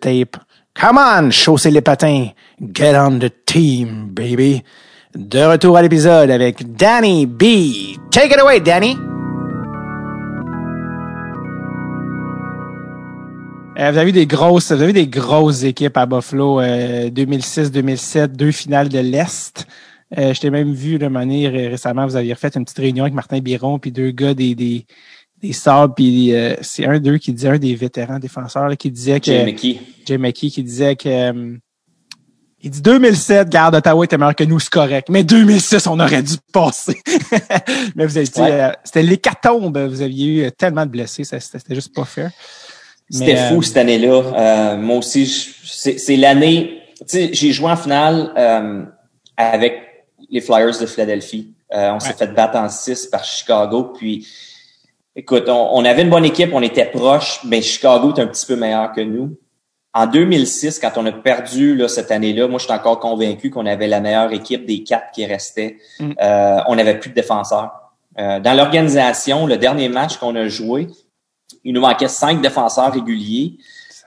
tape. 0.00 0.36
Come 0.74 0.98
on, 0.98 1.30
chausser 1.30 1.70
les 1.70 1.82
patins. 1.82 2.32
Get 2.60 2.96
on 2.96 3.18
the 3.18 3.30
team, 3.46 4.08
baby. 4.12 4.62
De 5.14 5.38
retour 5.44 5.76
à 5.76 5.82
l'épisode 5.82 6.30
avec 6.30 6.74
Danny 6.76 7.26
B. 7.26 7.96
Take 8.10 8.34
it 8.34 8.40
away, 8.40 8.60
Danny. 8.60 8.96
Euh, 13.78 13.90
vous 13.90 13.98
avez 13.98 14.12
des 14.12 14.26
grosses, 14.26 14.70
vous 14.70 14.82
avez 14.82 14.92
des 14.92 15.08
grosses 15.08 15.64
équipes 15.64 15.96
à 15.96 16.06
Buffalo, 16.06 16.60
euh, 16.60 17.10
2006-2007, 17.10 18.28
deux 18.28 18.52
finales 18.52 18.88
de 18.88 19.00
l'Est. 19.00 19.66
Euh, 20.16 20.32
je 20.32 20.40
t'ai 20.40 20.50
même 20.50 20.72
vu 20.72 20.98
de 20.98 21.08
manière 21.08 21.52
récemment, 21.52 22.06
vous 22.06 22.14
aviez 22.14 22.34
refait 22.34 22.50
une 22.54 22.64
petite 22.64 22.78
réunion 22.78 23.04
avec 23.04 23.14
Martin 23.14 23.40
Biron 23.40 23.80
puis 23.80 23.90
deux 23.90 24.10
gars 24.12 24.34
des 24.34 24.54
des 24.54 24.86
des 25.46 25.52
Sabres 25.52 25.94
puis 25.94 26.34
euh, 26.34 26.54
c'est 26.62 26.86
un 26.86 26.98
d'eux 26.98 27.18
qui 27.18 27.32
disait 27.32 27.48
un 27.48 27.58
des 27.58 27.74
vétérans 27.74 28.18
défenseurs 28.18 28.68
là, 28.68 28.76
qui 28.76 28.90
disait 28.90 29.20
que 29.20 29.26
Jay 29.26 29.44
McKee. 29.44 29.80
Jay 30.06 30.18
McKee 30.18 30.50
qui 30.50 30.62
disait 30.62 30.96
que 30.96 31.08
euh, 31.08 31.56
il 32.60 32.70
dit 32.70 32.80
2007, 32.80 33.50
garde 33.50 33.74
Ottawa 33.74 34.04
était 34.06 34.16
meilleur 34.16 34.34
que 34.34 34.44
nous, 34.44 34.58
c'est 34.58 34.70
correct. 34.70 35.08
Mais 35.10 35.22
2006, 35.22 35.86
on 35.86 36.00
aurait 36.00 36.22
dû 36.22 36.36
passer. 36.50 36.98
mais 37.94 38.06
vous 38.06 38.16
avez 38.16 38.26
dit, 38.26 38.40
Ouais. 38.40 38.52
euh, 38.52 38.70
c'était 38.84 39.02
l'hécatombe. 39.02 39.76
Vous 39.76 40.00
aviez 40.00 40.46
eu 40.46 40.50
tellement 40.52 40.86
de 40.86 40.90
blessés, 40.90 41.24
ça, 41.24 41.38
c'était 41.40 41.74
juste 41.74 41.94
pas 41.94 42.06
fair. 42.06 42.30
C'était 43.10 43.36
fou 43.48 43.58
euh, 43.58 43.60
cette 43.60 43.76
année-là. 43.76 44.22
Euh, 44.38 44.76
moi 44.78 44.96
aussi, 44.96 45.26
c'est 45.26 46.16
l'année. 46.16 46.80
Tu 47.00 47.04
sais, 47.08 47.30
j'ai 47.34 47.52
joué 47.52 47.70
en 47.70 47.76
finale 47.76 48.32
euh, 48.38 48.82
avec 49.36 49.74
les 50.30 50.40
Flyers 50.40 50.78
de 50.80 50.86
Philadelphie. 50.86 51.52
Euh, 51.74 51.90
on 51.92 52.00
s'est 52.00 52.08
Ouais. 52.08 52.14
fait 52.14 52.28
battre 52.34 52.56
en 52.56 52.70
6 52.70 53.08
par 53.08 53.24
Chicago. 53.24 53.92
Puis, 53.98 54.26
écoute, 55.16 55.48
on, 55.48 55.70
on 55.72 55.84
avait 55.84 56.02
une 56.02 56.10
bonne 56.10 56.24
équipe, 56.24 56.50
on 56.52 56.62
était 56.62 56.86
proches, 56.86 57.40
mais 57.44 57.62
Chicago 57.62 58.12
est 58.16 58.20
un 58.20 58.26
petit 58.26 58.46
peu 58.46 58.56
meilleur 58.56 58.92
que 58.92 59.00
nous. 59.00 59.36
En 59.96 60.06
2006, 60.06 60.80
quand 60.80 60.90
on 60.96 61.06
a 61.06 61.12
perdu 61.12 61.76
là, 61.76 61.86
cette 61.86 62.10
année-là, 62.10 62.48
moi, 62.48 62.58
je 62.58 62.64
suis 62.64 62.72
encore 62.72 62.98
convaincu 62.98 63.50
qu'on 63.50 63.64
avait 63.66 63.86
la 63.86 64.00
meilleure 64.00 64.32
équipe 64.32 64.66
des 64.66 64.82
quatre 64.82 65.12
qui 65.12 65.24
restaient. 65.24 65.76
Mm. 66.00 66.10
Euh, 66.20 66.58
on 66.66 66.74
n'avait 66.74 66.98
plus 66.98 67.10
de 67.10 67.14
défenseurs. 67.14 67.70
Euh, 68.18 68.40
dans 68.40 68.54
l'organisation, 68.54 69.46
le 69.46 69.56
dernier 69.56 69.88
match 69.88 70.16
qu'on 70.16 70.34
a 70.34 70.48
joué, 70.48 70.88
il 71.62 71.72
nous 71.74 71.80
manquait 71.80 72.08
cinq 72.08 72.42
défenseurs 72.42 72.92
réguliers. 72.92 73.56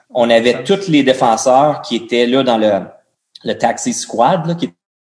On 0.10 0.30
avait 0.30 0.64
tous 0.64 0.90
les 0.90 1.04
défenseurs 1.04 1.82
qui 1.82 1.96
étaient 1.96 2.26
là 2.28 2.44
dans 2.44 2.58
le, 2.58 2.82
le 3.46 3.58
taxi 3.58 3.94
squad, 3.94 4.46
là, 4.46 4.56
qui 4.56 4.66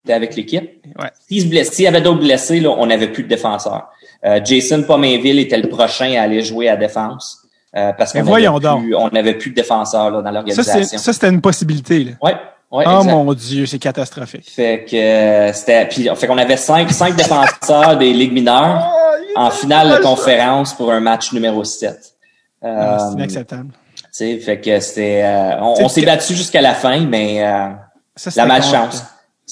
étaient 0.03 0.13
avec 0.13 0.35
l'équipe. 0.35 0.85
Ouais. 0.99 1.09
S'il 1.27 1.41
se 1.43 1.47
blesse- 1.47 1.71
s'il 1.71 1.85
y 1.85 1.87
avait 1.87 2.01
d'autres 2.01 2.19
blessés, 2.21 2.59
là, 2.59 2.69
on 2.71 2.87
n'avait 2.87 3.11
plus 3.11 3.23
de 3.23 3.27
défenseurs. 3.29 3.89
Euh, 4.25 4.39
Jason 4.43 4.83
Pomainville 4.83 5.39
était 5.39 5.57
le 5.57 5.67
prochain 5.69 6.13
à 6.17 6.21
aller 6.23 6.43
jouer 6.43 6.69
à 6.69 6.75
défense. 6.77 7.39
euh, 7.75 7.91
parce 7.97 8.13
qu'on 8.13 8.21
voyons 8.21 8.55
avait 8.57 8.79
plus- 8.81 8.95
on 8.95 9.09
n'avait 9.09 9.33
plus 9.33 9.49
de 9.49 9.55
défenseurs 9.55 10.11
là, 10.11 10.21
dans 10.21 10.27
c'est- 10.27 10.33
l'organisation. 10.33 10.97
ça, 10.99 11.11
c'était 11.11 11.29
une 11.29 11.41
possibilité. 11.41 12.03
Là. 12.03 12.11
Ouais, 12.21 12.35
ouais, 12.71 12.83
oh 12.87 12.99
exact. 12.99 13.11
mon 13.11 13.33
Dieu, 13.33 13.65
c'est 13.65 13.79
catastrophique. 13.79 14.47
Fait 14.47 14.85
que 14.87 14.95
euh, 14.95 15.51
c'était 15.53 15.85
puis 15.87 16.07
fait 16.15 16.27
qu'on 16.27 16.37
avait 16.37 16.55
cinq 16.55 16.91
cinq 16.91 17.15
défenseurs 17.15 17.97
des 17.97 18.13
ligues 18.13 18.31
mineures 18.31 18.87
en 19.35 19.49
finale 19.49 19.89
de 19.97 20.03
conférence 20.03 20.73
pour 20.75 20.91
un 20.91 20.99
match 20.99 21.33
numéro 21.33 21.63
7. 21.63 21.97
Ah, 22.63 22.97
c'est 22.99 23.05
Euh, 23.05 23.11
inacceptable. 23.17 23.69
tu 23.95 24.03
sais, 24.11 24.37
fait 24.37 24.61
que 24.61 24.79
c'était 24.79 25.21
euh, 25.23 25.59
on, 25.59 25.75
C'est 25.75 25.83
on 25.85 25.89
s'est 25.89 26.05
battu 26.05 26.35
jusqu'à 26.35 26.61
la 26.61 26.75
fin 26.75 26.99
mais 26.99 27.43
euh, 27.43 27.69
la 28.35 28.45
malchance. 28.45 29.03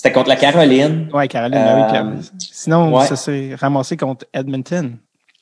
C'était 0.04 0.14
contre 0.14 0.30
la 0.30 0.36
Caroline, 0.36 1.10
Ouais, 1.14 1.28
Caroline, 1.28 1.60
ben 1.60 1.76
oui, 1.92 1.96
Euh, 1.98 2.02
euh, 2.18 2.22
Sinon, 2.52 2.92
ouais. 2.98 3.06
ça 3.06 3.16
s'est 3.16 3.52
ramassé 3.60 3.98
contre 3.98 4.26
Edmonton. 4.34 4.98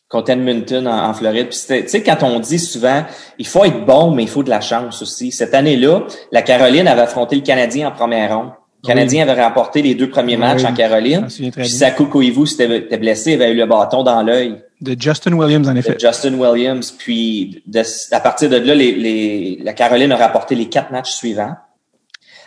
contre 0.09 0.31
Edmonton 0.31 0.85
en, 0.85 1.09
en 1.09 1.13
Floride. 1.13 1.47
Puis 1.49 1.59
tu 1.83 1.87
sais 1.87 2.03
quand 2.03 2.23
on 2.23 2.39
dit 2.41 2.59
souvent 2.59 3.03
il 3.37 3.47
faut 3.47 3.63
être 3.63 3.85
bon 3.85 4.11
mais 4.11 4.23
il 4.23 4.27
faut 4.29 4.43
de 4.43 4.49
la 4.49 4.59
chance 4.59 5.01
aussi. 5.01 5.31
Cette 5.31 5.53
année-là, 5.53 6.01
la 6.33 6.41
Caroline 6.41 6.89
avait 6.89 7.03
affronté 7.03 7.37
le 7.37 7.41
Canadien 7.41 7.87
en 7.87 7.91
première 7.91 8.35
ronde. 8.35 8.49
Le 8.83 8.87
Canadien 8.87 9.27
avait 9.29 9.41
remporté 9.41 9.81
les 9.81 9.95
deux 9.95 10.09
premiers 10.09 10.33
Oui, 10.35 10.39
matchs 10.41 10.63
en 10.65 10.73
Caroline. 10.73 11.27
Puis. 11.53 11.69
Saku 11.69 12.07
Koivu 12.07 12.45
s'était 12.47 12.79
était 12.79 12.97
blessé, 12.97 13.33
il 13.33 13.41
avait 13.41 13.51
eu 13.53 13.55
le 13.55 13.65
bâton 13.65 14.03
dans 14.03 14.21
l'œil. 14.23 14.61
De 14.81 14.95
Justin 14.99 15.33
Williams, 15.33 15.69
en 15.69 15.75
effet. 15.77 15.93
de 15.95 15.99
Justin 15.99 16.33
Williams. 16.33 16.91
Puis 16.91 17.61
de, 17.67 17.81
à 18.11 18.19
partir 18.19 18.49
de 18.49 18.57
là, 18.57 18.73
les, 18.75 18.91
les- 18.93 19.59
la 19.63 19.71
Caroline 19.73 20.11
a 20.11 20.17
rapporté 20.17 20.55
les 20.55 20.67
quatre 20.67 20.91
matchs 20.91 21.11
suivants. 21.11 21.55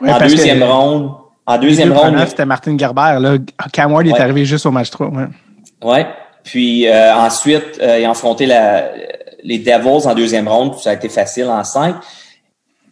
En 0.00 0.18
que 0.18 0.24
deuxième 0.24 0.62
ronde, 0.62 1.12
en 1.46 1.58
deuxième 1.58 1.88
deux 1.88 1.94
ronde, 1.94 2.16
c'était 2.26 2.46
Martin 2.46 2.76
Gerber. 2.78 3.18
Là. 3.20 3.36
Cam 3.72 3.92
Ward 3.92 4.06
est 4.06 4.20
arrivé 4.20 4.44
juste 4.44 4.66
au 4.66 4.70
match 4.70 4.90
3. 4.90 5.08
Ouais. 5.08 5.26
ouais. 5.82 6.06
Puis 6.44 6.86
euh, 6.88 7.14
ensuite, 7.14 7.78
euh, 7.80 7.98
ils 7.98 8.06
ont 8.06 8.12
affronté 8.12 8.46
la, 8.46 8.90
les 9.42 9.58
Devils 9.58 10.06
en 10.06 10.14
deuxième 10.14 10.48
ronde. 10.48 10.72
puis 10.72 10.82
Ça 10.82 10.90
a 10.90 10.94
été 10.94 11.08
facile 11.08 11.46
en 11.46 11.64
cinq. 11.64 11.96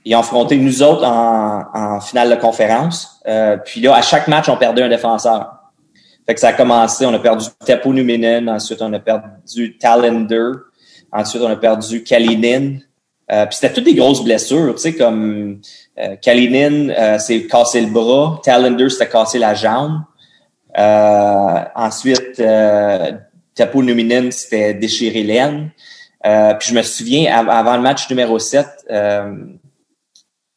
Ils 0.05 0.15
ont 0.17 0.21
affronté 0.21 0.57
nous 0.57 0.83
autres 0.83 1.05
en, 1.05 1.65
en 1.75 2.01
finale 2.01 2.31
de 2.31 2.37
conférence. 2.37 3.21
Euh, 3.27 3.57
puis 3.59 3.81
là, 3.81 3.95
à 3.95 4.03
chaque 4.03 4.29
match, 4.29 4.49
on 4.49 4.57
perdait 4.57 4.83
un 4.83 4.89
défenseur. 4.89 5.53
Fait 6.27 6.35
que 6.35 6.41
ça 6.41 6.49
a 6.49 6.53
commencé, 6.53 7.05
on 7.07 7.15
a 7.15 7.19
perdu 7.19 7.47
Tepo 7.65 7.93
Numinen, 7.93 8.49
ensuite 8.49 8.81
on 8.83 8.93
a 8.93 8.99
perdu 8.99 9.77
Talender, 9.79 10.53
ensuite 11.13 11.43
on 11.43 11.51
a 11.51 11.57
perdu 11.57 12.03
Kalinin. 12.05 12.79
Euh, 13.33 13.47
puis 13.47 13.57
c'était 13.57 13.73
toutes 13.73 13.85
des 13.85 13.95
grosses 13.95 14.25
blessures, 14.25 14.75
tu 14.75 14.81
sais, 14.81 14.95
comme 14.95 15.61
euh, 15.99 16.17
Kalinin 16.17 16.91
euh, 16.91 17.19
s'est 17.19 17.47
cassé 17.47 17.81
le 17.81 17.89
bras, 17.89 18.41
Talender 18.45 18.89
s'était 18.89 19.09
cassé 19.09 19.39
la 19.39 19.55
jambe. 19.55 20.01
Euh, 20.79 21.65
ensuite, 21.75 22.39
euh, 22.41 23.13
Tepo 23.55 23.83
Numinen 23.83 24.31
s'était 24.31 24.75
déchiré 24.75 25.23
l'aine. 25.23 25.71
Euh, 26.27 26.55
puis 26.55 26.69
je 26.71 26.75
me 26.75 26.83
souviens, 26.83 27.33
av- 27.35 27.49
avant 27.51 27.77
le 27.77 27.83
match 27.83 28.09
numéro 28.11 28.39
7, 28.39 28.67
euh, 28.91 29.35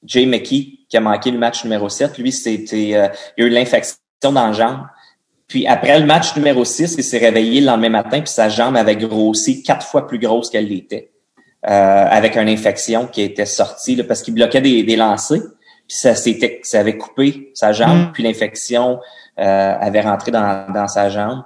Jay 0.06 0.26
McKee, 0.26 0.80
qui 0.90 0.98
a 0.98 1.00
manqué 1.02 1.32
le 1.32 1.38
match 1.38 1.64
numéro 1.64 1.90
7, 1.90 2.18
lui, 2.18 2.32
c'était 2.32 2.92
euh, 2.96 3.08
il 3.38 3.46
a 3.46 3.48
eu 3.48 3.50
l'infection 3.50 3.96
dans 4.22 4.34
la 4.48 4.52
jambe. 4.54 4.82
Puis 5.48 5.66
après 5.68 6.00
le 6.00 6.06
match 6.06 6.36
numéro 6.36 6.64
6, 6.66 6.96
il 6.98 7.04
s'est 7.04 7.18
réveillé 7.18 7.62
le 7.62 7.68
lendemain 7.68 7.90
matin, 7.90 8.22
puis 8.22 8.30
sa 8.32 8.50
jambe 8.50 8.76
avait 8.76 8.96
grossi 8.96 9.64
quatre 9.64 9.86
fois 9.86 10.06
plus 10.08 10.20
grosse 10.20 10.50
qu'elle 10.50 10.68
l'était, 10.68 11.12
euh, 11.12 11.13
avec 11.64 12.36
une 12.36 12.50
infection 12.50 13.08
qui 13.08 13.22
était 13.22 13.46
sortie 13.46 13.96
là, 13.96 14.04
parce 14.04 14.22
qu'il 14.22 14.34
bloquait 14.34 14.62
des, 14.62 14.84
des 14.84 14.96
lancers. 14.96 15.42
Puis 15.88 15.98
ça 15.98 16.16
s'était, 16.16 16.60
ça 16.64 16.80
avait 16.80 16.98
coupé 16.98 17.52
sa 17.54 17.74
jambe, 17.74 18.08
Mm. 18.08 18.12
puis 18.14 18.24
l'infection 18.24 19.00
euh, 19.40 19.76
avait 19.80 20.02
rentré 20.02 20.32
dans, 20.32 20.66
dans 20.74 20.88
sa 20.88 21.10
jambe. 21.10 21.44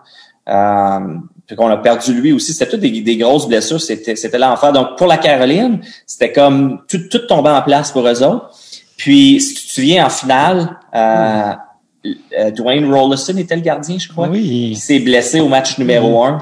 Euh, 0.48 1.00
puis 1.46 1.56
qu'on 1.56 1.70
a 1.70 1.78
perdu 1.78 2.14
lui 2.14 2.32
aussi. 2.34 2.54
C'était 2.54 2.70
toutes 2.72 2.80
des, 2.82 3.02
des 3.02 3.18
grosses 3.18 3.48
blessures. 3.48 3.82
C'était, 3.82 4.16
c'était 4.16 4.38
l'enfer. 4.38 4.72
Donc 4.74 4.98
pour 4.98 5.08
la 5.08 5.18
Caroline, 5.18 5.82
c'était 6.06 6.32
comme 6.32 6.82
tout, 6.88 7.08
tout 7.10 7.26
tombait 7.28 7.50
en 7.50 7.62
place 7.62 7.92
pour 7.92 8.08
eux 8.08 8.24
autres. 8.24 8.50
Puis 8.98 9.40
si 9.42 9.54
tu 9.56 9.68
te 9.68 9.72
souviens 9.74 10.06
en 10.06 10.10
finale, 10.10 10.78
euh, 10.96 11.54
euh, 12.40 12.52
Dwayne 12.52 12.94
Rollison 12.94 13.38
était 13.38 13.56
le 13.56 13.62
gardien, 13.62 13.98
je 13.98 14.08
crois. 14.08 14.28
Oui. 14.28 14.70
Il 14.72 14.78
s'est 14.78 15.00
blessé 15.00 15.40
au 15.40 15.48
match 15.48 15.78
numéro 15.78 16.24
un. 16.24 16.38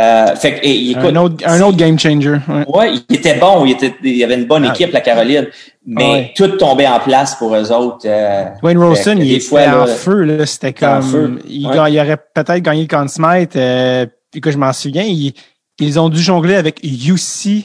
Euh, 0.00 0.36
fait 0.36 0.60
écoute, 0.62 1.04
Un 1.06 1.16
autre, 1.16 1.44
un 1.44 1.60
autre 1.60 1.76
game 1.76 1.98
changer. 1.98 2.38
Ouais. 2.48 2.64
Ouais, 2.68 2.94
il 3.08 3.16
était 3.16 3.34
bon, 3.36 3.64
il, 3.64 3.72
était, 3.72 3.92
il 4.04 4.16
y 4.16 4.22
avait 4.22 4.36
une 4.36 4.44
bonne 4.44 4.64
Ah. 4.64 4.70
équipe, 4.72 4.92
la 4.92 5.00
Caroline, 5.00 5.48
mais 5.86 6.04
Ouais. 6.12 6.32
tout 6.36 6.46
tombait 6.56 6.86
en 6.86 7.00
place 7.00 7.34
pour 7.34 7.54
eux 7.56 7.72
autres. 7.72 8.06
euh, 8.06 8.44
Dwayne 8.62 8.78
Rolson, 8.78 9.16
il 9.18 9.32
était 9.32 9.40
fois, 9.44 9.66
là, 9.66 9.82
en 9.82 9.86
feu. 9.86 10.22
Là. 10.22 10.46
C'était 10.46 10.72
comme... 10.72 11.02
feu. 11.02 11.38
Il, 11.48 11.66
Ouais. 11.66 11.74
ga- 11.74 11.88
il 11.88 11.98
aurait 11.98 12.16
peut-être 12.16 12.58
gagné 12.62 12.82
le 12.82 12.86
Conn 12.88 13.08
Smythe. 13.08 13.56
Euh, 13.56 14.06
puis 14.30 14.40
que 14.40 14.52
je 14.52 14.58
m'en 14.58 14.72
souviens, 14.72 15.02
ils, 15.02 15.32
ils 15.80 15.98
ont 15.98 16.08
dû 16.08 16.20
jongler 16.20 16.54
avec 16.54 16.78
UC, 16.84 17.64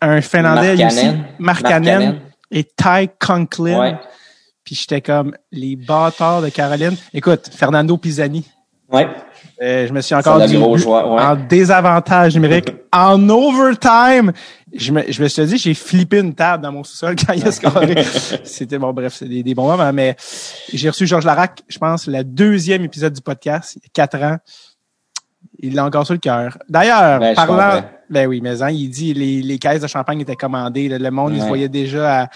un 0.00 0.20
Finlandais, 0.20 0.76
Markkanen. 0.76 1.24
Markkanen 1.38 2.20
et 2.52 2.62
Ty 2.64 3.08
Conklin. 3.18 3.98
Puis 4.62 4.74
j'étais 4.76 5.00
comme 5.00 5.34
les 5.50 5.74
bâtards 5.76 6.42
de 6.42 6.50
Caroline. 6.50 6.96
Écoute, 7.14 7.50
Fernando 7.52 7.96
Pisani. 7.96 8.44
Ouais. 8.92 9.08
Euh, 9.62 9.86
je 9.86 9.92
me 9.92 10.00
suis 10.02 10.14
encore 10.14 10.44
dit 10.46 10.56
ouais. 10.56 10.86
en 10.86 11.34
désavantage 11.34 12.34
numérique, 12.34 12.70
en 12.92 13.28
overtime. 13.28 14.32
Je 14.74 14.92
me, 14.92 15.10
je 15.10 15.22
me 15.22 15.28
suis 15.28 15.46
dit, 15.46 15.56
j'ai 15.56 15.72
flippé 15.72 16.18
une 16.18 16.34
table 16.34 16.62
dans 16.62 16.72
mon 16.72 16.84
sous-sol 16.84 17.16
quand 17.16 17.32
il 17.32 17.46
a 17.46 17.52
scoré. 17.52 18.04
C'était 18.44 18.76
bon, 18.78 18.92
bref, 18.92 19.14
c'est 19.14 19.28
des, 19.28 19.42
des 19.42 19.54
bons 19.54 19.68
moments, 19.68 19.92
mais 19.92 20.14
j'ai 20.72 20.90
reçu 20.90 21.06
Georges 21.06 21.24
Larac, 21.24 21.62
je 21.68 21.78
pense, 21.78 22.06
le 22.06 22.22
deuxième 22.22 22.82
épisode 22.84 23.14
du 23.14 23.22
podcast, 23.22 23.76
il 23.76 23.84
y 23.84 23.86
a 23.86 23.88
quatre 23.94 24.22
ans. 24.22 24.36
Il 25.58 25.74
l'a 25.74 25.86
encore 25.86 26.04
sur 26.04 26.12
le 26.12 26.20
cœur. 26.20 26.58
D'ailleurs, 26.68 27.18
Ben, 27.18 27.34
parlant, 27.34 27.82
ben 28.10 28.26
oui, 28.26 28.42
mais 28.42 28.62
hein, 28.62 28.68
il 28.68 28.90
dit 28.90 29.14
les, 29.14 29.40
les 29.40 29.58
caisses 29.58 29.80
de 29.80 29.86
champagne 29.86 30.20
étaient 30.20 30.36
commandées, 30.36 30.88
le, 30.90 30.98
le 30.98 31.10
monde, 31.10 31.32
il 31.34 31.40
se 31.40 31.46
voyait 31.46 31.70
déjà 31.70 32.22
à, 32.22 32.28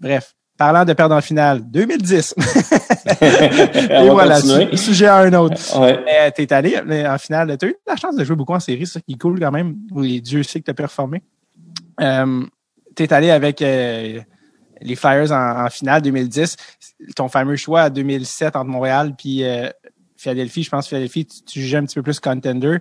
bref. 0.00 0.34
Parlant 0.56 0.84
de 0.84 0.92
perdre 0.92 1.16
en 1.16 1.20
finale, 1.20 1.62
2010. 1.68 2.34
On 3.20 4.04
Et 4.04 4.10
voilà, 4.10 4.40
continuer. 4.40 4.76
su- 4.76 4.84
sujet 4.84 5.06
à 5.06 5.16
un 5.18 5.32
autre. 5.34 5.78
Ouais. 5.80 6.00
Mais 6.04 6.30
t'es 6.30 6.52
allé 6.52 6.80
mais 6.86 7.06
en 7.08 7.18
finale. 7.18 7.56
Tu 7.58 7.66
as 7.66 7.68
eu 7.70 7.74
la 7.86 7.96
chance 7.96 8.14
de 8.16 8.24
jouer 8.24 8.36
beaucoup 8.36 8.52
en 8.54 8.60
série, 8.60 8.86
c'est 8.86 8.94
ça 8.94 9.00
qui 9.00 9.14
est 9.14 9.18
cool 9.18 9.40
quand 9.40 9.50
même. 9.50 9.76
Oui, 9.90 10.20
Dieu 10.20 10.42
sait 10.42 10.60
que 10.60 10.66
t'as 10.66 10.74
performé. 10.74 11.22
Euh, 12.00 12.44
t'es 12.94 13.12
allé 13.12 13.30
avec 13.30 13.62
euh, 13.62 14.20
les 14.80 14.94
Flyers 14.96 15.32
en, 15.32 15.64
en 15.66 15.70
finale 15.70 16.02
2010. 16.02 16.56
Ton 17.16 17.28
fameux 17.28 17.56
choix 17.56 17.82
à 17.82 17.90
2007 17.90 18.54
entre 18.56 18.66
Montréal 18.70 19.14
puis 19.18 19.42
euh, 19.44 19.68
Philadelphie. 20.16 20.62
Je 20.62 20.70
pense 20.70 20.84
que 20.84 20.90
Philadelphie, 20.90 21.26
tu, 21.26 21.42
tu 21.42 21.60
jugeais 21.60 21.78
un 21.78 21.84
petit 21.84 21.96
peu 21.96 22.02
plus 22.02 22.20
contender. 22.20 22.78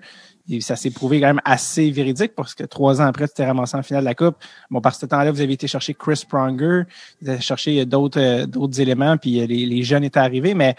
Et 0.49 0.59
ça 0.59 0.75
s'est 0.75 0.89
prouvé 0.91 1.21
quand 1.21 1.27
même 1.27 1.41
assez 1.45 1.89
véridique 1.89 2.35
parce 2.35 2.53
que 2.53 2.65
trois 2.65 3.01
ans 3.01 3.05
après, 3.05 3.27
tu 3.27 3.35
t'es 3.35 3.45
ramassé 3.45 3.77
en 3.77 3.83
finale 3.83 4.03
de 4.03 4.09
la 4.09 4.15
Coupe. 4.15 4.35
Bon, 4.69 4.81
par 4.81 4.93
ce 4.93 5.05
temps-là, 5.05 5.31
vous 5.31 5.39
avez 5.39 5.53
été 5.53 5.67
chercher 5.67 5.93
Chris 5.93 6.23
Pronger, 6.27 6.83
vous 7.21 7.29
avez 7.29 7.41
cherché 7.41 7.85
d'autres 7.85 8.19
euh, 8.19 8.45
d'autres 8.45 8.81
éléments, 8.81 9.15
puis 9.17 9.39
euh, 9.39 9.45
les, 9.45 9.65
les 9.65 9.83
jeunes 9.83 10.03
étaient 10.03 10.19
arrivés, 10.19 10.53
mais 10.53 10.75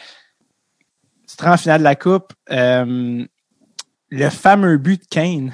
tu 1.26 1.36
te 1.36 1.44
rends 1.44 1.54
en 1.54 1.56
finale 1.56 1.78
de 1.78 1.84
la 1.84 1.96
Coupe. 1.96 2.32
euh, 2.50 3.24
le 4.10 4.30
fameux 4.30 4.76
but 4.76 5.00
de 5.00 5.06
Kane, 5.08 5.52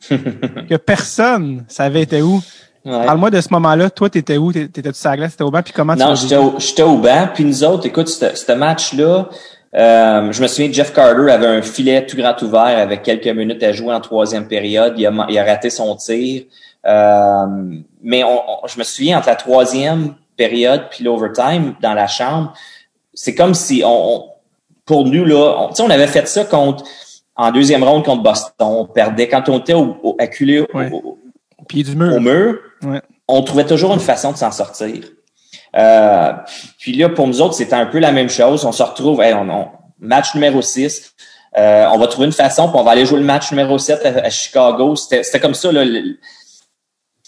que 0.08 0.76
personne 0.76 1.64
savait 1.68 2.02
était 2.02 2.22
où. 2.22 2.42
Parle-moi 2.84 3.30
de 3.30 3.40
ce 3.40 3.48
moment-là. 3.50 3.90
Toi, 3.90 4.10
t'étais 4.10 4.36
où? 4.36 4.52
T'étais-tu 4.52 4.94
sur 4.94 5.10
la 5.10 5.16
glace? 5.16 5.32
T'étais 5.32 5.42
au 5.42 5.50
banc? 5.50 5.62
Puis 5.62 5.72
comment 5.72 5.96
non, 5.96 6.14
tu 6.14 6.32
Non, 6.34 6.58
j'étais 6.58 6.82
au, 6.84 6.98
banc. 6.98 7.28
Puis 7.34 7.44
nous 7.44 7.64
autres, 7.64 7.86
écoute, 7.86 8.08
ce 8.08 8.52
match-là, 8.52 9.28
euh, 9.76 10.32
je 10.32 10.40
me 10.40 10.46
souviens, 10.46 10.72
Jeff 10.72 10.92
Carter 10.94 11.30
avait 11.30 11.46
un 11.46 11.62
filet 11.62 12.06
tout 12.06 12.16
grand 12.16 12.40
ouvert 12.42 12.78
avec 12.78 13.02
quelques 13.02 13.28
minutes 13.28 13.62
à 13.62 13.72
jouer 13.72 13.94
en 13.94 14.00
troisième 14.00 14.48
période. 14.48 14.94
Il 14.96 15.06
a, 15.06 15.26
il 15.28 15.38
a 15.38 15.44
raté 15.44 15.68
son 15.68 15.94
tir. 15.96 16.44
Euh, 16.86 17.46
mais 18.02 18.24
on, 18.24 18.66
je 18.66 18.78
me 18.78 18.84
souviens, 18.84 19.18
entre 19.18 19.28
la 19.28 19.36
troisième 19.36 20.14
période 20.36 20.84
puis 20.90 21.04
l'overtime 21.04 21.74
dans 21.82 21.94
la 21.94 22.06
chambre, 22.06 22.54
c'est 23.12 23.34
comme 23.34 23.54
si 23.54 23.82
on, 23.84 24.24
pour 24.86 25.04
nous, 25.04 25.24
là, 25.24 25.56
on, 25.58 25.84
on 25.84 25.90
avait 25.90 26.06
fait 26.06 26.26
ça 26.26 26.44
contre 26.44 26.84
en 27.34 27.52
deuxième 27.52 27.84
ronde 27.84 28.04
contre 28.04 28.22
Boston. 28.22 28.52
On 28.60 28.86
perdait. 28.86 29.28
Quand 29.28 29.48
on 29.48 29.58
était 29.58 29.74
au, 29.74 30.16
acculé 30.18 30.60
au, 30.60 31.18
Pied 31.68 31.82
du 31.82 31.96
mur. 31.96 32.14
au 32.14 32.20
mur, 32.20 32.60
on 33.26 33.42
trouvait 33.42 33.66
toujours 33.66 33.92
une 33.92 34.00
façon 34.00 34.32
de 34.32 34.36
s'en 34.36 34.52
sortir. 34.52 35.04
Euh, 35.76 36.32
puis 36.78 36.92
là, 36.94 37.08
pour 37.08 37.26
nous 37.26 37.40
autres, 37.40 37.54
c'était 37.54 37.74
un 37.74 37.86
peu 37.86 37.98
la 37.98 38.12
même 38.12 38.30
chose. 38.30 38.64
On 38.64 38.72
se 38.72 38.82
retrouve, 38.82 39.20
on, 39.20 39.68
match 40.00 40.34
numéro 40.34 40.62
6. 40.62 41.14
Euh, 41.56 41.86
on 41.92 41.98
va 41.98 42.06
trouver 42.06 42.26
une 42.26 42.32
façon, 42.32 42.68
puis 42.68 42.78
on 42.78 42.84
va 42.84 42.92
aller 42.92 43.06
jouer 43.06 43.18
le 43.18 43.24
match 43.24 43.50
numéro 43.50 43.78
7 43.78 44.04
à, 44.04 44.30
Chicago. 44.30 44.94
C'était 44.96 45.40
comme 45.40 45.54
ça, 45.54 45.72
là, 45.72 45.84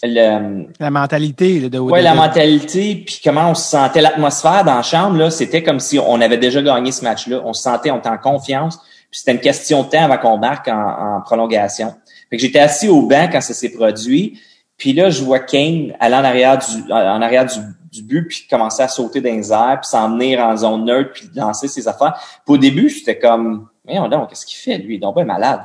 la 0.01 0.89
mentalité 0.89 1.69
de 1.69 1.77
Oui, 1.77 2.01
la 2.01 2.13
mentalité, 2.13 3.03
puis 3.05 3.19
comment 3.21 3.51
on 3.51 3.53
se 3.53 3.69
sentait, 3.69 4.01
l'atmosphère 4.01 4.63
dans 4.63 4.75
la 4.75 4.81
chambre, 4.81 5.17
là, 5.17 5.29
c'était 5.29 5.61
comme 5.61 5.79
si 5.79 5.99
on 5.99 6.21
avait 6.21 6.37
déjà 6.37 6.61
gagné 6.61 6.91
ce 6.91 7.03
match-là. 7.03 7.41
On 7.43 7.53
se 7.53 7.63
sentait, 7.63 7.91
on 7.91 7.97
était 7.97 8.09
en 8.09 8.17
confiance. 8.17 8.77
Puis 9.11 9.19
c'était 9.19 9.31
une 9.33 9.41
question 9.41 9.83
de 9.83 9.89
temps 9.89 10.03
avant 10.03 10.17
qu'on 10.17 10.37
marque 10.37 10.67
en, 10.67 11.21
prolongation. 11.25 11.93
Fait 12.29 12.37
que 12.37 12.41
j'étais 12.41 12.59
assis 12.59 12.87
au 12.87 13.01
banc 13.01 13.27
quand 13.31 13.41
ça 13.41 13.53
s'est 13.53 13.71
produit. 13.71 14.39
Puis 14.79 14.93
là, 14.93 15.11
je 15.11 15.23
vois 15.23 15.39
Kane 15.39 15.93
aller 15.99 16.15
en 16.15 16.23
arrière 16.23 16.57
du, 16.57 16.91
en 16.91 17.21
arrière 17.21 17.45
du, 17.45 17.59
du 17.91 18.01
but, 18.01 18.27
puis 18.27 18.47
commencer 18.49 18.81
à 18.81 18.87
sauter 18.87 19.21
dans 19.21 19.31
les 19.31 19.51
airs, 19.51 19.79
puis 19.81 19.89
s'en 19.89 20.09
venir 20.09 20.39
en 20.39 20.57
zone 20.57 20.85
neutre, 20.85 21.11
puis 21.13 21.29
lancer 21.35 21.67
ses 21.67 21.87
affaires. 21.87 22.19
Puis 22.45 22.55
au 22.55 22.57
début, 22.57 22.89
j'étais 22.89 23.19
comme, 23.19 23.67
mais 23.85 23.99
donc, 24.09 24.29
qu'est-ce 24.29 24.47
qu'il 24.47 24.57
fait, 24.57 24.79
lui? 24.79 24.95
Il 24.95 24.97
est 24.97 24.99
donc 24.99 25.13
pas 25.13 25.23
malade. 25.23 25.61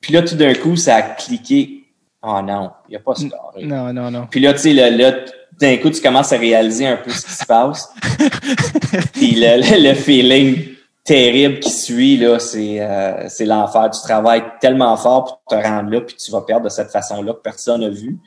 Puis 0.00 0.14
là, 0.14 0.22
tout 0.22 0.36
d'un 0.36 0.54
coup, 0.54 0.76
ça 0.76 0.96
a 0.96 1.02
cliqué 1.02 1.84
oh 2.24 2.40
non, 2.42 2.70
il 2.88 2.92
n'y 2.92 2.96
a 2.96 3.00
pas 3.00 3.14
scoré. 3.14 3.64
Non, 3.64 3.92
non, 3.92 4.10
non. 4.10 4.26
Puis 4.30 4.40
là, 4.40 4.52
tu 4.52 4.60
sais, 4.60 4.72
là, 4.72 5.12
d'un 5.60 5.76
coup, 5.76 5.90
tu 5.90 6.00
commences 6.00 6.32
à 6.32 6.38
réaliser 6.38 6.86
un 6.86 6.96
peu 6.96 7.10
ce 7.10 7.26
qui 7.26 7.32
se 7.32 7.46
passe. 7.46 7.92
Puis 9.12 9.34
le, 9.36 9.88
le, 9.88 9.94
feeling 9.94 10.73
terrible 11.04 11.60
qui 11.60 11.70
suit, 11.70 12.16
là, 12.16 12.38
c'est 12.38 12.80
euh, 12.80 13.28
c'est 13.28 13.44
l'enfer. 13.44 13.90
Tu 13.90 14.00
travailles 14.00 14.42
tellement 14.60 14.96
fort 14.96 15.24
pour 15.24 15.42
te 15.48 15.62
rendre 15.62 15.90
là, 15.90 16.00
puis 16.00 16.16
tu 16.16 16.30
vas 16.30 16.40
perdre 16.40 16.64
de 16.64 16.70
cette 16.70 16.90
façon-là 16.90 17.34
que 17.34 17.42
personne 17.42 17.82
n'a 17.82 17.90
vu. 17.90 18.18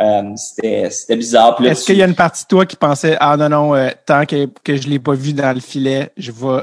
Euh, 0.00 0.32
c'était 0.36 1.16
bizarre. 1.16 1.64
Est-ce 1.64 1.86
qu'il 1.86 1.96
y 1.96 2.02
a 2.02 2.06
une 2.06 2.16
partie 2.16 2.42
de 2.42 2.48
toi 2.48 2.66
qui 2.66 2.76
pensait 2.76 3.16
Ah 3.20 3.36
non, 3.36 3.48
non, 3.48 3.74
euh, 3.74 3.90
tant 4.04 4.26
que, 4.26 4.48
que 4.64 4.76
je 4.76 4.88
l'ai 4.88 4.98
pas 4.98 5.14
vu 5.14 5.32
dans 5.32 5.54
le 5.54 5.60
filet, 5.60 6.10
je 6.16 6.32
vais 6.32 6.62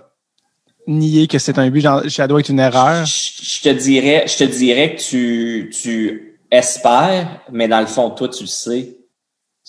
nier 0.87 1.27
que 1.27 1.39
c'est 1.39 1.57
un 1.57 1.69
but, 1.69 1.81
genre, 1.81 2.01
ça 2.09 2.27
doit 2.27 2.41
être 2.41 2.49
une 2.49 2.59
erreur? 2.59 3.05
Je, 3.05 3.61
te 3.61 3.69
dirais, 3.69 4.25
je 4.27 4.37
te 4.37 4.43
dirais 4.43 4.95
que 4.95 5.01
tu, 5.01 5.71
tu 5.71 6.39
espère, 6.49 7.41
mais 7.49 7.69
dans 7.69 7.79
le 7.79 7.85
fond, 7.85 8.09
toi, 8.09 8.27
tu 8.27 8.43
le 8.43 8.47
sais. 8.47 8.97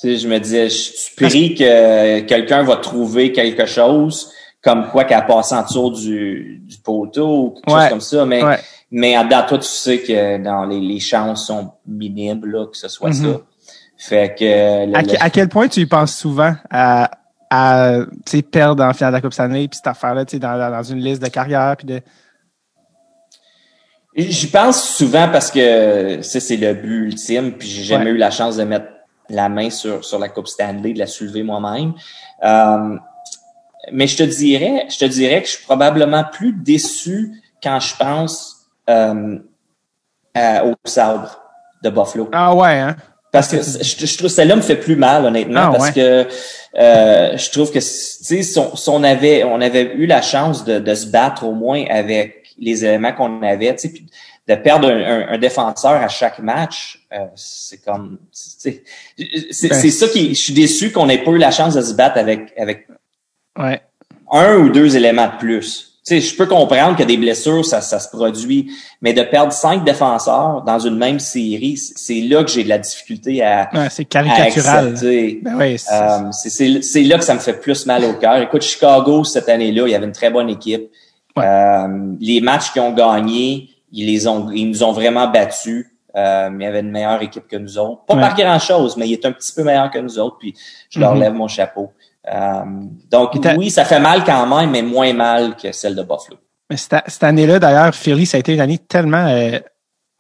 Tu 0.01 0.09
sais, 0.09 0.17
je 0.17 0.27
me 0.27 0.41
disais, 0.41 0.69
je 0.69 1.15
prie 1.17 1.55
que 1.55 2.21
quelqu'un 2.21 2.65
va 2.65 2.77
trouver 2.77 3.31
quelque 3.31 3.67
chose, 3.67 4.33
comme 4.63 4.89
quoi 4.91 5.05
qu'elle 5.05 5.27
passe 5.27 5.53
en 5.53 5.63
dessous 5.63 5.91
du, 5.91 6.63
du 6.65 6.79
poteau 6.79 7.47
ou 7.47 7.51
quelque 7.51 7.71
chose 7.71 7.89
comme 7.89 8.01
ça, 8.01 8.25
mais, 8.25 8.43
mais 8.91 9.19
en 9.19 9.29
toi, 9.29 9.59
tu 9.59 9.67
sais 9.67 9.99
que 10.01 10.39
dans 10.39 10.65
les, 10.65 10.81
les 10.81 11.01
chances 11.01 11.47
sont 11.47 11.73
minimes, 11.87 12.47
là, 12.47 12.67
que 12.67 12.77
ce 12.77 12.89
soit 12.89 13.11
mm-hmm. 13.11 13.33
ça. 13.33 13.41
Fait 13.99 14.35
que... 14.37 15.23
à, 15.23 15.31
quel 15.31 15.49
point 15.49 15.69
tu 15.69 15.81
y 15.81 15.87
penses 15.87 16.15
souvent 16.17 16.55
à, 16.71 17.11
à 17.51 17.99
perdre 18.51 18.85
en 18.85 18.93
finale 18.93 19.13
de 19.13 19.17
la 19.17 19.21
Coupe 19.21 19.33
Stanley, 19.33 19.69
puis 19.69 19.77
cette 19.77 19.87
affaire-là, 19.89 20.25
dans, 20.25 20.71
dans 20.71 20.83
une 20.83 21.01
liste 21.01 21.23
de 21.23 21.29
carrière, 21.29 21.77
puis 21.77 21.87
de... 21.87 22.01
J'y 24.15 24.47
pense 24.49 24.83
souvent 24.97 25.29
parce 25.29 25.51
que 25.51 26.21
ça, 26.23 26.39
c'est 26.39 26.57
le 26.57 26.75
but 26.75 27.07
ultime, 27.07 27.53
puis 27.53 27.67
j'ai 27.67 27.83
jamais 27.83 28.11
eu 28.11 28.17
la 28.17 28.31
chance 28.31 28.57
de 28.57 28.65
mettre 28.65 28.87
la 29.29 29.49
main 29.49 29.71
sur, 29.71 30.05
sur 30.05 30.19
la 30.19 30.29
Coupe 30.29 30.49
Stanley, 30.49 30.93
de 30.93 30.99
la 30.99 31.07
soulever 31.07 31.43
moi-même. 31.43 31.95
Euh, 32.45 32.97
mais 33.91 34.07
je 34.07 34.17
te 34.17 34.23
dirais, 34.23 34.87
je 34.89 34.99
te 34.99 35.05
dirais 35.05 35.41
que 35.43 35.49
je 35.49 35.53
suis 35.55 35.65
probablement 35.65 36.25
plus 36.31 36.53
déçu 36.53 37.33
quand 37.63 37.81
je 37.81 37.97
pense 37.97 38.69
euh, 38.89 39.39
au 40.37 40.75
sabre 40.85 41.41
de 41.83 41.91
Buffalo. 41.91 42.29
Ah 42.33 42.55
ouais, 42.55 42.79
hein? 42.79 42.97
Parce 43.33 43.49
que 43.49 43.57
je, 43.57 44.19
trouve 44.19 44.29
celle-là 44.29 44.57
me 44.57 44.61
fait 44.61 44.77
plus 44.77 44.95
mal, 44.95 45.25
honnêtement, 45.25 45.71
ah 45.73 45.75
parce 45.75 45.91
que 45.91 46.29
euh, 46.79 47.37
je 47.37 47.51
trouve 47.51 47.73
que 47.73 47.81
si, 47.81 48.45
si, 48.45 48.59
on, 48.89 49.03
avait 49.03 49.43
on 49.45 49.59
avait 49.63 49.95
eu 49.95 50.05
la 50.05 50.21
chance 50.21 50.65
de, 50.67 50.79
de 50.79 50.95
se 50.95 51.07
battre 51.07 51.45
au 51.45 51.53
moins 51.53 51.83
avec 51.89 52.49
les 52.59 52.85
éléments 52.85 53.13
qu'on 53.13 53.43
avait, 53.43 53.75
tu 53.75 53.89
sais, 53.89 53.89
puis 53.89 54.07
de 54.49 54.55
perdre 54.57 54.91
un, 54.91 55.39
défenseur 55.39 55.93
à 55.93 56.09
chaque 56.09 56.41
match, 56.41 57.07
euh, 57.13 57.27
c'est 57.35 57.83
comme, 57.83 58.19
c'est 58.33 58.83
ben, 59.69 59.91
ça 59.91 60.09
qui, 60.09 60.35
je 60.35 60.41
suis 60.41 60.53
déçu 60.53 60.93
qu'on 60.93 61.07
n'ait 61.07 61.23
pas 61.23 61.31
eu 61.31 61.39
la 61.39 61.53
chance 61.53 61.75
de 61.75 61.81
se 61.81 61.95
battre 61.95 62.19
avec 62.19 62.53
avec 62.59 62.87
un 64.33 64.57
ou 64.57 64.69
deux 64.71 64.97
éléments 64.97 65.27
de 65.27 65.39
plus. 65.39 65.93
Tu 66.05 66.21
sais, 66.21 66.21
je 66.21 66.37
peux 66.37 66.47
comprendre 66.47 66.97
que 66.97 67.05
des 67.05 67.17
blessures, 67.17 67.65
ça, 67.65 67.81
ça 67.81 68.01
se 68.01 68.09
produit, 68.09 68.73
mais 69.03 69.13
de 69.13 69.23
perdre 69.23 69.53
cinq 69.53 69.85
défenseurs 69.85 70.63
dans 70.63 70.81
une 70.81 70.97
même 70.97 71.21
série, 71.21 71.77
c'est 71.77 72.21
là 72.23 72.43
que 72.43 72.51
j'ai 72.51 72.65
de 72.65 72.69
la 72.69 72.79
difficulté 72.79 73.41
à. 73.41 73.71
c'est 73.89 74.07
caricatural. 74.07 74.95
Ben 75.01 75.61
euh, 75.61 76.33
c'est 76.33 77.03
là 77.05 77.19
que 77.19 77.25
ça 77.25 77.35
me 77.35 77.39
fait 77.39 77.61
plus 77.61 77.87
mal 77.87 78.05
au 78.05 78.15
cœur. 78.15 78.39
Écoute, 78.39 78.63
Chicago 78.63 79.23
cette 79.23 79.49
année-là, 79.49 79.87
il 79.87 79.93
y 79.93 79.95
avait 79.95 80.07
une 80.07 80.13
très 80.13 80.31
bonne 80.31 80.51
équipe. 80.51 80.91
Euh, 81.39 82.15
les 82.21 82.41
matchs 82.41 82.73
qu'ils 82.73 82.83
ont 82.83 82.93
gagnés, 82.93 83.71
ils 83.93 84.07
les 84.07 84.27
ont, 84.27 84.51
ils 84.51 84.69
nous 84.69 84.83
ont 84.83 84.93
vraiment 84.93 85.29
battus. 85.29 85.87
Euh, 86.17 86.51
il 86.53 86.63
y 86.63 86.67
avait 86.67 86.81
une 86.81 86.91
meilleure 86.91 87.23
équipe 87.23 87.47
que 87.47 87.57
nous 87.57 87.79
autres. 87.79 88.05
Pas 88.07 88.17
par 88.17 88.35
grand 88.35 88.59
chose, 88.59 88.97
mais 88.97 89.09
il 89.09 89.13
est 89.13 89.25
un 89.25 89.33
petit 89.33 89.53
peu 89.55 89.63
meilleur 89.63 89.89
que 89.91 89.99
nous 90.01 90.19
autres. 90.19 90.39
Puis 90.39 90.53
je 90.91 90.99
leur 90.99 91.15
mm-hmm. 91.15 91.21
lève 91.21 91.35
mon 91.35 91.49
chapeau. 91.49 91.93
Euh, 92.31 92.63
donc 93.11 93.33
oui, 93.57 93.71
ça 93.71 93.85
fait 93.85 94.01
mal 94.01 94.23
quand 94.25 94.47
même, 94.47 94.71
mais 94.71 94.83
moins 94.83 95.13
mal 95.13 95.57
que 95.57 95.73
celle 95.73 95.97
de 95.97 96.03
Buffalo. 96.03 96.39
Mais 96.71 96.77
cette, 96.77 97.03
cette 97.07 97.25
année-là, 97.25 97.59
d'ailleurs, 97.59 97.95
Philly, 97.95 98.27
ça 98.27 98.37
a 98.37 98.41
été 98.41 98.55
une 98.55 98.61
année 98.61 98.79
tellement 98.79 99.27
euh, 99.27 99.59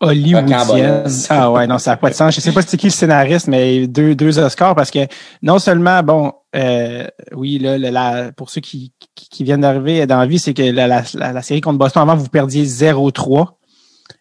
hollywoodienne. 0.01 1.05
Ah 1.31 1.51
ouais, 1.51 1.67
non, 1.67 1.79
ça 1.79 1.93
n'a 1.93 1.97
pas 1.97 2.11
de 2.11 2.15
sens. 2.15 2.35
Je 2.35 2.41
sais 2.41 2.53
pas 2.53 2.63
c'est 2.63 2.77
qui 2.77 2.87
le 2.87 2.93
scénariste, 2.93 3.47
mais 3.47 3.87
deux, 3.87 4.15
deux 4.15 4.39
Oscars 4.39 4.75
parce 4.75 4.91
que 4.91 5.07
non 5.43 5.59
seulement, 5.59 6.03
bon, 6.03 6.33
euh, 6.55 7.07
oui, 7.33 7.59
là, 7.59 7.79
la, 7.79 8.33
pour 8.33 8.51
ceux 8.51 8.61
qui, 8.61 8.93
qui, 9.15 9.45
viennent 9.45 9.63
d'arriver 9.63 10.07
dans 10.07 10.19
la 10.19 10.27
vie, 10.27 10.39
c'est 10.39 10.55
que 10.55 10.63
la, 10.63 10.87
la, 10.87 11.03
la, 11.15 11.43
série 11.43 11.61
contre 11.61 11.79
Boston, 11.79 12.03
avant, 12.03 12.17
vous 12.17 12.29
perdiez 12.29 12.65
0-3. 12.65 13.47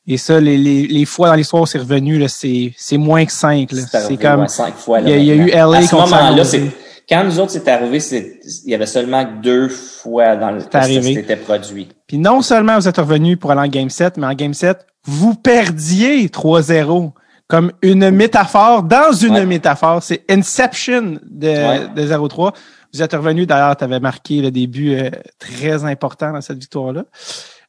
Et 0.08 0.18
ça, 0.18 0.40
les, 0.40 0.58
les, 0.58 0.88
les 0.88 1.06
fois 1.06 1.28
dans 1.28 1.36
l'histoire 1.36 1.64
où 1.64 1.66
c'est 1.66 1.80
revenu, 1.80 2.28
c'est, 2.30 2.74
c'est 2.78 2.98
moins 2.98 3.26
que 3.26 3.32
5. 3.32 3.70
C'est 3.72 4.18
comme. 4.18 4.48
Cinq 4.48 4.76
fois, 4.76 5.02
il, 5.02 5.10
y 5.10 5.32
a, 5.32 5.36
eu 5.36 5.48
LA 5.48 5.78
à 5.78 5.82
ce 5.82 5.96
moment-là, 5.96 6.44
c'est, 6.44 6.72
quand 7.10 7.24
nous 7.24 7.40
autres, 7.40 7.52
c'est 7.52 7.68
arrivé, 7.68 8.00
c'est, 8.00 8.40
il 8.66 8.72
y 8.72 8.76
avait 8.76 8.86
seulement 8.86 9.26
deux 9.42 9.70
fois 9.70 10.36
dans 10.36 10.52
le 10.52 10.62
temps 10.64 10.82
que 10.82 11.02
c'était 11.02 11.36
produit. 11.36 11.90
Puis 12.08 12.18
non 12.18 12.42
seulement 12.42 12.76
vous 12.76 12.88
êtes 12.88 12.98
revenu 12.98 13.38
pour 13.38 13.52
aller 13.52 13.62
en 13.62 13.68
Game 13.68 13.90
7, 13.90 14.18
mais 14.18 14.28
en 14.28 14.34
Game 14.34 14.54
7, 14.54 14.86
vous 15.06 15.36
perdiez 15.36 16.28
3-0 16.28 17.12
comme 17.48 17.74
une 17.82 18.12
métaphore 18.12 18.84
dans 18.84 19.12
une 19.12 19.44
métaphore. 19.46 20.02
C'est 20.02 20.24
Inception 20.30 21.20
de, 21.30 21.94
de 21.94 22.02
0-3. 22.02 22.54
Vous 22.94 23.02
êtes 23.02 23.14
revenu, 23.14 23.46
d'ailleurs, 23.46 23.76
tu 23.76 23.84
avais 23.84 24.00
marqué 24.00 24.42
le 24.42 24.52
début 24.52 24.96
euh, 24.96 25.10
très 25.38 25.84
important 25.84 26.32
dans 26.32 26.42
cette 26.42 26.60
victoire-là. 26.60 27.04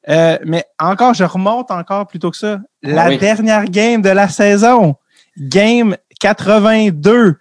Euh, 0.09 0.39
mais 0.45 0.65
encore, 0.79 1.15
je 1.15 1.25
remonte 1.25 1.71
encore 1.71 2.07
plutôt 2.07 2.31
que 2.31 2.37
ça. 2.37 2.61
La 2.83 3.17
dernière 3.17 3.65
game 3.65 4.03
de 4.03 4.09
la 4.09 4.29
saison, 4.29 4.97
game 5.37 5.97
82, 6.21 7.37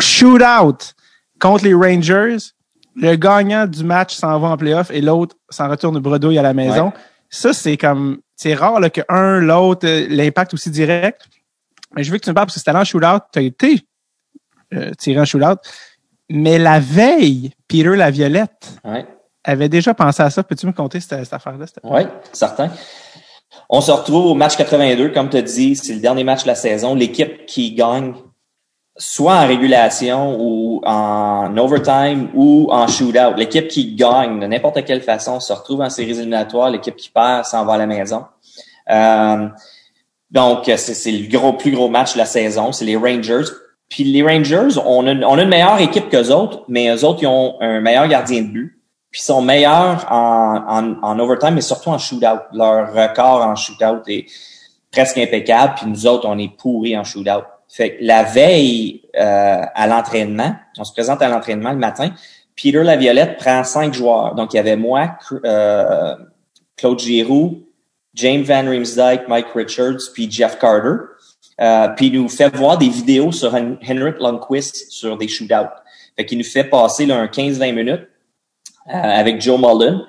shootout 0.00 0.92
contre 1.40 1.64
les 1.64 1.74
Rangers. 1.74 2.36
Le 2.96 3.14
gagnant 3.16 3.66
du 3.66 3.84
match 3.84 4.14
s'en 4.14 4.38
va 4.38 4.48
en 4.48 4.56
playoff 4.56 4.90
et 4.90 5.00
l'autre 5.00 5.36
s'en 5.48 5.68
retourne 5.68 5.98
bredouille 6.00 6.38
à 6.38 6.42
la 6.42 6.54
maison. 6.54 6.92
Ça, 7.28 7.52
c'est 7.52 7.76
comme 7.76 8.18
c'est 8.34 8.54
rare 8.54 8.80
là, 8.80 8.90
que 8.90 9.02
un, 9.08 9.38
l'autre, 9.38 9.86
euh, 9.86 10.06
l'impact 10.08 10.54
aussi 10.54 10.70
direct. 10.70 11.28
Mais 11.94 12.02
je 12.02 12.10
veux 12.10 12.18
que 12.18 12.24
tu 12.24 12.30
me 12.30 12.34
parles 12.34 12.46
parce 12.46 12.54
que 12.54 12.60
c'était 12.60 12.76
en 12.76 12.84
shootout, 12.84 13.20
tu 13.32 13.38
as 13.38 13.42
été 13.42 13.80
euh, 14.74 14.92
tiré 14.98 15.20
en 15.20 15.24
shootout. 15.24 15.60
Mais 16.30 16.58
la 16.58 16.80
veille, 16.80 17.52
Peter 17.68 17.96
la 17.96 18.10
Violette 18.10 18.78
avait 19.44 19.68
déjà 19.68 19.92
pensé 19.94 20.22
à 20.22 20.30
ça. 20.30 20.42
Peux-tu 20.42 20.66
me 20.66 20.72
compter 20.72 21.00
cette, 21.00 21.32
affaire-là? 21.32 21.66
Oui, 21.84 22.02
certain. 22.32 22.70
On 23.68 23.80
se 23.80 23.90
retrouve 23.90 24.26
au 24.26 24.34
match 24.34 24.56
82, 24.56 25.10
comme 25.10 25.28
tu 25.28 25.36
as 25.36 25.42
dit, 25.42 25.76
c'est 25.76 25.94
le 25.94 26.00
dernier 26.00 26.24
match 26.24 26.42
de 26.42 26.48
la 26.48 26.54
saison. 26.54 26.94
L'équipe 26.94 27.46
qui 27.46 27.74
gagne 27.74 28.14
soit 29.00 29.34
en 29.34 29.46
régulation 29.46 30.36
ou 30.38 30.82
en 30.84 31.56
overtime 31.56 32.28
ou 32.34 32.68
en 32.70 32.86
shootout. 32.86 33.34
L'équipe 33.36 33.66
qui 33.66 33.94
gagne 33.94 34.38
de 34.38 34.46
n'importe 34.46 34.84
quelle 34.84 35.00
façon 35.00 35.40
se 35.40 35.52
retrouve 35.52 35.80
en 35.80 35.88
séries 35.88 36.10
éliminatoires. 36.10 36.68
L'équipe 36.70 36.94
qui 36.94 37.08
perd 37.08 37.46
s'en 37.46 37.64
va 37.64 37.72
à 37.74 37.78
la 37.78 37.86
maison. 37.86 38.26
Euh, 38.90 39.48
Donc, 40.30 40.70
c'est 40.76 41.10
le 41.12 41.28
gros, 41.28 41.54
plus 41.54 41.72
gros 41.72 41.88
match 41.88 42.12
de 42.12 42.18
la 42.18 42.26
saison. 42.26 42.72
C'est 42.72 42.84
les 42.84 42.96
Rangers. 42.96 43.50
Puis 43.88 44.04
les 44.04 44.22
Rangers, 44.22 44.78
on 44.84 45.06
a, 45.06 45.14
on 45.26 45.38
a 45.38 45.42
une 45.42 45.48
meilleure 45.48 45.80
équipe 45.80 46.08
qu'eux 46.10 46.30
autres, 46.30 46.62
mais 46.68 46.94
eux 46.94 47.04
autres, 47.04 47.22
ils 47.22 47.26
ont 47.26 47.56
un 47.60 47.80
meilleur 47.80 48.06
gardien 48.06 48.42
de 48.42 48.48
but. 48.48 48.76
Puis 49.10 49.22
sont 49.22 49.42
meilleurs 49.42 50.06
en, 50.12 50.62
en, 50.68 51.02
en 51.02 51.18
overtime, 51.18 51.54
mais 51.54 51.62
surtout 51.62 51.88
en 51.88 51.98
shootout. 51.98 52.42
Leur 52.52 52.92
record 52.92 53.42
en 53.42 53.56
shootout 53.56 54.02
est 54.08 54.26
presque 54.92 55.18
impeccable. 55.18 55.74
Puis 55.76 55.86
nous 55.86 56.06
autres, 56.06 56.28
on 56.28 56.38
est 56.38 56.54
pourris 56.54 56.96
en 56.96 57.02
shootout. 57.02 57.44
Fait 57.70 57.96
que 57.96 58.04
la 58.04 58.24
veille 58.24 59.02
euh, 59.16 59.62
à 59.74 59.86
l'entraînement, 59.86 60.54
on 60.78 60.84
se 60.84 60.92
présente 60.92 61.22
à 61.22 61.28
l'entraînement 61.28 61.70
le 61.70 61.78
matin, 61.78 62.10
Peter 62.56 62.82
Laviolette 62.82 63.38
prend 63.38 63.64
cinq 63.64 63.94
joueurs. 63.94 64.34
Donc, 64.34 64.52
il 64.52 64.56
y 64.56 64.60
avait 64.60 64.76
moi, 64.76 65.16
euh, 65.44 66.14
Claude 66.76 66.98
Giroux, 66.98 67.62
James 68.14 68.42
Van 68.42 68.68
Riemsdyk, 68.68 69.28
Mike 69.28 69.46
Richards, 69.54 70.12
puis 70.12 70.30
Jeff 70.30 70.58
Carter. 70.58 71.04
Euh, 71.60 71.88
puis 71.88 72.06
il 72.06 72.20
nous 72.20 72.28
fait 72.28 72.54
voir 72.54 72.78
des 72.78 72.88
vidéos 72.88 73.32
sur 73.32 73.54
Henrik 73.54 74.18
Lundqvist 74.18 74.90
sur 74.90 75.16
des 75.16 75.28
shootouts. 75.28 75.68
Fait 76.16 76.24
qu'il 76.24 76.38
nous 76.38 76.44
fait 76.44 76.64
passer 76.64 77.06
là, 77.06 77.18
un 77.18 77.26
15-20 77.26 77.74
minutes 77.74 78.08
euh, 78.88 78.92
avec 78.94 79.40
Joe 79.40 79.60
Mullen. 79.60 80.00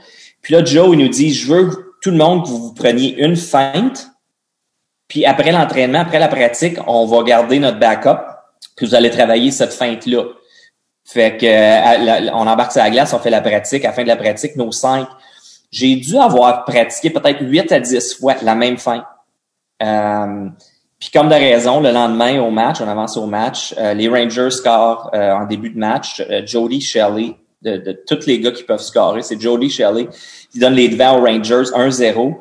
Puis 0.42 0.54
là, 0.54 0.64
Joe, 0.64 0.90
il 0.94 1.00
nous 1.00 1.10
dit, 1.10 1.34
je 1.34 1.54
veux 1.54 1.96
tout 2.02 2.12
le 2.12 2.18
monde 2.18 2.44
que 2.44 2.50
vous 2.50 2.74
preniez 2.74 3.22
une 3.24 3.36
feinte. 3.36 4.08
Puis 5.12 5.26
après 5.26 5.52
l'entraînement, 5.52 6.00
après 6.00 6.20
la 6.20 6.30
pratique, 6.30 6.78
on 6.88 7.06
va 7.06 7.22
garder 7.24 7.60
notre 7.60 7.78
backup. 7.78 8.22
Puis 8.78 8.86
vous 8.86 8.96
allez 8.96 9.10
travailler 9.10 9.52
cette 9.52 9.74
feinte-là. 9.74 10.24
Fait 11.04 11.36
que 11.36 11.46
euh, 11.46 12.32
on 12.34 12.48
embarque 12.48 12.72
sur 12.72 12.82
la 12.82 12.90
glace, 12.90 13.12
on 13.12 13.20
fait 13.20 13.30
la 13.30 13.42
pratique. 13.42 13.84
À 13.84 13.90
la 13.90 13.94
fin 13.94 14.04
de 14.04 14.08
la 14.08 14.16
pratique, 14.16 14.56
nos 14.56 14.72
cinq, 14.72 15.06
j'ai 15.70 15.98
dû 15.98 16.18
avoir 16.18 16.64
pratiqué 16.64 17.10
peut-être 17.10 17.42
8 17.42 17.74
à 17.74 17.82
10 17.82 18.20
fois 18.22 18.36
la 18.42 18.56
même 18.56 18.78
feinte. 18.78 19.04
Euh, 19.84 20.48
puis 20.98 21.10
comme 21.14 21.28
de 21.28 21.34
raison, 21.34 21.82
le 21.82 21.92
lendemain 21.92 22.40
au 22.40 22.50
match, 22.50 22.80
on 22.80 22.88
avance 22.88 23.18
au 23.18 23.26
match, 23.26 23.76
euh, 23.78 23.94
les 23.94 24.08
Rangers 24.08 24.52
scorent 24.52 25.10
euh, 25.14 25.34
en 25.34 25.46
début 25.46 25.72
de 25.72 25.78
match. 25.78 26.24
Euh, 26.30 26.44
Jody 26.46 26.80
Shelley, 26.80 27.36
de, 27.62 27.76
de 27.76 28.02
tous 28.08 28.26
les 28.28 28.40
gars 28.40 28.52
qui 28.52 28.64
peuvent 28.64 28.80
scorer, 28.80 29.24
c'est 29.24 29.42
Jody 29.42 29.70
Shelley 29.70 30.08
qui 30.54 30.60
donne 30.60 30.76
les 30.76 30.88
devants 30.88 31.20
aux 31.20 31.26
Rangers 31.26 31.70
1-0. 31.76 32.38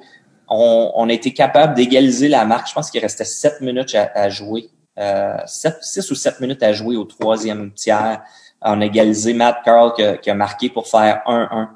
On, 0.51 0.93
on, 0.95 1.09
a 1.09 1.13
été 1.13 1.33
capable 1.33 1.75
d'égaliser 1.75 2.29
la 2.29 2.45
marque. 2.45 2.69
Je 2.69 2.75
pense 2.75 2.91
qu'il 2.91 3.01
restait 3.01 3.25
7 3.25 3.61
minutes 3.61 3.95
à, 3.95 4.29
jouer. 4.29 4.69
Euh, 4.99 5.37
7, 5.47 5.79
6 5.81 6.11
ou 6.11 6.15
7 6.15 6.41
minutes 6.41 6.63
à 6.63 6.73
jouer 6.73 6.97
au 6.97 7.05
troisième 7.05 7.73
tiers. 7.73 8.21
On 8.61 8.81
a 8.81 8.85
égalisé 8.85 9.33
Matt 9.33 9.59
Carl 9.65 9.93
qui 9.95 10.03
qui 10.21 10.31
a 10.31 10.35
marqué 10.35 10.69
pour 10.69 10.89
faire 10.89 11.23
1-1. 11.27 11.69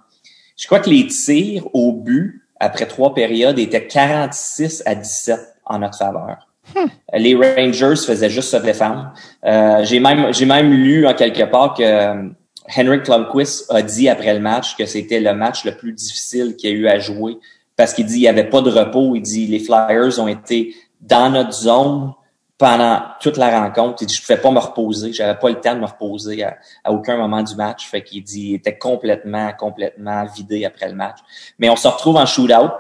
Je 0.56 0.66
crois 0.66 0.80
que 0.80 0.90
les 0.90 1.06
tirs 1.06 1.66
au 1.72 1.92
but 1.92 2.42
après 2.60 2.86
trois 2.86 3.14
périodes 3.14 3.58
étaient 3.58 3.86
46 3.86 4.82
à 4.86 4.94
17 4.94 5.40
en 5.66 5.78
notre 5.78 5.98
faveur. 5.98 6.48
Hmm. 6.74 6.86
Les 7.14 7.34
Rangers 7.34 7.96
faisaient 8.06 8.30
juste 8.30 8.50
se 8.50 8.56
défendre. 8.56 9.12
Euh, 9.44 9.84
j'ai 9.84 10.00
même 10.00 10.32
j'ai 10.32 10.46
même 10.46 10.72
lu 10.72 11.06
en 11.06 11.14
quelque 11.14 11.42
part 11.44 11.74
que 11.74 11.82
euh, 11.82 12.28
Henrik 12.74 13.06
Lundqvist 13.06 13.70
a 13.70 13.82
dit 13.82 14.08
après 14.08 14.32
le 14.32 14.40
match 14.40 14.76
que 14.76 14.86
c'était 14.86 15.20
le 15.20 15.34
match 15.34 15.64
le 15.64 15.76
plus 15.76 15.92
difficile 15.92 16.56
qu'il 16.56 16.70
a 16.70 16.72
eu 16.72 16.88
à 16.88 16.98
jouer 16.98 17.36
parce 17.76 17.92
qu'il 17.92 18.06
dit 18.06 18.16
il 18.16 18.22
y 18.22 18.28
avait 18.28 18.48
pas 18.48 18.60
de 18.60 18.70
repos. 18.70 19.14
Il 19.14 19.22
dit 19.22 19.46
les 19.46 19.58
Flyers 19.58 20.18
ont 20.18 20.28
été 20.28 20.74
dans 21.00 21.30
notre 21.30 21.52
zone 21.52 22.12
pendant 22.56 23.02
toute 23.20 23.36
la 23.36 23.60
rencontre. 23.60 24.02
Il 24.02 24.06
dit 24.06 24.14
je 24.14 24.22
pouvais 24.22 24.38
pas 24.38 24.50
me 24.50 24.58
reposer, 24.58 25.12
j'avais 25.12 25.38
pas 25.38 25.48
le 25.48 25.60
temps 25.60 25.74
de 25.74 25.80
me 25.80 25.86
reposer 25.86 26.44
à, 26.44 26.56
aucun 26.88 27.16
moment 27.16 27.42
du 27.42 27.54
match. 27.56 27.88
Fait 27.88 28.02
qu'il 28.02 28.22
dit 28.22 28.50
il 28.50 28.54
était 28.54 28.78
complètement 28.78 29.52
complètement 29.58 30.24
vidé 30.24 30.64
après 30.64 30.88
le 30.88 30.94
match. 30.94 31.18
Mais 31.58 31.68
on 31.68 31.76
se 31.76 31.88
retrouve 31.88 32.16
en 32.16 32.26
shootout. 32.26 32.70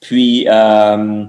Puis 0.00 0.46
euh, 0.48 1.24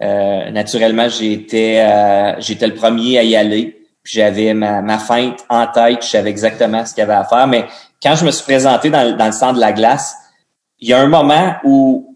euh, 0.00 0.50
naturellement, 0.50 1.08
j'étais 1.08 1.80
euh, 1.80 2.40
j'étais 2.40 2.66
le 2.66 2.74
premier 2.74 3.18
à 3.18 3.22
y 3.22 3.36
aller. 3.36 3.74
J'avais 4.04 4.54
ma, 4.54 4.80
ma 4.80 4.98
feinte 4.98 5.44
en 5.50 5.66
tête, 5.66 6.02
je 6.02 6.08
savais 6.08 6.30
exactement 6.30 6.86
ce 6.86 6.94
qu'il 6.94 7.02
y 7.02 7.04
avait 7.04 7.12
à 7.12 7.24
faire. 7.24 7.46
Mais 7.46 7.66
quand 8.02 8.14
je 8.14 8.24
me 8.24 8.30
suis 8.30 8.44
présenté 8.44 8.88
dans, 8.88 9.14
dans 9.14 9.26
le 9.26 9.32
centre 9.32 9.56
de 9.56 9.60
la 9.60 9.72
glace, 9.72 10.16
il 10.80 10.88
y 10.88 10.94
a 10.94 11.00
un 11.00 11.08
moment 11.08 11.56
où 11.62 12.07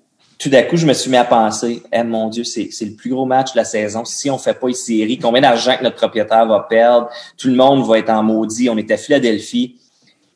tout 0.42 0.48
d'un 0.48 0.64
coup, 0.64 0.76
je 0.76 0.86
me 0.86 0.92
suis 0.92 1.08
mis 1.08 1.16
à 1.16 1.24
penser, 1.24 1.84
eh, 1.92 2.02
mon 2.02 2.28
Dieu, 2.28 2.42
c'est, 2.42 2.68
c'est 2.72 2.84
le 2.84 2.94
plus 2.94 3.10
gros 3.10 3.24
match 3.24 3.52
de 3.52 3.58
la 3.58 3.64
saison. 3.64 4.04
Si 4.04 4.28
on 4.28 4.38
fait 4.38 4.54
pas 4.54 4.66
une 4.66 4.74
série, 4.74 5.16
combien 5.16 5.40
d'argent 5.40 5.76
que 5.76 5.84
notre 5.84 5.94
propriétaire 5.94 6.44
va 6.46 6.66
perdre? 6.68 7.10
Tout 7.38 7.46
le 7.46 7.54
monde 7.54 7.86
va 7.86 8.00
être 8.00 8.10
en 8.10 8.24
maudit. 8.24 8.68
On 8.68 8.76
était 8.76 8.94
à 8.94 8.96
Philadelphie. 8.96 9.76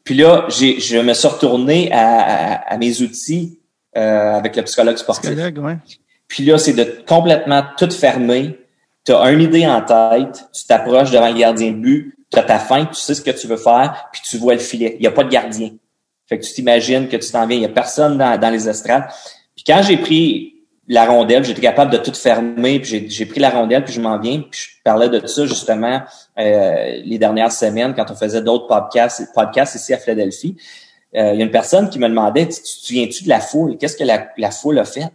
Puis 0.05 0.15
là, 0.15 0.47
j'ai, 0.49 0.78
je 0.78 0.99
me 0.99 1.12
suis 1.12 1.27
retourné 1.27 1.91
à, 1.91 2.55
à, 2.69 2.78
mes 2.78 3.03
outils 3.03 3.59
euh, 3.97 4.35
avec 4.35 4.55
le 4.55 4.62
psychologue 4.62 4.97
sportif. 4.97 5.28
Psychologue, 5.28 5.59
ouais. 5.59 5.78
Puis 6.28 6.45
là, 6.45 6.57
c'est 6.57 6.74
de 6.74 7.03
complètement 7.09 7.65
tout 7.77 7.91
fermer. 7.91 8.61
Tu 9.05 9.12
as 9.12 9.33
une 9.33 9.41
idée 9.41 9.66
en 9.66 9.83
tête, 9.83 10.45
tu 10.55 10.66
t'approches 10.69 11.11
devant 11.11 11.33
le 11.33 11.39
gardien 11.39 11.73
de 11.73 11.78
but, 11.78 12.15
tu 12.31 12.39
as 12.39 12.45
ta 12.45 12.61
fin, 12.61 12.87
tu 12.87 12.95
sais 12.95 13.15
ce 13.15 13.23
que 13.23 13.33
tu 13.33 13.49
veux 13.49 13.57
faire, 13.57 14.09
puis 14.12 14.23
tu 14.24 14.39
vois 14.39 14.55
le 14.55 14.61
filet. 14.61 14.95
Il 14.99 15.01
n'y 15.01 15.09
a 15.09 15.12
pas 15.12 15.24
de 15.24 15.31
gardien. 15.31 15.70
Fait 16.28 16.39
que 16.39 16.45
tu 16.45 16.53
t'imagines 16.53 17.09
que 17.09 17.16
tu 17.16 17.31
t'en 17.33 17.45
viens, 17.47 17.57
il 17.57 17.61
n'y 17.61 17.66
a 17.66 17.70
personne 17.70 18.19
dans, 18.19 18.39
dans 18.39 18.51
les 18.51 18.69
estrades. 18.69 19.09
Puis 19.57 19.65
quand 19.66 19.83
j'ai 19.83 19.97
pris 19.97 20.57
la 20.89 21.05
rondelle, 21.07 21.45
j'étais 21.45 21.61
capable 21.61 21.91
de 21.91 21.99
tout 21.99 22.15
fermer, 22.15 22.78
puis 22.78 23.11
j'ai 23.11 23.27
pris 23.27 23.41
la 23.41 23.51
rondelle, 23.51 23.85
puis 23.85 23.93
je 23.93 24.01
m'en 24.01 24.19
viens, 24.19 24.41
puis 24.41 24.61
je 24.61 24.69
parlais 24.85 25.09
de 25.09 25.27
ça 25.27 25.45
justement 25.47 26.03
euh, 26.39 27.01
les 27.05 27.19
dernières 27.19 27.51
semaines 27.51 27.95
quand 27.95 28.09
on 28.11 28.15
faisait 28.15 28.43
d'autres 28.43 28.69
podcasts, 28.69 29.33
podcasts 29.35 29.74
ici 29.74 29.93
à 29.93 29.99
Philadelphie. 29.99 30.57
Euh, 31.16 31.33
il 31.33 31.39
y 31.39 31.43
a 31.43 31.45
une 31.45 31.51
personne 31.51 31.89
qui 31.89 31.99
me 31.99 32.09
demandait, 32.09 32.47
tu 32.47 32.61
te 32.61 32.66
souviens-tu 32.66 33.24
de 33.24 33.28
la 33.28 33.41
foule? 33.41 33.78
Qu'est-ce 33.78 33.97
que 33.97 34.05
la, 34.05 34.28
la 34.39 34.51
foule 34.51 34.78
a 34.78 34.85
fait? 34.85 35.11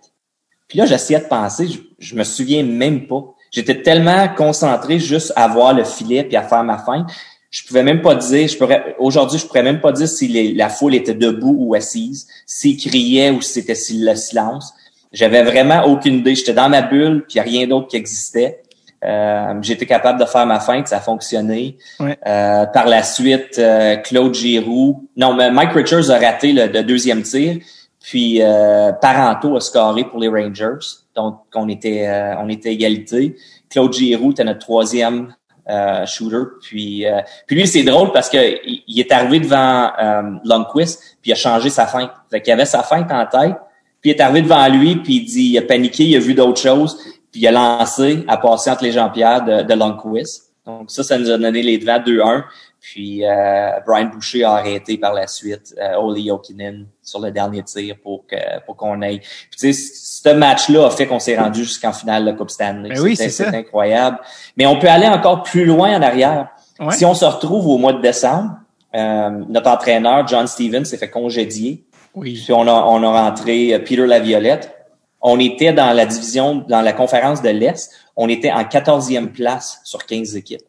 Puis 0.67 0.77
là, 0.79 0.85
j'essayais 0.85 1.19
de 1.19 1.25
penser, 1.25 1.67
je, 1.67 1.79
je 1.99 2.15
me 2.15 2.23
souviens 2.23 2.63
même 2.63 3.07
pas. 3.07 3.23
J'étais 3.51 3.81
tellement 3.81 4.27
concentré 4.29 4.99
juste 4.99 5.31
à 5.35 5.47
voir 5.47 5.73
le 5.73 5.83
filet 5.83 6.23
puis 6.23 6.37
à 6.37 6.43
faire 6.43 6.63
ma 6.63 6.77
fin. 6.77 7.05
Je 7.51 7.63
pouvais 7.67 7.83
même 7.83 8.01
pas 8.01 8.15
dire, 8.15 8.47
je 8.47 8.57
pourrais, 8.57 8.95
aujourd'hui, 8.97 9.37
je 9.37 9.45
pourrais 9.45 9.61
même 9.61 9.81
pas 9.81 9.91
dire 9.91 10.07
si 10.07 10.53
la 10.53 10.69
foule 10.69 10.95
était 10.95 11.13
debout 11.13 11.55
ou 11.59 11.75
assise, 11.75 12.27
s'ils 12.45 12.77
criaient 12.77 13.29
ou 13.29 13.41
si 13.41 13.61
c'était 13.61 13.75
le 13.93 14.15
silence. 14.15 14.73
J'avais 15.11 15.43
vraiment 15.43 15.83
aucune 15.83 16.15
idée. 16.15 16.33
J'étais 16.33 16.53
dans 16.53 16.69
ma 16.69 16.81
bulle, 16.81 17.25
puis 17.27 17.37
il 17.37 17.43
n'y 17.43 17.47
a 17.47 17.51
rien 17.51 17.67
d'autre 17.67 17.87
qui 17.87 17.97
existait. 17.97 18.63
Euh, 19.03 19.55
j'étais 19.61 19.85
capable 19.85 20.19
de 20.19 20.25
faire 20.25 20.45
ma 20.45 20.59
feinte, 20.59 20.87
ça 20.87 20.97
a 20.97 21.01
fonctionné. 21.01 21.77
Euh, 21.99 22.65
par 22.67 22.87
la 22.87 23.03
suite, 23.03 23.59
euh, 23.59 23.97
Claude 23.97 24.33
Giroux, 24.33 25.09
non, 25.17 25.33
mais 25.33 25.51
Mike 25.51 25.73
Richards 25.73 26.09
a 26.09 26.19
raté 26.19 26.53
le, 26.53 26.67
le 26.67 26.83
deuxième 26.83 27.23
tir. 27.23 27.57
Puis 27.99 28.41
euh, 28.41 28.91
Paranto 28.93 29.55
a 29.55 29.59
scoré 29.59 30.05
pour 30.05 30.19
les 30.19 30.27
Rangers. 30.27 30.85
Donc, 31.15 31.41
on 31.53 31.67
était, 31.67 32.07
euh, 32.07 32.35
on 32.39 32.49
était 32.49 32.73
égalité. 32.73 33.35
Claude 33.69 33.93
Giroux 33.93 34.31
était 34.31 34.43
notre 34.43 34.59
troisième 34.59 35.35
euh, 35.69 36.05
shooter. 36.05 36.43
Puis, 36.61 37.05
euh, 37.05 37.21
puis 37.45 37.55
lui, 37.55 37.67
c'est 37.67 37.83
drôle 37.83 38.11
parce 38.11 38.29
que 38.29 38.37
il, 38.65 38.99
est 38.99 39.11
arrivé 39.11 39.39
devant 39.39 39.91
euh, 40.01 40.37
Lundqvist, 40.43 41.17
puis 41.21 41.31
il 41.31 41.33
a 41.33 41.35
changé 41.35 41.69
sa 41.69 41.85
feinte. 41.87 42.11
Fait 42.29 42.41
qu'il 42.41 42.53
avait 42.53 42.65
sa 42.65 42.83
feinte 42.83 43.11
en 43.11 43.25
tête. 43.25 43.55
Puis 44.01 44.09
il 44.09 44.15
est 44.15 44.21
arrivé 44.21 44.41
devant 44.41 44.67
lui, 44.67 44.95
puis 44.95 45.17
il 45.17 45.25
dit, 45.25 45.49
il 45.51 45.57
a 45.59 45.61
paniqué, 45.61 46.03
il 46.03 46.15
a 46.15 46.19
vu 46.19 46.33
d'autres 46.33 46.59
choses, 46.59 46.97
puis 47.31 47.41
il 47.41 47.47
a 47.47 47.51
lancé 47.51 48.25
à 48.27 48.37
passer 48.37 48.71
entre 48.71 48.83
les 48.83 48.91
jambières 48.91 49.45
de, 49.45 49.61
de 49.61 49.73
Lundqvist. 49.73 50.51
Donc 50.65 50.91
ça, 50.91 51.03
ça 51.03 51.17
nous 51.17 51.29
a 51.29 51.37
donné 51.37 51.61
les 51.61 51.77
devants 51.77 51.99
2-1. 51.99 52.43
Puis 52.81 53.23
euh, 53.23 53.79
Brian 53.85 54.07
Boucher 54.07 54.43
a 54.43 54.53
arrêté 54.53 54.97
par 54.97 55.13
la 55.13 55.27
suite 55.27 55.75
euh, 55.79 55.97
Oli 55.97 56.27
Jokinen 56.27 56.87
sur 57.03 57.19
le 57.19 57.31
dernier 57.31 57.63
tir 57.63 57.95
pour 58.01 58.25
que 58.25 58.35
pour 58.65 58.75
qu'on 58.75 59.03
aille. 59.03 59.19
Puis 59.19 59.59
tu 59.59 59.73
sais, 59.73 59.93
ce 60.23 60.29
match-là 60.29 60.85
a 60.85 60.91
fait 60.91 61.07
qu'on 61.07 61.19
s'est 61.19 61.37
rendu 61.37 61.63
jusqu'en 61.63 61.93
finale 61.93 62.23
de 62.23 62.29
la 62.29 62.37
Coupe 62.37 62.51
Stanley. 62.51 62.89
Ben 62.89 62.99
oui, 62.99 63.15
c'est 63.15 63.47
incroyable. 63.47 64.19
Mais 64.55 64.67
on 64.67 64.77
peut 64.77 64.87
aller 64.87 65.07
encore 65.07 65.41
plus 65.41 65.65
loin 65.65 65.97
en 65.97 66.01
arrière. 66.01 66.49
Si 66.91 67.05
on 67.05 67.13
se 67.13 67.25
retrouve 67.25 67.67
au 67.67 67.77
mois 67.77 67.93
de 67.93 68.01
décembre, 68.01 68.51
euh, 68.93 69.29
notre 69.49 69.69
entraîneur 69.69 70.27
John 70.27 70.45
Stevens 70.47 70.85
s'est 70.85 70.97
fait 70.97 71.09
congédier. 71.09 71.85
Oui. 72.13 72.39
Puis 72.43 72.53
on 72.53 72.67
a 72.67 72.73
on 72.73 73.01
a 73.03 73.21
rentré 73.23 73.73
euh, 73.73 73.79
Peter 73.79 74.05
Laviolette. 74.05 74.75
On 75.21 75.39
était 75.39 75.71
dans 75.73 75.93
la 75.93 76.05
division, 76.05 76.65
dans 76.67 76.81
la 76.81 76.93
conférence 76.93 77.41
de 77.41 77.49
l'Est, 77.49 77.91
on 78.15 78.27
était 78.27 78.51
en 78.51 78.63
14e 78.63 79.27
place 79.27 79.79
sur 79.83 80.05
15 80.05 80.35
équipes 80.35 80.61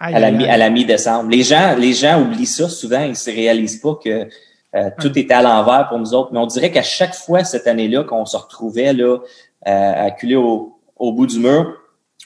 à 0.00 0.18
la, 0.18 0.26
à 0.28 0.56
la 0.56 0.70
mi-décembre. 0.70 1.30
Les 1.30 1.42
gens, 1.42 1.76
les 1.76 1.92
gens 1.92 2.20
oublient 2.22 2.46
ça 2.46 2.68
souvent, 2.68 3.02
ils 3.02 3.16
se 3.16 3.30
réalisent 3.30 3.80
pas 3.80 3.98
que 4.02 4.28
euh, 4.76 4.90
tout 5.00 5.18
était 5.18 5.34
à 5.34 5.42
l'envers 5.42 5.88
pour 5.88 5.98
nous 5.98 6.14
autres. 6.14 6.30
Mais 6.32 6.38
on 6.38 6.46
dirait 6.46 6.70
qu'à 6.70 6.82
chaque 6.82 7.14
fois 7.14 7.44
cette 7.44 7.66
année-là 7.66 8.04
qu'on 8.04 8.24
se 8.24 8.36
retrouvait 8.36 8.92
là, 8.92 9.18
euh, 9.66 10.06
acculé 10.06 10.36
au, 10.36 10.78
au, 10.96 11.12
bout 11.12 11.26
du 11.26 11.38
mur, 11.38 11.76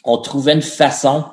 on 0.04 0.18
trouvait 0.18 0.54
une 0.54 0.62
façon 0.62 1.24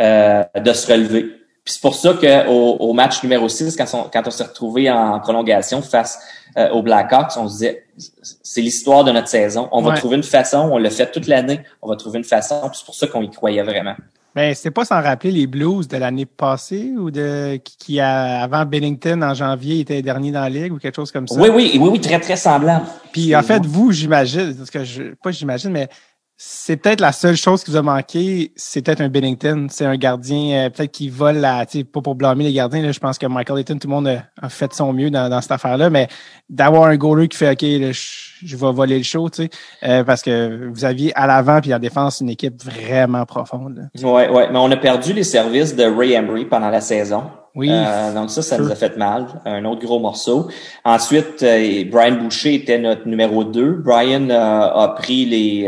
euh, 0.00 0.42
de 0.56 0.72
se 0.72 0.90
relever. 0.90 1.22
Puis 1.64 1.74
c'est 1.74 1.80
pour 1.80 1.94
ça 1.94 2.12
qu'au 2.12 2.76
au 2.78 2.92
match 2.92 3.22
numéro 3.22 3.48
6, 3.48 3.76
quand 3.76 3.86
on, 3.94 4.10
quand 4.12 4.26
on 4.26 4.30
s'est 4.30 4.44
retrouvé 4.44 4.90
en 4.90 5.18
prolongation 5.20 5.80
face 5.80 6.18
euh, 6.58 6.68
aux 6.70 6.82
Blackhawks, 6.82 7.32
on 7.38 7.48
se 7.48 7.54
disait 7.54 7.86
c'est 7.96 8.60
l'histoire 8.60 9.04
de 9.04 9.12
notre 9.12 9.28
saison. 9.28 9.68
On 9.72 9.80
va 9.80 9.96
trouver 9.96 10.16
une 10.16 10.22
façon, 10.22 10.68
on 10.70 10.78
l'a 10.78 10.90
fait 10.90 11.10
toute 11.10 11.26
l'année, 11.26 11.60
on 11.80 11.88
va 11.88 11.96
trouver 11.96 12.18
une 12.18 12.24
façon. 12.24 12.70
C'est 12.74 12.84
pour 12.84 12.94
ça 12.94 13.06
qu'on 13.06 13.22
y 13.22 13.30
croyait 13.30 13.62
vraiment. 13.62 13.94
Mais 14.34 14.48
ben, 14.48 14.54
c'est 14.56 14.72
pas 14.72 14.84
sans 14.84 15.00
rappeler 15.00 15.30
les 15.30 15.46
Blues 15.46 15.86
de 15.86 15.96
l'année 15.96 16.26
passée 16.26 16.92
ou 16.98 17.12
de 17.12 17.56
qui, 17.56 18.00
a, 18.00 18.42
avant 18.42 18.66
Bennington 18.66 19.22
en 19.22 19.32
janvier 19.32 19.78
était 19.78 20.02
dernier 20.02 20.32
dans 20.32 20.40
la 20.40 20.48
ligue 20.48 20.72
ou 20.72 20.78
quelque 20.78 20.96
chose 20.96 21.12
comme 21.12 21.28
ça? 21.28 21.40
Oui, 21.40 21.50
oui, 21.52 21.78
oui, 21.80 21.88
oui, 21.92 22.00
très 22.00 22.18
très 22.18 22.34
semblant. 22.34 22.82
Puis 23.12 23.36
en 23.36 23.42
fait, 23.42 23.64
vous, 23.64 23.92
j'imagine, 23.92 24.56
parce 24.56 24.70
que 24.70 24.82
je, 24.82 25.14
pas 25.22 25.30
j'imagine, 25.30 25.70
mais 25.70 25.88
c'est 26.36 26.76
peut-être 26.76 27.00
la 27.00 27.12
seule 27.12 27.36
chose 27.36 27.62
qui 27.62 27.70
vous 27.70 27.76
a 27.76 27.82
manqué, 27.82 28.52
c'est 28.56 28.82
peut-être 28.82 29.00
un 29.00 29.08
Bennington. 29.08 29.68
C'est 29.70 29.84
un 29.84 29.96
gardien, 29.96 30.66
euh, 30.66 30.70
peut-être 30.70 30.90
qui 30.90 31.08
vole 31.08 31.36
la, 31.36 31.64
pas 31.64 32.00
pour 32.00 32.16
blâmer 32.16 32.42
les 32.42 32.52
gardiens, 32.52 32.82
là, 32.82 32.90
je 32.90 32.98
pense 32.98 33.18
que 33.18 33.26
Michael 33.26 33.58
Layton, 33.58 33.78
tout 33.78 33.86
le 33.86 33.94
monde 33.94 34.08
a, 34.08 34.48
fait 34.48 34.72
son 34.74 34.92
mieux 34.92 35.10
dans, 35.10 35.28
dans 35.28 35.40
cette 35.40 35.52
affaire-là, 35.52 35.90
mais 35.90 36.08
d'avoir 36.50 36.84
un 36.84 36.96
goaler 36.96 37.28
qui 37.28 37.38
fait, 37.38 37.52
OK, 37.52 37.60
je, 37.62 38.56
vais 38.56 38.72
voler 38.72 38.98
le 38.98 39.04
show, 39.04 39.30
tu 39.30 39.44
sais, 39.44 39.50
euh, 39.84 40.02
parce 40.02 40.22
que 40.22 40.68
vous 40.72 40.84
aviez 40.84 41.12
à 41.14 41.28
l'avant 41.28 41.60
puis 41.60 41.72
en 41.72 41.78
défense 41.78 42.20
une 42.20 42.30
équipe 42.30 42.62
vraiment 42.64 43.24
profonde. 43.26 43.88
Oui, 44.02 44.02
ouais, 44.02 44.48
mais 44.50 44.58
on 44.58 44.70
a 44.72 44.76
perdu 44.76 45.12
les 45.12 45.24
services 45.24 45.76
de 45.76 45.84
Ray 45.84 46.18
Embry 46.18 46.46
pendant 46.46 46.68
la 46.68 46.80
saison. 46.80 47.30
Oui. 47.54 47.68
Euh, 47.70 48.12
donc 48.12 48.30
ça, 48.30 48.42
ça 48.42 48.58
nous 48.58 48.70
a 48.70 48.74
fait 48.74 48.96
mal. 48.96 49.26
Un 49.44 49.64
autre 49.64 49.84
gros 49.84 50.00
morceau. 50.00 50.48
Ensuite, 50.84 51.42
euh, 51.42 51.84
Brian 51.90 52.16
Boucher 52.16 52.54
était 52.54 52.78
notre 52.78 53.06
numéro 53.06 53.44
2. 53.44 53.74
Brian 53.74 54.28
euh, 54.28 54.34
a 54.36 54.94
pris 54.96 55.24
les, 55.24 55.62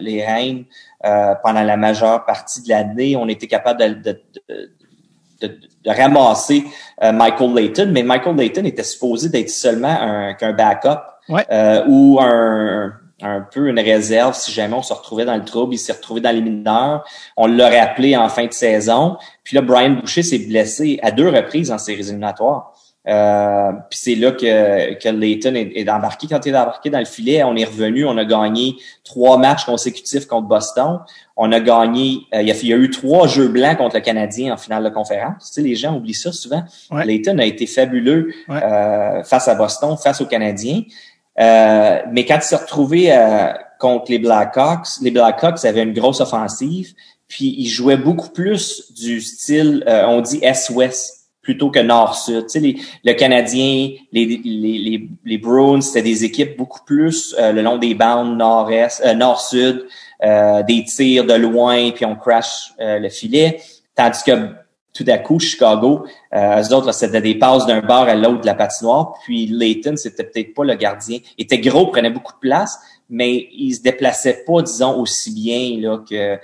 les 0.00 0.24
rênes 0.24 0.64
pendant 1.02 1.62
la 1.62 1.76
majeure 1.76 2.24
partie 2.24 2.62
de 2.62 2.68
l'année. 2.68 3.16
On 3.16 3.28
était 3.28 3.46
capable 3.46 3.80
de, 3.80 4.12
de, 4.12 4.20
de, 5.40 5.58
de 5.84 5.90
ramasser 5.90 6.64
Michael 7.00 7.54
Layton, 7.54 7.90
mais 7.92 8.02
Michael 8.02 8.36
Layton 8.36 8.64
était 8.64 8.82
supposé 8.82 9.28
d'être 9.28 9.50
seulement 9.50 9.96
un, 10.00 10.34
qu'un 10.34 10.52
backup 10.52 11.02
ou 11.88 12.18
un 12.20 12.92
un 13.20 13.40
peu 13.40 13.68
une 13.68 13.80
réserve 13.80 14.34
si 14.34 14.52
jamais 14.52 14.74
on 14.74 14.82
se 14.82 14.92
retrouvait 14.92 15.24
dans 15.24 15.36
le 15.36 15.44
trouble. 15.44 15.74
Il 15.74 15.78
s'est 15.78 15.92
retrouvé 15.92 16.20
dans 16.20 16.34
les 16.34 16.40
mineurs. 16.40 17.04
On 17.36 17.46
l'aurait 17.46 17.80
appelé 17.80 18.16
en 18.16 18.28
fin 18.28 18.46
de 18.46 18.52
saison. 18.52 19.16
Puis 19.42 19.56
là, 19.56 19.62
Brian 19.62 19.90
Boucher 19.90 20.22
s'est 20.22 20.38
blessé 20.38 21.00
à 21.02 21.10
deux 21.10 21.28
reprises 21.28 21.70
en 21.70 21.78
séries 21.78 22.00
éliminatoires. 22.00 22.74
Euh, 23.08 23.72
puis 23.88 23.98
c'est 23.98 24.14
là 24.16 24.32
que, 24.32 24.94
que 24.94 25.08
Leighton 25.08 25.54
est, 25.54 25.88
embarqué. 25.88 26.26
Quand 26.26 26.44
il 26.44 26.52
est 26.52 26.58
embarqué 26.58 26.90
dans 26.90 26.98
le 26.98 27.06
filet, 27.06 27.42
on 27.42 27.56
est 27.56 27.64
revenu. 27.64 28.04
On 28.04 28.18
a 28.18 28.24
gagné 28.24 28.76
trois 29.04 29.38
matchs 29.38 29.64
consécutifs 29.64 30.26
contre 30.26 30.46
Boston. 30.46 31.00
On 31.36 31.50
a 31.52 31.60
gagné. 31.60 32.26
Euh, 32.34 32.42
il, 32.42 32.48
y 32.48 32.72
a, 32.72 32.76
eu 32.76 32.90
trois 32.90 33.26
jeux 33.26 33.48
blancs 33.48 33.78
contre 33.78 33.96
le 33.96 34.02
Canadien 34.02 34.52
en 34.52 34.56
finale 34.58 34.84
de 34.84 34.90
conférence. 34.90 35.46
Tu 35.46 35.52
sais, 35.54 35.62
les 35.62 35.74
gens 35.74 35.96
oublient 35.96 36.12
ça 36.12 36.32
souvent. 36.32 36.62
Ouais. 36.90 37.06
Leighton 37.06 37.38
a 37.38 37.44
été 37.44 37.66
fabuleux 37.66 38.30
euh, 38.50 39.22
face 39.22 39.48
à 39.48 39.54
Boston, 39.54 39.96
face 39.96 40.20
aux 40.20 40.26
Canadiens. 40.26 40.82
Euh, 41.38 42.00
mais 42.10 42.24
quand 42.24 42.36
il 42.36 42.42
s'est 42.42 42.56
retrouvé 42.56 43.12
euh, 43.12 43.52
contre 43.78 44.10
les 44.10 44.18
Blackhawks, 44.18 45.00
les 45.02 45.10
Blackhawks 45.10 45.64
avaient 45.64 45.82
une 45.82 45.92
grosse 45.92 46.20
offensive, 46.20 46.94
puis 47.28 47.54
ils 47.58 47.68
jouaient 47.68 47.96
beaucoup 47.96 48.30
plus 48.30 48.92
du 48.94 49.20
style, 49.20 49.84
euh, 49.86 50.04
on 50.06 50.20
dit 50.20 50.40
S-Ouest 50.42 51.14
plutôt 51.42 51.70
que 51.70 51.78
Nord-Sud. 51.78 52.46
Tu 52.48 52.60
sais, 52.60 52.76
le 53.04 53.12
Canadien, 53.14 53.90
les, 54.12 54.26
les, 54.26 54.40
les, 54.44 55.08
les 55.24 55.38
Bruins, 55.38 55.80
c'était 55.80 56.02
des 56.02 56.24
équipes 56.24 56.58
beaucoup 56.58 56.84
plus 56.84 57.34
le 57.38 57.62
long 57.62 57.78
des 57.78 57.94
bandes 57.94 58.36
Nord-Est, 58.36 59.02
Nord-Sud, 59.14 59.86
des 60.20 60.84
tirs 60.84 61.24
de 61.24 61.32
loin, 61.32 61.90
puis 61.92 62.04
on 62.04 62.16
crash 62.16 62.72
le 62.78 63.08
filet. 63.08 63.62
Tandis 63.94 64.22
que 64.26 64.50
tout 64.92 65.04
à 65.06 65.18
coup, 65.18 65.38
Chicago, 65.38 66.06
euh, 66.34 66.62
eux 66.62 66.74
autres, 66.74 66.92
c'était 66.92 67.20
des 67.20 67.36
passes 67.36 67.66
d'un 67.66 67.80
bord 67.80 68.08
à 68.08 68.14
l'autre 68.14 68.40
de 68.40 68.46
la 68.46 68.54
patinoire. 68.54 69.14
Puis 69.22 69.46
Leighton, 69.46 69.94
c'était 69.96 70.24
peut-être 70.24 70.54
pas 70.54 70.64
le 70.64 70.74
gardien. 70.74 71.18
Il 71.36 71.44
était 71.44 71.58
gros, 71.58 71.86
prenait 71.86 72.10
beaucoup 72.10 72.32
de 72.32 72.38
place, 72.38 72.78
mais 73.08 73.48
il 73.52 73.74
se 73.74 73.82
déplaçait 73.82 74.44
pas, 74.46 74.62
disons, 74.62 74.98
aussi 74.98 75.32
bien 75.32 75.80
là, 75.80 75.98
que, 75.98 76.38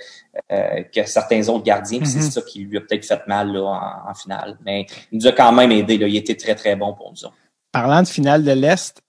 euh, 0.51 0.83
que 0.83 1.05
certains 1.05 1.47
autres 1.49 1.63
gardiens. 1.63 1.99
C'est 2.05 2.19
mm-hmm. 2.19 2.31
ça 2.31 2.41
qui 2.43 2.59
lui 2.59 2.77
a 2.77 2.81
peut-être 2.81 3.05
fait 3.05 3.27
mal 3.27 3.51
là, 3.51 4.03
en, 4.07 4.13
finale. 4.13 4.57
Mais 4.63 4.85
il 5.11 5.19
nous 5.19 5.27
a 5.27 5.31
quand 5.31 5.51
même 5.51 5.71
aidé. 5.71 5.97
Là. 5.97 6.07
Il 6.07 6.15
était 6.15 6.35
très, 6.35 6.55
très 6.55 6.75
bon 6.75 6.93
pour 6.93 7.11
nous. 7.11 7.29
Parlant 7.71 8.03
de 8.03 8.07
finale 8.07 8.43
de 8.43 8.51
l'Est, 8.51 9.01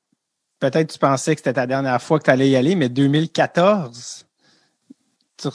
peut-être 0.58 0.92
tu 0.92 0.98
pensais 0.98 1.34
que 1.34 1.40
c'était 1.40 1.52
ta 1.52 1.66
dernière 1.66 2.02
fois 2.02 2.18
que 2.18 2.24
tu 2.24 2.30
allais 2.30 2.48
y 2.48 2.56
aller, 2.56 2.74
mais 2.74 2.88
2014, 2.88 4.26
tu, 5.36 5.48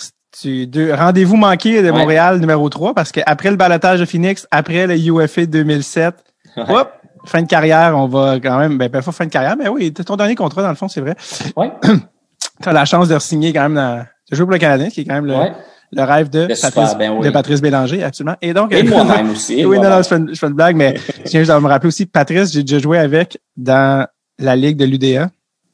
rendez-vous 0.93 1.35
manqué 1.35 1.81
de 1.81 1.91
Montréal 1.91 2.39
numéro 2.39 2.69
3 2.69 2.93
parce 2.93 3.11
qu'après 3.11 3.49
le 3.49 3.57
balotage 3.57 3.99
de 3.99 4.05
Phoenix, 4.05 4.47
après 4.51 4.87
le 4.87 4.97
UFA 4.97 5.45
2007, 5.45 6.15
hop, 6.57 6.91
fin 7.25 7.41
de 7.41 7.47
carrière, 7.47 7.97
on 7.97 8.07
va 8.07 8.39
quand 8.39 8.57
même, 8.57 8.77
ben, 8.77 8.89
pas 8.89 9.01
fin 9.01 9.25
de 9.25 9.31
carrière, 9.31 9.55
mais 9.57 9.67
oui, 9.67 9.93
ton 9.93 10.15
dernier 10.15 10.35
contrat 10.35 10.63
dans 10.63 10.69
le 10.69 10.75
fond, 10.75 10.87
c'est 10.87 11.01
vrai. 11.01 11.15
Oui. 11.55 11.67
tu 12.61 12.69
as 12.69 12.73
la 12.73 12.85
chance 12.85 13.07
de 13.07 13.19
signer 13.19 13.53
quand 13.53 13.63
même 13.63 13.75
dans, 13.75 14.05
de 14.31 14.35
jouer 14.35 14.45
pour 14.45 14.53
le 14.53 14.59
Canadien, 14.59 14.89
qui 14.89 15.01
est 15.01 15.05
quand 15.05 15.15
même 15.15 15.25
le, 15.25 15.35
le 15.91 16.03
rêve 16.03 16.29
de, 16.29 16.47
Patrice, 16.61 16.97
ben 16.97 17.19
de 17.19 17.29
Patrice 17.29 17.61
Bélanger, 17.61 18.03
absolument. 18.03 18.37
Et 18.41 18.53
donc, 18.53 18.73
et 18.73 18.83
moi-même 18.83 19.31
aussi. 19.31 19.65
oui, 19.65 19.77
non, 19.77 19.89
non, 19.89 19.97
je 20.01 20.07
fais, 20.07 20.17
une, 20.17 20.29
je 20.33 20.39
fais 20.39 20.47
une 20.47 20.53
blague, 20.53 20.75
mais 20.75 20.95
je 21.25 21.31
viens 21.31 21.41
juste 21.41 21.51
de 21.51 21.59
me 21.59 21.67
rappeler 21.67 21.89
aussi, 21.89 22.05
Patrice, 22.05 22.51
j'ai 22.51 22.63
déjà 22.63 22.79
joué 22.79 22.97
avec 22.97 23.37
dans 23.57 24.07
la 24.39 24.55
ligue 24.55 24.77
de 24.77 24.85
l'UDA. 24.85 25.29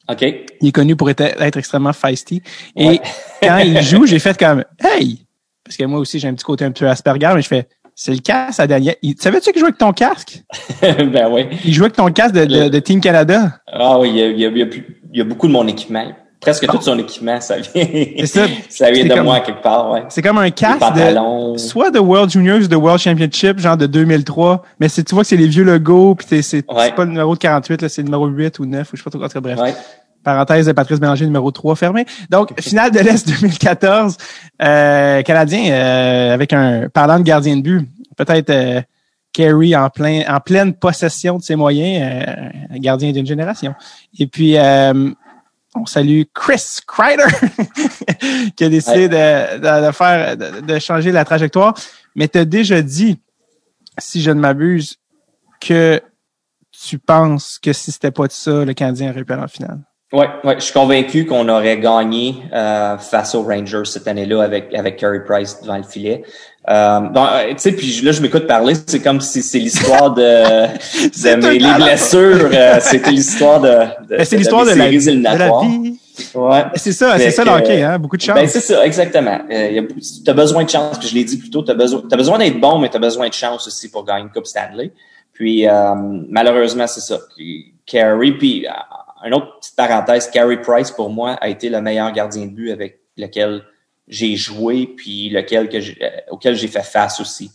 OK. 0.10 0.22
Il 0.62 0.70
est 0.70 0.72
connu 0.72 0.96
pour 0.96 1.10
être, 1.10 1.22
être 1.22 1.58
extrêmement 1.58 1.94
feisty. 1.94 2.42
Et 2.76 3.00
quand 3.42 3.58
il 3.60 3.82
joue, 3.82 4.06
j'ai 4.06 4.20
fait 4.20 4.38
comme 4.38 4.64
Hey! 4.80 5.26
Parce 5.64 5.76
que 5.76 5.84
moi 5.84 6.00
aussi, 6.00 6.20
j'ai 6.20 6.28
un 6.30 6.34
petit 6.34 6.46
côté 6.46 6.64
un 6.64 6.72
peu 6.72 6.88
Asperger, 6.88 7.32
mais 7.36 7.42
je 7.42 7.48
fais 7.48 7.68
c'est 8.00 8.14
le 8.14 8.20
casque 8.20 8.60
à 8.60 8.68
Daniel. 8.68 8.96
Savais-tu 9.18 9.52
qu'il 9.52 9.60
jouait 9.60 9.70
avec 9.70 9.80
ton 9.80 9.92
casque? 9.92 10.44
ben 10.82 11.30
oui. 11.32 11.48
Il 11.66 11.74
jouait 11.74 11.86
avec 11.86 11.96
ton 11.96 12.12
casque 12.12 12.36
de, 12.36 12.70
de, 12.70 12.80
Team 12.80 13.02
Canada. 13.02 13.60
Ah 13.66 13.98
oui, 14.00 14.10
il 14.10 14.18
y, 14.18 14.22
a, 14.22 14.28
il, 14.28 14.40
y 14.40 14.46
a, 14.46 14.50
il 14.50 15.18
y 15.18 15.22
a, 15.22 15.24
beaucoup 15.24 15.48
de 15.48 15.52
mon 15.52 15.68
équipement. 15.68 16.14
Presque 16.40 16.68
tout 16.68 16.82
son 16.82 17.00
équipement, 17.00 17.42
ça 17.42 17.58
vient, 17.58 17.86
ça, 18.26 18.46
ça 18.70 18.92
vient 18.92 19.06
de 19.06 19.22
moi 19.22 19.40
quelque 19.40 19.62
part, 19.62 19.92
ouais. 19.92 20.04
C'est 20.10 20.22
comme 20.22 20.38
un 20.38 20.52
casque 20.52 20.94
de, 20.94 21.58
soit 21.58 21.90
de 21.90 22.00
World 22.00 22.30
Juniors 22.30 22.60
ou 22.60 22.68
de 22.68 22.76
World 22.76 23.02
Championship, 23.02 23.60
genre 23.60 23.78
de 23.78 23.88
2003, 23.88 24.64
mais 24.80 24.88
tu 24.90 25.02
vois 25.12 25.24
que 25.24 25.30
c'est 25.30 25.36
les 25.36 25.48
vieux 25.48 25.64
logos, 25.64 26.16
puis 26.16 26.44
c'est 26.44 26.62
pas 26.62 26.92
le 27.00 27.06
numéro 27.06 27.34
de 27.34 27.40
48, 27.40 27.88
c'est 27.88 28.02
le 28.02 28.06
numéro 28.06 28.28
8 28.28 28.60
ou 28.60 28.66
9, 28.66 28.94
ou 28.94 28.96
je 28.96 29.04
sais 29.04 29.10
pas 29.10 29.30
trop, 29.30 29.42
bref. 29.42 29.60
Ouais. 29.60 29.74
Parenthèse 30.24 30.66
de 30.66 30.74
Patrice 30.74 31.00
Bélanger, 31.00 31.26
numéro 31.26 31.52
3 31.52 31.76
fermé. 31.76 32.06
Donc, 32.30 32.52
finale 32.62 32.92
de 32.92 33.00
l'Est 33.00 33.28
2014, 33.28 34.18
euh, 34.62 35.22
Canadien 35.24 35.72
euh, 35.72 36.34
avec 36.34 36.54
un 36.54 36.90
parlant 36.90 37.18
de 37.18 37.24
gardien 37.24 37.56
de 37.56 37.62
but, 37.62 37.88
peut-être 38.18 38.50
euh, 38.50 38.82
Kerry 39.38 39.76
en 39.76 39.90
plein 39.90 40.24
en 40.28 40.40
pleine 40.40 40.74
possession 40.74 41.38
de 41.38 41.44
ses 41.44 41.56
moyens, 41.56 42.04
euh, 42.04 42.78
gardien 42.80 43.12
d'une 43.12 43.26
génération. 43.28 43.76
Et 44.20 44.28
puis 44.28 44.58
euh, 44.58 45.12
on 45.82 45.86
salue 45.86 46.24
Chris 46.34 46.80
Kreider 46.88 47.24
qui 48.56 48.64
a 48.64 48.70
décidé 48.70 49.08
de, 49.08 49.86
de, 49.88 49.92
faire 49.92 50.38
de, 50.38 50.80
changer 50.80 51.12
la 51.12 51.26
trajectoire. 51.26 51.74
Mais 52.16 52.28
tu 52.28 52.40
as 52.40 52.46
déjà 52.46 52.82
dit, 52.82 53.20
si 53.98 54.22
je 54.22 54.32
ne 54.32 54.40
m'abuse, 54.40 54.98
que 55.60 56.02
tu 56.72 57.00
penses 57.00 57.60
que 57.60 57.74
si 57.74 57.92
c'était 57.92 58.12
pas 58.12 58.28
de 58.28 58.32
ça, 58.32 58.66
le 58.66 58.74
Canadien 58.74 59.12
aurait 59.12 59.24
perdu 59.24 59.44
en 59.44 59.48
finale. 59.48 59.80
Oui, 60.14 60.26
ouais, 60.46 60.56
je 60.56 60.64
suis 60.64 60.74
convaincu 60.74 61.26
qu'on 61.26 61.50
aurait 61.50 61.80
gagné 61.80 62.42
euh, 62.54 62.98
face 62.98 63.36
aux 63.36 63.44
Rangers 63.44 63.84
cette 63.84 64.08
année-là 64.08 64.42
avec 64.42 64.74
avec 64.74 64.96
Carey 64.96 65.22
Price 65.26 65.60
devant 65.62 65.76
le 65.76 65.84
filet. 65.84 66.24
Euh, 66.70 67.00
euh, 67.16 67.50
tu 67.52 67.56
sais, 67.60 67.72
puis 67.72 68.02
là 68.02 68.12
je 68.12 68.22
m'écoute 68.22 68.46
parler, 68.46 68.74
c'est 68.88 69.00
comme 69.02 69.22
si 69.22 69.42
c'est 69.42 69.60
l'histoire 69.60 70.14
de, 70.14 70.22
de 70.22 71.36
mes, 71.36 71.60
les 71.60 71.74
blessures, 71.76 72.50
euh, 72.52 72.78
c'était 72.82 73.12
l'histoire 73.12 73.62
de, 73.62 73.70
de 74.10 74.24
c'est 74.26 74.36
l'histoire 74.36 74.66
de, 74.66 74.72
la, 74.72 74.90
vie. 74.90 75.98
Ouais. 76.36 76.66
C'est 76.76 76.92
ça, 76.92 77.18
c'est 77.18 77.32
ça 77.32 77.46
l'hockey, 77.46 77.82
hein, 77.82 77.98
beaucoup 77.98 78.18
de 78.18 78.22
chance. 78.22 78.36
Ben 78.36 78.48
c'est 78.50 78.60
ça, 78.60 78.86
exactement. 78.86 79.40
Euh, 79.50 79.82
tu 80.26 80.30
as 80.30 80.34
besoin 80.34 80.66
de 80.66 80.70
chance, 80.70 81.00
puis 81.00 81.08
je 81.08 81.16
l'ai 81.16 81.24
dit 81.24 81.38
plus 81.38 81.50
tôt, 81.50 81.64
tu 81.64 81.72
as 81.72 81.76
besoin, 81.76 82.02
as 82.12 82.18
besoin 82.18 82.38
d'être 82.38 82.60
bon, 82.60 82.80
mais 82.80 82.90
tu 82.90 82.98
as 82.98 83.00
besoin 83.00 83.30
de 83.30 83.34
chance 83.34 83.66
aussi 83.66 83.90
pour 83.90 84.04
gagner 84.04 84.24
une 84.24 84.30
Coupe 84.30 84.48
Stanley. 84.48 84.92
Puis 85.32 85.68
euh, 85.68 85.96
malheureusement, 86.30 86.88
c'est 86.88 87.00
ça. 87.00 87.18
Carey, 87.86 88.32
puis 88.32 88.66
une 89.24 89.34
autre 89.34 89.60
petite 89.60 89.76
parenthèse, 89.78 90.30
Carey 90.30 90.62
Price, 90.62 90.92
pour 90.92 91.10
moi, 91.10 91.38
a 91.40 91.48
été 91.48 91.70
le 91.70 91.80
meilleur 91.80 92.12
gardien 92.12 92.46
de 92.46 92.52
but 92.52 92.72
avec 92.72 93.00
lequel 93.18 93.62
j'ai 94.08 94.36
joué, 94.36 94.88
puis 94.96 95.30
lequel 95.30 95.70
que 95.70 95.78
euh, 95.78 96.10
auquel 96.32 96.56
j'ai 96.56 96.68
fait 96.68 96.84
face 96.84 97.20
aussi. 97.20 97.52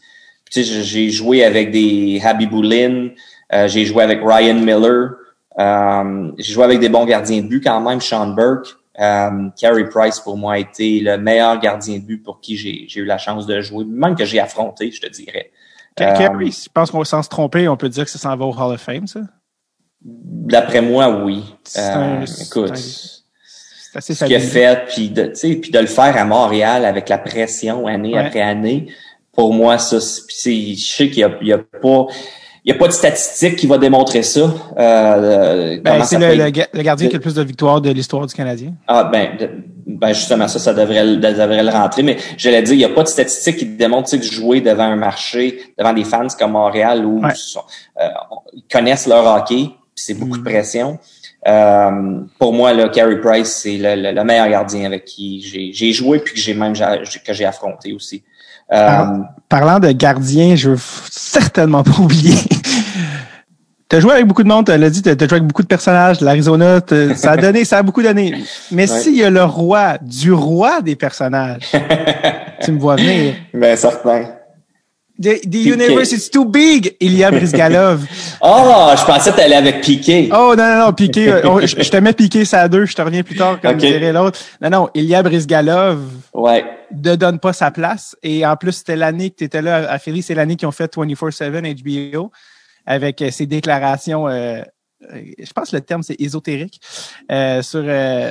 Tu 0.50 0.62
sais, 0.62 0.82
j'ai 0.82 1.10
joué 1.10 1.44
avec 1.44 1.70
des 1.70 2.20
Habiboulin, 2.22 3.10
euh, 3.52 3.68
j'ai 3.68 3.84
joué 3.84 4.02
avec 4.02 4.20
Ryan 4.22 4.54
Miller, 4.54 5.12
euh, 5.58 6.32
j'ai 6.38 6.52
joué 6.52 6.64
avec 6.64 6.80
des 6.80 6.88
bons 6.88 7.06
gardiens 7.06 7.42
de 7.42 7.46
but 7.46 7.62
quand 7.62 7.80
même, 7.80 8.00
Sean 8.00 8.28
Burke. 8.28 8.76
Euh, 9.00 9.48
Carey 9.58 9.88
Price, 9.88 10.20
pour 10.20 10.36
moi, 10.36 10.54
a 10.54 10.58
été 10.58 11.00
le 11.00 11.16
meilleur 11.16 11.58
gardien 11.58 11.98
de 11.98 12.04
but 12.04 12.22
pour 12.22 12.40
qui 12.40 12.56
j'ai 12.56 13.00
eu 13.00 13.04
la 13.06 13.16
chance 13.16 13.46
de 13.46 13.60
jouer, 13.62 13.86
même 13.86 14.14
que 14.14 14.26
j'ai 14.26 14.38
affronté, 14.38 14.90
je 14.90 15.00
te 15.00 15.08
dirais. 15.08 15.50
Carey, 15.96 16.50
je 16.50 16.68
pense 16.72 16.90
qu'on 16.90 17.02
sans 17.04 17.22
se 17.22 17.28
tromper, 17.28 17.68
on 17.68 17.76
peut 17.76 17.88
dire 17.88 18.04
que 18.04 18.10
ça 18.10 18.18
s'en 18.18 18.36
va 18.36 18.44
au 18.44 18.52
Hall 18.52 18.74
of 18.74 18.80
Fame, 18.80 19.06
ça? 19.06 19.20
D'après 20.04 20.82
moi, 20.82 21.08
oui. 21.24 21.42
Euh, 21.76 22.26
écoute, 22.40 23.21
ce 24.00 24.24
qu'il 24.24 24.34
a 24.34 24.40
fait, 24.40 24.86
puis 24.88 25.10
de, 25.10 25.32
puis 25.60 25.70
de 25.70 25.78
le 25.78 25.86
faire 25.86 26.16
à 26.16 26.24
Montréal 26.24 26.84
avec 26.84 27.08
la 27.08 27.18
pression 27.18 27.86
année 27.86 28.16
après 28.16 28.40
année, 28.40 28.86
pour 29.32 29.52
moi, 29.52 29.78
ça, 29.78 29.98
je 29.98 30.74
sais 30.76 31.10
qu'il 31.10 31.28
n'y 31.42 31.52
a, 31.52 31.56
a, 31.56 31.58
pas... 31.58 32.06
Il 32.64 32.70
n'y 32.70 32.76
a 32.76 32.78
pas 32.78 32.86
de 32.86 32.92
statistique 32.92 33.56
qui 33.56 33.66
va 33.66 33.76
démontrer 33.76 34.22
ça. 34.22 34.48
Euh, 34.78 35.80
ben, 35.82 36.04
c'est 36.04 36.16
le, 36.16 36.44
le, 36.44 36.82
gardien 36.82 37.08
qui 37.08 37.14
a 37.16 37.18
le 37.18 37.20
plus 37.20 37.34
de 37.34 37.42
victoires 37.42 37.80
de 37.80 37.90
l'histoire 37.90 38.24
du 38.24 38.32
Canadien. 38.32 38.74
Ah 38.86 39.02
ben, 39.02 39.30
ben 39.84 40.12
justement 40.12 40.46
ça, 40.46 40.60
ça 40.60 40.72
devrait, 40.72 41.16
devrait 41.16 41.64
le 41.64 41.70
rentrer. 41.70 42.04
Mais 42.04 42.18
j'allais 42.36 42.62
dire, 42.62 42.74
il 42.74 42.78
n'y 42.78 42.84
a 42.84 42.90
pas 42.90 43.02
de 43.02 43.08
statistique 43.08 43.56
qui 43.56 43.66
démontre 43.66 44.16
de 44.16 44.22
jouer 44.22 44.60
devant 44.60 44.84
un 44.84 44.94
marché, 44.94 45.74
devant 45.76 45.92
des 45.92 46.04
fans 46.04 46.28
comme 46.38 46.52
Montréal 46.52 47.04
où 47.04 47.20
euh, 47.24 48.08
ils 48.52 48.62
connaissent 48.70 49.08
leur 49.08 49.26
hockey, 49.26 49.70
c'est 49.96 50.14
beaucoup 50.14 50.36
de 50.36 50.42
mm. 50.42 50.52
pression. 50.52 50.98
Euh, 51.46 52.20
pour 52.38 52.52
moi, 52.52 52.72
là, 52.72 52.88
Carey 52.88 53.20
Price, 53.20 53.60
c'est 53.62 53.76
le, 53.76 54.12
le, 54.12 54.24
meilleur 54.24 54.48
gardien 54.48 54.84
avec 54.84 55.04
qui 55.04 55.72
j'ai 55.74 55.92
joué 55.92 56.20
puis 56.20 56.34
que 56.34 56.40
j'ai 56.40 56.54
même 56.54 56.72
que 56.72 57.32
j'ai 57.32 57.44
affronté 57.44 57.92
aussi. 57.92 58.22
Euh, 58.72 59.04
parlant 59.48 59.80
de 59.80 59.90
gardien, 59.92 60.54
je 60.54 60.70
veux 60.70 60.80
certainement 61.10 61.82
pas 61.82 61.98
oublier. 61.98 62.36
Tu 63.88 63.96
as 63.96 64.00
joué 64.00 64.12
avec 64.14 64.26
beaucoup 64.26 64.42
de 64.42 64.48
monde, 64.48 64.64
tu 64.64 64.74
l'as 64.74 64.88
dit, 64.88 65.02
tu 65.02 65.10
as 65.10 65.14
joué 65.18 65.32
avec 65.32 65.42
beaucoup 65.42 65.60
de 65.60 65.66
personnages, 65.66 66.22
l'Arizona, 66.22 66.80
ça 67.14 67.32
a 67.32 67.36
donné, 67.36 67.66
ça 67.66 67.76
a 67.76 67.82
beaucoup 67.82 68.02
donné. 68.02 68.42
Mais 68.70 68.86
s'il 68.86 69.18
y 69.18 69.22
a 69.22 69.28
le 69.28 69.44
roi 69.44 69.98
du 70.00 70.32
roi 70.32 70.80
des 70.80 70.96
personnages, 70.96 71.70
tu 72.64 72.72
me 72.72 72.78
vois 72.78 72.96
venir. 72.96 73.34
Ben, 73.52 73.76
certain. 73.76 74.28
The, 75.22 75.40
the 75.46 75.58
universe 75.58 76.12
is 76.12 76.28
too 76.28 76.44
big, 76.44 76.96
Ilya 76.98 77.30
Brizgalov. 77.36 78.00
oh, 78.40 78.90
je 78.96 79.04
pensais 79.04 79.30
que 79.30 79.36
tu 79.36 79.42
allais 79.42 79.54
avec 79.54 79.80
Piqué. 79.80 80.28
Oh, 80.32 80.54
non, 80.56 80.64
non, 80.64 80.86
non, 80.86 80.92
Piqué. 80.92 81.30
Euh, 81.30 81.64
je, 81.64 81.88
te 81.90 81.96
mets 81.98 82.12
Piqué 82.12 82.44
ça 82.44 82.62
à 82.62 82.68
deux, 82.68 82.86
je 82.86 82.94
te 82.94 83.02
reviens 83.02 83.22
plus 83.22 83.36
tard 83.36 83.60
comme 83.60 83.76
dirait 83.76 84.12
l'autre. 84.12 84.40
Non, 84.60 84.70
non, 84.70 84.88
Ilya 84.94 85.22
Brizgalov 85.22 86.00
ouais. 86.34 86.64
ne 86.90 87.14
donne 87.14 87.38
pas 87.38 87.52
sa 87.52 87.70
place. 87.70 88.16
Et 88.24 88.44
en 88.44 88.56
plus, 88.56 88.72
c'était 88.72 88.96
l'année 88.96 89.30
que 89.30 89.36
tu 89.36 89.44
étais 89.44 89.62
là 89.62 89.88
à 89.88 89.98
Philly, 90.00 90.22
c'est 90.22 90.34
l'année 90.34 90.56
qu'ils 90.56 90.66
ont 90.66 90.72
fait 90.72 90.92
24-7 90.92 92.12
HBO 92.12 92.32
avec 92.84 93.22
euh, 93.22 93.30
ses 93.30 93.46
déclarations 93.46 94.28
euh, 94.28 94.62
je 95.38 95.52
pense 95.52 95.70
que 95.70 95.76
le 95.76 95.82
terme 95.82 96.04
c'est 96.04 96.20
ésotérique 96.20 96.80
euh, 97.30 97.60
sur 97.60 97.82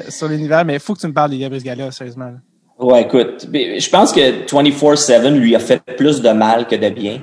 sur 0.10 0.30
l'univers, 0.30 0.64
mais 0.64 0.76
il 0.76 0.80
faut 0.80 0.94
que 0.94 1.02
tu 1.02 1.08
me 1.08 1.14
parles 1.14 1.32
d'Ilya 1.32 1.50
Brizgalov, 1.50 1.92
sérieusement. 1.92 2.34
Ouais, 2.82 3.04
écoute, 3.04 3.48
je 3.54 3.90
pense 3.92 4.12
que 4.12 4.46
24/7 4.48 5.30
lui 5.30 5.56
a 5.56 5.60
fait 5.60 5.80
plus 5.96 6.20
de 6.20 6.30
mal 6.30 6.68
que 6.68 6.76
de 6.76 6.90
bien 6.90 7.22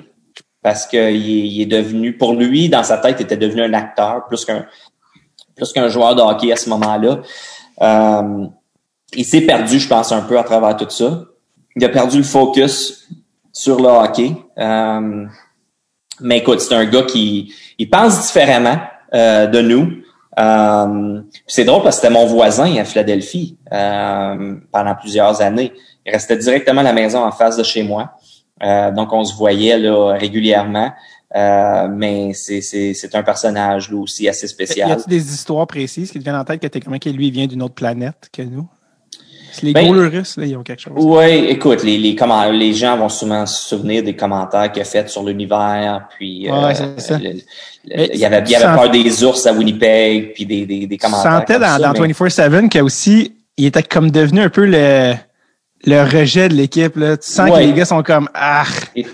parce 0.62 0.86
que 0.86 1.12
il 1.12 1.60
est, 1.62 1.66
devenu, 1.66 2.16
pour 2.16 2.34
lui, 2.34 2.68
dans 2.68 2.84
sa 2.84 2.98
tête, 2.98 3.16
il 3.18 3.22
était 3.24 3.36
devenu 3.36 3.62
un 3.62 3.72
acteur 3.74 4.26
plus 4.28 4.44
qu'un 4.44 4.66
plus 5.56 5.72
qu'un 5.72 5.88
joueur 5.88 6.14
de 6.14 6.22
hockey 6.22 6.52
à 6.52 6.56
ce 6.56 6.68
moment-là. 6.70 7.20
Euh, 7.82 8.46
il 9.14 9.24
s'est 9.24 9.40
perdu, 9.40 9.80
je 9.80 9.88
pense, 9.88 10.12
un 10.12 10.22
peu 10.22 10.38
à 10.38 10.44
travers 10.44 10.76
tout 10.76 10.88
ça. 10.88 11.24
Il 11.74 11.84
a 11.84 11.88
perdu 11.88 12.18
le 12.18 12.22
focus 12.22 13.08
sur 13.52 13.80
le 13.80 13.88
hockey. 13.88 14.36
Euh, 14.58 15.26
mais 16.20 16.38
écoute, 16.38 16.60
c'est 16.60 16.74
un 16.74 16.84
gars 16.84 17.02
qui 17.02 17.52
il 17.78 17.90
pense 17.90 18.26
différemment 18.26 18.78
euh, 19.14 19.46
de 19.46 19.60
nous. 19.60 20.02
Euh, 20.38 21.20
c'est 21.46 21.64
drôle 21.64 21.82
parce 21.82 21.96
que 21.96 22.02
c'était 22.02 22.14
mon 22.14 22.26
voisin 22.26 22.76
à 22.76 22.84
Philadelphie 22.84 23.56
euh, 23.72 24.56
pendant 24.70 24.94
plusieurs 24.94 25.40
années. 25.40 25.72
Il 26.06 26.12
restait 26.12 26.36
directement 26.36 26.80
à 26.80 26.84
la 26.84 26.92
maison 26.92 27.24
en 27.24 27.32
face 27.32 27.56
de 27.56 27.62
chez 27.64 27.82
moi. 27.82 28.12
Euh, 28.62 28.90
donc, 28.92 29.12
on 29.12 29.24
se 29.24 29.34
voyait 29.34 29.78
là, 29.78 30.12
régulièrement. 30.12 30.92
Euh, 31.36 31.88
mais 31.90 32.32
c'est 32.32 33.14
un 33.14 33.22
personnage 33.22 33.92
aussi 33.92 34.28
assez 34.28 34.46
spécial. 34.46 34.88
Y 34.88 34.92
a-t-il 34.92 35.10
des 35.10 35.34
histoires 35.34 35.66
précises 35.66 36.10
qui 36.10 36.18
te 36.18 36.24
viennent 36.24 36.36
en 36.36 36.44
tête 36.44 36.60
que 36.60 36.66
t'es 36.66 36.80
comment 36.80 36.98
que 36.98 37.10
lui 37.10 37.30
vient 37.30 37.46
d'une 37.46 37.62
autre 37.62 37.74
planète 37.74 38.30
que 38.32 38.42
nous? 38.42 38.66
Les 39.62 39.72
ben, 39.72 39.90
russes, 39.90 40.36
là, 40.36 40.46
ils 40.46 40.56
ont 40.56 40.62
quelque 40.62 40.80
chose. 40.80 40.92
Oui, 40.96 41.46
écoute, 41.48 41.82
les, 41.82 41.98
les, 41.98 42.14
comment, 42.14 42.50
les 42.50 42.72
gens 42.72 42.96
vont 42.96 43.08
souvent 43.08 43.44
se 43.44 43.68
souvenir 43.68 44.02
des 44.02 44.14
commentaires 44.14 44.70
qu'il 44.70 44.82
a 44.82 44.84
fait 44.84 45.08
sur 45.08 45.24
l'univers, 45.24 46.06
puis 46.16 46.50
ouais, 46.50 46.80
euh. 46.80 47.32
Il 47.90 48.18
y 48.18 48.24
avait, 48.24 48.42
il 48.44 48.50
y 48.50 48.56
avait 48.56 48.76
peur 48.76 48.90
des 48.90 49.24
ours 49.24 49.46
à 49.46 49.52
Winnipeg, 49.52 50.34
puis 50.34 50.46
des, 50.46 50.66
des, 50.66 50.86
des 50.86 50.98
commentaires. 50.98 51.44
Tu 51.46 51.52
sentais 51.52 51.58
dans, 51.58 51.92
dans 51.92 51.92
24-7 51.92 52.68
qu'il 52.68 52.82
aussi, 52.82 53.32
il 53.56 53.66
était 53.66 53.82
comme 53.82 54.10
devenu 54.10 54.40
un 54.40 54.48
peu 54.48 54.64
le, 54.64 55.14
le 55.84 56.02
rejet 56.02 56.48
de 56.48 56.54
l'équipe. 56.54 56.96
Là. 56.96 57.16
Tu 57.16 57.30
sens 57.30 57.50
que 57.50 57.58
les 57.58 57.72
gars 57.72 57.84
sont 57.84 58.02
comme 58.02 58.28
ah. 58.34 58.64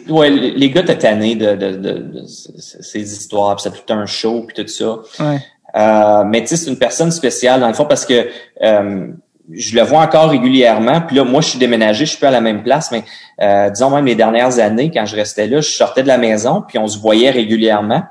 ouais, 0.09 0.31
les 0.31 0.71
gars 0.71 0.83
étaient 0.83 0.99
tannés 0.99 1.37
de, 1.37 1.55
de, 1.55 1.71
de, 1.73 1.93
de, 1.99 2.23
ces 2.27 3.13
histoires, 3.13 3.57
puis 3.57 3.65
c'est 3.65 3.85
tout 3.85 3.93
un 3.93 4.07
show, 4.07 4.47
puis 4.47 4.65
tout 4.65 4.69
ça. 4.69 4.99
Ouais. 5.21 5.39
Euh, 5.77 6.25
mais 6.25 6.43
tu 6.43 6.49
sais, 6.49 6.57
c'est 6.57 6.71
une 6.71 6.79
personne 6.79 7.11
spéciale 7.11 7.61
dans 7.61 7.69
le 7.69 7.75
fond 7.75 7.85
parce 7.85 8.07
que 8.07 8.29
euh, 8.63 9.09
je 9.53 9.77
le 9.77 9.83
vois 9.83 10.01
encore 10.01 10.31
régulièrement. 10.31 11.01
Puis 11.01 11.17
là, 11.17 11.25
moi, 11.25 11.41
je 11.41 11.49
suis 11.49 11.59
déménagé, 11.59 12.05
je 12.05 12.11
suis 12.11 12.19
plus 12.19 12.27
à 12.27 12.31
la 12.31 12.41
même 12.41 12.63
place, 12.63 12.91
mais 12.91 13.03
euh, 13.43 13.71
disons 13.71 13.91
même 13.91 14.07
les 14.07 14.15
dernières 14.15 14.59
années, 14.59 14.91
quand 14.93 15.05
je 15.05 15.17
restais 15.17 15.47
là, 15.47 15.61
je 15.61 15.71
sortais 15.71 16.03
de 16.03 16.09
la 16.09 16.19
maison, 16.19 16.63
puis 16.67 16.79
on 16.79 16.87
se 16.87 16.99
voyait 16.99 17.31
régulièrement. 17.31 18.05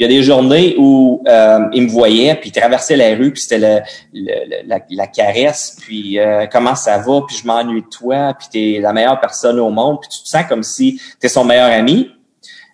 Il 0.00 0.04
y 0.04 0.06
a 0.06 0.08
des 0.08 0.22
journées 0.22 0.76
où 0.78 1.22
euh, 1.28 1.58
il 1.74 1.82
me 1.82 1.90
voyait, 1.90 2.34
puis 2.34 2.48
il 2.48 2.58
traversait 2.58 2.96
la 2.96 3.14
rue, 3.14 3.32
puis 3.32 3.42
c'était 3.42 3.58
la, 3.58 4.80
la, 4.88 5.06
caresse, 5.08 5.76
puis 5.78 6.18
euh, 6.18 6.46
comment 6.50 6.74
ça 6.74 6.96
va, 6.96 7.20
puis 7.28 7.36
je 7.36 7.46
m'ennuie 7.46 7.82
de 7.82 7.86
toi, 7.86 8.32
puis 8.32 8.48
tu 8.50 8.76
es 8.76 8.80
la 8.80 8.94
meilleure 8.94 9.20
personne 9.20 9.60
au 9.60 9.68
monde, 9.68 9.98
puis 10.00 10.08
tu 10.08 10.22
te 10.22 10.28
sens 10.28 10.46
comme 10.48 10.62
si 10.62 10.98
tu 11.20 11.26
es 11.26 11.28
son 11.28 11.44
meilleur 11.44 11.70
ami. 11.70 12.12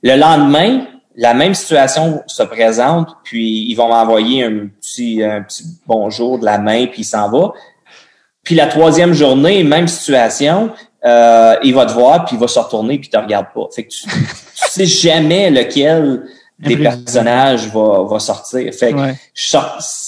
Le 0.04 0.14
lendemain, 0.14 0.86
la 1.16 1.34
même 1.34 1.54
situation 1.54 2.22
se 2.28 2.44
présente, 2.44 3.08
puis 3.24 3.66
ils 3.68 3.74
vont 3.74 3.88
m'envoyer 3.88 4.44
un 4.44 4.68
petit, 4.80 5.20
un 5.24 5.42
petit 5.42 5.64
bonjour 5.84 6.38
de 6.38 6.44
la 6.44 6.58
main, 6.58 6.86
puis 6.86 7.00
il 7.00 7.04
s'en 7.04 7.28
va. 7.28 7.54
Puis 8.44 8.54
la 8.54 8.68
troisième 8.68 9.14
journée, 9.14 9.64
même 9.64 9.88
situation, 9.88 10.70
euh, 11.04 11.56
il 11.64 11.74
va 11.74 11.86
te 11.86 11.92
voir, 11.92 12.24
puis 12.24 12.36
il 12.36 12.38
va 12.38 12.46
se 12.46 12.60
retourner, 12.60 13.00
puis 13.00 13.08
il 13.08 13.16
te 13.16 13.20
regarde 13.20 13.46
pas. 13.52 13.66
Fait 13.74 13.82
que 13.82 13.88
tu, 13.88 14.02
tu 14.06 14.16
sais 14.54 14.86
jamais 14.86 15.50
lequel 15.50 16.22
des 16.58 16.76
personnages 16.76 17.68
va, 17.68 18.04
va 18.08 18.18
sortir. 18.18 18.72
Fait 18.72 18.92
que 18.92 18.98
je 19.34 19.56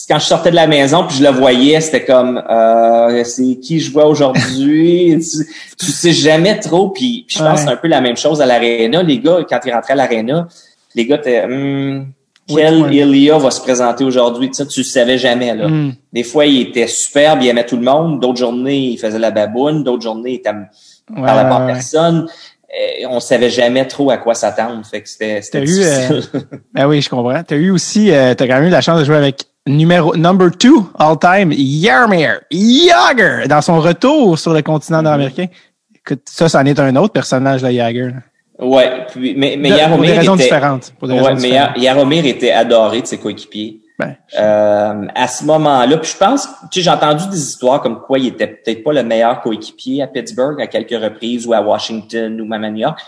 quand 0.08 0.18
je 0.18 0.24
sortais 0.24 0.50
de 0.50 0.54
la 0.54 0.66
maison, 0.66 1.04
puis 1.06 1.18
je 1.18 1.22
le 1.22 1.30
voyais, 1.30 1.80
c'était 1.80 2.04
comme 2.04 2.42
euh, 2.50 3.22
c'est 3.24 3.56
qui 3.56 3.78
je 3.78 3.92
vois 3.92 4.06
aujourd'hui? 4.06 5.18
tu, 5.20 5.46
tu 5.78 5.86
sais 5.92 6.12
jamais 6.12 6.58
trop. 6.58 6.88
Puis, 6.88 7.26
je 7.28 7.38
pense 7.38 7.60
que 7.60 7.66
c'est 7.66 7.72
un 7.72 7.76
peu 7.76 7.88
la 7.88 8.00
même 8.00 8.16
chose 8.16 8.40
à 8.40 8.46
l'aréna. 8.46 9.02
Les 9.02 9.18
gars, 9.18 9.44
quand 9.48 9.60
ils 9.66 9.72
rentraient 9.72 9.92
à 9.92 9.96
l'aréna, 9.96 10.48
les 10.94 11.04
gars 11.04 11.16
étaient 11.16 11.44
hum, 11.44 12.06
quel 12.48 12.92
Ilya 12.92 13.38
va 13.38 13.50
se 13.50 13.60
présenter 13.60 14.04
aujourd'hui? 14.04 14.48
Tu, 14.48 14.54
sais, 14.54 14.66
tu 14.66 14.80
le 14.80 14.84
savais 14.84 15.18
jamais. 15.18 15.54
Là. 15.54 15.68
Hmm. 15.68 15.92
Des 16.12 16.22
fois, 16.22 16.46
il 16.46 16.62
était 16.62 16.86
superbe, 16.86 17.40
il 17.42 17.48
aimait 17.48 17.66
tout 17.66 17.76
le 17.76 17.82
monde. 17.82 18.20
D'autres 18.20 18.38
journées, 18.38 18.78
il 18.78 18.98
faisait 18.98 19.18
la 19.18 19.30
baboune. 19.30 19.84
D'autres 19.84 20.02
journées, 20.02 20.32
il 20.32 20.36
était 20.36 20.50
ouais, 20.50 21.26
parlait 21.26 21.48
pas 21.48 21.66
personne. 21.66 22.26
Et 22.70 23.07
on 23.07 23.19
savait 23.19 23.49
jamais 23.49 23.86
trop 23.86 24.11
à 24.11 24.19
quoi 24.19 24.35
s'attendre. 24.35 24.85
Fait 24.85 25.01
que 25.01 25.09
c'était. 25.09 25.40
Eu, 25.55 25.82
euh, 25.82 26.20
ben 26.74 26.86
oui, 26.86 27.01
je 27.01 27.09
comprends. 27.09 27.43
Tu 27.43 27.55
as 27.55 27.57
eu 27.57 27.70
aussi, 27.70 28.11
euh, 28.11 28.35
tu 28.35 28.45
as 28.45 28.47
quand 28.47 28.57
même 28.57 28.66
eu 28.66 28.70
la 28.70 28.82
chance 28.82 29.01
de 29.01 29.05
jouer 29.05 29.16
avec 29.16 29.45
numéro 29.66 30.15
number 30.16 30.51
two 30.51 30.90
all 30.99 31.19
time, 31.19 31.53
Yarmir 31.53 32.40
Yager, 32.51 33.49
dans 33.49 33.62
son 33.62 33.81
retour 33.81 34.39
sur 34.39 34.53
le 34.53 34.61
continent 34.61 35.01
nord-américain. 35.01 35.47
Écoute, 35.95 36.23
ça, 36.27 36.49
ça 36.49 36.61
en 36.61 36.66
est 36.66 36.78
un 36.78 36.95
autre 36.97 37.12
personnage, 37.12 37.62
de 37.62 37.70
Yager. 37.70 38.11
Ouais, 38.59 39.07
puis, 39.11 39.35
mais, 39.36 39.57
mais 39.59 39.70
Yaromir 39.70 39.97
pour 39.97 40.05
des 40.05 40.12
raisons 40.12 40.35
était, 40.35 40.45
différentes. 40.45 40.93
Pour 40.99 41.09
des 41.09 41.15
ouais, 41.15 41.35
mais 41.36 41.81
Yaromir 41.81 42.27
était 42.27 42.51
adoré 42.51 43.03
de 43.03 43.07
ses 43.07 43.19
coéquipiers. 43.19 43.81
Ben, 43.98 44.14
euh, 44.38 45.06
à 45.12 45.26
ce 45.26 45.44
moment-là, 45.44 45.96
puis 45.98 46.12
je 46.12 46.16
pense, 46.16 46.46
tu 46.70 46.78
sais, 46.78 46.82
j'ai 46.82 46.90
entendu 46.90 47.24
des 47.30 47.38
histoires 47.38 47.82
comme 47.82 48.00
quoi 48.00 48.20
il 48.20 48.28
était 48.28 48.46
peut-être 48.46 48.84
pas 48.84 48.92
le 48.92 49.02
meilleur 49.02 49.40
coéquipier 49.40 50.02
à 50.02 50.06
Pittsburgh 50.06 50.60
à 50.62 50.68
quelques 50.68 51.02
reprises 51.02 51.48
ou 51.48 51.52
à 51.52 51.60
Washington 51.60 52.40
ou 52.40 52.44
même 52.44 52.62
à 52.62 52.70
New 52.70 52.78
York. 52.78 53.00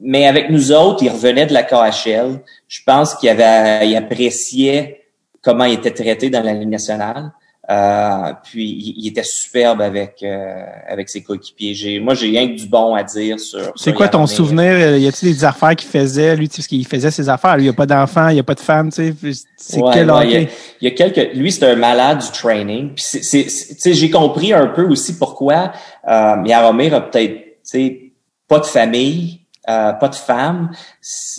Mais 0.00 0.26
avec 0.26 0.50
nous 0.50 0.72
autres, 0.72 1.04
il 1.04 1.10
revenait 1.10 1.46
de 1.46 1.52
la 1.52 1.62
KHL. 1.62 2.40
Je 2.66 2.80
pense 2.84 3.14
qu'il 3.14 3.28
avait, 3.28 3.88
il 3.88 3.94
appréciait 3.94 5.04
comment 5.42 5.64
il 5.64 5.74
était 5.74 5.92
traité 5.92 6.28
dans 6.28 6.42
la 6.42 6.54
Ligue 6.54 6.70
nationale. 6.70 7.30
Euh, 7.70 8.32
puis 8.42 8.94
il, 8.96 9.06
était 9.06 9.22
superbe 9.22 9.82
avec 9.82 10.16
euh, 10.24 10.64
avec 10.88 11.08
ses 11.08 11.22
coéquipiers. 11.22 11.74
J'ai, 11.74 12.00
moi, 12.00 12.14
j'ai 12.14 12.26
rien 12.26 12.48
que 12.48 12.58
du 12.58 12.66
bon 12.66 12.96
à 12.96 13.04
dire 13.04 13.38
sur. 13.38 13.72
C'est 13.76 13.94
quoi 13.94 14.08
ton 14.08 14.26
souvenir? 14.26 14.96
Y 14.96 15.06
a-t-il 15.06 15.32
des 15.32 15.44
affaires 15.44 15.76
qu'il 15.76 15.88
faisait 15.88 16.34
lui, 16.34 16.48
parce 16.48 16.66
qu'il 16.66 16.84
faisait 16.84 17.12
ses 17.12 17.28
affaires? 17.28 17.54
Lui, 17.56 17.62
il 17.62 17.66
n'y 17.66 17.70
a 17.70 17.74
pas 17.74 17.86
d'enfant, 17.86 18.28
il 18.28 18.34
n'y 18.34 18.40
a 18.40 18.42
pas 18.42 18.56
de 18.56 18.60
femme, 18.60 18.90
tu 18.90 19.14
sais? 19.14 19.44
C'est 19.56 19.80
quel 19.92 20.12
il, 20.24 20.48
y 20.80 20.86
a, 20.88 20.90
quelques. 20.90 21.34
Lui, 21.36 21.52
c'est 21.52 21.64
un 21.64 21.76
malade 21.76 22.18
du 22.18 22.32
training. 22.32 22.94
Puis 22.94 23.04
c'est, 23.04 23.48
c'est, 23.48 23.94
j'ai 23.94 24.10
compris 24.10 24.52
un 24.52 24.66
peu 24.66 24.84
aussi 24.88 25.16
pourquoi 25.16 25.70
euh, 26.08 26.42
Yaromir 26.44 26.94
a 26.94 27.00
peut-être, 27.00 27.34
tu 27.34 27.54
sais, 27.62 28.12
pas 28.48 28.58
de 28.58 28.66
famille. 28.66 29.41
Euh, 29.68 29.92
pas 29.92 30.08
de 30.08 30.16
femme. 30.16 30.70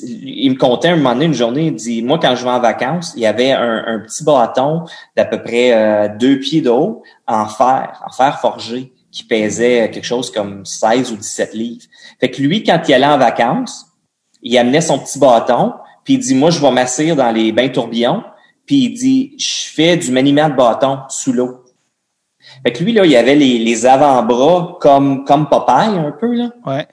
Il 0.01 0.51
me 0.51 0.55
comptait 0.55 0.87
un 0.87 0.95
moment 0.95 1.13
donné, 1.13 1.25
une 1.25 1.33
journée, 1.33 1.67
il 1.67 1.75
dit, 1.75 2.01
moi, 2.01 2.19
quand 2.21 2.35
je 2.35 2.43
vais 2.45 2.51
en 2.51 2.61
vacances, 2.61 3.11
il 3.17 3.21
y 3.21 3.25
avait 3.25 3.51
un, 3.51 3.99
petit 3.99 4.23
bâton 4.23 4.85
d'à 5.17 5.25
peu 5.25 5.43
près 5.43 5.73
euh, 5.73 6.07
deux 6.17 6.39
pieds 6.39 6.61
de 6.61 6.69
haut 6.69 7.03
en 7.27 7.47
fer, 7.47 8.01
en 8.05 8.11
fer 8.13 8.39
forgé, 8.39 8.93
qui 9.11 9.25
pesait 9.25 9.91
quelque 9.91 10.05
chose 10.05 10.31
comme 10.31 10.65
16 10.65 11.11
ou 11.11 11.17
17 11.17 11.53
livres. 11.53 11.83
Fait 12.21 12.31
que 12.31 12.41
lui, 12.41 12.63
quand 12.63 12.79
il 12.87 12.93
allait 12.93 13.05
en 13.05 13.17
vacances, 13.17 13.87
il 14.41 14.57
amenait 14.57 14.81
son 14.81 14.99
petit 14.99 15.19
bâton, 15.19 15.73
puis 16.05 16.13
il 16.13 16.19
dit, 16.19 16.33
moi, 16.33 16.49
je 16.49 16.61
vais 16.61 16.71
m'asseoir 16.71 17.17
dans 17.17 17.31
les 17.31 17.51
bains 17.51 17.69
tourbillons, 17.69 18.23
puis 18.65 18.85
il 18.85 18.93
dit, 18.93 19.35
je 19.37 19.73
fais 19.73 19.97
du 19.97 20.11
maniement 20.11 20.47
de 20.47 20.55
bâton 20.55 20.99
sous 21.09 21.33
l'eau. 21.33 21.65
Fait 22.65 22.71
que 22.71 22.83
lui, 22.83 22.93
là, 22.93 23.05
il 23.05 23.15
avait 23.17 23.35
les, 23.35 23.59
les 23.59 23.85
avant-bras 23.85 24.77
comme, 24.79 25.25
comme 25.25 25.49
Popeye, 25.49 25.97
un 25.97 26.11
peu, 26.17 26.33
là. 26.33 26.51
Ouais. 26.65 26.87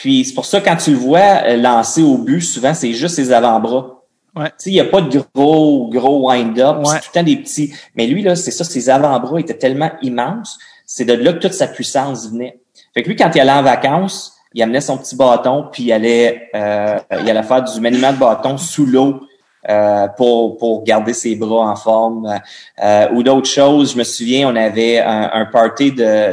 Puis 0.00 0.24
c'est 0.24 0.34
pour 0.34 0.44
ça 0.44 0.60
quand 0.60 0.76
tu 0.76 0.90
le 0.90 0.96
vois 0.96 1.42
euh, 1.44 1.56
lancer 1.56 2.02
au 2.02 2.18
but, 2.18 2.40
souvent 2.40 2.74
c'est 2.74 2.92
juste 2.92 3.16
ses 3.16 3.32
avant-bras. 3.32 4.02
Ouais. 4.36 4.48
Tu 4.48 4.54
sais, 4.58 4.70
il 4.70 4.74
n'y 4.74 4.80
a 4.80 4.84
pas 4.84 5.00
de 5.00 5.22
gros, 5.34 5.88
gros 5.88 6.28
wind-up. 6.28 6.78
C'est 6.84 7.00
tout 7.00 7.08
le 7.14 7.20
temps 7.20 7.22
des 7.22 7.36
petits. 7.36 7.72
Mais 7.94 8.06
lui, 8.06 8.22
là, 8.22 8.36
c'est 8.36 8.50
ça, 8.50 8.64
ses 8.64 8.90
avant-bras 8.90 9.40
étaient 9.40 9.56
tellement 9.56 9.90
immenses. 10.02 10.58
C'est 10.84 11.06
de 11.06 11.14
là 11.14 11.32
que 11.32 11.38
toute 11.38 11.54
sa 11.54 11.66
puissance 11.66 12.30
venait. 12.30 12.60
Fait 12.92 13.02
que 13.02 13.08
lui, 13.08 13.16
quand 13.16 13.30
il 13.34 13.40
allait 13.40 13.52
en 13.52 13.62
vacances, 13.62 14.34
il 14.52 14.62
amenait 14.62 14.82
son 14.82 14.98
petit 14.98 15.16
bâton, 15.16 15.66
puis 15.72 15.84
il 15.84 15.92
allait, 15.92 16.50
euh, 16.54 16.98
il 17.20 17.30
allait 17.30 17.42
faire 17.42 17.62
du 17.62 17.80
maniement 17.80 18.12
de 18.12 18.18
bâton 18.18 18.58
sous 18.58 18.86
l'eau 18.86 19.20
euh, 19.68 20.06
pour, 20.16 20.58
pour 20.58 20.84
garder 20.84 21.14
ses 21.14 21.34
bras 21.34 21.70
en 21.70 21.76
forme. 21.76 22.38
Euh, 22.82 23.08
ou 23.12 23.22
d'autres 23.22 23.48
choses, 23.48 23.92
je 23.92 23.98
me 23.98 24.04
souviens, 24.04 24.50
on 24.50 24.56
avait 24.56 25.00
un, 25.00 25.30
un 25.32 25.46
party 25.46 25.92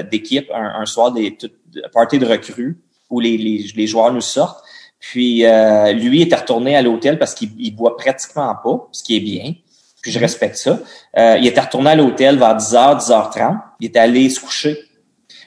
d'équipe, 0.10 0.50
un, 0.54 0.82
un, 0.82 0.86
soir 0.86 1.12
des 1.12 1.38
un 1.76 1.90
party 1.90 2.20
de 2.20 2.26
recrues 2.26 2.78
où 3.10 3.20
les, 3.20 3.38
les, 3.38 3.66
les 3.76 3.88
joueurs 3.88 4.12
nous 4.12 4.22
sortent. 4.22 4.64
Puis 5.00 5.46
euh, 5.46 5.92
lui 5.92 6.22
était 6.22 6.36
retourné 6.36 6.76
à 6.76 6.82
l'hôtel 6.82 7.20
parce 7.20 7.34
qu'il 7.34 7.76
boit 7.76 7.98
pratiquement 7.98 8.56
pas, 8.64 8.88
ce 8.92 9.04
qui 9.04 9.18
est 9.18 9.20
bien. 9.20 9.54
Puis 10.02 10.12
je 10.12 10.20
respecte 10.20 10.56
ça. 10.56 10.80
Euh, 11.18 11.38
il 11.40 11.48
était 11.48 11.62
retourné 11.62 11.92
à 11.92 11.96
l'hôtel 11.96 12.38
vers 12.38 12.58
10h, 12.58 13.00
10h30. 13.00 13.58
Il 13.80 13.88
était 13.88 14.00
allé 14.00 14.30
se 14.30 14.40
coucher. 14.40 14.78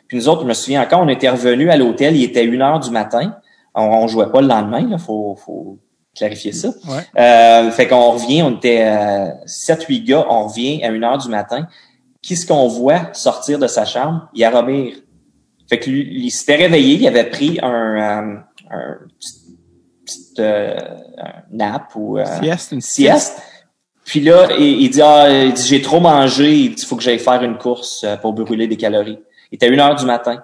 Puis 0.08 0.16
nous 0.16 0.28
autres, 0.28 0.42
je 0.42 0.46
me 0.46 0.54
souviens 0.54 0.82
encore, 0.82 1.00
on 1.00 1.08
était 1.08 1.28
revenus 1.28 1.70
à 1.70 1.76
l'hôtel, 1.76 2.16
il 2.16 2.24
était 2.24 2.46
1h 2.46 2.84
du 2.84 2.90
matin. 2.90 3.36
On, 3.74 3.82
on 3.82 4.06
jouait 4.06 4.30
pas 4.30 4.40
le 4.40 4.46
lendemain, 4.46 4.86
il 4.90 4.98
faut, 4.98 5.36
faut 5.36 5.78
clarifier 6.16 6.52
ça. 6.52 6.68
Ouais. 6.68 7.02
Euh, 7.18 7.70
fait 7.70 7.88
qu'on 7.88 8.12
revient, 8.12 8.42
on 8.42 8.56
était 8.56 8.84
euh, 8.86 9.30
7-8 9.46 10.04
gars, 10.04 10.26
on 10.28 10.48
revient 10.48 10.82
à 10.82 10.90
1h 10.90 11.22
du 11.22 11.28
matin. 11.28 11.66
Qu'est-ce 12.22 12.46
qu'on 12.46 12.68
voit 12.68 13.12
sortir 13.12 13.58
de 13.58 13.66
sa 13.66 13.84
chambre? 13.84 14.28
Yaromir. 14.34 14.96
Fait 15.68 15.78
que 15.78 15.90
lui, 15.90 16.06
il 16.26 16.30
s'était 16.30 16.56
réveillé, 16.56 16.97
il 16.97 17.06
avait 17.09 17.28
pris 17.28 17.59
un, 17.62 17.72
euh, 17.97 18.36
un 18.70 18.98
euh, 20.38 20.78
ou 21.94 22.18
euh, 22.18 22.24
Sieste, 22.40 22.72
une 22.72 22.80
sieste. 22.80 23.43
Puis 24.05 24.20
là, 24.20 24.48
il, 24.59 24.82
il 24.82 24.90
dit, 24.90 25.02
ah, 25.02 25.28
il 25.28 25.52
dit, 25.52 25.66
j'ai 25.66 25.82
trop 25.82 25.98
mangé, 26.01 26.56
il 26.56 26.74
dit, 26.74 26.84
faut 26.86 26.97
que 26.97 27.02
j'aille 27.02 27.18
faire 27.18 27.43
une 27.43 27.59
course 27.59 28.05
euh, 28.05 28.16
pour 28.16 28.32
brûler 28.32 28.68
des 28.68 28.76
calories. 28.76 29.18
Il 29.51 29.56
était 29.56 29.68
une 29.68 29.80
heure 29.80 29.97
du 29.97 30.05
matin. 30.05 30.43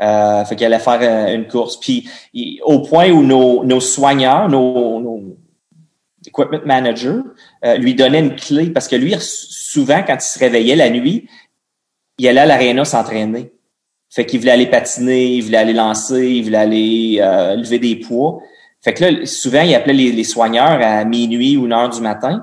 Euh, 0.00 0.44
fait 0.44 0.54
qu'il 0.54 0.66
allait 0.66 0.78
faire 0.78 0.98
euh, 1.00 1.34
une 1.34 1.48
course. 1.48 1.78
Puis 1.80 2.08
il- 2.34 2.60
au 2.64 2.80
point 2.82 3.10
où 3.10 3.22
nos, 3.22 3.64
nos 3.64 3.80
soigneurs, 3.80 4.48
nos, 4.48 5.00
nos 5.00 5.36
equipment 6.26 6.60
managers, 6.66 7.20
euh, 7.64 7.76
lui 7.78 7.94
donnaient 7.94 8.20
une 8.20 8.36
clé 8.36 8.70
parce 8.70 8.86
que 8.86 8.96
lui, 8.96 9.14
souvent, 9.18 10.02
quand 10.06 10.14
il 10.14 10.20
se 10.20 10.38
réveillait 10.38 10.76
la 10.76 10.90
nuit, 10.90 11.28
il 12.18 12.28
allait 12.28 12.40
à 12.40 12.46
l'aréna 12.46 12.84
s'entraîner. 12.84 13.52
Fait 14.10 14.24
qu'il 14.24 14.40
voulait 14.40 14.52
aller 14.52 14.66
patiner, 14.66 15.26
il 15.34 15.42
voulait 15.42 15.58
aller 15.58 15.72
lancer, 15.74 16.26
il 16.28 16.44
voulait 16.44 16.56
aller 16.58 17.18
euh, 17.20 17.56
lever 17.56 17.78
des 17.78 17.96
poids. 17.96 18.40
Fait 18.82 18.94
que 18.94 19.04
là, 19.04 19.26
souvent, 19.26 19.62
il 19.62 19.74
appelait 19.74 19.92
les, 19.92 20.12
les 20.12 20.24
soigneurs 20.24 20.80
à 20.82 21.04
minuit 21.04 21.56
ou 21.56 21.66
une 21.66 21.72
heure 21.72 21.90
du 21.90 22.00
matin. 22.00 22.42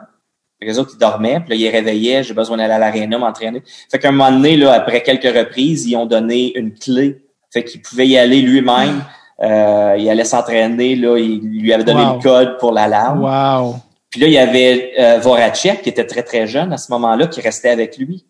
Fait 0.59 0.65
que 0.67 0.71
les 0.71 0.79
autres, 0.79 0.91
ils 0.95 0.99
dormaient, 0.99 1.39
puis 1.39 1.49
là, 1.49 1.55
ils 1.55 1.69
réveillaient, 1.69 2.23
j'ai 2.23 2.33
besoin 2.33 2.57
d'aller 2.57 2.73
à 2.73 2.79
l'aréna 2.79 3.17
m'entraîner. 3.17 3.61
Fait 3.91 3.99
qu'à 3.99 4.09
un 4.09 4.11
moment 4.11 4.31
donné, 4.31 4.55
là, 4.57 4.73
après 4.73 5.01
quelques 5.01 5.35
reprises, 5.35 5.85
ils 5.85 5.95
ont 5.95 6.05
donné 6.05 6.57
une 6.57 6.73
clé. 6.73 7.21
Fait 7.51 7.63
qu'il 7.63 7.81
pouvait 7.81 8.07
y 8.07 8.17
aller 8.17 8.41
lui-même. 8.41 9.03
Euh, 9.41 9.95
il 9.97 10.09
allait 10.09 10.23
s'entraîner, 10.23 10.95
là, 10.95 11.17
il 11.17 11.39
lui 11.41 11.73
avait 11.73 11.83
donné 11.83 12.01
Wow. 12.03 12.15
le 12.15 12.21
code 12.21 12.57
pour 12.57 12.71
l'alarme. 12.73 13.21
Wow. 13.23 13.75
Puis 14.09 14.21
là, 14.21 14.27
il 14.27 14.33
y 14.33 14.37
avait 14.37 14.93
euh, 14.97 15.19
Voracek, 15.19 15.81
qui 15.81 15.89
était 15.89 16.05
très, 16.05 16.23
très 16.23 16.47
jeune 16.47 16.71
à 16.71 16.77
ce 16.77 16.89
moment-là, 16.93 17.27
qui 17.27 17.41
restait 17.41 17.69
avec 17.69 17.97
lui. 17.97 18.23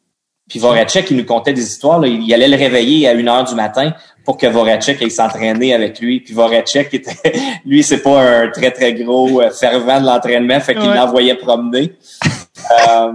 Puis 0.48 0.60
Voracek, 0.60 1.10
il 1.10 1.18
nous 1.18 1.26
contait 1.26 1.54
des 1.54 1.64
histoires. 1.64 2.00
Là. 2.00 2.08
Il 2.08 2.32
allait 2.34 2.48
le 2.48 2.56
réveiller 2.58 3.08
à 3.08 3.14
une 3.14 3.28
heure 3.28 3.44
du 3.44 3.56
matin 3.56 3.94
pour 4.24 4.38
que 4.38 4.46
Voracek 4.46 5.02
aille 5.02 5.12
s'entraîner 5.12 5.74
avec 5.74 6.00
lui. 6.00 6.20
Puis 6.20 6.34
Voracek, 6.34 6.94
était, 6.94 7.34
lui, 7.66 7.84
c'est 7.84 8.02
pas 8.02 8.22
un 8.22 8.50
très, 8.50 8.72
très 8.72 8.94
gros 8.94 9.42
euh, 9.42 9.50
fervent 9.50 10.00
de 10.02 10.06
l'entraînement, 10.06 10.60
fait 10.60 10.76
qu'il 10.76 10.88
Ouais. 10.90 10.96
l'envoyait 10.96 11.36
promener. 11.36 11.94
euh, 12.90 13.12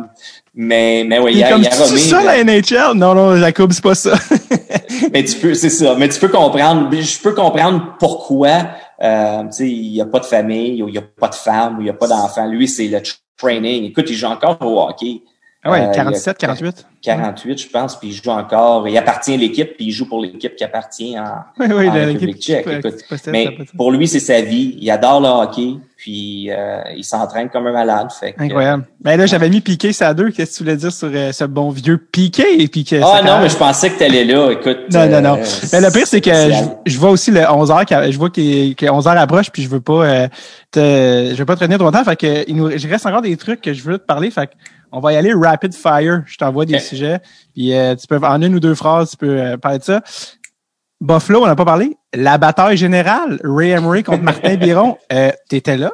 mais, 0.54 1.04
mais 1.06 1.20
oui, 1.20 1.32
il 1.34 1.38
y 1.38 1.44
a, 1.44 1.56
c'est 1.62 1.98
ça 1.98 2.24
la 2.24 2.42
NHL? 2.42 2.94
Non, 2.96 3.14
non, 3.14 3.36
Jacob, 3.36 3.72
c'est 3.72 3.82
pas 3.82 3.94
ça. 3.94 4.14
Mais 5.12 5.22
tu 5.22 5.36
peux, 5.38 5.54
c'est 5.54 5.70
ça. 5.70 5.94
Mais 5.96 6.08
tu 6.08 6.18
peux 6.18 6.28
comprendre. 6.28 6.90
Je 6.92 7.18
peux 7.20 7.32
comprendre 7.32 7.94
pourquoi. 8.00 8.66
Euh, 9.00 9.42
tu 9.44 9.52
sais, 9.52 9.68
il 9.70 9.92
n'y 9.92 10.00
a 10.00 10.06
pas 10.06 10.18
de 10.18 10.26
famille, 10.26 10.82
ou 10.82 10.88
il 10.88 10.92
n'y 10.92 10.98
a 10.98 11.02
pas 11.02 11.28
de 11.28 11.34
femme, 11.36 11.78
ou 11.78 11.80
il 11.80 11.84
n'y 11.84 11.90
a 11.90 11.94
pas 11.94 12.08
d'enfant. 12.08 12.46
Lui, 12.48 12.66
c'est 12.66 12.88
le 12.88 13.00
training. 13.38 13.84
Écoute, 13.84 14.06
il 14.08 14.16
joue 14.16 14.26
encore 14.26 14.58
au 14.60 14.80
hockey. 14.82 15.22
Ah 15.62 15.70
ouais, 15.72 15.80
Euh, 15.82 15.92
47, 15.92 16.24
il 16.24 16.28
y 16.28 16.30
a- 16.30 16.48
48. 16.48 16.86
48, 17.02 17.58
je 17.62 17.68
pense, 17.68 17.98
puis 17.98 18.08
il 18.08 18.14
joue 18.14 18.30
encore. 18.30 18.88
Il 18.88 18.96
appartient 18.96 19.34
à 19.34 19.36
l'équipe, 19.36 19.76
puis 19.76 19.86
il 19.86 19.90
joue 19.90 20.06
pour 20.08 20.20
l'équipe 20.20 20.56
qui 20.56 20.64
appartient 20.64 21.18
en, 21.18 21.24
Oui, 21.58 21.66
oui, 21.74 21.88
en 21.88 21.92
République 21.92 22.38
tchèque. 22.40 22.66
Écoute, 22.66 22.94
mais 23.28 23.56
pour 23.76 23.90
lui, 23.92 24.08
c'est 24.08 24.20
sa 24.20 24.40
vie. 24.40 24.76
Il 24.80 24.90
adore 24.90 25.20
le 25.20 25.28
hockey, 25.28 25.74
puis 25.98 26.48
euh, 26.50 26.80
il 26.96 27.04
s'entraîne 27.04 27.50
comme 27.50 27.66
un 27.66 27.72
malade. 27.72 28.08
Fait 28.18 28.32
que- 28.32 28.42
Incroyable. 28.42 28.84
Ben 29.02 29.18
là, 29.18 29.26
j'avais 29.26 29.50
mis 29.50 29.60
Piqué, 29.60 29.92
ça 29.92 30.08
à 30.08 30.14
deux. 30.14 30.30
Qu'est-ce 30.30 30.52
que 30.52 30.56
tu 30.58 30.62
voulais 30.64 30.76
dire 30.76 30.92
sur 30.92 31.10
euh, 31.12 31.30
ce 31.32 31.44
bon 31.44 31.68
vieux 31.70 31.98
Piqué? 31.98 32.66
Puis 32.68 32.84
que 32.84 32.96
Ah 33.02 33.20
non, 33.22 33.40
mais 33.42 33.48
je 33.50 33.56
pensais 33.56 33.90
que 33.90 33.98
tu 33.98 34.04
allais 34.04 34.24
là. 34.24 34.50
Écoute. 34.52 34.78
Non, 34.92 35.06
non, 35.08 35.20
non. 35.20 35.34
euh, 35.36 35.44
Mais 35.74 35.80
le 35.82 35.90
pire, 35.92 36.06
c'est 36.06 36.20
que 36.22 36.30
je, 36.32 36.64
je 36.92 36.98
vois 36.98 37.10
aussi 37.10 37.30
le 37.30 37.40
11h, 37.40 37.84
que- 37.84 38.10
je 38.12 38.16
vois 38.18 38.30
qu'il- 38.30 38.74
que 38.76 38.86
11h 38.86 39.16
approche, 39.18 39.50
puis 39.50 39.62
je 39.62 39.68
veux 39.68 39.80
pas 39.80 40.04
euh, 40.06 40.28
te, 40.70 40.80
je 41.32 41.36
veux 41.36 41.44
pas 41.46 41.54
te 41.54 41.60
retenir 41.60 41.76
trop 41.78 41.86
longtemps. 41.86 42.04
Fait 42.04 42.16
que 42.16 42.44
il 42.48 42.56
nous, 42.56 42.70
il 42.70 42.86
reste 42.90 43.04
encore 43.04 43.22
des 43.22 43.36
trucs 43.36 43.60
que 43.60 43.74
je 43.74 43.82
veux 43.82 43.98
te 43.98 44.04
parler. 44.06 44.30
Fait 44.30 44.46
que 44.46 44.52
on 44.92 45.00
va 45.00 45.12
y 45.12 45.16
aller 45.16 45.32
rapid 45.34 45.74
fire. 45.74 46.22
Je 46.26 46.36
t'envoie 46.36 46.66
des 46.66 46.78
sujets. 46.78 47.20
Puis 47.54 47.74
euh, 47.74 47.94
tu 47.94 48.06
peux, 48.06 48.18
en 48.18 48.42
une 48.42 48.54
ou 48.54 48.60
deux 48.60 48.74
phrases, 48.74 49.10
tu 49.10 49.16
peux 49.16 49.40
euh, 49.40 49.56
parler 49.56 49.78
de 49.78 49.84
ça. 49.84 50.02
Buffalo, 51.00 51.42
on 51.42 51.46
n'a 51.46 51.56
pas 51.56 51.64
parlé. 51.64 51.96
La 52.14 52.38
bataille 52.38 52.76
générale, 52.76 53.40
Ray 53.42 53.70
Emery 53.70 54.02
contre 54.02 54.22
Martin 54.22 54.54
Biron. 54.56 54.98
Euh, 55.12 55.30
T'étais 55.48 55.76
là? 55.76 55.92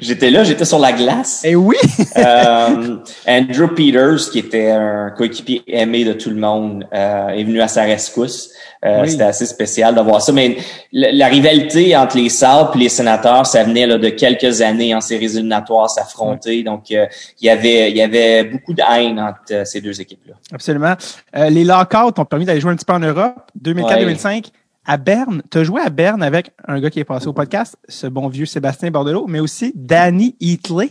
J'étais 0.00 0.30
là, 0.30 0.44
j'étais 0.44 0.64
sur 0.64 0.78
la 0.78 0.92
glace. 0.92 1.42
Eh 1.44 1.56
oui! 1.56 1.76
Euh, 2.16 2.96
Andrew 3.26 3.68
Peters, 3.74 4.30
qui 4.30 4.38
était 4.40 4.70
un 4.70 5.10
coéquipier 5.10 5.62
aimé 5.66 6.04
de 6.04 6.12
tout 6.12 6.30
le 6.30 6.36
monde, 6.36 6.86
euh, 6.92 7.28
est 7.28 7.44
venu 7.44 7.60
à 7.60 7.68
sa 7.68 7.82
rescousse. 7.82 8.50
Euh, 8.84 9.02
Oui. 9.02 9.10
C'était 9.10 9.24
assez 9.24 9.46
spécial 9.46 9.94
de 9.94 10.00
voir 10.00 10.20
ça. 10.22 10.32
Mais 10.32 10.58
la, 10.92 11.10
la 11.12 11.26
rivalité 11.28 11.96
entre 11.96 12.16
les 12.18 12.28
Sabres 12.28 12.72
et 12.76 12.78
les 12.78 12.88
sénateurs, 12.88 13.46
ça 13.46 13.64
venait 13.64 13.86
là, 13.86 13.98
de 13.98 14.08
quelques 14.10 14.60
années 14.60 14.94
en 14.94 15.00
séries 15.00 15.24
éliminatoires 15.24 15.90
s'affronter. 15.90 16.62
Donc, 16.62 16.90
il 16.90 17.08
y 17.40 17.48
avait 17.48 17.90
il 17.90 17.96
y 17.96 18.02
avait 18.02 18.44
beaucoup 18.44 18.74
de 18.74 18.82
haine 18.82 19.18
entre 19.18 19.66
ces 19.66 19.80
deux 19.80 20.00
équipes-là. 20.00 20.34
Absolument. 20.52 20.94
Les 21.34 21.64
lockouts 21.64 22.12
t'ont 22.12 22.24
permis 22.24 22.44
d'aller 22.44 22.60
jouer 22.60 22.72
un 22.72 22.76
petit 22.76 22.84
peu 22.84 22.92
en 22.92 23.00
Europe. 23.00 23.34
2004-2005. 23.60 24.44
À 24.90 24.96
Berne, 24.96 25.42
tu 25.50 25.58
as 25.58 25.64
joué 25.64 25.82
à 25.82 25.90
Berne 25.90 26.22
avec 26.22 26.50
un 26.66 26.80
gars 26.80 26.88
qui 26.88 26.98
est 26.98 27.04
passé 27.04 27.26
au 27.28 27.34
podcast, 27.34 27.76
ce 27.88 28.06
bon 28.06 28.26
vieux 28.28 28.46
Sébastien 28.46 28.90
Bordelot, 28.90 29.26
mais 29.28 29.38
aussi 29.38 29.70
Danny 29.76 30.34
Heatley. 30.40 30.90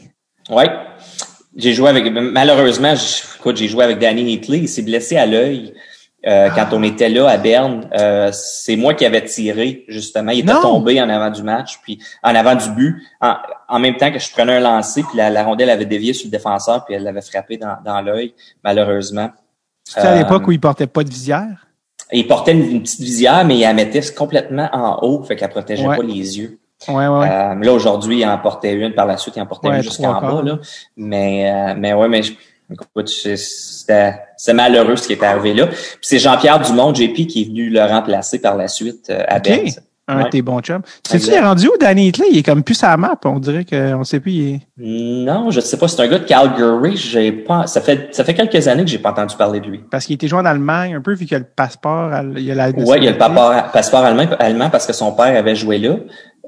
Ouais. 0.52 0.70
J'ai 1.56 1.74
joué 1.74 1.90
avec, 1.90 2.06
malheureusement, 2.14 2.94
j'ai 2.96 3.68
joué 3.68 3.84
avec 3.84 3.98
Danny 3.98 4.34
Hitley. 4.34 4.60
Il 4.60 4.68
s'est 4.70 4.84
blessé 4.84 5.18
à 5.18 5.26
l'œil 5.26 5.74
euh, 6.28 6.50
quand 6.52 6.68
on 6.74 6.84
était 6.84 7.10
là 7.10 7.28
à 7.28 7.38
Berne. 7.38 7.90
Euh, 7.98 8.30
c'est 8.32 8.76
moi 8.76 8.94
qui 8.94 9.04
avais 9.04 9.26
tiré, 9.26 9.84
justement. 9.88 10.32
Il 10.32 10.42
était 10.42 10.54
Non. 10.54 10.62
tombé 10.62 11.02
en 11.02 11.10
avant 11.10 11.32
du 11.32 11.42
match, 11.42 11.80
puis 11.82 11.98
en 12.22 12.36
avant 12.36 12.54
du 12.54 12.70
but, 12.70 13.02
en, 13.20 13.34
en 13.68 13.80
même 13.80 13.98
temps 13.98 14.12
que 14.12 14.20
je 14.20 14.32
prenais 14.32 14.58
un 14.58 14.60
lancer, 14.60 15.02
puis 15.02 15.18
la, 15.18 15.32
la 15.32 15.44
rondelle 15.44 15.72
avait 15.72 15.86
dévié 15.86 16.14
sur 16.14 16.28
le 16.28 16.32
défenseur, 16.32 16.86
puis 16.86 16.94
elle 16.94 17.04
l'avait 17.04 17.22
frappé 17.22 17.58
dans, 17.58 17.78
dans 17.84 18.00
l'œil, 18.02 18.36
malheureusement. 18.64 19.32
C'était 19.84 20.02
à 20.02 20.12
Euh, 20.14 20.18
l'époque 20.20 20.48
où 20.48 20.52
il 20.52 20.60
portait 20.60 20.86
pas 20.86 21.04
de 21.04 21.10
visière? 21.10 21.67
Il 22.14 22.28
portait 22.28 22.54
une, 22.54 22.64
une 22.72 22.82
petite 22.82 23.02
visière, 23.02 23.44
mais 23.46 23.56
il 23.58 23.62
la 23.62 23.74
mettait 23.74 24.02
complètement 24.14 24.70
en 24.72 25.00
haut, 25.02 25.24
fait 25.24 25.36
qu'elle 25.36 25.50
protégeait 25.50 25.86
Ouais. 25.88 25.98
pas 25.98 26.04
les 26.04 26.38
yeux. 26.40 26.60
Ouais, 26.88 27.08
ouais. 27.08 27.28
Euh, 27.30 27.56
là, 27.56 27.74
aujourd'hui, 27.74 28.20
il 28.20 28.26
en 28.26 28.38
portait 28.38 28.74
une, 28.74 28.94
par 28.94 29.06
la 29.08 29.18
suite, 29.18 29.36
il 29.36 29.42
en 29.42 29.46
portait 29.48 29.68
une 29.70 29.82
jusqu'en 29.82 30.22
bas. 30.22 30.42
Là. 30.44 30.60
Mais, 30.96 31.50
euh, 31.52 31.74
mais 31.78 31.94
ouais, 31.94 32.08
mais 32.08 32.22
je- 32.24 32.34
écoute, 32.72 33.10
c'est 33.10 34.54
malheureux 34.54 34.96
ce 34.96 35.08
qui 35.08 35.14
est 35.14 35.24
arrivé 35.24 35.54
là. 35.54 35.68
Puis 35.68 35.78
c'est 36.02 36.20
Jean-Pierre 36.20 36.60
Dumont, 36.62 36.94
JP, 36.94 37.26
qui 37.28 37.42
est 37.42 37.46
venu 37.46 37.70
le 37.70 37.82
remplacer 37.84 38.40
par 38.40 38.56
la 38.56 38.68
suite 38.68 39.10
euh, 39.10 39.24
à 39.28 39.38
OK. 39.38 39.44
Berne. 39.44 39.70
Un 40.10 40.20
de 40.20 40.24
Ouais. 40.24 40.30
tes 40.30 40.42
bons 40.42 40.62
chums. 40.62 40.82
Tu 41.04 41.20
sais, 41.20 41.28
il 41.28 41.34
est 41.34 41.40
rendu 41.42 41.68
où, 41.68 41.72
Danny 41.80 42.08
Hitley? 42.08 42.28
Il 42.32 42.38
est 42.38 42.44
comme 42.44 42.64
plus 42.64 42.76
sa 42.76 42.96
map. 42.96 43.20
On 43.26 43.40
dirait 43.40 43.66
qu'on 43.66 44.04
sait 44.06 44.22
plus. 44.22 44.32
Il 44.32 44.54
est... 44.56 44.62
Non, 45.26 45.52
je 45.52 45.60
sais 45.60 45.78
pas, 45.78 45.88
c'est 45.90 46.02
un 46.02 46.08
gars 46.08 46.20
de 46.20 46.24
Calgary. 46.24 46.96
J'ai 46.96 47.32
pas, 47.34 47.68
ça 47.68 47.82
fait, 47.82 48.08
ça 48.16 48.24
fait 48.24 48.34
quelques 48.34 48.68
années 48.70 48.86
que 48.86 48.90
j'ai 48.90 49.00
pas 49.00 49.12
entendu 49.12 49.36
parler 49.36 49.60
de 49.60 49.68
lui. 49.68 49.80
Parce 49.92 50.06
qu'il 50.06 50.16
était 50.16 50.30
joué 50.30 50.40
en 50.40 50.46
Allemagne 50.46 50.96
un 50.96 51.02
peu, 51.02 51.14
vu 51.14 51.26
qu'il 51.26 51.36
a 51.36 51.40
le 51.40 51.46
passeport. 51.54 52.14
à- 52.14 52.24
Il 52.38 52.50
a 52.52 52.56
la 52.56 52.70
Ouais, 52.70 52.98
il 53.00 53.04
y 53.04 53.08
a 53.10 53.12
le 53.12 53.18
passeport, 53.18 53.54
passeport 53.74 54.00
allemand, 54.06 54.24
allemand 54.40 54.70
parce 54.70 54.88
que 54.88 54.94
son 54.94 55.12
père 55.12 55.38
avait 55.38 55.56
joué 55.56 55.78
là. 55.78 55.96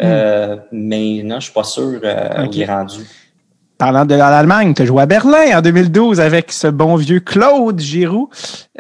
Euh, 0.01 0.55
mais 0.71 1.21
non, 1.25 1.39
je 1.41 1.45
suis 1.45 1.53
pas 1.53 1.63
sûr 1.65 1.99
euh, 2.03 2.43
Hmm. 2.43 2.47
Où 2.47 2.49
il 2.53 2.61
est 2.61 2.65
rendu. 2.65 2.99
Parlant 3.79 4.03
de 4.05 4.13
l'Allemagne, 4.13 4.73
tu 4.73 4.81
as 4.81 4.85
joué 4.85 5.01
à 5.01 5.05
Berlin 5.05 5.57
en 5.57 5.61
2012 5.61 6.19
avec 6.19 6.51
ce 6.51 6.67
bon 6.67 6.97
vieux 6.97 7.21
Claude 7.21 7.79
Giroux. 7.79 8.29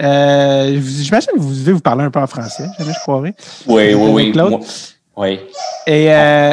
Euh, 0.01 0.77
J'imagine 0.83 1.29
que 1.35 1.39
vous 1.39 1.53
devez 1.55 1.71
vous 1.71 1.79
parler 1.79 2.03
un 2.03 2.11
peu 2.11 2.19
en 2.19 2.27
français, 2.27 2.65
jamais 2.77 2.91
je 2.91 2.99
croirais. 2.99 3.33
Oui, 3.65 3.93
oui, 3.93 4.09
oui. 4.11 4.31
Claude? 4.33 4.49
moi- 4.51 4.59
oui. 5.15 5.39
Et 5.87 6.13
euh, 6.13 6.51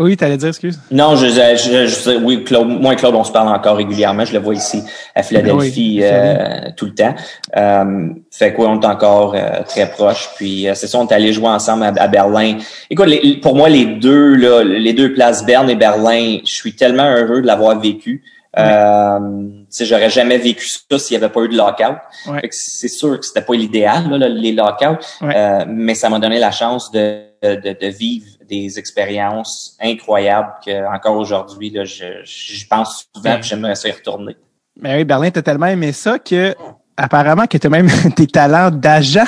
oui, 0.00 0.16
t'allais 0.16 0.36
dire, 0.36 0.48
excuse. 0.48 0.80
Non, 0.90 1.14
je, 1.16 1.26
je, 1.26 1.86
je- 1.86 2.16
oui, 2.24 2.42
Claude, 2.44 2.66
moi 2.68 2.94
et 2.94 2.96
Claude, 2.96 3.14
on 3.14 3.22
se 3.24 3.30
parle 3.32 3.48
encore 3.48 3.76
régulièrement. 3.76 4.24
Je 4.24 4.32
le 4.32 4.38
vois 4.40 4.54
ici 4.54 4.82
à 5.14 5.22
Philadelphie 5.22 5.98
Oui, 5.98 6.00
euh, 6.02 6.70
tout 6.76 6.86
le 6.86 6.94
temps. 6.94 7.14
Euh, 7.56 8.08
fait 8.30 8.52
quoi, 8.54 8.68
on 8.68 8.80
est 8.80 8.86
encore 8.86 9.34
euh, 9.36 9.62
très 9.68 9.90
proches. 9.90 10.30
Puis 10.36 10.68
euh, 10.68 10.74
c'est 10.74 10.86
ça, 10.86 10.98
on 10.98 11.06
est 11.06 11.12
allé 11.14 11.32
jouer 11.32 11.48
ensemble 11.48 11.84
à, 11.84 11.92
à 11.96 12.08
Berlin. 12.08 12.56
Écoute, 12.90 13.06
les- 13.06 13.36
pour 13.36 13.54
moi, 13.54 13.68
les 13.68 13.84
deux, 13.86 14.34
là, 14.34 14.64
les 14.64 14.92
deux 14.92 15.12
places, 15.12 15.44
Berne 15.44 15.68
et 15.70 15.76
Berlin, 15.76 16.38
je 16.44 16.52
suis 16.52 16.74
tellement 16.74 17.04
heureux 17.14 17.42
de 17.42 17.46
l'avoir 17.46 17.78
vécu. 17.78 18.22
Euh, 18.58 19.18
tu 19.20 19.66
sais, 19.70 19.84
j'aurais 19.84 20.10
jamais 20.10 20.36
vécu 20.38 20.66
ça 20.66 20.98
s'il 20.98 21.16
n'y 21.16 21.22
avait 21.24 21.32
pas 21.32 21.42
eu 21.42 21.48
de 21.48 21.56
lockout. 21.56 21.96
Ouais. 22.26 22.40
C'est 22.50 22.88
sûr 22.88 23.18
que 23.18 23.24
c'était 23.24 23.42
pas 23.42 23.54
l'idéal, 23.54 24.08
là, 24.10 24.28
les 24.28 24.52
lockouts, 24.52 24.98
Ouais. 25.22 25.34
euh, 25.36 25.64
mais 25.68 25.94
ça 25.94 26.08
m'a 26.08 26.18
donné 26.18 26.38
la 26.40 26.50
chance 26.50 26.90
de, 26.90 27.20
de, 27.42 27.76
de 27.80 27.86
vivre 27.86 28.26
des 28.50 28.78
expériences 28.78 29.76
incroyables 29.80 30.52
que 30.64 30.94
encore 30.94 31.16
aujourd'hui, 31.16 31.70
là, 31.70 31.84
je, 31.84 32.22
je 32.24 32.66
pense 32.66 33.08
souvent 33.14 33.36
que 33.36 33.44
j'aimerais 33.44 33.76
ça 33.76 33.88
y 33.88 33.92
retourner. 33.92 34.36
Mais 34.76 34.96
oui, 34.96 35.04
Berlin, 35.04 35.30
t'as 35.30 35.42
tellement 35.42 35.66
aimé 35.66 35.92
ça 35.92 36.18
que 36.18 36.54
apparemment 36.96 37.46
que 37.46 37.58
t'as 37.58 37.68
même 37.68 37.88
tes 38.16 38.26
talents 38.26 38.70
d'agent. 38.70 39.24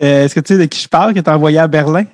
Euh, 0.00 0.24
est-ce 0.24 0.34
que 0.34 0.40
tu 0.40 0.54
sais 0.54 0.60
de 0.60 0.66
qui 0.66 0.80
je 0.80 0.88
parle 0.88 1.12
que 1.12 1.20
t'as 1.20 1.34
envoyé 1.34 1.58
à 1.58 1.66
Berlin? 1.66 2.04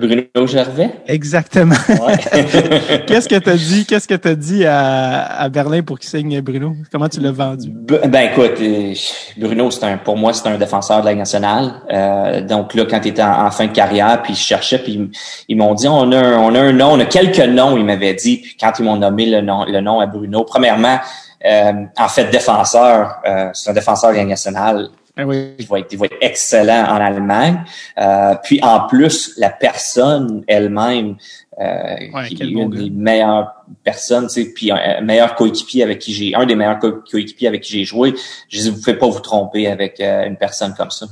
Bruno 0.00 0.46
Gervais? 0.46 0.90
Exactement. 1.06 1.76
Qu'est-ce 3.06 3.28
que 3.28 3.38
tu 3.38 3.48
as 3.48 3.56
dit? 3.56 3.86
Qu'est-ce 3.86 4.08
que 4.08 4.14
tu 4.14 4.36
dit 4.36 4.64
à, 4.66 5.24
à, 5.24 5.48
Berlin 5.48 5.82
pour 5.82 6.00
qu'il 6.00 6.10
signe 6.10 6.40
Bruno? 6.40 6.74
Comment 6.90 7.08
tu 7.08 7.20
l'as 7.20 7.30
vendu? 7.30 7.70
Ben 7.72 8.30
écoute, 8.32 8.60
euh, 8.60 8.92
Bruno, 9.36 9.70
c'est 9.70 9.84
un 9.84 9.96
pour 9.98 10.16
moi, 10.16 10.32
c'est 10.32 10.48
un 10.48 10.58
défenseur 10.58 11.00
de 11.00 11.06
la 11.06 11.14
nationale. 11.14 11.74
Euh, 11.92 12.40
donc 12.40 12.74
là, 12.74 12.86
quand 12.90 13.00
il 13.04 13.10
était 13.10 13.22
en, 13.22 13.50
fin 13.52 13.66
de 13.66 13.72
carrière, 13.72 14.20
puis 14.22 14.34
je 14.34 14.42
cherchais, 14.42 14.78
puis 14.78 15.10
ils 15.48 15.56
m'ont 15.56 15.74
dit 15.74 15.86
on 15.86 16.10
a 16.10 16.18
un, 16.18 16.38
on 16.38 16.54
a 16.56 16.60
un 16.60 16.72
nom, 16.72 16.94
on 16.94 17.00
a 17.00 17.04
quelques 17.04 17.38
noms, 17.38 17.76
ils 17.76 17.84
m'avaient 17.84 18.14
dit, 18.14 18.38
puis 18.38 18.56
quand 18.60 18.72
ils 18.78 18.84
m'ont 18.84 18.96
nommé 18.96 19.26
le 19.26 19.42
nom, 19.42 19.64
le 19.64 19.80
nom 19.80 20.00
à 20.00 20.06
Bruno, 20.06 20.42
premièrement, 20.42 20.98
euh, 21.44 21.72
en 21.98 22.08
fait, 22.08 22.30
défenseur, 22.30 23.20
euh, 23.26 23.50
c'est 23.52 23.70
un 23.70 23.74
défenseur 23.74 24.12
de 24.12 24.16
la 24.16 24.24
nationale. 24.24 24.88
Ah 25.16 25.24
oui. 25.26 25.54
Il 25.58 25.66
va, 25.66 25.78
être, 25.78 25.92
il 25.92 25.98
va 25.98 26.06
être 26.06 26.16
excellent 26.20 26.86
en 26.88 26.96
Allemagne. 26.96 27.64
Euh, 27.98 28.34
puis 28.42 28.58
en 28.62 28.86
plus, 28.88 29.34
la 29.36 29.50
personne 29.50 30.42
elle-même, 30.48 31.16
euh, 31.60 32.24
qui 32.26 32.42
est 32.42 32.46
une 32.46 32.70
des 32.70 32.90
meilleures 32.90 33.64
personnes, 33.84 34.26
tu 34.26 34.42
sais, 34.42 34.52
puis 34.52 34.72
un 34.72 35.00
meilleur 35.02 35.36
coéquipier 35.36 35.84
avec 35.84 36.00
qui 36.00 36.12
j'ai, 36.12 36.34
un 36.34 36.46
des 36.46 36.56
meilleurs 36.56 36.80
coéquipiers 36.80 37.46
avec 37.46 37.62
qui 37.62 37.72
j'ai 37.72 37.84
joué. 37.84 38.14
Je 38.48 38.60
dis, 38.60 38.70
vous 38.70 38.80
pouvez 38.80 38.96
pas 38.96 39.08
vous 39.08 39.20
tromper 39.20 39.68
avec 39.68 40.00
euh, 40.00 40.26
une 40.26 40.36
personne 40.36 40.74
comme 40.74 40.90
ça. 40.90 41.06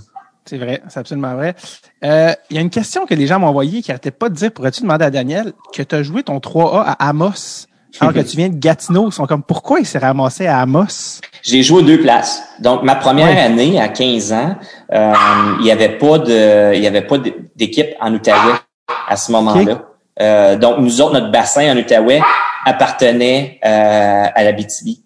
C'est 0.44 0.58
vrai, 0.58 0.82
c'est 0.88 0.98
absolument 0.98 1.34
vrai. 1.36 1.54
Euh, 2.04 2.32
il 2.50 2.56
y 2.56 2.58
a 2.58 2.62
une 2.62 2.70
question 2.70 3.06
que 3.06 3.14
les 3.14 3.28
gens 3.28 3.38
m'ont 3.38 3.46
envoyée 3.46 3.80
qui 3.82 3.90
n'arrêtait 3.90 4.10
pas 4.10 4.28
de 4.28 4.34
dire, 4.34 4.50
pourrais-tu 4.50 4.82
demander 4.82 5.04
à 5.04 5.10
Daniel 5.10 5.52
que 5.72 5.82
tu 5.82 5.94
as 5.94 6.02
joué 6.02 6.24
ton 6.24 6.38
3A 6.38 6.82
à 6.84 7.08
Amos? 7.08 7.68
Alors 8.00 8.14
que 8.14 8.20
tu 8.20 8.36
viens 8.36 8.48
de 8.48 8.58
Gatineau? 8.58 9.08
Ils 9.08 9.12
sont 9.12 9.26
comme, 9.26 9.42
pourquoi 9.42 9.80
il 9.80 9.86
s'est 9.86 9.98
ramassé 9.98 10.46
à 10.46 10.60
Amos? 10.60 11.20
J'ai 11.42 11.62
joué 11.62 11.82
deux 11.82 12.00
places. 12.00 12.42
Donc, 12.60 12.82
ma 12.82 12.94
première 12.94 13.38
année, 13.38 13.80
à 13.80 13.88
15 13.88 14.32
ans, 14.32 14.56
euh, 14.92 15.12
il 15.58 15.64
n'y 15.64 15.70
avait 15.70 15.98
pas 15.98 16.18
de, 16.18 16.74
il 16.74 16.82
y 16.82 16.86
avait 16.86 17.02
pas 17.02 17.16
d'équipe 17.56 17.90
en 18.00 18.12
Outaouais 18.14 18.54
à 19.08 19.16
ce 19.16 19.32
moment-là. 19.32 19.82
Euh, 20.20 20.56
donc, 20.56 20.78
nous 20.78 21.00
autres, 21.00 21.14
notre 21.14 21.30
bassin 21.30 21.72
en 21.72 21.76
Outaouais 21.76 22.20
appartenait 22.64 23.58
euh, 23.64 24.24
à 24.34 24.44
la 24.44 24.52
BTB. 24.52 24.98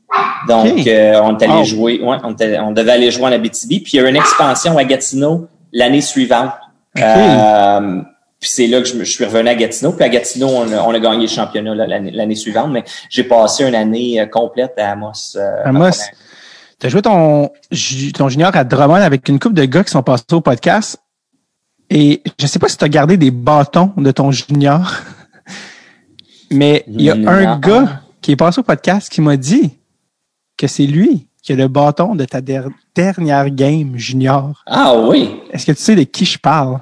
Donc, 0.48 0.86
euh, 0.86 1.20
on 1.22 1.36
est 1.36 1.42
allé 1.42 1.64
jouer, 1.64 2.00
ouais, 2.02 2.16
on, 2.22 2.34
on, 2.34 2.70
devait 2.72 2.92
aller 2.92 3.10
jouer 3.10 3.24
en 3.24 3.28
la 3.28 3.38
BTB. 3.38 3.82
Puis, 3.82 3.92
il 3.92 3.96
y 3.96 4.00
a 4.00 4.06
eu 4.06 4.08
une 4.08 4.16
expansion 4.16 4.76
à 4.78 4.84
Gatineau 4.84 5.48
l'année 5.72 6.00
suivante. 6.00 6.52
Euh, 6.98 8.02
puis 8.46 8.52
c'est 8.54 8.68
là 8.68 8.80
que 8.80 8.86
je, 8.86 9.02
suis 9.02 9.24
revenu 9.24 9.48
à 9.48 9.56
Gatineau. 9.56 9.90
Puis 9.90 10.04
à 10.04 10.08
Gatineau, 10.08 10.46
on 10.46 10.70
a, 10.70 10.80
on 10.80 10.94
a 10.94 11.00
gagné 11.00 11.22
le 11.22 11.26
championnat 11.26 11.74
l'année 11.74 12.34
suivante. 12.36 12.70
Mais 12.70 12.84
j'ai 13.10 13.24
passé 13.24 13.64
une 13.64 13.74
année 13.74 14.24
complète 14.30 14.74
à 14.78 14.92
Amos. 14.92 15.36
Amos. 15.64 15.90
Tu 16.78 16.86
as 16.86 16.88
joué 16.88 17.02
ton, 17.02 17.50
ton 18.14 18.28
junior 18.28 18.54
à 18.54 18.62
Drummond 18.62 18.94
avec 18.94 19.28
une 19.28 19.40
couple 19.40 19.56
de 19.56 19.64
gars 19.64 19.82
qui 19.82 19.90
sont 19.90 20.04
passés 20.04 20.22
au 20.30 20.40
podcast. 20.40 20.98
Et 21.90 22.22
je 22.38 22.46
sais 22.46 22.60
pas 22.60 22.68
si 22.68 22.76
tu 22.76 22.84
as 22.84 22.88
gardé 22.88 23.16
des 23.16 23.32
bâtons 23.32 23.92
de 23.96 24.12
ton 24.12 24.30
junior, 24.30 24.92
mais 26.52 26.84
il 26.86 27.02
y 27.02 27.10
a 27.10 27.14
un 27.14 27.58
gars 27.58 28.02
qui 28.22 28.30
est 28.30 28.36
passé 28.36 28.60
au 28.60 28.62
podcast 28.62 29.10
qui 29.10 29.20
m'a 29.20 29.36
dit 29.36 29.72
que 30.56 30.68
c'est 30.68 30.86
lui 30.86 31.26
qui 31.42 31.52
a 31.52 31.56
le 31.56 31.66
bâton 31.66 32.14
de 32.14 32.24
ta 32.24 32.40
dernière 32.40 33.50
game 33.50 33.96
junior. 33.96 34.62
Ah 34.66 34.94
oui. 34.96 35.34
Est-ce 35.50 35.66
que 35.66 35.72
tu 35.72 35.82
sais 35.82 35.96
de 35.96 36.04
qui 36.04 36.24
je 36.24 36.38
parle? 36.38 36.78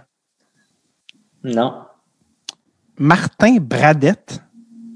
Non. 1.44 1.74
Martin 2.98 3.56
Bradette. 3.60 4.42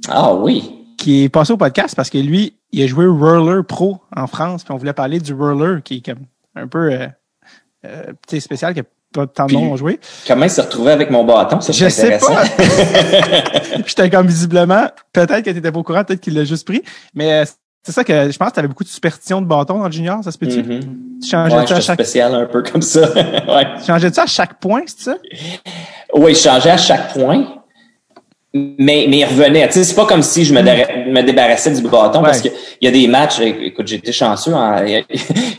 Ah 0.09 0.35
oui. 0.35 0.87
Qui 0.97 1.25
est 1.25 1.29
passé 1.29 1.53
au 1.53 1.57
podcast 1.57 1.95
parce 1.95 2.11
que 2.11 2.19
lui, 2.19 2.55
il 2.73 2.83
a 2.83 2.87
joué 2.87 3.07
Roller 3.07 3.65
Pro 3.65 4.01
en 4.15 4.27
France, 4.27 4.65
puis 4.65 4.73
on 4.73 4.77
voulait 4.77 4.93
parler 4.93 5.21
du 5.21 5.35
Roller 5.35 5.83
qui 5.83 5.97
est 5.97 6.05
comme 6.05 6.25
un 6.55 6.67
peu 6.67 6.91
euh, 6.91 7.07
euh, 7.85 8.41
spécial, 8.41 8.75
qui 8.75 8.81
a 8.81 8.85
pas 9.13 9.27
tant 9.27 9.47
de 9.47 9.55
monde 9.55 9.73
ont 9.73 9.77
joué. 9.77 10.01
Comment 10.27 10.45
il 10.45 10.51
s'est 10.51 10.63
retrouvé 10.63 10.93
avec 10.93 11.11
mon 11.11 11.25
bâton? 11.25 11.61
Ça, 11.61 11.73
je 11.73 11.89
sais 11.89 12.19
pas. 12.19 12.45
J'étais 13.87 14.11
comme 14.11 14.27
visiblement, 14.27 14.89
peut-être 15.13 15.43
que 15.43 15.51
tu 15.51 15.59
étais 15.59 15.73
pas 15.73 15.79
au 15.79 15.83
courant, 15.83 16.05
peut-être 16.05 16.21
qu'il 16.21 16.35
l'a 16.35 16.45
juste 16.45 16.67
pris, 16.67 16.83
mais 17.15 17.33
euh, 17.33 17.45
c'est 17.89 17.95
ça 17.95 18.05
que 18.05 18.31
je 18.31 18.37
pense 18.37 18.51
que 18.51 18.53
tu 18.53 18.59
avais 18.59 18.69
beaucoup 18.69 18.85
de 18.85 18.89
superstition 18.91 19.41
de 19.41 19.47
bâton 19.47 19.79
dans 19.79 19.87
le 19.87 19.93
junior, 19.93 20.23
ça 20.23 20.31
se 20.31 20.37
peut-tu? 20.37 20.61
Mm-hmm. 20.61 20.81
Tu 21.23 21.31
changeais 21.31 21.57
ouais, 21.57 21.67
ça 21.67 21.77
à 21.77 21.81
chaque 21.81 21.95
spécial 21.95 22.35
un 22.35 22.45
peu 22.45 22.63
comme 22.63 22.83
ça. 22.83 23.01
ouais. 23.15 23.67
Tu 23.81 23.87
changeais 23.87 24.13
ça 24.13 24.25
à 24.25 24.27
chaque 24.27 24.61
point, 24.61 24.83
c'est 24.85 25.05
ça? 25.05 25.17
Oui, 26.13 26.35
je 26.35 26.41
changeais 26.41 26.69
à 26.69 26.77
chaque 26.77 27.15
point. 27.15 27.47
Mais, 28.53 29.07
mais 29.09 29.21
il 29.21 29.25
revenait. 29.25 29.67
Tu 29.69 29.73
sais, 29.73 29.85
c'est 29.85 29.95
pas 29.95 30.05
comme 30.05 30.21
si 30.21 30.45
je 30.45 30.53
me, 30.53 30.61
mm. 30.61 31.13
me 31.13 31.23
débarrassais 31.23 31.71
du 31.71 31.81
bâton 31.81 32.21
parce 32.23 32.43
qu'il 32.43 32.53
y 32.83 32.87
a 32.89 32.91
des 32.91 33.09
matchs. 33.09 33.41
Écoute, 33.41 33.87
j'ai 33.87 33.97
été 33.97 34.13
chanceux. 34.13 34.53
il, 34.87 35.05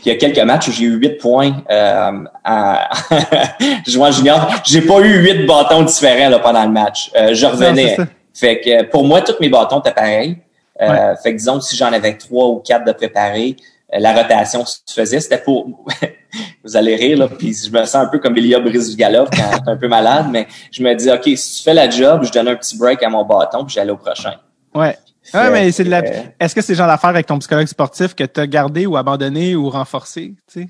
y 0.04 0.10
a, 0.10 0.14
quelques 0.14 0.38
matchs 0.38 0.68
où 0.68 0.70
j'ai 0.70 0.84
eu 0.84 0.94
huit 0.98 1.18
points 1.18 1.64
euh, 1.68 2.12
à, 2.44 2.90
jouant 3.88 4.12
junior. 4.12 4.46
J'ai 4.64 4.82
pas 4.82 5.00
eu 5.00 5.18
huit 5.18 5.46
bâtons 5.46 5.82
différents 5.82 6.28
là, 6.28 6.38
pendant 6.38 6.62
le 6.62 6.70
match. 6.70 7.10
Euh, 7.16 7.34
je 7.34 7.46
revenais. 7.46 7.96
fait 8.32 8.60
que 8.60 8.84
pour 8.84 9.02
moi, 9.02 9.20
tous 9.20 9.34
mes 9.40 9.48
bâtons 9.48 9.80
étaient 9.80 9.90
pareils. 9.90 10.36
Euh, 10.80 11.14
fait 11.16 11.32
que 11.32 11.38
disons 11.38 11.60
si 11.60 11.76
j'en 11.76 11.92
avais 11.92 12.16
trois 12.16 12.48
ou 12.48 12.56
quatre 12.58 12.84
de 12.86 12.92
préparés, 12.92 13.56
euh, 13.92 13.98
la 13.98 14.14
rotation 14.14 14.64
se 14.64 14.78
faisait, 14.92 15.20
c'était 15.20 15.38
pour 15.38 15.84
vous 16.64 16.76
allez 16.76 16.96
rire 16.96 17.18
là, 17.18 17.28
puis 17.28 17.54
je 17.54 17.70
me 17.70 17.84
sens 17.84 17.96
un 17.96 18.06
peu 18.06 18.18
comme 18.18 18.36
Elia 18.36 18.60
Brice 18.60 18.96
Galop 18.96 19.26
quand 19.26 19.58
t'es 19.64 19.70
un 19.70 19.76
peu 19.76 19.88
malade, 19.88 20.26
mais 20.30 20.46
je 20.70 20.82
me 20.82 20.94
dis 20.94 21.10
OK, 21.10 21.24
si 21.36 21.58
tu 21.58 21.62
fais 21.62 21.74
la 21.74 21.90
job, 21.90 22.24
je 22.24 22.32
donne 22.32 22.48
un 22.48 22.56
petit 22.56 22.78
break 22.78 23.02
à 23.02 23.08
mon 23.08 23.24
bâton 23.24 23.64
puis 23.64 23.74
j'allais 23.74 23.92
au 23.92 23.96
prochain. 23.96 24.34
Ouais. 24.74 24.96
Ouais, 25.34 25.50
mais 25.50 25.70
c'est 25.70 25.84
de 25.84 25.90
la... 25.90 26.02
Est-ce 26.40 26.54
que 26.54 26.62
c'est 26.62 26.72
le 26.72 26.78
genre 26.78 26.86
d'affaire 26.86 27.10
avec 27.10 27.26
ton 27.26 27.38
psychologue 27.38 27.66
sportif 27.66 28.14
que 28.14 28.24
tu 28.24 28.40
as 28.40 28.46
gardé 28.46 28.86
ou 28.86 28.96
abandonné 28.96 29.54
ou 29.54 29.68
renforcé, 29.68 30.34
tu 30.50 30.62
sais? 30.62 30.68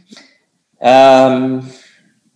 Euh, 0.82 1.60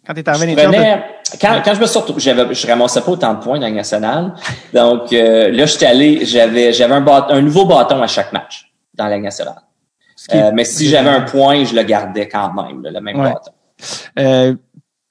quand 0.06 0.14
t'es 0.14 0.28
arrivé 0.28 0.54
prenais... 0.54 1.04
quand, 1.40 1.62
quand 1.64 1.74
je 1.74 1.80
me 1.80 1.86
suis 1.86 1.98
retrouvé, 1.98 2.20
j'avais, 2.20 2.54
je 2.54 2.66
ramassais 2.66 3.00
pas 3.00 3.12
autant 3.12 3.34
de 3.34 3.40
points 3.40 3.58
dans 3.58 3.68
le 3.68 3.74
national. 3.74 4.34
Donc, 4.72 5.12
euh, 5.12 5.50
là, 5.50 5.66
j'étais 5.66 5.86
allé, 5.86 6.24
j'avais, 6.24 6.72
j'avais 6.72 6.94
un, 6.94 7.06
un 7.06 7.40
nouveau 7.40 7.64
bâton 7.64 8.02
à 8.02 8.06
chaque 8.06 8.32
match 8.32 8.70
dans 8.94 9.06
la 9.06 9.18
nationale. 9.18 9.62
Euh, 10.32 10.52
mais 10.54 10.64
si 10.64 10.88
j'avais 10.88 11.10
un 11.10 11.22
point, 11.22 11.64
je 11.64 11.74
le 11.74 11.82
gardais 11.82 12.28
quand 12.28 12.52
même, 12.52 12.82
le 12.82 13.00
même 13.00 13.16
bâton. 13.16 13.52
Euh, 14.18 14.54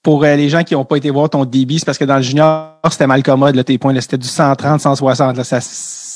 pour 0.02 0.24
euh, 0.24 0.36
les 0.36 0.50
gens 0.50 0.64
qui 0.64 0.74
n'ont 0.74 0.86
pas 0.86 0.98
été 0.98 1.10
voir 1.10 1.30
ton 1.30 1.46
débit, 1.46 1.80
c'est 1.80 1.86
parce 1.86 1.98
que 1.98 2.06
dans 2.06 2.18
le 2.18 2.22
junior, 2.22 2.78
c'était 2.92 3.08
mal 3.08 3.24
commode, 3.24 3.56
là, 3.56 3.64
tes 3.64 3.78
points. 3.78 4.00
C'était 4.02 4.18
du 4.18 4.28
130, 4.28 4.82
160. 4.82 5.38
Là, 5.38 5.44
ça, 5.44 5.60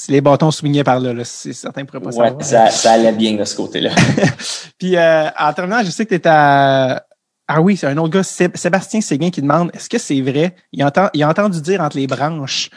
les 0.10 0.22
bâtons 0.22 0.52
swingaient 0.52 0.84
par 0.84 1.00
là. 1.00 1.14
là 1.14 1.24
c'est 1.24 1.54
certain 1.54 1.86
pourraient 1.86 2.02
pas 2.02 2.10
ouais, 2.10 2.36
ça, 2.42 2.70
ça 2.70 2.92
allait 2.94 3.12
bien 3.14 3.36
de 3.36 3.46
ce 3.46 3.56
côté-là. 3.56 3.92
Puis 4.78 4.96
euh, 4.96 5.30
en 5.40 5.54
terminant, 5.54 5.84
je 5.84 5.90
sais 5.90 6.04
que 6.04 6.10
tu 6.10 6.16
étais 6.16 6.30
à... 6.30 7.04
Ah 7.48 7.62
oui, 7.62 7.78
c'est 7.78 7.88
un 7.88 7.98
autre 7.98 8.10
gars, 8.10 8.24
Sébastien 8.24 9.00
Séguin, 9.00 9.30
qui 9.30 9.42
demande 9.42 9.72
est-ce 9.74 9.90
que 9.90 9.98
c'est 9.98 10.20
vrai? 10.22 10.56
Il, 10.74 10.84
entend, 10.84 11.10
il 11.14 11.24
a 11.24 11.30
entendu 11.30 11.62
dire 11.62 11.82
entre 11.82 11.98
les 11.98 12.08
branches 12.08 12.70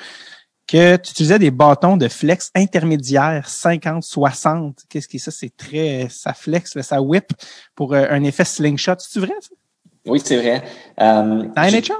que 0.68 0.94
tu 0.96 1.10
utilisais 1.10 1.40
des 1.40 1.50
bâtons 1.50 1.96
de 1.96 2.06
flex 2.06 2.52
intermédiaire 2.54 3.44
50-60. 3.48 4.74
Qu'est-ce 4.88 5.08
que 5.08 5.18
ça? 5.18 5.32
C'est 5.32 5.56
très, 5.56 6.06
ça 6.08 6.32
flex, 6.32 6.80
ça 6.80 7.02
whip 7.02 7.32
pour 7.74 7.94
euh, 7.94 8.06
un 8.10 8.22
effet 8.22 8.44
slingshot. 8.44 8.94
C'est 8.98 9.18
vrai, 9.18 9.34
ça? 9.40 9.50
Oui, 10.06 10.22
c'est 10.24 10.36
vrai. 10.36 10.62
Euh, 11.00 11.44
Dans 11.56 11.62
NHL? 11.62 11.92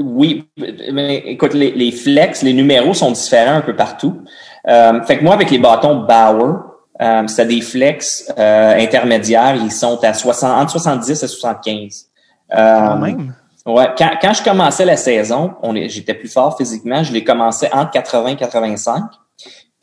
Oui, 0.00 0.50
mais 0.92 1.22
écoute, 1.26 1.54
les, 1.54 1.70
les, 1.70 1.92
flex, 1.92 2.42
les 2.42 2.52
numéros 2.52 2.92
sont 2.92 3.12
différents 3.12 3.54
un 3.54 3.60
peu 3.62 3.76
partout. 3.76 4.20
Euh, 4.68 5.00
fait 5.04 5.18
que 5.18 5.24
moi, 5.24 5.34
avec 5.34 5.50
les 5.50 5.58
bâtons 5.58 6.00
Bauer, 6.00 6.73
euh, 7.00 7.26
c'est 7.26 7.46
des 7.46 7.60
flex 7.60 8.32
euh, 8.38 8.76
intermédiaires, 8.76 9.56
ils 9.56 9.72
sont 9.72 10.02
à 10.04 10.14
60, 10.14 10.62
entre 10.62 10.70
70 10.72 11.10
et 11.10 11.26
75. 11.26 12.06
Quand 12.50 12.96
même. 12.98 13.34
Ouais, 13.66 13.88
quand, 13.96 14.10
quand 14.20 14.34
je 14.34 14.44
commençais 14.44 14.84
la 14.84 14.96
saison, 14.96 15.54
on 15.62 15.74
j'étais 15.74 16.14
plus 16.14 16.28
fort 16.28 16.56
physiquement, 16.56 17.02
je 17.02 17.12
l'ai 17.12 17.24
commencé 17.24 17.66
entre 17.72 17.92
80 17.92 18.28
et 18.28 18.36
85. 18.36 19.04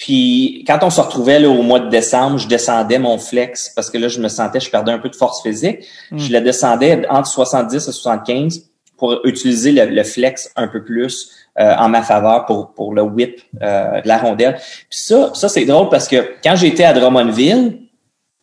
Puis 0.02 0.64
quand 0.66 0.80
on 0.82 0.90
se 0.90 1.00
retrouvait 1.00 1.40
là, 1.40 1.48
au 1.48 1.62
mois 1.62 1.80
de 1.80 1.88
décembre, 1.90 2.40
je 2.40 2.48
descendais 2.48 2.98
mon 2.98 3.20
flex 3.20 3.70
parce 3.76 3.92
que 3.92 4.00
là, 4.00 4.08
je 4.08 4.20
me 4.20 4.30
sentais, 4.30 4.60
je 4.60 4.70
perdais 4.70 4.92
un 4.92 4.98
peu 4.98 5.10
de 5.10 5.16
force 5.16 5.44
physique. 5.44 5.86
Hmm. 6.10 6.18
Je 6.18 6.32
le 6.32 6.42
descendais 6.42 7.08
entre 7.08 7.28
70 7.28 7.76
et 7.76 7.92
75 7.92 8.72
pour 8.98 9.20
utiliser 9.26 9.72
le, 9.72 10.04
flex 10.04 10.52
un 10.56 10.68
peu 10.68 10.84
plus 10.84 11.30
euh, 11.60 11.76
en 11.76 11.90
ma 11.90 12.02
faveur 12.02 12.45
pour, 12.45 12.73
pour 12.73 12.94
le 12.94 13.02
whip 13.02 13.41
euh, 13.61 14.02
de 14.02 14.07
la 14.07 14.18
rondelle. 14.18 14.56
Puis 14.90 14.99
ça, 14.99 15.32
ça 15.34 15.49
c'est 15.49 15.65
drôle 15.65 15.90
parce 15.90 16.07
que 16.07 16.36
quand 16.44 16.56
j'étais 16.56 16.86
à 16.86 16.94
Drummondville, 16.94 17.80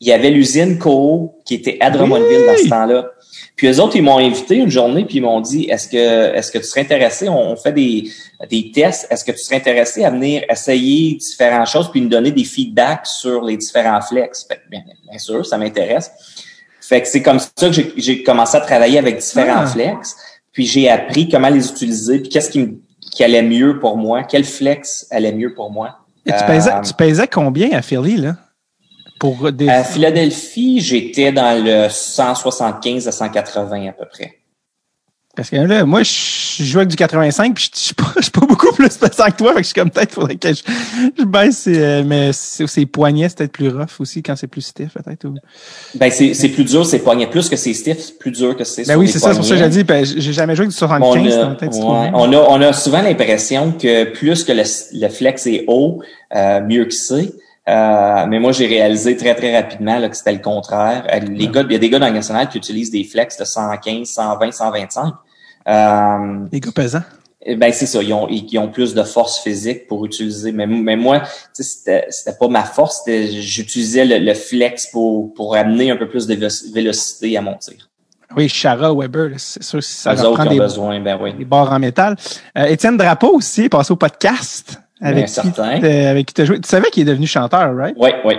il 0.01 0.09
y 0.09 0.13
avait 0.13 0.31
l'usine 0.31 0.79
Co 0.79 1.39
qui 1.45 1.55
était 1.55 1.79
à 1.81 1.91
Drummondville 1.91 2.47
dans 2.47 2.57
ce 2.57 2.69
temps-là. 2.69 3.11
Puis 3.57 3.67
eux 3.67 3.81
autres, 3.81 3.97
ils 3.97 4.03
m'ont 4.03 4.19
invité 4.19 4.57
une 4.57 4.71
journée, 4.71 5.05
puis 5.05 5.17
ils 5.17 5.23
m'ont 5.23 5.41
dit 5.41 5.65
Est-ce 5.71 5.89
que 5.89 6.37
est-ce 6.37 6.53
que 6.53 6.59
tu 6.59 6.65
serais 6.65 6.83
intéressé? 6.83 7.29
On, 7.29 7.57
fait 7.57 7.73
des, 7.73 8.11
des 8.49 8.71
tests, 8.73 9.07
est-ce 9.11 9.25
que 9.25 9.33
tu 9.33 9.39
serais 9.39 9.57
intéressé 9.57 10.05
à 10.05 10.11
venir 10.11 10.45
essayer 10.49 11.15
différentes 11.15 11.67
choses 11.67 11.91
puis 11.91 12.01
nous 12.01 12.09
donner 12.09 12.31
des 12.31 12.45
feedbacks 12.45 13.07
sur 13.07 13.43
les 13.43 13.57
différents 13.57 14.01
flex? 14.01 14.47
Fait 14.47 14.61
bien, 14.71 14.83
bien 15.09 15.19
sûr, 15.19 15.45
ça 15.45 15.59
m'intéresse. 15.59 16.11
Fait 16.81 17.03
que 17.03 17.09
c'est 17.09 17.23
comme 17.23 17.41
ça 17.41 17.69
que 17.69 17.83
j'ai 17.97 18.23
commencé 18.23 18.57
à 18.57 18.61
travailler 18.61 18.99
avec 18.99 19.19
différents 19.19 19.63
ah. 19.63 19.67
flex, 19.67 20.15
puis 20.53 20.65
j'ai 20.67 20.89
appris 20.89 21.29
comment 21.29 21.49
les 21.49 21.69
utiliser, 21.69 22.21
puis 22.21 22.29
qu'est-ce 22.29 22.51
qui 22.51 22.61
me 22.61 22.79
qui 23.11 23.25
allait 23.25 23.43
mieux 23.43 23.79
pour 23.79 23.97
moi? 23.97 24.23
Quel 24.25 24.45
flex 24.45 25.07
allait 25.11 25.33
mieux 25.33 25.55
pour 25.55 25.71
moi? 25.71 25.99
Et 26.27 26.33
tu, 26.33 26.45
pesais, 26.45 26.73
tu 26.85 26.93
pesais 26.95 27.27
combien 27.27 27.73
à 27.73 27.83
Philly, 27.83 28.17
là? 28.17 28.37
Pour 29.19 29.51
des... 29.51 29.69
À 29.69 29.83
Philadelphie, 29.83 30.81
j'étais 30.81 31.33
dans 31.33 31.65
le 31.65 31.89
175 31.89 33.09
à 33.09 33.13
180 33.13 33.89
à 33.89 33.93
peu 33.93 34.05
près. 34.07 34.39
Parce 35.39 35.51
que 35.51 35.57
là, 35.57 35.85
moi, 35.85 36.03
je 36.03 36.65
joue 36.65 36.79
avec 36.79 36.89
du 36.89 36.97
85, 36.97 37.55
puis 37.55 37.71
je 37.73 37.79
suis 37.79 37.95
pas, 37.95 38.13
pas 38.41 38.45
beaucoup 38.45 38.73
plus 38.73 38.89
pesant 38.89 39.27
que 39.27 39.37
toi, 39.37 39.51
fait 39.51 39.55
que 39.55 39.63
je 39.63 39.67
suis 39.67 39.75
comme 39.75 39.89
peut-être 39.89 40.13
faudrait 40.13 40.35
que 40.35 40.49
je, 40.49 40.63
je 41.17 41.25
baisse, 41.25 41.69
euh, 41.69 42.03
mais 42.05 42.33
ses 42.33 42.87
poignets, 42.87 43.29
c'est 43.29 43.39
peut-être 43.39 43.53
plus 43.53 43.69
rough 43.69 44.01
aussi 44.01 44.21
quand 44.21 44.35
c'est 44.35 44.49
plus 44.49 44.63
stiff, 44.63 44.95
peut-être. 44.95 45.27
Ou... 45.27 45.35
Ben, 45.95 46.11
c'est, 46.11 46.49
plus 46.49 46.65
dur, 46.65 46.85
ses 46.85 46.99
poignets. 46.99 47.29
Plus 47.29 47.49
que 47.49 47.55
c'est 47.55 47.73
stiff, 47.73 47.99
c'est 48.01 48.19
plus 48.19 48.33
dur 48.33 48.57
que 48.57 48.65
c'est 48.65 48.85
Ben 48.89 48.97
oui, 48.97 49.07
c'est 49.07 49.21
ça, 49.21 49.31
c'est 49.31 49.37
pour 49.37 49.45
ça 49.45 49.55
que 49.55 49.63
j'ai 49.63 49.69
dit, 49.69 49.85
ben, 49.85 50.05
j'ai 50.05 50.33
jamais 50.33 50.57
joué 50.57 50.65
avec 50.65 50.73
du 50.73 50.77
75, 50.77 51.37
on 51.37 51.95
a, 51.95 52.03
ouais, 52.03 52.11
on 52.15 52.33
a, 52.33 52.37
on 52.37 52.61
a 52.61 52.73
souvent 52.73 53.03
l'impression 53.03 53.71
que 53.71 54.13
plus 54.13 54.43
que 54.43 54.51
le, 54.51 54.65
le 54.95 55.09
flex 55.09 55.47
est 55.47 55.67
haut, 55.69 56.03
euh, 56.35 56.61
mieux 56.63 56.85
que 56.87 56.95
c'est. 56.95 57.33
Euh, 57.69 58.27
mais 58.27 58.41
moi, 58.41 58.53
j'ai 58.53 58.67
réalisé 58.67 59.17
très, 59.17 59.35
très 59.35 59.55
rapidement 59.55 59.99
là, 59.99 60.09
que 60.09 60.17
c'était 60.17 60.33
le 60.33 60.39
contraire. 60.39 61.07
Euh, 61.13 61.21
les 61.21 61.49
gars, 61.49 61.63
il 61.69 61.73
y 61.73 61.77
a 61.77 61.79
des 61.79 61.91
gars 61.91 61.99
dans 61.99 62.07
le 62.07 62.15
national 62.15 62.49
qui 62.49 62.57
utilisent 62.57 62.91
des 62.91 63.05
flex 63.05 63.37
de 63.37 63.45
115, 63.45 64.09
120, 64.09 64.51
125. 64.53 65.15
Euh, 65.69 66.47
les 66.51 66.61
gars 66.61 66.73
pesants. 66.75 67.03
Eh 67.43 67.55
ben 67.55 67.73
c'est 67.73 67.87
ça, 67.87 68.03
ils 68.03 68.13
ont, 68.13 68.27
ils 68.29 68.59
ont 68.59 68.69
plus 68.69 68.95
de 68.95 69.03
force 69.03 69.39
physique 69.39 69.87
pour 69.87 70.05
utiliser. 70.05 70.51
Mais, 70.51 70.67
mais 70.67 70.97
moi, 70.97 71.23
c'était, 71.53 72.07
c'était 72.11 72.37
pas 72.37 72.49
ma 72.49 72.65
force, 72.65 73.05
j'utilisais 73.07 74.05
le, 74.05 74.35
flex 74.35 74.89
pour, 74.89 75.33
pour 75.35 75.55
amener 75.55 75.91
un 75.91 75.97
peu 75.97 76.09
plus 76.09 76.27
de 76.27 76.35
vélocité 76.73 77.37
à 77.37 77.41
mon 77.41 77.55
tir. 77.55 77.89
Oui, 78.37 78.49
Chara, 78.49 78.93
Weber, 78.93 79.31
c'est 79.39 79.63
sûr 79.63 79.83
si 79.83 79.95
ça 79.95 80.13
autres 80.29 80.49
des, 80.49 80.59
besoin, 80.59 81.01
ben 81.01 81.19
oui. 81.21 81.33
des 81.33 81.45
barres 81.45 81.73
en 81.73 81.79
métal. 81.79 82.17
Euh, 82.59 82.65
Étienne 82.65 82.97
Drapeau 82.97 83.37
aussi 83.37 83.69
passé 83.69 83.93
au 83.93 83.97
podcast 83.97 84.79
avec 85.01 85.31
ben, 85.35 85.81
qui, 85.81 85.87
avec 85.87 86.27
qui 86.27 86.35
tu 86.35 86.43
as 86.43 86.45
joué. 86.45 86.61
Tu 86.61 86.69
savais 86.69 86.91
qu'il 86.91 87.03
est 87.03 87.11
devenu 87.11 87.27
chanteur, 87.27 87.75
right? 87.75 87.97
Oui, 87.99 88.11
oui. 88.25 88.35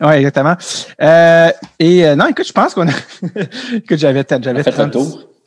Oui, 0.00 0.12
exactement. 0.14 0.54
Euh, 1.02 1.50
et 1.78 2.06
euh, 2.06 2.16
non, 2.16 2.26
écoute, 2.28 2.46
je 2.46 2.52
pense 2.52 2.74
qu'on 2.74 2.88
a. 2.88 2.92
écoute, 3.74 3.98
j'avais 3.98 4.24
j'avais 4.40 4.62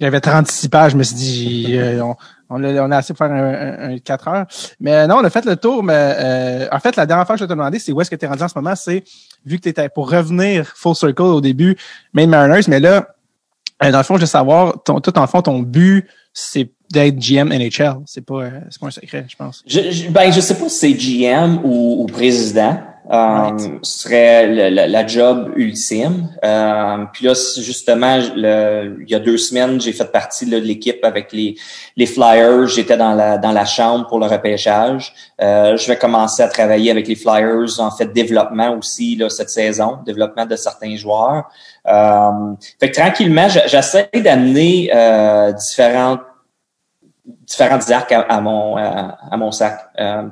j'avais 0.02 0.19
36 0.19 0.68
pages, 0.69 0.91
je 0.94 0.98
me 0.98 1.03
suis 1.03 1.15
dit, 1.15 1.65
euh, 1.78 2.03
on, 2.03 2.15
on, 2.49 2.64
a, 2.64 2.86
on, 2.86 2.91
a, 2.91 2.98
assez 2.98 3.14
pour 3.14 3.19
faire 3.19 3.32
un, 3.32 3.94
un, 3.94 3.98
4 3.99 4.28
heures. 4.28 4.45
Mais 4.80 5.07
non, 5.07 5.18
on 5.18 5.23
a 5.23 5.30
fait 5.30 5.45
le 5.45 5.56
tour, 5.56 5.84
mais 5.84 5.94
euh, 5.95 6.68
en 6.72 6.80
fait, 6.80 6.95
la 6.95 7.06
dernière 7.06 7.26
fois 7.26 7.36
que 7.36 7.40
je 7.40 7.45
te 7.45 7.49
demandé, 7.49 7.80
c'est 7.80 7.91
où 7.91 8.02
est-ce 8.02 8.10
que 8.10 8.15
tu 8.15 8.26
es 8.26 8.28
rendu 8.28 8.44
en 8.44 8.48
ce 8.48 8.57
moment, 8.57 8.76
c'est 8.76 9.03
vu 9.45 9.57
que 9.57 9.64
tu 9.64 9.69
étais 9.69 9.88
pour 9.90 10.10
revenir 10.10 10.68
full 10.76 10.95
circle 10.95 11.22
au 11.22 11.41
début, 11.41 11.78
Main 12.14 12.28
Mariners, 12.28 12.64
mais 12.68 12.80
là, 12.80 13.07
euh, 13.84 13.91
dans 13.91 13.99
le 13.99 14.03
fond, 14.03 14.15
je 14.15 14.22
veux 14.22 14.28
savoir, 14.28 14.82
ton, 14.84 14.99
tout 14.99 15.18
en 15.18 15.28
fond, 15.28 15.41
ton 15.41 15.60
but, 15.60 16.07
c'est 16.34 16.72
d'être 16.91 17.18
GM 17.18 17.49
NHL. 17.49 17.99
C'est 18.06 18.26
pas, 18.26 18.49
c'est 18.69 18.80
pas 18.80 18.88
un 18.88 18.91
secret, 18.91 19.26
je 19.28 19.36
pense. 19.36 19.64
Je, 19.65 19.91
je, 19.91 20.10
ben, 20.10 20.32
je 20.32 20.41
sais 20.41 20.56
pas 20.56 20.68
si 20.68 20.78
c'est 20.78 20.94
GM 20.94 21.60
ou, 21.64 22.03
ou 22.03 22.06
président. 22.07 22.82
Euh, 23.12 23.58
ce 23.82 24.04
serait 24.04 24.70
la, 24.70 25.08
job 25.08 25.52
ultime. 25.58 26.30
Euh, 26.46 27.04
puis 27.12 27.26
là, 27.26 27.34
justement, 27.58 28.18
le, 28.36 28.98
il 29.02 29.12
y 29.12 29.16
a 29.16 29.20
deux 29.20 29.38
semaines, 29.38 29.82
j'ai 29.82 29.92
fait 29.92 30.10
partie 30.10 30.46
de 30.46 30.56
l'équipe 30.56 31.04
avec 31.04 31.34
les, 31.34 31.56
les 31.98 32.06
Flyers. 32.06 32.68
J'étais 32.68 32.96
dans 32.96 33.14
la, 33.14 33.38
dans 33.38 33.52
la 33.52 33.66
chambre 33.66 34.08
pour 34.08 34.20
le 34.20 34.28
repêchage. 34.28 35.14
Euh, 35.42 35.76
je 35.76 35.88
vais 35.88 35.98
commencer 35.98 36.42
à 36.42 36.48
travailler 36.48 36.90
avec 36.90 37.08
les 37.08 37.16
Flyers 37.16 37.80
en 37.80 37.92
fait 37.92 38.06
développement 38.06 38.78
aussi 38.78 39.18
là, 39.18 39.30
cette 39.30 39.50
saison, 39.50 39.98
développement 40.06 40.46
de 40.46 40.56
certains 40.56 40.96
joueurs. 40.96 41.50
Euh, 41.88 42.54
fait 42.80 42.92
que 42.92 42.96
tranquillement, 42.96 43.48
j'essaie 43.50 44.10
d'amener 44.14 44.90
euh, 44.96 45.52
différentes 47.47 47.81
différents 47.81 47.99
arcs 47.99 48.11
à, 48.11 48.41
mon 48.41 48.77
à, 48.77 49.38
mon 49.38 49.51
sac. 49.51 49.80
Euh, 49.99 50.23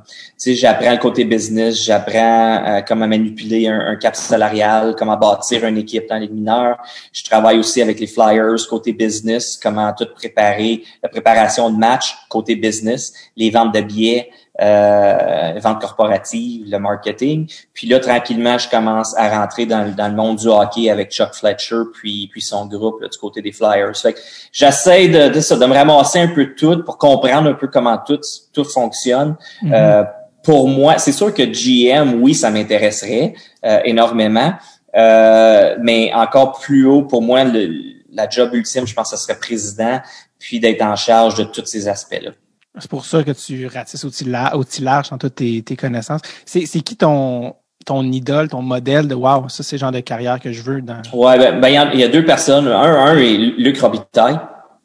j'apprends 0.46 0.92
le 0.92 0.98
côté 0.98 1.26
business, 1.26 1.84
j'apprends 1.84 2.64
euh, 2.66 2.82
comment 2.88 3.08
manipuler 3.08 3.68
un, 3.68 3.96
cap 3.96 4.16
salarial, 4.16 4.96
comment 4.98 5.18
bâtir 5.18 5.66
une 5.66 5.78
équipe 5.78 6.08
dans 6.10 6.18
les 6.18 6.28
mineurs. 6.28 6.78
Je 7.12 7.24
travaille 7.24 7.58
aussi 7.58 7.82
avec 7.82 8.00
les 8.00 8.08
Flyers 8.08 8.68
côté 8.70 8.94
business, 8.94 9.60
comment 9.62 9.92
tout 9.94 10.08
préparer, 10.16 10.84
la 11.02 11.10
préparation 11.10 11.70
de 11.70 11.78
match 11.78 12.16
côté 12.30 12.56
business, 12.56 13.14
les 13.36 13.50
ventes 13.50 13.74
de 13.74 13.82
billets, 13.82 14.30
euh, 14.62 15.60
vente 15.60 15.82
corporative, 15.82 16.70
le 16.70 16.80
marketing. 16.80 17.50
Puis 17.74 17.88
là, 17.88 18.00
tranquillement, 18.00 18.58
je 18.58 18.70
commence 18.70 19.16
à 19.18 19.30
rentrer 19.40 19.66
dans, 19.66 19.94
dans 19.96 20.08
le 20.08 20.16
monde 20.16 20.38
du 20.38 20.48
hockey 20.48 20.90
avec 20.90 21.12
Chuck 21.12 21.34
Fletcher, 21.34 21.84
puis, 21.94 22.30
puis 22.32 22.42
son 22.42 22.66
groupe 22.66 23.02
du 23.02 23.18
côté 23.18 23.42
des 23.42 23.52
Flyers. 23.52 23.96
Fait 23.96 24.14
que 24.14 24.20
j'essaie 24.52 25.08
de, 25.08 25.30
de, 25.30 25.40
ça, 25.40 25.56
de 25.56 25.66
me 25.66 25.74
ramasser 25.74 26.20
un 26.20 26.28
peu 26.28 26.46
de 26.46 26.54
tout 26.54 26.84
pour 26.84 26.98
comprendre 26.98 27.50
un 27.50 27.54
peu 27.54 27.68
comment 27.68 27.98
tout, 27.98 28.20
tout 28.54 28.66
fonctionne. 28.66 29.36
Mm-hmm. 29.64 29.74
euh, 29.74 30.04
pour 30.44 30.68
moi, 30.68 30.98
c'est 30.98 31.12
sûr 31.12 31.34
que 31.34 31.44
GM, 31.44 32.22
oui, 32.22 32.34
ça 32.34 32.50
m'intéresserait 32.50 33.34
euh, 33.66 33.80
énormément. 33.84 34.54
Euh, 34.96 35.76
mais 35.82 36.12
encore 36.14 36.60
plus 36.60 36.86
haut, 36.86 37.04
pour 37.04 37.22
moi, 37.22 37.44
le, 37.44 37.70
la 38.12 38.28
job 38.30 38.54
ultime, 38.54 38.88
je 38.88 38.94
pense 38.94 39.12
que 39.12 39.18
ce 39.18 39.24
serait 39.24 39.38
président, 39.38 40.00
puis 40.40 40.60
d'être 40.60 40.82
en 40.82 40.96
charge 40.96 41.36
de 41.36 41.44
tous 41.44 41.66
ces 41.66 41.88
aspects-là. 41.88 42.32
C'est 42.80 42.90
pour 42.90 43.06
ça 43.06 43.24
que 43.24 43.32
tu 43.32 43.68
ratisses 43.68 44.06
aussi 44.06 44.26
large, 44.26 45.10
dans 45.10 45.18
toutes 45.18 45.36
tes, 45.36 45.62
tes 45.62 45.76
connaissances. 45.76 46.22
C'est 46.46 46.66
qui 46.66 46.96
ton, 46.96 47.56
ton 47.86 48.04
idole, 48.04 48.50
ton 48.50 48.62
modèle 48.62 49.08
de 49.08 49.16
wow, 49.16 49.50
ça 49.50 49.64
c'est 49.64 49.78
le 49.78 49.80
genre 49.80 49.92
de 49.92 50.00
carrière 50.00 50.40
que 50.40 50.52
je 50.52 50.62
veux 50.62 50.82
dans. 50.82 51.02
Ouais, 51.14 51.38
ben, 51.38 51.60
ben 51.60 51.90
il 51.94 52.00
y, 52.00 52.04
a 52.04 52.08
deux 52.08 52.26
personnes. 52.26 52.68
Un, 52.68 53.06
un 53.06 53.18
est 53.18 53.38
Luc 53.58 53.80
Robitaille. 53.80 54.40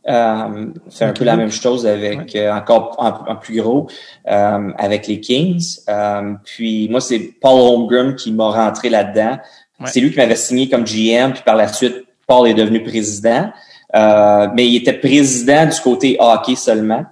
Euh, 0.07 0.66
c'est 0.91 1.07
un 1.07 1.12
peu 1.12 1.25
la 1.25 1.37
même 1.37 1.51
chose 1.51 1.87
avec 1.87 2.37
euh, 2.37 2.53
encore 2.53 2.95
en, 2.99 3.37
plus 3.37 3.61
gros 3.61 3.89
euh, 4.31 4.71
avec 4.77 5.07
les 5.07 5.21
Kings. 5.21 5.79
Euh, 5.89 6.35
puis 6.45 6.89
moi, 6.91 7.01
c'est 7.01 7.19
Paul 7.41 7.61
Holmgren 7.61 8.15
qui 8.15 8.33
m'a 8.33 8.51
rentré 8.51 8.91
là-dedans. 8.91 9.39
C'est 9.87 10.01
lui 10.01 10.11
qui 10.11 10.16
m'avait 10.16 10.37
signé 10.37 10.69
comme 10.69 10.85
GM, 10.85 11.33
puis 11.33 11.43
par 11.45 11.57
la 11.57 11.69
suite, 11.69 12.05
Paul 12.27 12.49
est 12.49 12.55
devenu 12.55 12.83
président. 12.83 13.51
mais 13.93 14.66
il 14.66 14.77
était 14.77 14.95
président 14.95 15.66
du 15.66 15.81
côté 15.81 16.16
hockey 16.19 16.55
seulement. 16.55 17.05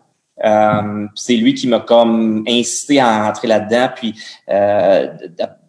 Euh, 0.44 1.06
c'est 1.14 1.36
lui 1.36 1.54
qui 1.54 1.68
m'a 1.68 1.80
comme 1.80 2.44
incité 2.48 3.00
à 3.00 3.24
rentrer 3.24 3.48
là-dedans, 3.48 3.88
puis 3.94 4.14
euh, 4.48 5.08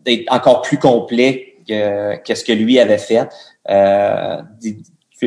d'être 0.06 0.32
encore 0.32 0.62
plus 0.62 0.78
complet 0.78 1.56
que, 1.68 2.18
que, 2.24 2.36
ce 2.36 2.44
que 2.44 2.54
lui 2.54 2.80
avait 2.80 2.98
fait. 2.98 3.30
Euh, 3.70 4.38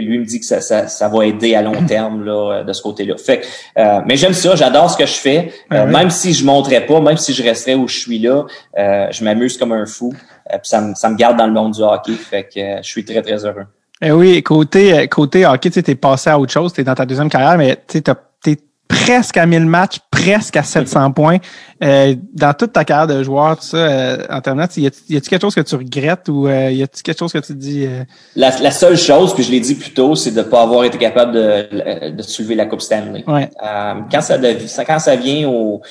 lui 0.01 0.19
me 0.19 0.25
dit 0.25 0.41
que 0.41 0.47
ça, 0.47 0.61
ça, 0.61 0.89
ça, 0.89 1.09
va 1.09 1.27
aider 1.27 1.55
à 1.55 1.63
long 1.63 1.85
terme 1.87 2.25
là, 2.25 2.63
de 2.65 2.73
ce 2.73 2.83
côté-là. 2.83 3.17
Fait 3.17 3.43
euh, 3.79 4.01
mais 4.07 4.17
j'aime 4.17 4.33
ça, 4.33 4.55
j'adore 4.55 4.91
ce 4.91 4.97
que 4.97 5.07
je 5.07 5.15
fais. 5.15 5.53
Euh, 5.73 5.87
même 5.87 6.11
si 6.11 6.33
je 6.33 6.45
montrais 6.45 6.85
pas, 6.87 7.01
même 7.01 7.17
si 7.17 7.33
je 7.33 7.43
resterais 7.43 7.75
où 7.75 7.89
je 7.89 7.99
suis 7.99 8.19
là, 8.19 8.45
euh, 8.79 9.07
je 9.11 9.25
m'amuse 9.25 9.57
comme 9.57 9.73
un 9.73 9.87
fou. 9.87 10.13
puis 10.49 10.59
ça, 10.63 10.81
me, 10.81 10.95
ça 10.95 11.09
me 11.11 11.17
garde 11.17 11.37
dans 11.37 11.47
le 11.47 11.53
monde 11.53 11.73
du 11.73 11.83
hockey. 11.83 12.13
Fait 12.13 12.45
que 12.45 12.83
je 12.83 12.89
suis 12.89 13.05
très, 13.05 13.23
très 13.23 13.45
heureux. 13.45 13.67
Eh 14.03 14.13
oui, 14.13 14.43
côté, 14.43 15.09
côté 15.09 15.47
hockey, 15.47 15.71
tu 15.71 15.79
es 15.79 15.95
passé 15.95 16.29
à 16.29 16.39
autre 16.39 16.53
chose, 16.53 16.73
tu 16.73 16.83
es 16.83 16.85
dans 16.85 16.95
ta 16.95 17.07
deuxième 17.07 17.31
carrière, 17.31 17.57
mais 17.57 17.79
tu 17.89 17.99
es 17.99 18.57
presque 18.89 19.37
à 19.37 19.47
1000 19.47 19.67
matchs, 19.67 19.99
presque 20.11 20.57
à 20.57 20.63
700 20.63 21.13
points. 21.13 21.39
Euh, 21.83 22.15
dans 22.33 22.55
toute 22.55 22.73
ta 22.73 22.85
carrière 22.85 23.07
de 23.07 23.23
joueur, 23.23 23.57
tout 23.57 23.65
ça, 23.65 23.77
euh, 23.77 24.27
en 24.31 24.41
terminant, 24.41 24.67
y 24.77 24.87
a-t-il 24.87 25.21
quelque 25.21 25.41
chose 25.41 25.55
que 25.55 25.61
tu 25.61 25.75
regrettes 25.77 26.29
ou 26.29 26.49
euh, 26.49 26.71
y 26.71 26.83
a-t-il 26.83 27.03
quelque 27.03 27.19
chose 27.19 27.33
que 27.33 27.39
tu 27.39 27.55
dis? 27.55 27.85
Euh? 27.87 28.05
La, 28.35 28.51
la, 28.59 28.71
seule 28.71 28.97
chose, 28.97 29.35
puis 29.35 29.45
je 29.45 29.51
l'ai 29.51 29.61
dit 29.61 29.75
plus 29.75 29.93
tôt, 29.93 30.15
c'est 30.15 30.33
de 30.33 30.39
ne 30.39 30.43
pas 30.43 30.63
avoir 30.63 30.85
été 30.85 30.99
capable 30.99 31.33
de, 31.33 32.11
de 32.11 32.23
soulever 32.23 32.55
la 32.55 32.67
Coupe 32.67 32.81
Stanley. 32.81 33.25
Ouais. 33.27 33.51
Euh, 33.65 33.95
quand, 34.11 34.21
ça, 34.21 34.39
quand 34.85 34.99
ça 34.99 35.17
vient 35.17 35.49
au... 35.49 35.83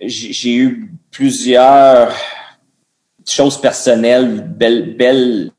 J'ai 0.00 0.54
eu 0.54 0.92
plusieurs 1.10 2.12
choses 3.28 3.60
personnelles, 3.60 4.46
belles, 4.48 4.96
belles 4.96 5.50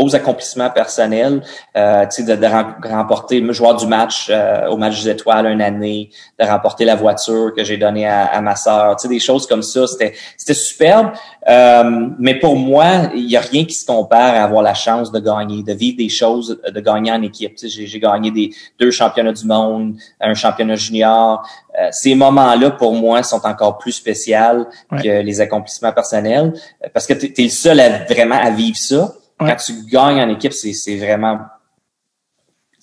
aux 0.00 0.14
accomplissements 0.16 0.70
personnels, 0.70 1.42
euh, 1.76 2.06
de, 2.06 2.34
de, 2.34 2.88
remporter 2.88 3.40
le 3.40 3.52
joueur 3.52 3.76
du 3.76 3.86
match 3.86 4.28
euh, 4.30 4.68
au 4.68 4.76
match 4.76 5.02
des 5.02 5.10
étoiles 5.10 5.46
une 5.46 5.62
année, 5.62 6.10
de 6.38 6.44
remporter 6.46 6.84
la 6.84 6.96
voiture 6.96 7.52
que 7.54 7.62
j'ai 7.62 7.76
donnée 7.76 8.06
à, 8.06 8.24
à, 8.24 8.40
ma 8.40 8.56
sœur, 8.56 8.96
des 9.08 9.18
choses 9.18 9.46
comme 9.46 9.62
ça, 9.62 9.86
c'était 9.86 10.14
c'était 10.36 10.54
superbe. 10.54 11.10
Euh, 11.48 12.08
mais 12.18 12.38
pour 12.38 12.56
moi, 12.56 13.10
il 13.14 13.30
y 13.30 13.36
a 13.36 13.40
rien 13.40 13.64
qui 13.64 13.74
se 13.74 13.86
compare 13.86 14.34
à 14.34 14.44
avoir 14.44 14.62
la 14.62 14.74
chance 14.74 15.10
de 15.10 15.18
gagner, 15.18 15.62
de 15.62 15.72
vivre 15.72 15.96
des 15.96 16.08
choses, 16.08 16.60
de 16.66 16.80
gagner 16.80 17.12
en 17.12 17.22
équipe. 17.22 17.56
J'ai 17.62 18.00
gagné 18.00 18.30
des 18.30 18.50
deux 18.78 18.90
championnats 18.90 19.32
du 19.32 19.46
monde, 19.46 19.94
un 20.20 20.34
championnat 20.34 20.76
junior. 20.76 21.42
Euh, 21.78 21.88
ces 21.92 22.14
moments-là, 22.14 22.70
pour 22.72 22.94
moi, 22.94 23.22
sont 23.22 23.44
encore 23.46 23.78
plus 23.78 23.92
spéciaux 23.92 24.66
que 24.90 25.22
les 25.22 25.40
accomplissements 25.40 25.92
personnels, 25.92 26.52
parce 26.92 27.06
que 27.06 27.14
tu 27.14 27.32
es, 27.36 27.44
le 27.44 27.48
seul 27.48 27.80
à 27.80 28.04
vraiment 28.04 28.38
à 28.40 28.50
vivre 28.50 28.76
ça. 28.76 29.14
Quand 29.40 29.56
tu 29.56 29.72
gagnes 29.86 30.20
en 30.20 30.28
équipe, 30.28 30.52
c'est 30.52 30.96
vraiment 30.96 31.38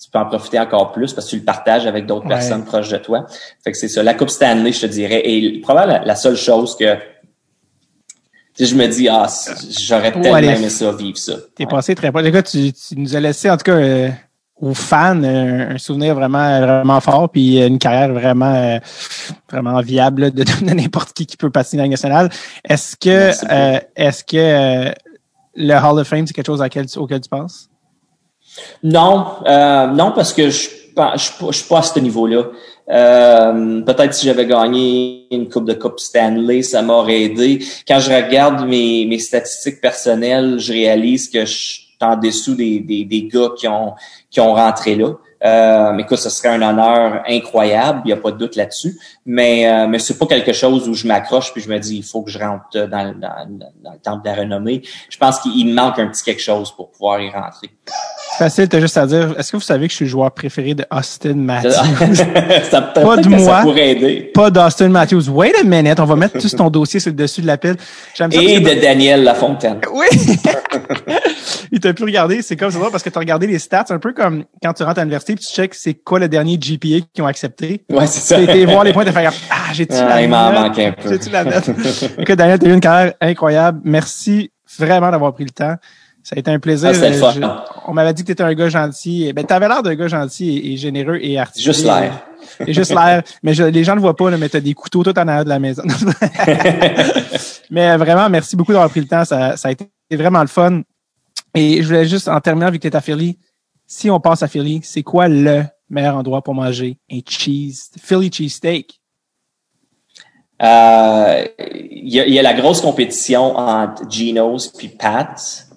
tu 0.00 0.08
peux 0.10 0.18
en 0.18 0.26
profiter 0.26 0.60
encore 0.60 0.92
plus 0.92 1.12
parce 1.12 1.26
que 1.26 1.30
tu 1.30 1.36
le 1.38 1.44
partages 1.44 1.86
avec 1.86 2.06
d'autres 2.06 2.28
personnes 2.28 2.64
proches 2.64 2.88
de 2.88 2.98
toi. 2.98 3.26
Fait 3.64 3.72
que 3.72 3.76
c'est 3.76 3.88
ça. 3.88 4.02
La 4.02 4.14
Coupe 4.14 4.30
Stanley, 4.30 4.72
je 4.72 4.82
te 4.82 4.86
dirais, 4.86 5.22
est 5.24 5.60
probablement 5.60 6.00
la, 6.04 6.14
seule 6.14 6.36
chose 6.36 6.76
que 6.76 6.96
je 8.60 8.74
me 8.76 8.86
dis, 8.86 9.08
ah, 9.08 9.26
j'aurais 9.80 10.12
tellement 10.12 10.36
aimé 10.36 10.68
ça, 10.68 10.92
vivre 10.92 11.18
ça. 11.18 11.34
T'es 11.56 11.66
passé 11.66 11.96
très 11.96 12.12
proche. 12.12 12.22
Les 12.22 12.30
gars, 12.30 12.42
tu, 12.42 12.72
tu, 12.72 12.96
nous 12.96 13.16
as 13.16 13.20
laissé, 13.20 13.50
en 13.50 13.56
tout 13.56 13.64
cas, 13.64 13.72
euh, 13.72 14.08
aux 14.60 14.74
fans 14.74 15.22
un, 15.22 15.74
un 15.74 15.78
souvenir 15.78 16.14
vraiment 16.14 16.60
vraiment 16.60 17.00
fort 17.00 17.30
puis 17.30 17.64
une 17.64 17.78
carrière 17.78 18.12
vraiment 18.12 18.54
euh, 18.54 18.78
vraiment 19.50 19.80
viable 19.80 20.22
là, 20.22 20.30
de, 20.30 20.42
de 20.62 20.74
n'importe 20.74 21.12
qui 21.12 21.26
qui 21.26 21.36
peut 21.36 21.50
passer 21.50 21.76
dans 21.76 21.84
la 21.84 21.88
nationale. 21.88 22.28
Est-ce 22.68 22.96
que 22.96 23.30
euh, 23.52 23.80
est-ce 23.96 24.24
que 24.24 24.36
euh, 24.36 24.92
le 25.58 25.74
Hall 25.74 25.98
of 25.98 26.06
Fame 26.06 26.26
c'est 26.26 26.32
quelque 26.32 26.46
chose 26.46 26.62
auquel 26.96 27.20
tu, 27.20 27.28
penses? 27.28 27.68
Non, 28.82 29.26
euh, 29.46 29.86
non, 29.88 30.12
parce 30.12 30.32
que 30.32 30.48
je 30.50 30.68
je 31.14 31.52
suis 31.52 31.68
pas 31.68 31.78
à 31.78 31.82
ce 31.82 31.98
niveau-là. 31.98 32.44
Euh, 32.90 33.82
Peut-être 33.82 34.14
si 34.14 34.26
j'avais 34.26 34.46
gagné 34.46 35.26
une 35.30 35.48
Coupe 35.48 35.66
de 35.66 35.74
Coupe 35.74 36.00
Stanley, 36.00 36.62
ça 36.62 36.82
m'aurait 36.82 37.22
aidé. 37.22 37.64
Quand 37.86 38.00
je 38.00 38.10
regarde 38.10 38.66
mes, 38.66 39.06
mes 39.06 39.18
statistiques 39.18 39.80
personnelles, 39.80 40.58
je 40.58 40.72
réalise 40.72 41.28
que 41.28 41.44
je 41.44 41.52
suis 41.52 41.88
en 42.00 42.16
dessous 42.16 42.54
des, 42.54 42.80
des, 42.80 43.04
des 43.04 43.22
gars 43.24 43.50
qui 43.56 43.68
ont, 43.68 43.94
qui 44.30 44.40
ont 44.40 44.54
rentré 44.54 44.96
là. 44.96 45.12
Euh, 45.44 45.92
mais 45.92 46.02
écoute, 46.02 46.18
ce 46.18 46.30
serait 46.30 46.48
un 46.48 46.62
honneur 46.62 47.22
incroyable, 47.28 48.02
il 48.04 48.08
n'y 48.08 48.12
a 48.12 48.16
pas 48.16 48.32
de 48.32 48.38
doute 48.38 48.56
là-dessus. 48.56 48.98
Mais, 49.24 49.68
euh, 49.68 49.86
mais 49.86 49.98
c'est 49.98 50.18
pas 50.18 50.26
quelque 50.26 50.52
chose 50.52 50.88
où 50.88 50.94
je 50.94 51.06
m'accroche 51.06 51.52
puis 51.52 51.62
je 51.62 51.68
me 51.68 51.78
dis 51.78 51.96
il 51.96 52.04
faut 52.04 52.22
que 52.22 52.30
je 52.30 52.38
rentre 52.38 52.66
dans, 52.72 53.14
dans, 53.18 53.60
dans 53.82 53.92
le 53.92 53.98
temple 53.98 54.24
de 54.24 54.30
la 54.30 54.36
renommée. 54.36 54.82
Je 55.08 55.16
pense 55.16 55.40
qu'il 55.40 55.72
manque 55.72 55.98
un 55.98 56.08
petit 56.08 56.24
quelque 56.24 56.42
chose 56.42 56.72
pour 56.72 56.90
pouvoir 56.90 57.20
y 57.20 57.30
rentrer. 57.30 57.70
Facile, 58.38 58.68
t'as 58.68 58.78
juste 58.78 58.96
à 58.96 59.04
dire. 59.04 59.34
Est-ce 59.36 59.50
que 59.50 59.56
vous 59.56 59.62
savez 59.62 59.86
que 59.88 59.90
je 59.90 59.96
suis 59.96 60.04
le 60.04 60.10
joueur 60.10 60.30
préféré 60.30 60.74
de 60.74 60.84
Austin 60.92 61.34
Matthews? 61.34 61.70
ça, 62.70 62.80
Pas 62.94 63.16
de 63.16 63.28
moi. 63.28 63.64
Pas 64.32 64.50
d'Austin 64.50 64.90
Matthews. 64.90 65.28
Wait 65.28 65.58
a 65.58 65.64
minute, 65.64 65.98
on 65.98 66.04
va 66.04 66.14
mettre 66.14 66.38
tout 66.38 66.48
ton 66.48 66.70
dossier 66.70 67.00
sur 67.00 67.10
le 67.10 67.16
dessus 67.16 67.40
de 67.40 67.48
la 67.48 67.58
pile. 67.58 67.74
J'aime 68.14 68.30
ça. 68.30 68.40
Et 68.40 68.60
de 68.60 68.80
Daniel 68.80 69.24
Lafontaine. 69.24 69.80
Oui! 69.92 70.06
Il 71.72 71.80
t'a 71.80 71.92
pu 71.92 72.04
regarder. 72.04 72.40
C'est 72.42 72.56
comme 72.56 72.70
ça 72.70 72.78
parce 72.92 73.02
que 73.02 73.10
tu 73.10 73.16
as 73.16 73.20
regardé 73.20 73.48
les 73.48 73.58
stats, 73.58 73.86
un 73.90 73.98
peu 73.98 74.12
comme 74.12 74.44
quand 74.62 74.72
tu 74.72 74.84
rentres 74.84 75.00
à 75.00 75.02
l'université 75.02 75.34
puis 75.34 75.44
tu 75.44 75.52
check 75.52 75.74
c'est 75.74 75.94
quoi 75.94 76.20
le 76.20 76.28
dernier 76.28 76.56
GPA 76.56 77.04
qu'ils 77.12 77.24
ont 77.24 77.26
accepté. 77.26 77.84
Ouais, 77.90 78.06
c'est 78.06 78.20
ça. 78.20 78.40
été 78.40 78.64
voir 78.66 78.84
les 78.84 78.92
points, 78.92 79.04
tu 79.04 79.12
fait 79.12 79.26
Ah, 79.50 79.72
j'ai-tu 79.72 79.96
Ah, 79.96 80.08
la 80.08 80.22
il 80.22 80.28
m'en 80.28 80.52
manque 80.52 80.78
un 80.78 80.92
peu. 80.92 81.10
J'ai-tu 81.10 81.30
la 81.30 81.42
note? 81.44 81.70
Écoute, 82.18 82.36
Daniel, 82.36 82.58
tu 82.60 82.66
as 82.66 82.68
eu 82.68 82.74
une 82.74 82.80
carrière 82.80 83.14
incroyable. 83.20 83.80
Merci 83.82 84.52
vraiment 84.78 85.10
d'avoir 85.10 85.34
pris 85.34 85.44
le 85.44 85.50
temps. 85.50 85.74
Ça 86.28 86.36
a 86.36 86.40
été 86.40 86.50
un 86.50 86.58
plaisir. 86.58 86.90
Ah, 86.90 86.92
le 86.92 87.04
Euh, 87.06 87.12
fun. 87.18 87.32
je- 87.32 87.40
on 87.86 87.94
m'avait 87.94 88.12
dit 88.12 88.20
que 88.22 88.26
tu 88.26 88.32
étais 88.32 88.42
un 88.42 88.52
gars 88.52 88.68
gentil. 88.68 89.32
Ben, 89.32 89.46
tu 89.46 89.54
avais 89.54 89.66
l'air 89.66 89.82
d'un 89.82 89.94
gars 89.94 90.08
gentil 90.08 90.58
et, 90.58 90.72
et 90.74 90.76
généreux 90.76 91.18
et 91.22 91.38
artistique. 91.38 91.64
Juste 91.72 91.84
l'air. 91.86 92.20
Et 92.66 92.74
juste 92.74 92.90
l'air. 92.94 93.22
Mais 93.42 93.54
je- 93.54 93.62
les 93.62 93.82
gens 93.82 93.94
ne 93.96 94.00
voient 94.00 94.14
pas, 94.14 94.30
là, 94.30 94.36
mais 94.36 94.50
tu 94.50 94.58
as 94.58 94.60
des 94.60 94.74
couteaux 94.74 95.02
tout 95.02 95.18
en 95.18 95.26
arrière 95.26 95.44
de 95.44 95.48
la 95.48 95.58
maison. 95.58 95.82
mais 97.70 97.90
euh, 97.92 97.96
vraiment, 97.96 98.28
merci 98.28 98.56
beaucoup 98.56 98.72
d'avoir 98.72 98.90
pris 98.90 99.00
le 99.00 99.06
temps. 99.06 99.24
Ça, 99.24 99.56
ça 99.56 99.68
a 99.68 99.70
été 99.72 99.88
vraiment 100.12 100.42
le 100.42 100.48
fun. 100.48 100.82
Et 101.54 101.82
je 101.82 101.86
voulais 101.86 102.06
juste, 102.06 102.28
en 102.28 102.40
terminant, 102.40 102.70
vu 102.70 102.78
que 102.78 102.82
tu 102.82 102.88
es 102.88 102.96
à 102.96 103.00
Philly, 103.00 103.38
si 103.86 104.10
on 104.10 104.20
passe 104.20 104.42
à 104.42 104.48
Philly, 104.48 104.80
c'est 104.84 105.02
quoi 105.02 105.28
le 105.28 105.64
meilleur 105.88 106.14
endroit 106.14 106.42
pour 106.42 106.54
manger? 106.54 106.98
Un 107.10 107.20
cheese, 107.26 107.88
Philly 108.02 108.30
cheesesteak? 108.30 109.00
Euh, 110.62 111.44
Il 111.60 112.12
y, 112.14 112.20
a, 112.20 112.26
y 112.26 112.38
a 112.38 112.42
la 112.42 112.54
grosse 112.54 112.80
compétition 112.80 113.56
entre 113.56 114.02
Geno's 114.10 114.68
puis 114.76 114.88
Pat's, 114.88 115.67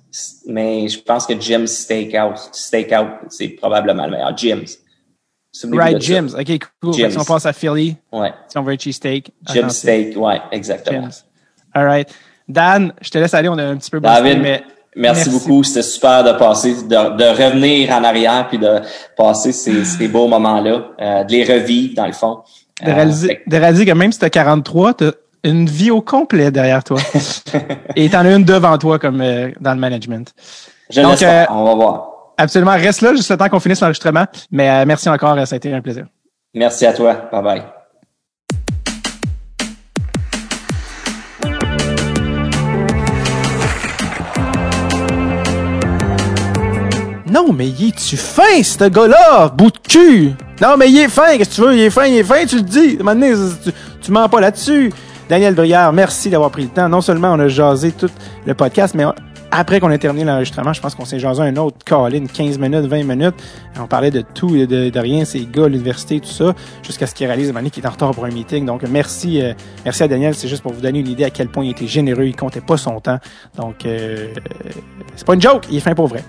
mais 0.48 0.88
je 0.88 1.00
pense 1.02 1.26
que 1.26 1.40
Jim's 1.40 1.72
Steakhouse, 1.72 2.50
Steakout, 2.52 3.08
c'est 3.30 3.50
probablement 3.50 4.06
le 4.06 4.12
meilleur. 4.12 4.36
Jim's. 4.38 4.78
Right. 5.72 6.00
Jim's. 6.02 6.34
OK, 6.34 6.60
cool. 6.82 6.94
Si 6.94 7.18
on 7.18 7.24
passe 7.26 7.46
à 7.46 7.54
Philly, 7.54 7.98
Ouais. 8.12 8.32
si 8.48 8.58
on 8.58 8.64
veut 8.64 8.74
un 8.74 8.78
cheesesteak. 8.78 9.32
Jim's. 9.52 9.78
Steak, 9.78 10.16
ouais, 10.18 10.42
exactement. 10.52 11.02
Jim's. 11.02 11.26
All 11.74 11.86
right. 11.86 12.10
Dan, 12.48 12.94
je 13.02 13.10
te 13.10 13.18
laisse 13.18 13.34
aller. 13.34 13.50
On 13.50 13.58
a 13.58 13.64
un 13.66 13.78
petit 13.78 13.92
peu 13.92 14.00
David, 14.00 14.38
bossé, 14.40 14.42
mais 14.42 14.64
Merci, 14.94 15.30
Merci. 15.30 15.30
beaucoup. 15.30 15.64
C'était 15.64 15.84
super 15.84 16.22
de 16.26 16.34
passer, 16.38 16.74
de, 16.84 16.88
de 17.18 17.24
revenir 17.44 17.92
en 17.92 18.04
arrière 18.04 18.46
puis 18.50 18.58
de 18.58 18.80
passer 19.16 19.54
ces, 19.54 19.86
ces 19.86 20.08
beaux 20.10 20.28
moments-là, 20.28 20.90
euh, 21.00 21.24
de 21.24 21.32
les 21.32 21.44
revivre 21.46 21.96
dans 21.96 22.08
le 22.08 22.12
fond. 22.14 22.40
de 22.84 22.90
Euh, 22.90 22.94
réaliser, 22.96 23.28
fait 23.28 23.36
que- 23.44 23.50
de 23.50 23.56
réaliser 23.58 23.86
que 23.86 23.92
même 23.92 24.12
si 24.12 24.20
tu 24.20 24.26
as 24.26 24.30
43, 24.30 24.94
tu 24.96 25.04
as 25.06 25.14
une 25.44 25.68
vie 25.68 25.92
au 25.92 26.02
complet 26.02 26.52
derrière 26.52 26.84
toi. 26.84 27.00
Et 27.96 28.10
tu 28.10 28.16
en 28.16 28.26
as 28.26 28.32
une 28.32 28.44
devant 28.44 28.78
toi 28.78 29.00
comme 29.00 29.22
euh, 29.22 29.52
dans 29.60 29.74
le 29.74 29.80
management. 29.80 30.34
je 30.90 31.02
donc, 31.02 31.22
euh, 31.22 31.46
On 31.50 31.64
va 31.64 31.76
voir. 31.76 32.08
Absolument. 32.38 32.72
Reste 32.72 33.02
là 33.02 33.14
juste 33.14 33.30
le 33.30 33.38
temps 33.38 33.50
qu'on 33.50 33.60
finisse 33.60 33.82
l'enregistrement. 33.82 34.26
Mais 34.52 34.70
euh, 34.70 34.86
merci 34.86 35.10
encore. 35.10 35.36
Ça 35.48 35.56
a 35.56 35.58
été 35.58 35.74
un 35.74 35.82
plaisir. 35.82 36.06
Merci 36.54 36.86
à 36.86 36.94
toi. 36.94 37.30
Bye 37.32 37.44
bye. 37.44 37.64
Non, 47.32 47.54
mais 47.54 47.70
il 47.70 47.88
est-tu 47.88 48.18
fin, 48.18 48.62
ce 48.62 48.90
gars-là? 48.90 49.48
Bout 49.56 49.72
de 49.72 49.78
cul! 49.78 50.34
Non, 50.62 50.76
mais 50.78 50.90
il 50.90 51.00
est 51.00 51.08
fin, 51.08 51.38
qu'est-ce 51.38 51.52
que 51.52 51.56
tu 51.56 51.62
veux? 51.62 51.74
Il 51.76 51.80
est 51.80 51.90
fin, 51.90 52.06
il 52.06 52.18
est 52.18 52.24
fin, 52.24 52.46
tu 52.46 52.58
le 52.58 52.62
dis. 52.62 52.98
À 52.98 53.02
un 53.02 53.04
moment 53.04 53.14
donné, 53.14 53.34
tu, 53.64 53.72
tu 54.02 54.12
mens 54.12 54.28
pas 54.28 54.42
là-dessus. 54.42 54.92
Daniel 55.32 55.56
Brière, 55.56 55.94
merci 55.94 56.30
d'avoir 56.30 56.52
pris 56.52 56.64
le 56.64 56.68
temps. 56.68 56.90
Non 56.90 57.00
seulement 57.00 57.32
on 57.32 57.40
a 57.40 57.48
jasé 57.48 57.94
tout 57.94 58.10
le 58.46 58.54
podcast, 58.54 58.94
mais 58.96 59.06
après 59.50 59.80
qu'on 59.80 59.90
a 59.90 59.98
terminé 59.98 60.26
l'enregistrement, 60.26 60.74
je 60.74 60.82
pense 60.82 60.94
qu'on 60.94 61.06
s'est 61.06 61.20
jasé 61.20 61.42
un 61.42 61.56
autre 61.56 61.78
call 61.86 62.12
15 62.28 62.60
minutes, 62.60 62.86
20 62.86 63.04
minutes. 63.06 63.36
On 63.80 63.88
parlait 63.88 64.12
de 64.12 64.26
tout 64.34 64.54
et 64.58 64.68
de, 64.68 65.00
rien, 65.00 65.24
ces 65.24 65.46
gars, 65.46 65.70
l'université, 65.70 66.20
tout 66.20 66.28
ça, 66.28 66.54
jusqu'à 66.84 67.08
ce 67.08 67.16
qu'il 67.16 67.28
réalise 67.28 67.54
donné 67.54 67.70
qu'il 67.70 67.82
est 67.82 67.88
en 67.88 67.92
retard 67.92 68.12
pour 68.12 68.26
un 68.26 68.30
meeting. 68.30 68.66
Donc, 68.66 68.84
merci, 68.84 69.42
euh, 69.42 69.54
merci 69.86 70.04
à 70.04 70.10
Daniel. 70.10 70.36
C'est 70.36 70.50
juste 70.50 70.64
pour 70.64 70.74
vous 70.74 70.82
donner 70.82 71.00
une 71.00 71.08
idée 71.08 71.24
à 71.24 71.30
quel 71.30 71.48
point 71.48 71.64
il 71.64 71.72
était 71.72 71.88
généreux. 71.88 72.26
Il 72.26 72.36
comptait 72.36 72.60
pas 72.60 72.76
son 72.76 73.00
temps. 73.00 73.20
Donc, 73.56 73.86
euh, 73.86 74.34
c'est 75.16 75.26
pas 75.26 75.36
une 75.36 75.42
joke. 75.42 75.64
Il 75.72 75.78
est 75.78 75.80
fin 75.80 75.96
pour 75.96 76.08
vrai. 76.08 76.26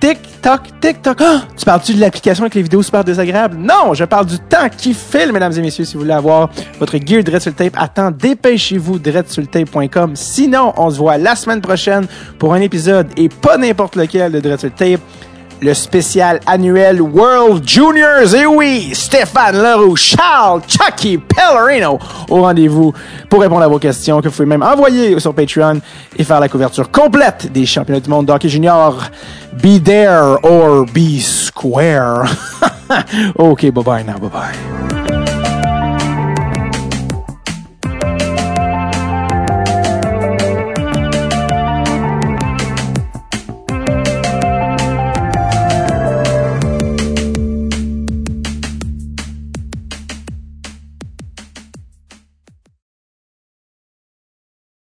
TikTok, 0.00 0.60
TikTok. 0.80 1.18
Ah! 1.20 1.42
tu 1.56 1.64
parles-tu 1.64 1.94
de 1.94 2.00
l'application 2.00 2.44
avec 2.44 2.54
les 2.54 2.62
vidéos 2.62 2.82
super 2.82 3.02
désagréables? 3.02 3.56
Non, 3.56 3.94
je 3.94 4.04
parle 4.04 4.26
du 4.26 4.38
temps 4.38 4.68
qui 4.68 4.92
file, 4.92 5.32
mesdames 5.32 5.52
et 5.52 5.60
messieurs. 5.60 5.84
Si 5.84 5.94
vous 5.94 6.00
voulez 6.00 6.12
avoir 6.12 6.50
votre 6.78 6.98
gear 6.98 7.24
Dread 7.24 7.40
sur 7.40 7.52
dépêchez-vous, 8.12 8.98
dreadsultape.com. 8.98 10.14
Sinon, 10.14 10.74
on 10.76 10.90
se 10.90 10.98
voit 10.98 11.16
la 11.16 11.34
semaine 11.34 11.60
prochaine 11.60 12.06
pour 12.38 12.54
un 12.54 12.60
épisode 12.60 13.08
et 13.16 13.28
pas 13.28 13.56
n'importe 13.56 13.96
lequel 13.96 14.32
de 14.32 14.40
Dread 14.40 14.58
sur 14.60 14.68
le 14.68 14.74
tape. 14.74 15.00
Le 15.60 15.72
spécial 15.74 16.40
annuel 16.46 17.00
World 17.00 17.66
Juniors. 17.66 18.34
Et 18.34 18.46
oui, 18.46 18.90
Stéphane 18.92 19.56
Leroux, 19.56 19.96
Charles, 19.96 20.62
Chucky, 20.68 21.18
Pellerino 21.18 21.98
au 22.28 22.42
rendez-vous 22.42 22.92
pour 23.28 23.40
répondre 23.40 23.62
à 23.62 23.68
vos 23.68 23.78
questions 23.78 24.20
que 24.20 24.28
vous 24.28 24.34
pouvez 24.34 24.46
même 24.46 24.62
envoyer 24.62 25.18
sur 25.18 25.34
Patreon 25.34 25.80
et 26.16 26.24
faire 26.24 26.40
la 26.40 26.48
couverture 26.48 26.90
complète 26.90 27.50
des 27.52 27.64
championnats 27.64 28.00
du 28.00 28.10
monde 28.10 28.26
d'hockey 28.26 28.48
junior. 28.48 28.98
Be 29.54 29.82
there 29.82 30.36
or 30.42 30.84
be 30.92 31.20
square. 31.20 32.24
OK, 33.36 33.70
bye 33.70 33.82
bye 33.82 34.04
now, 34.04 34.18
bye 34.18 34.28
bye. 34.28 34.95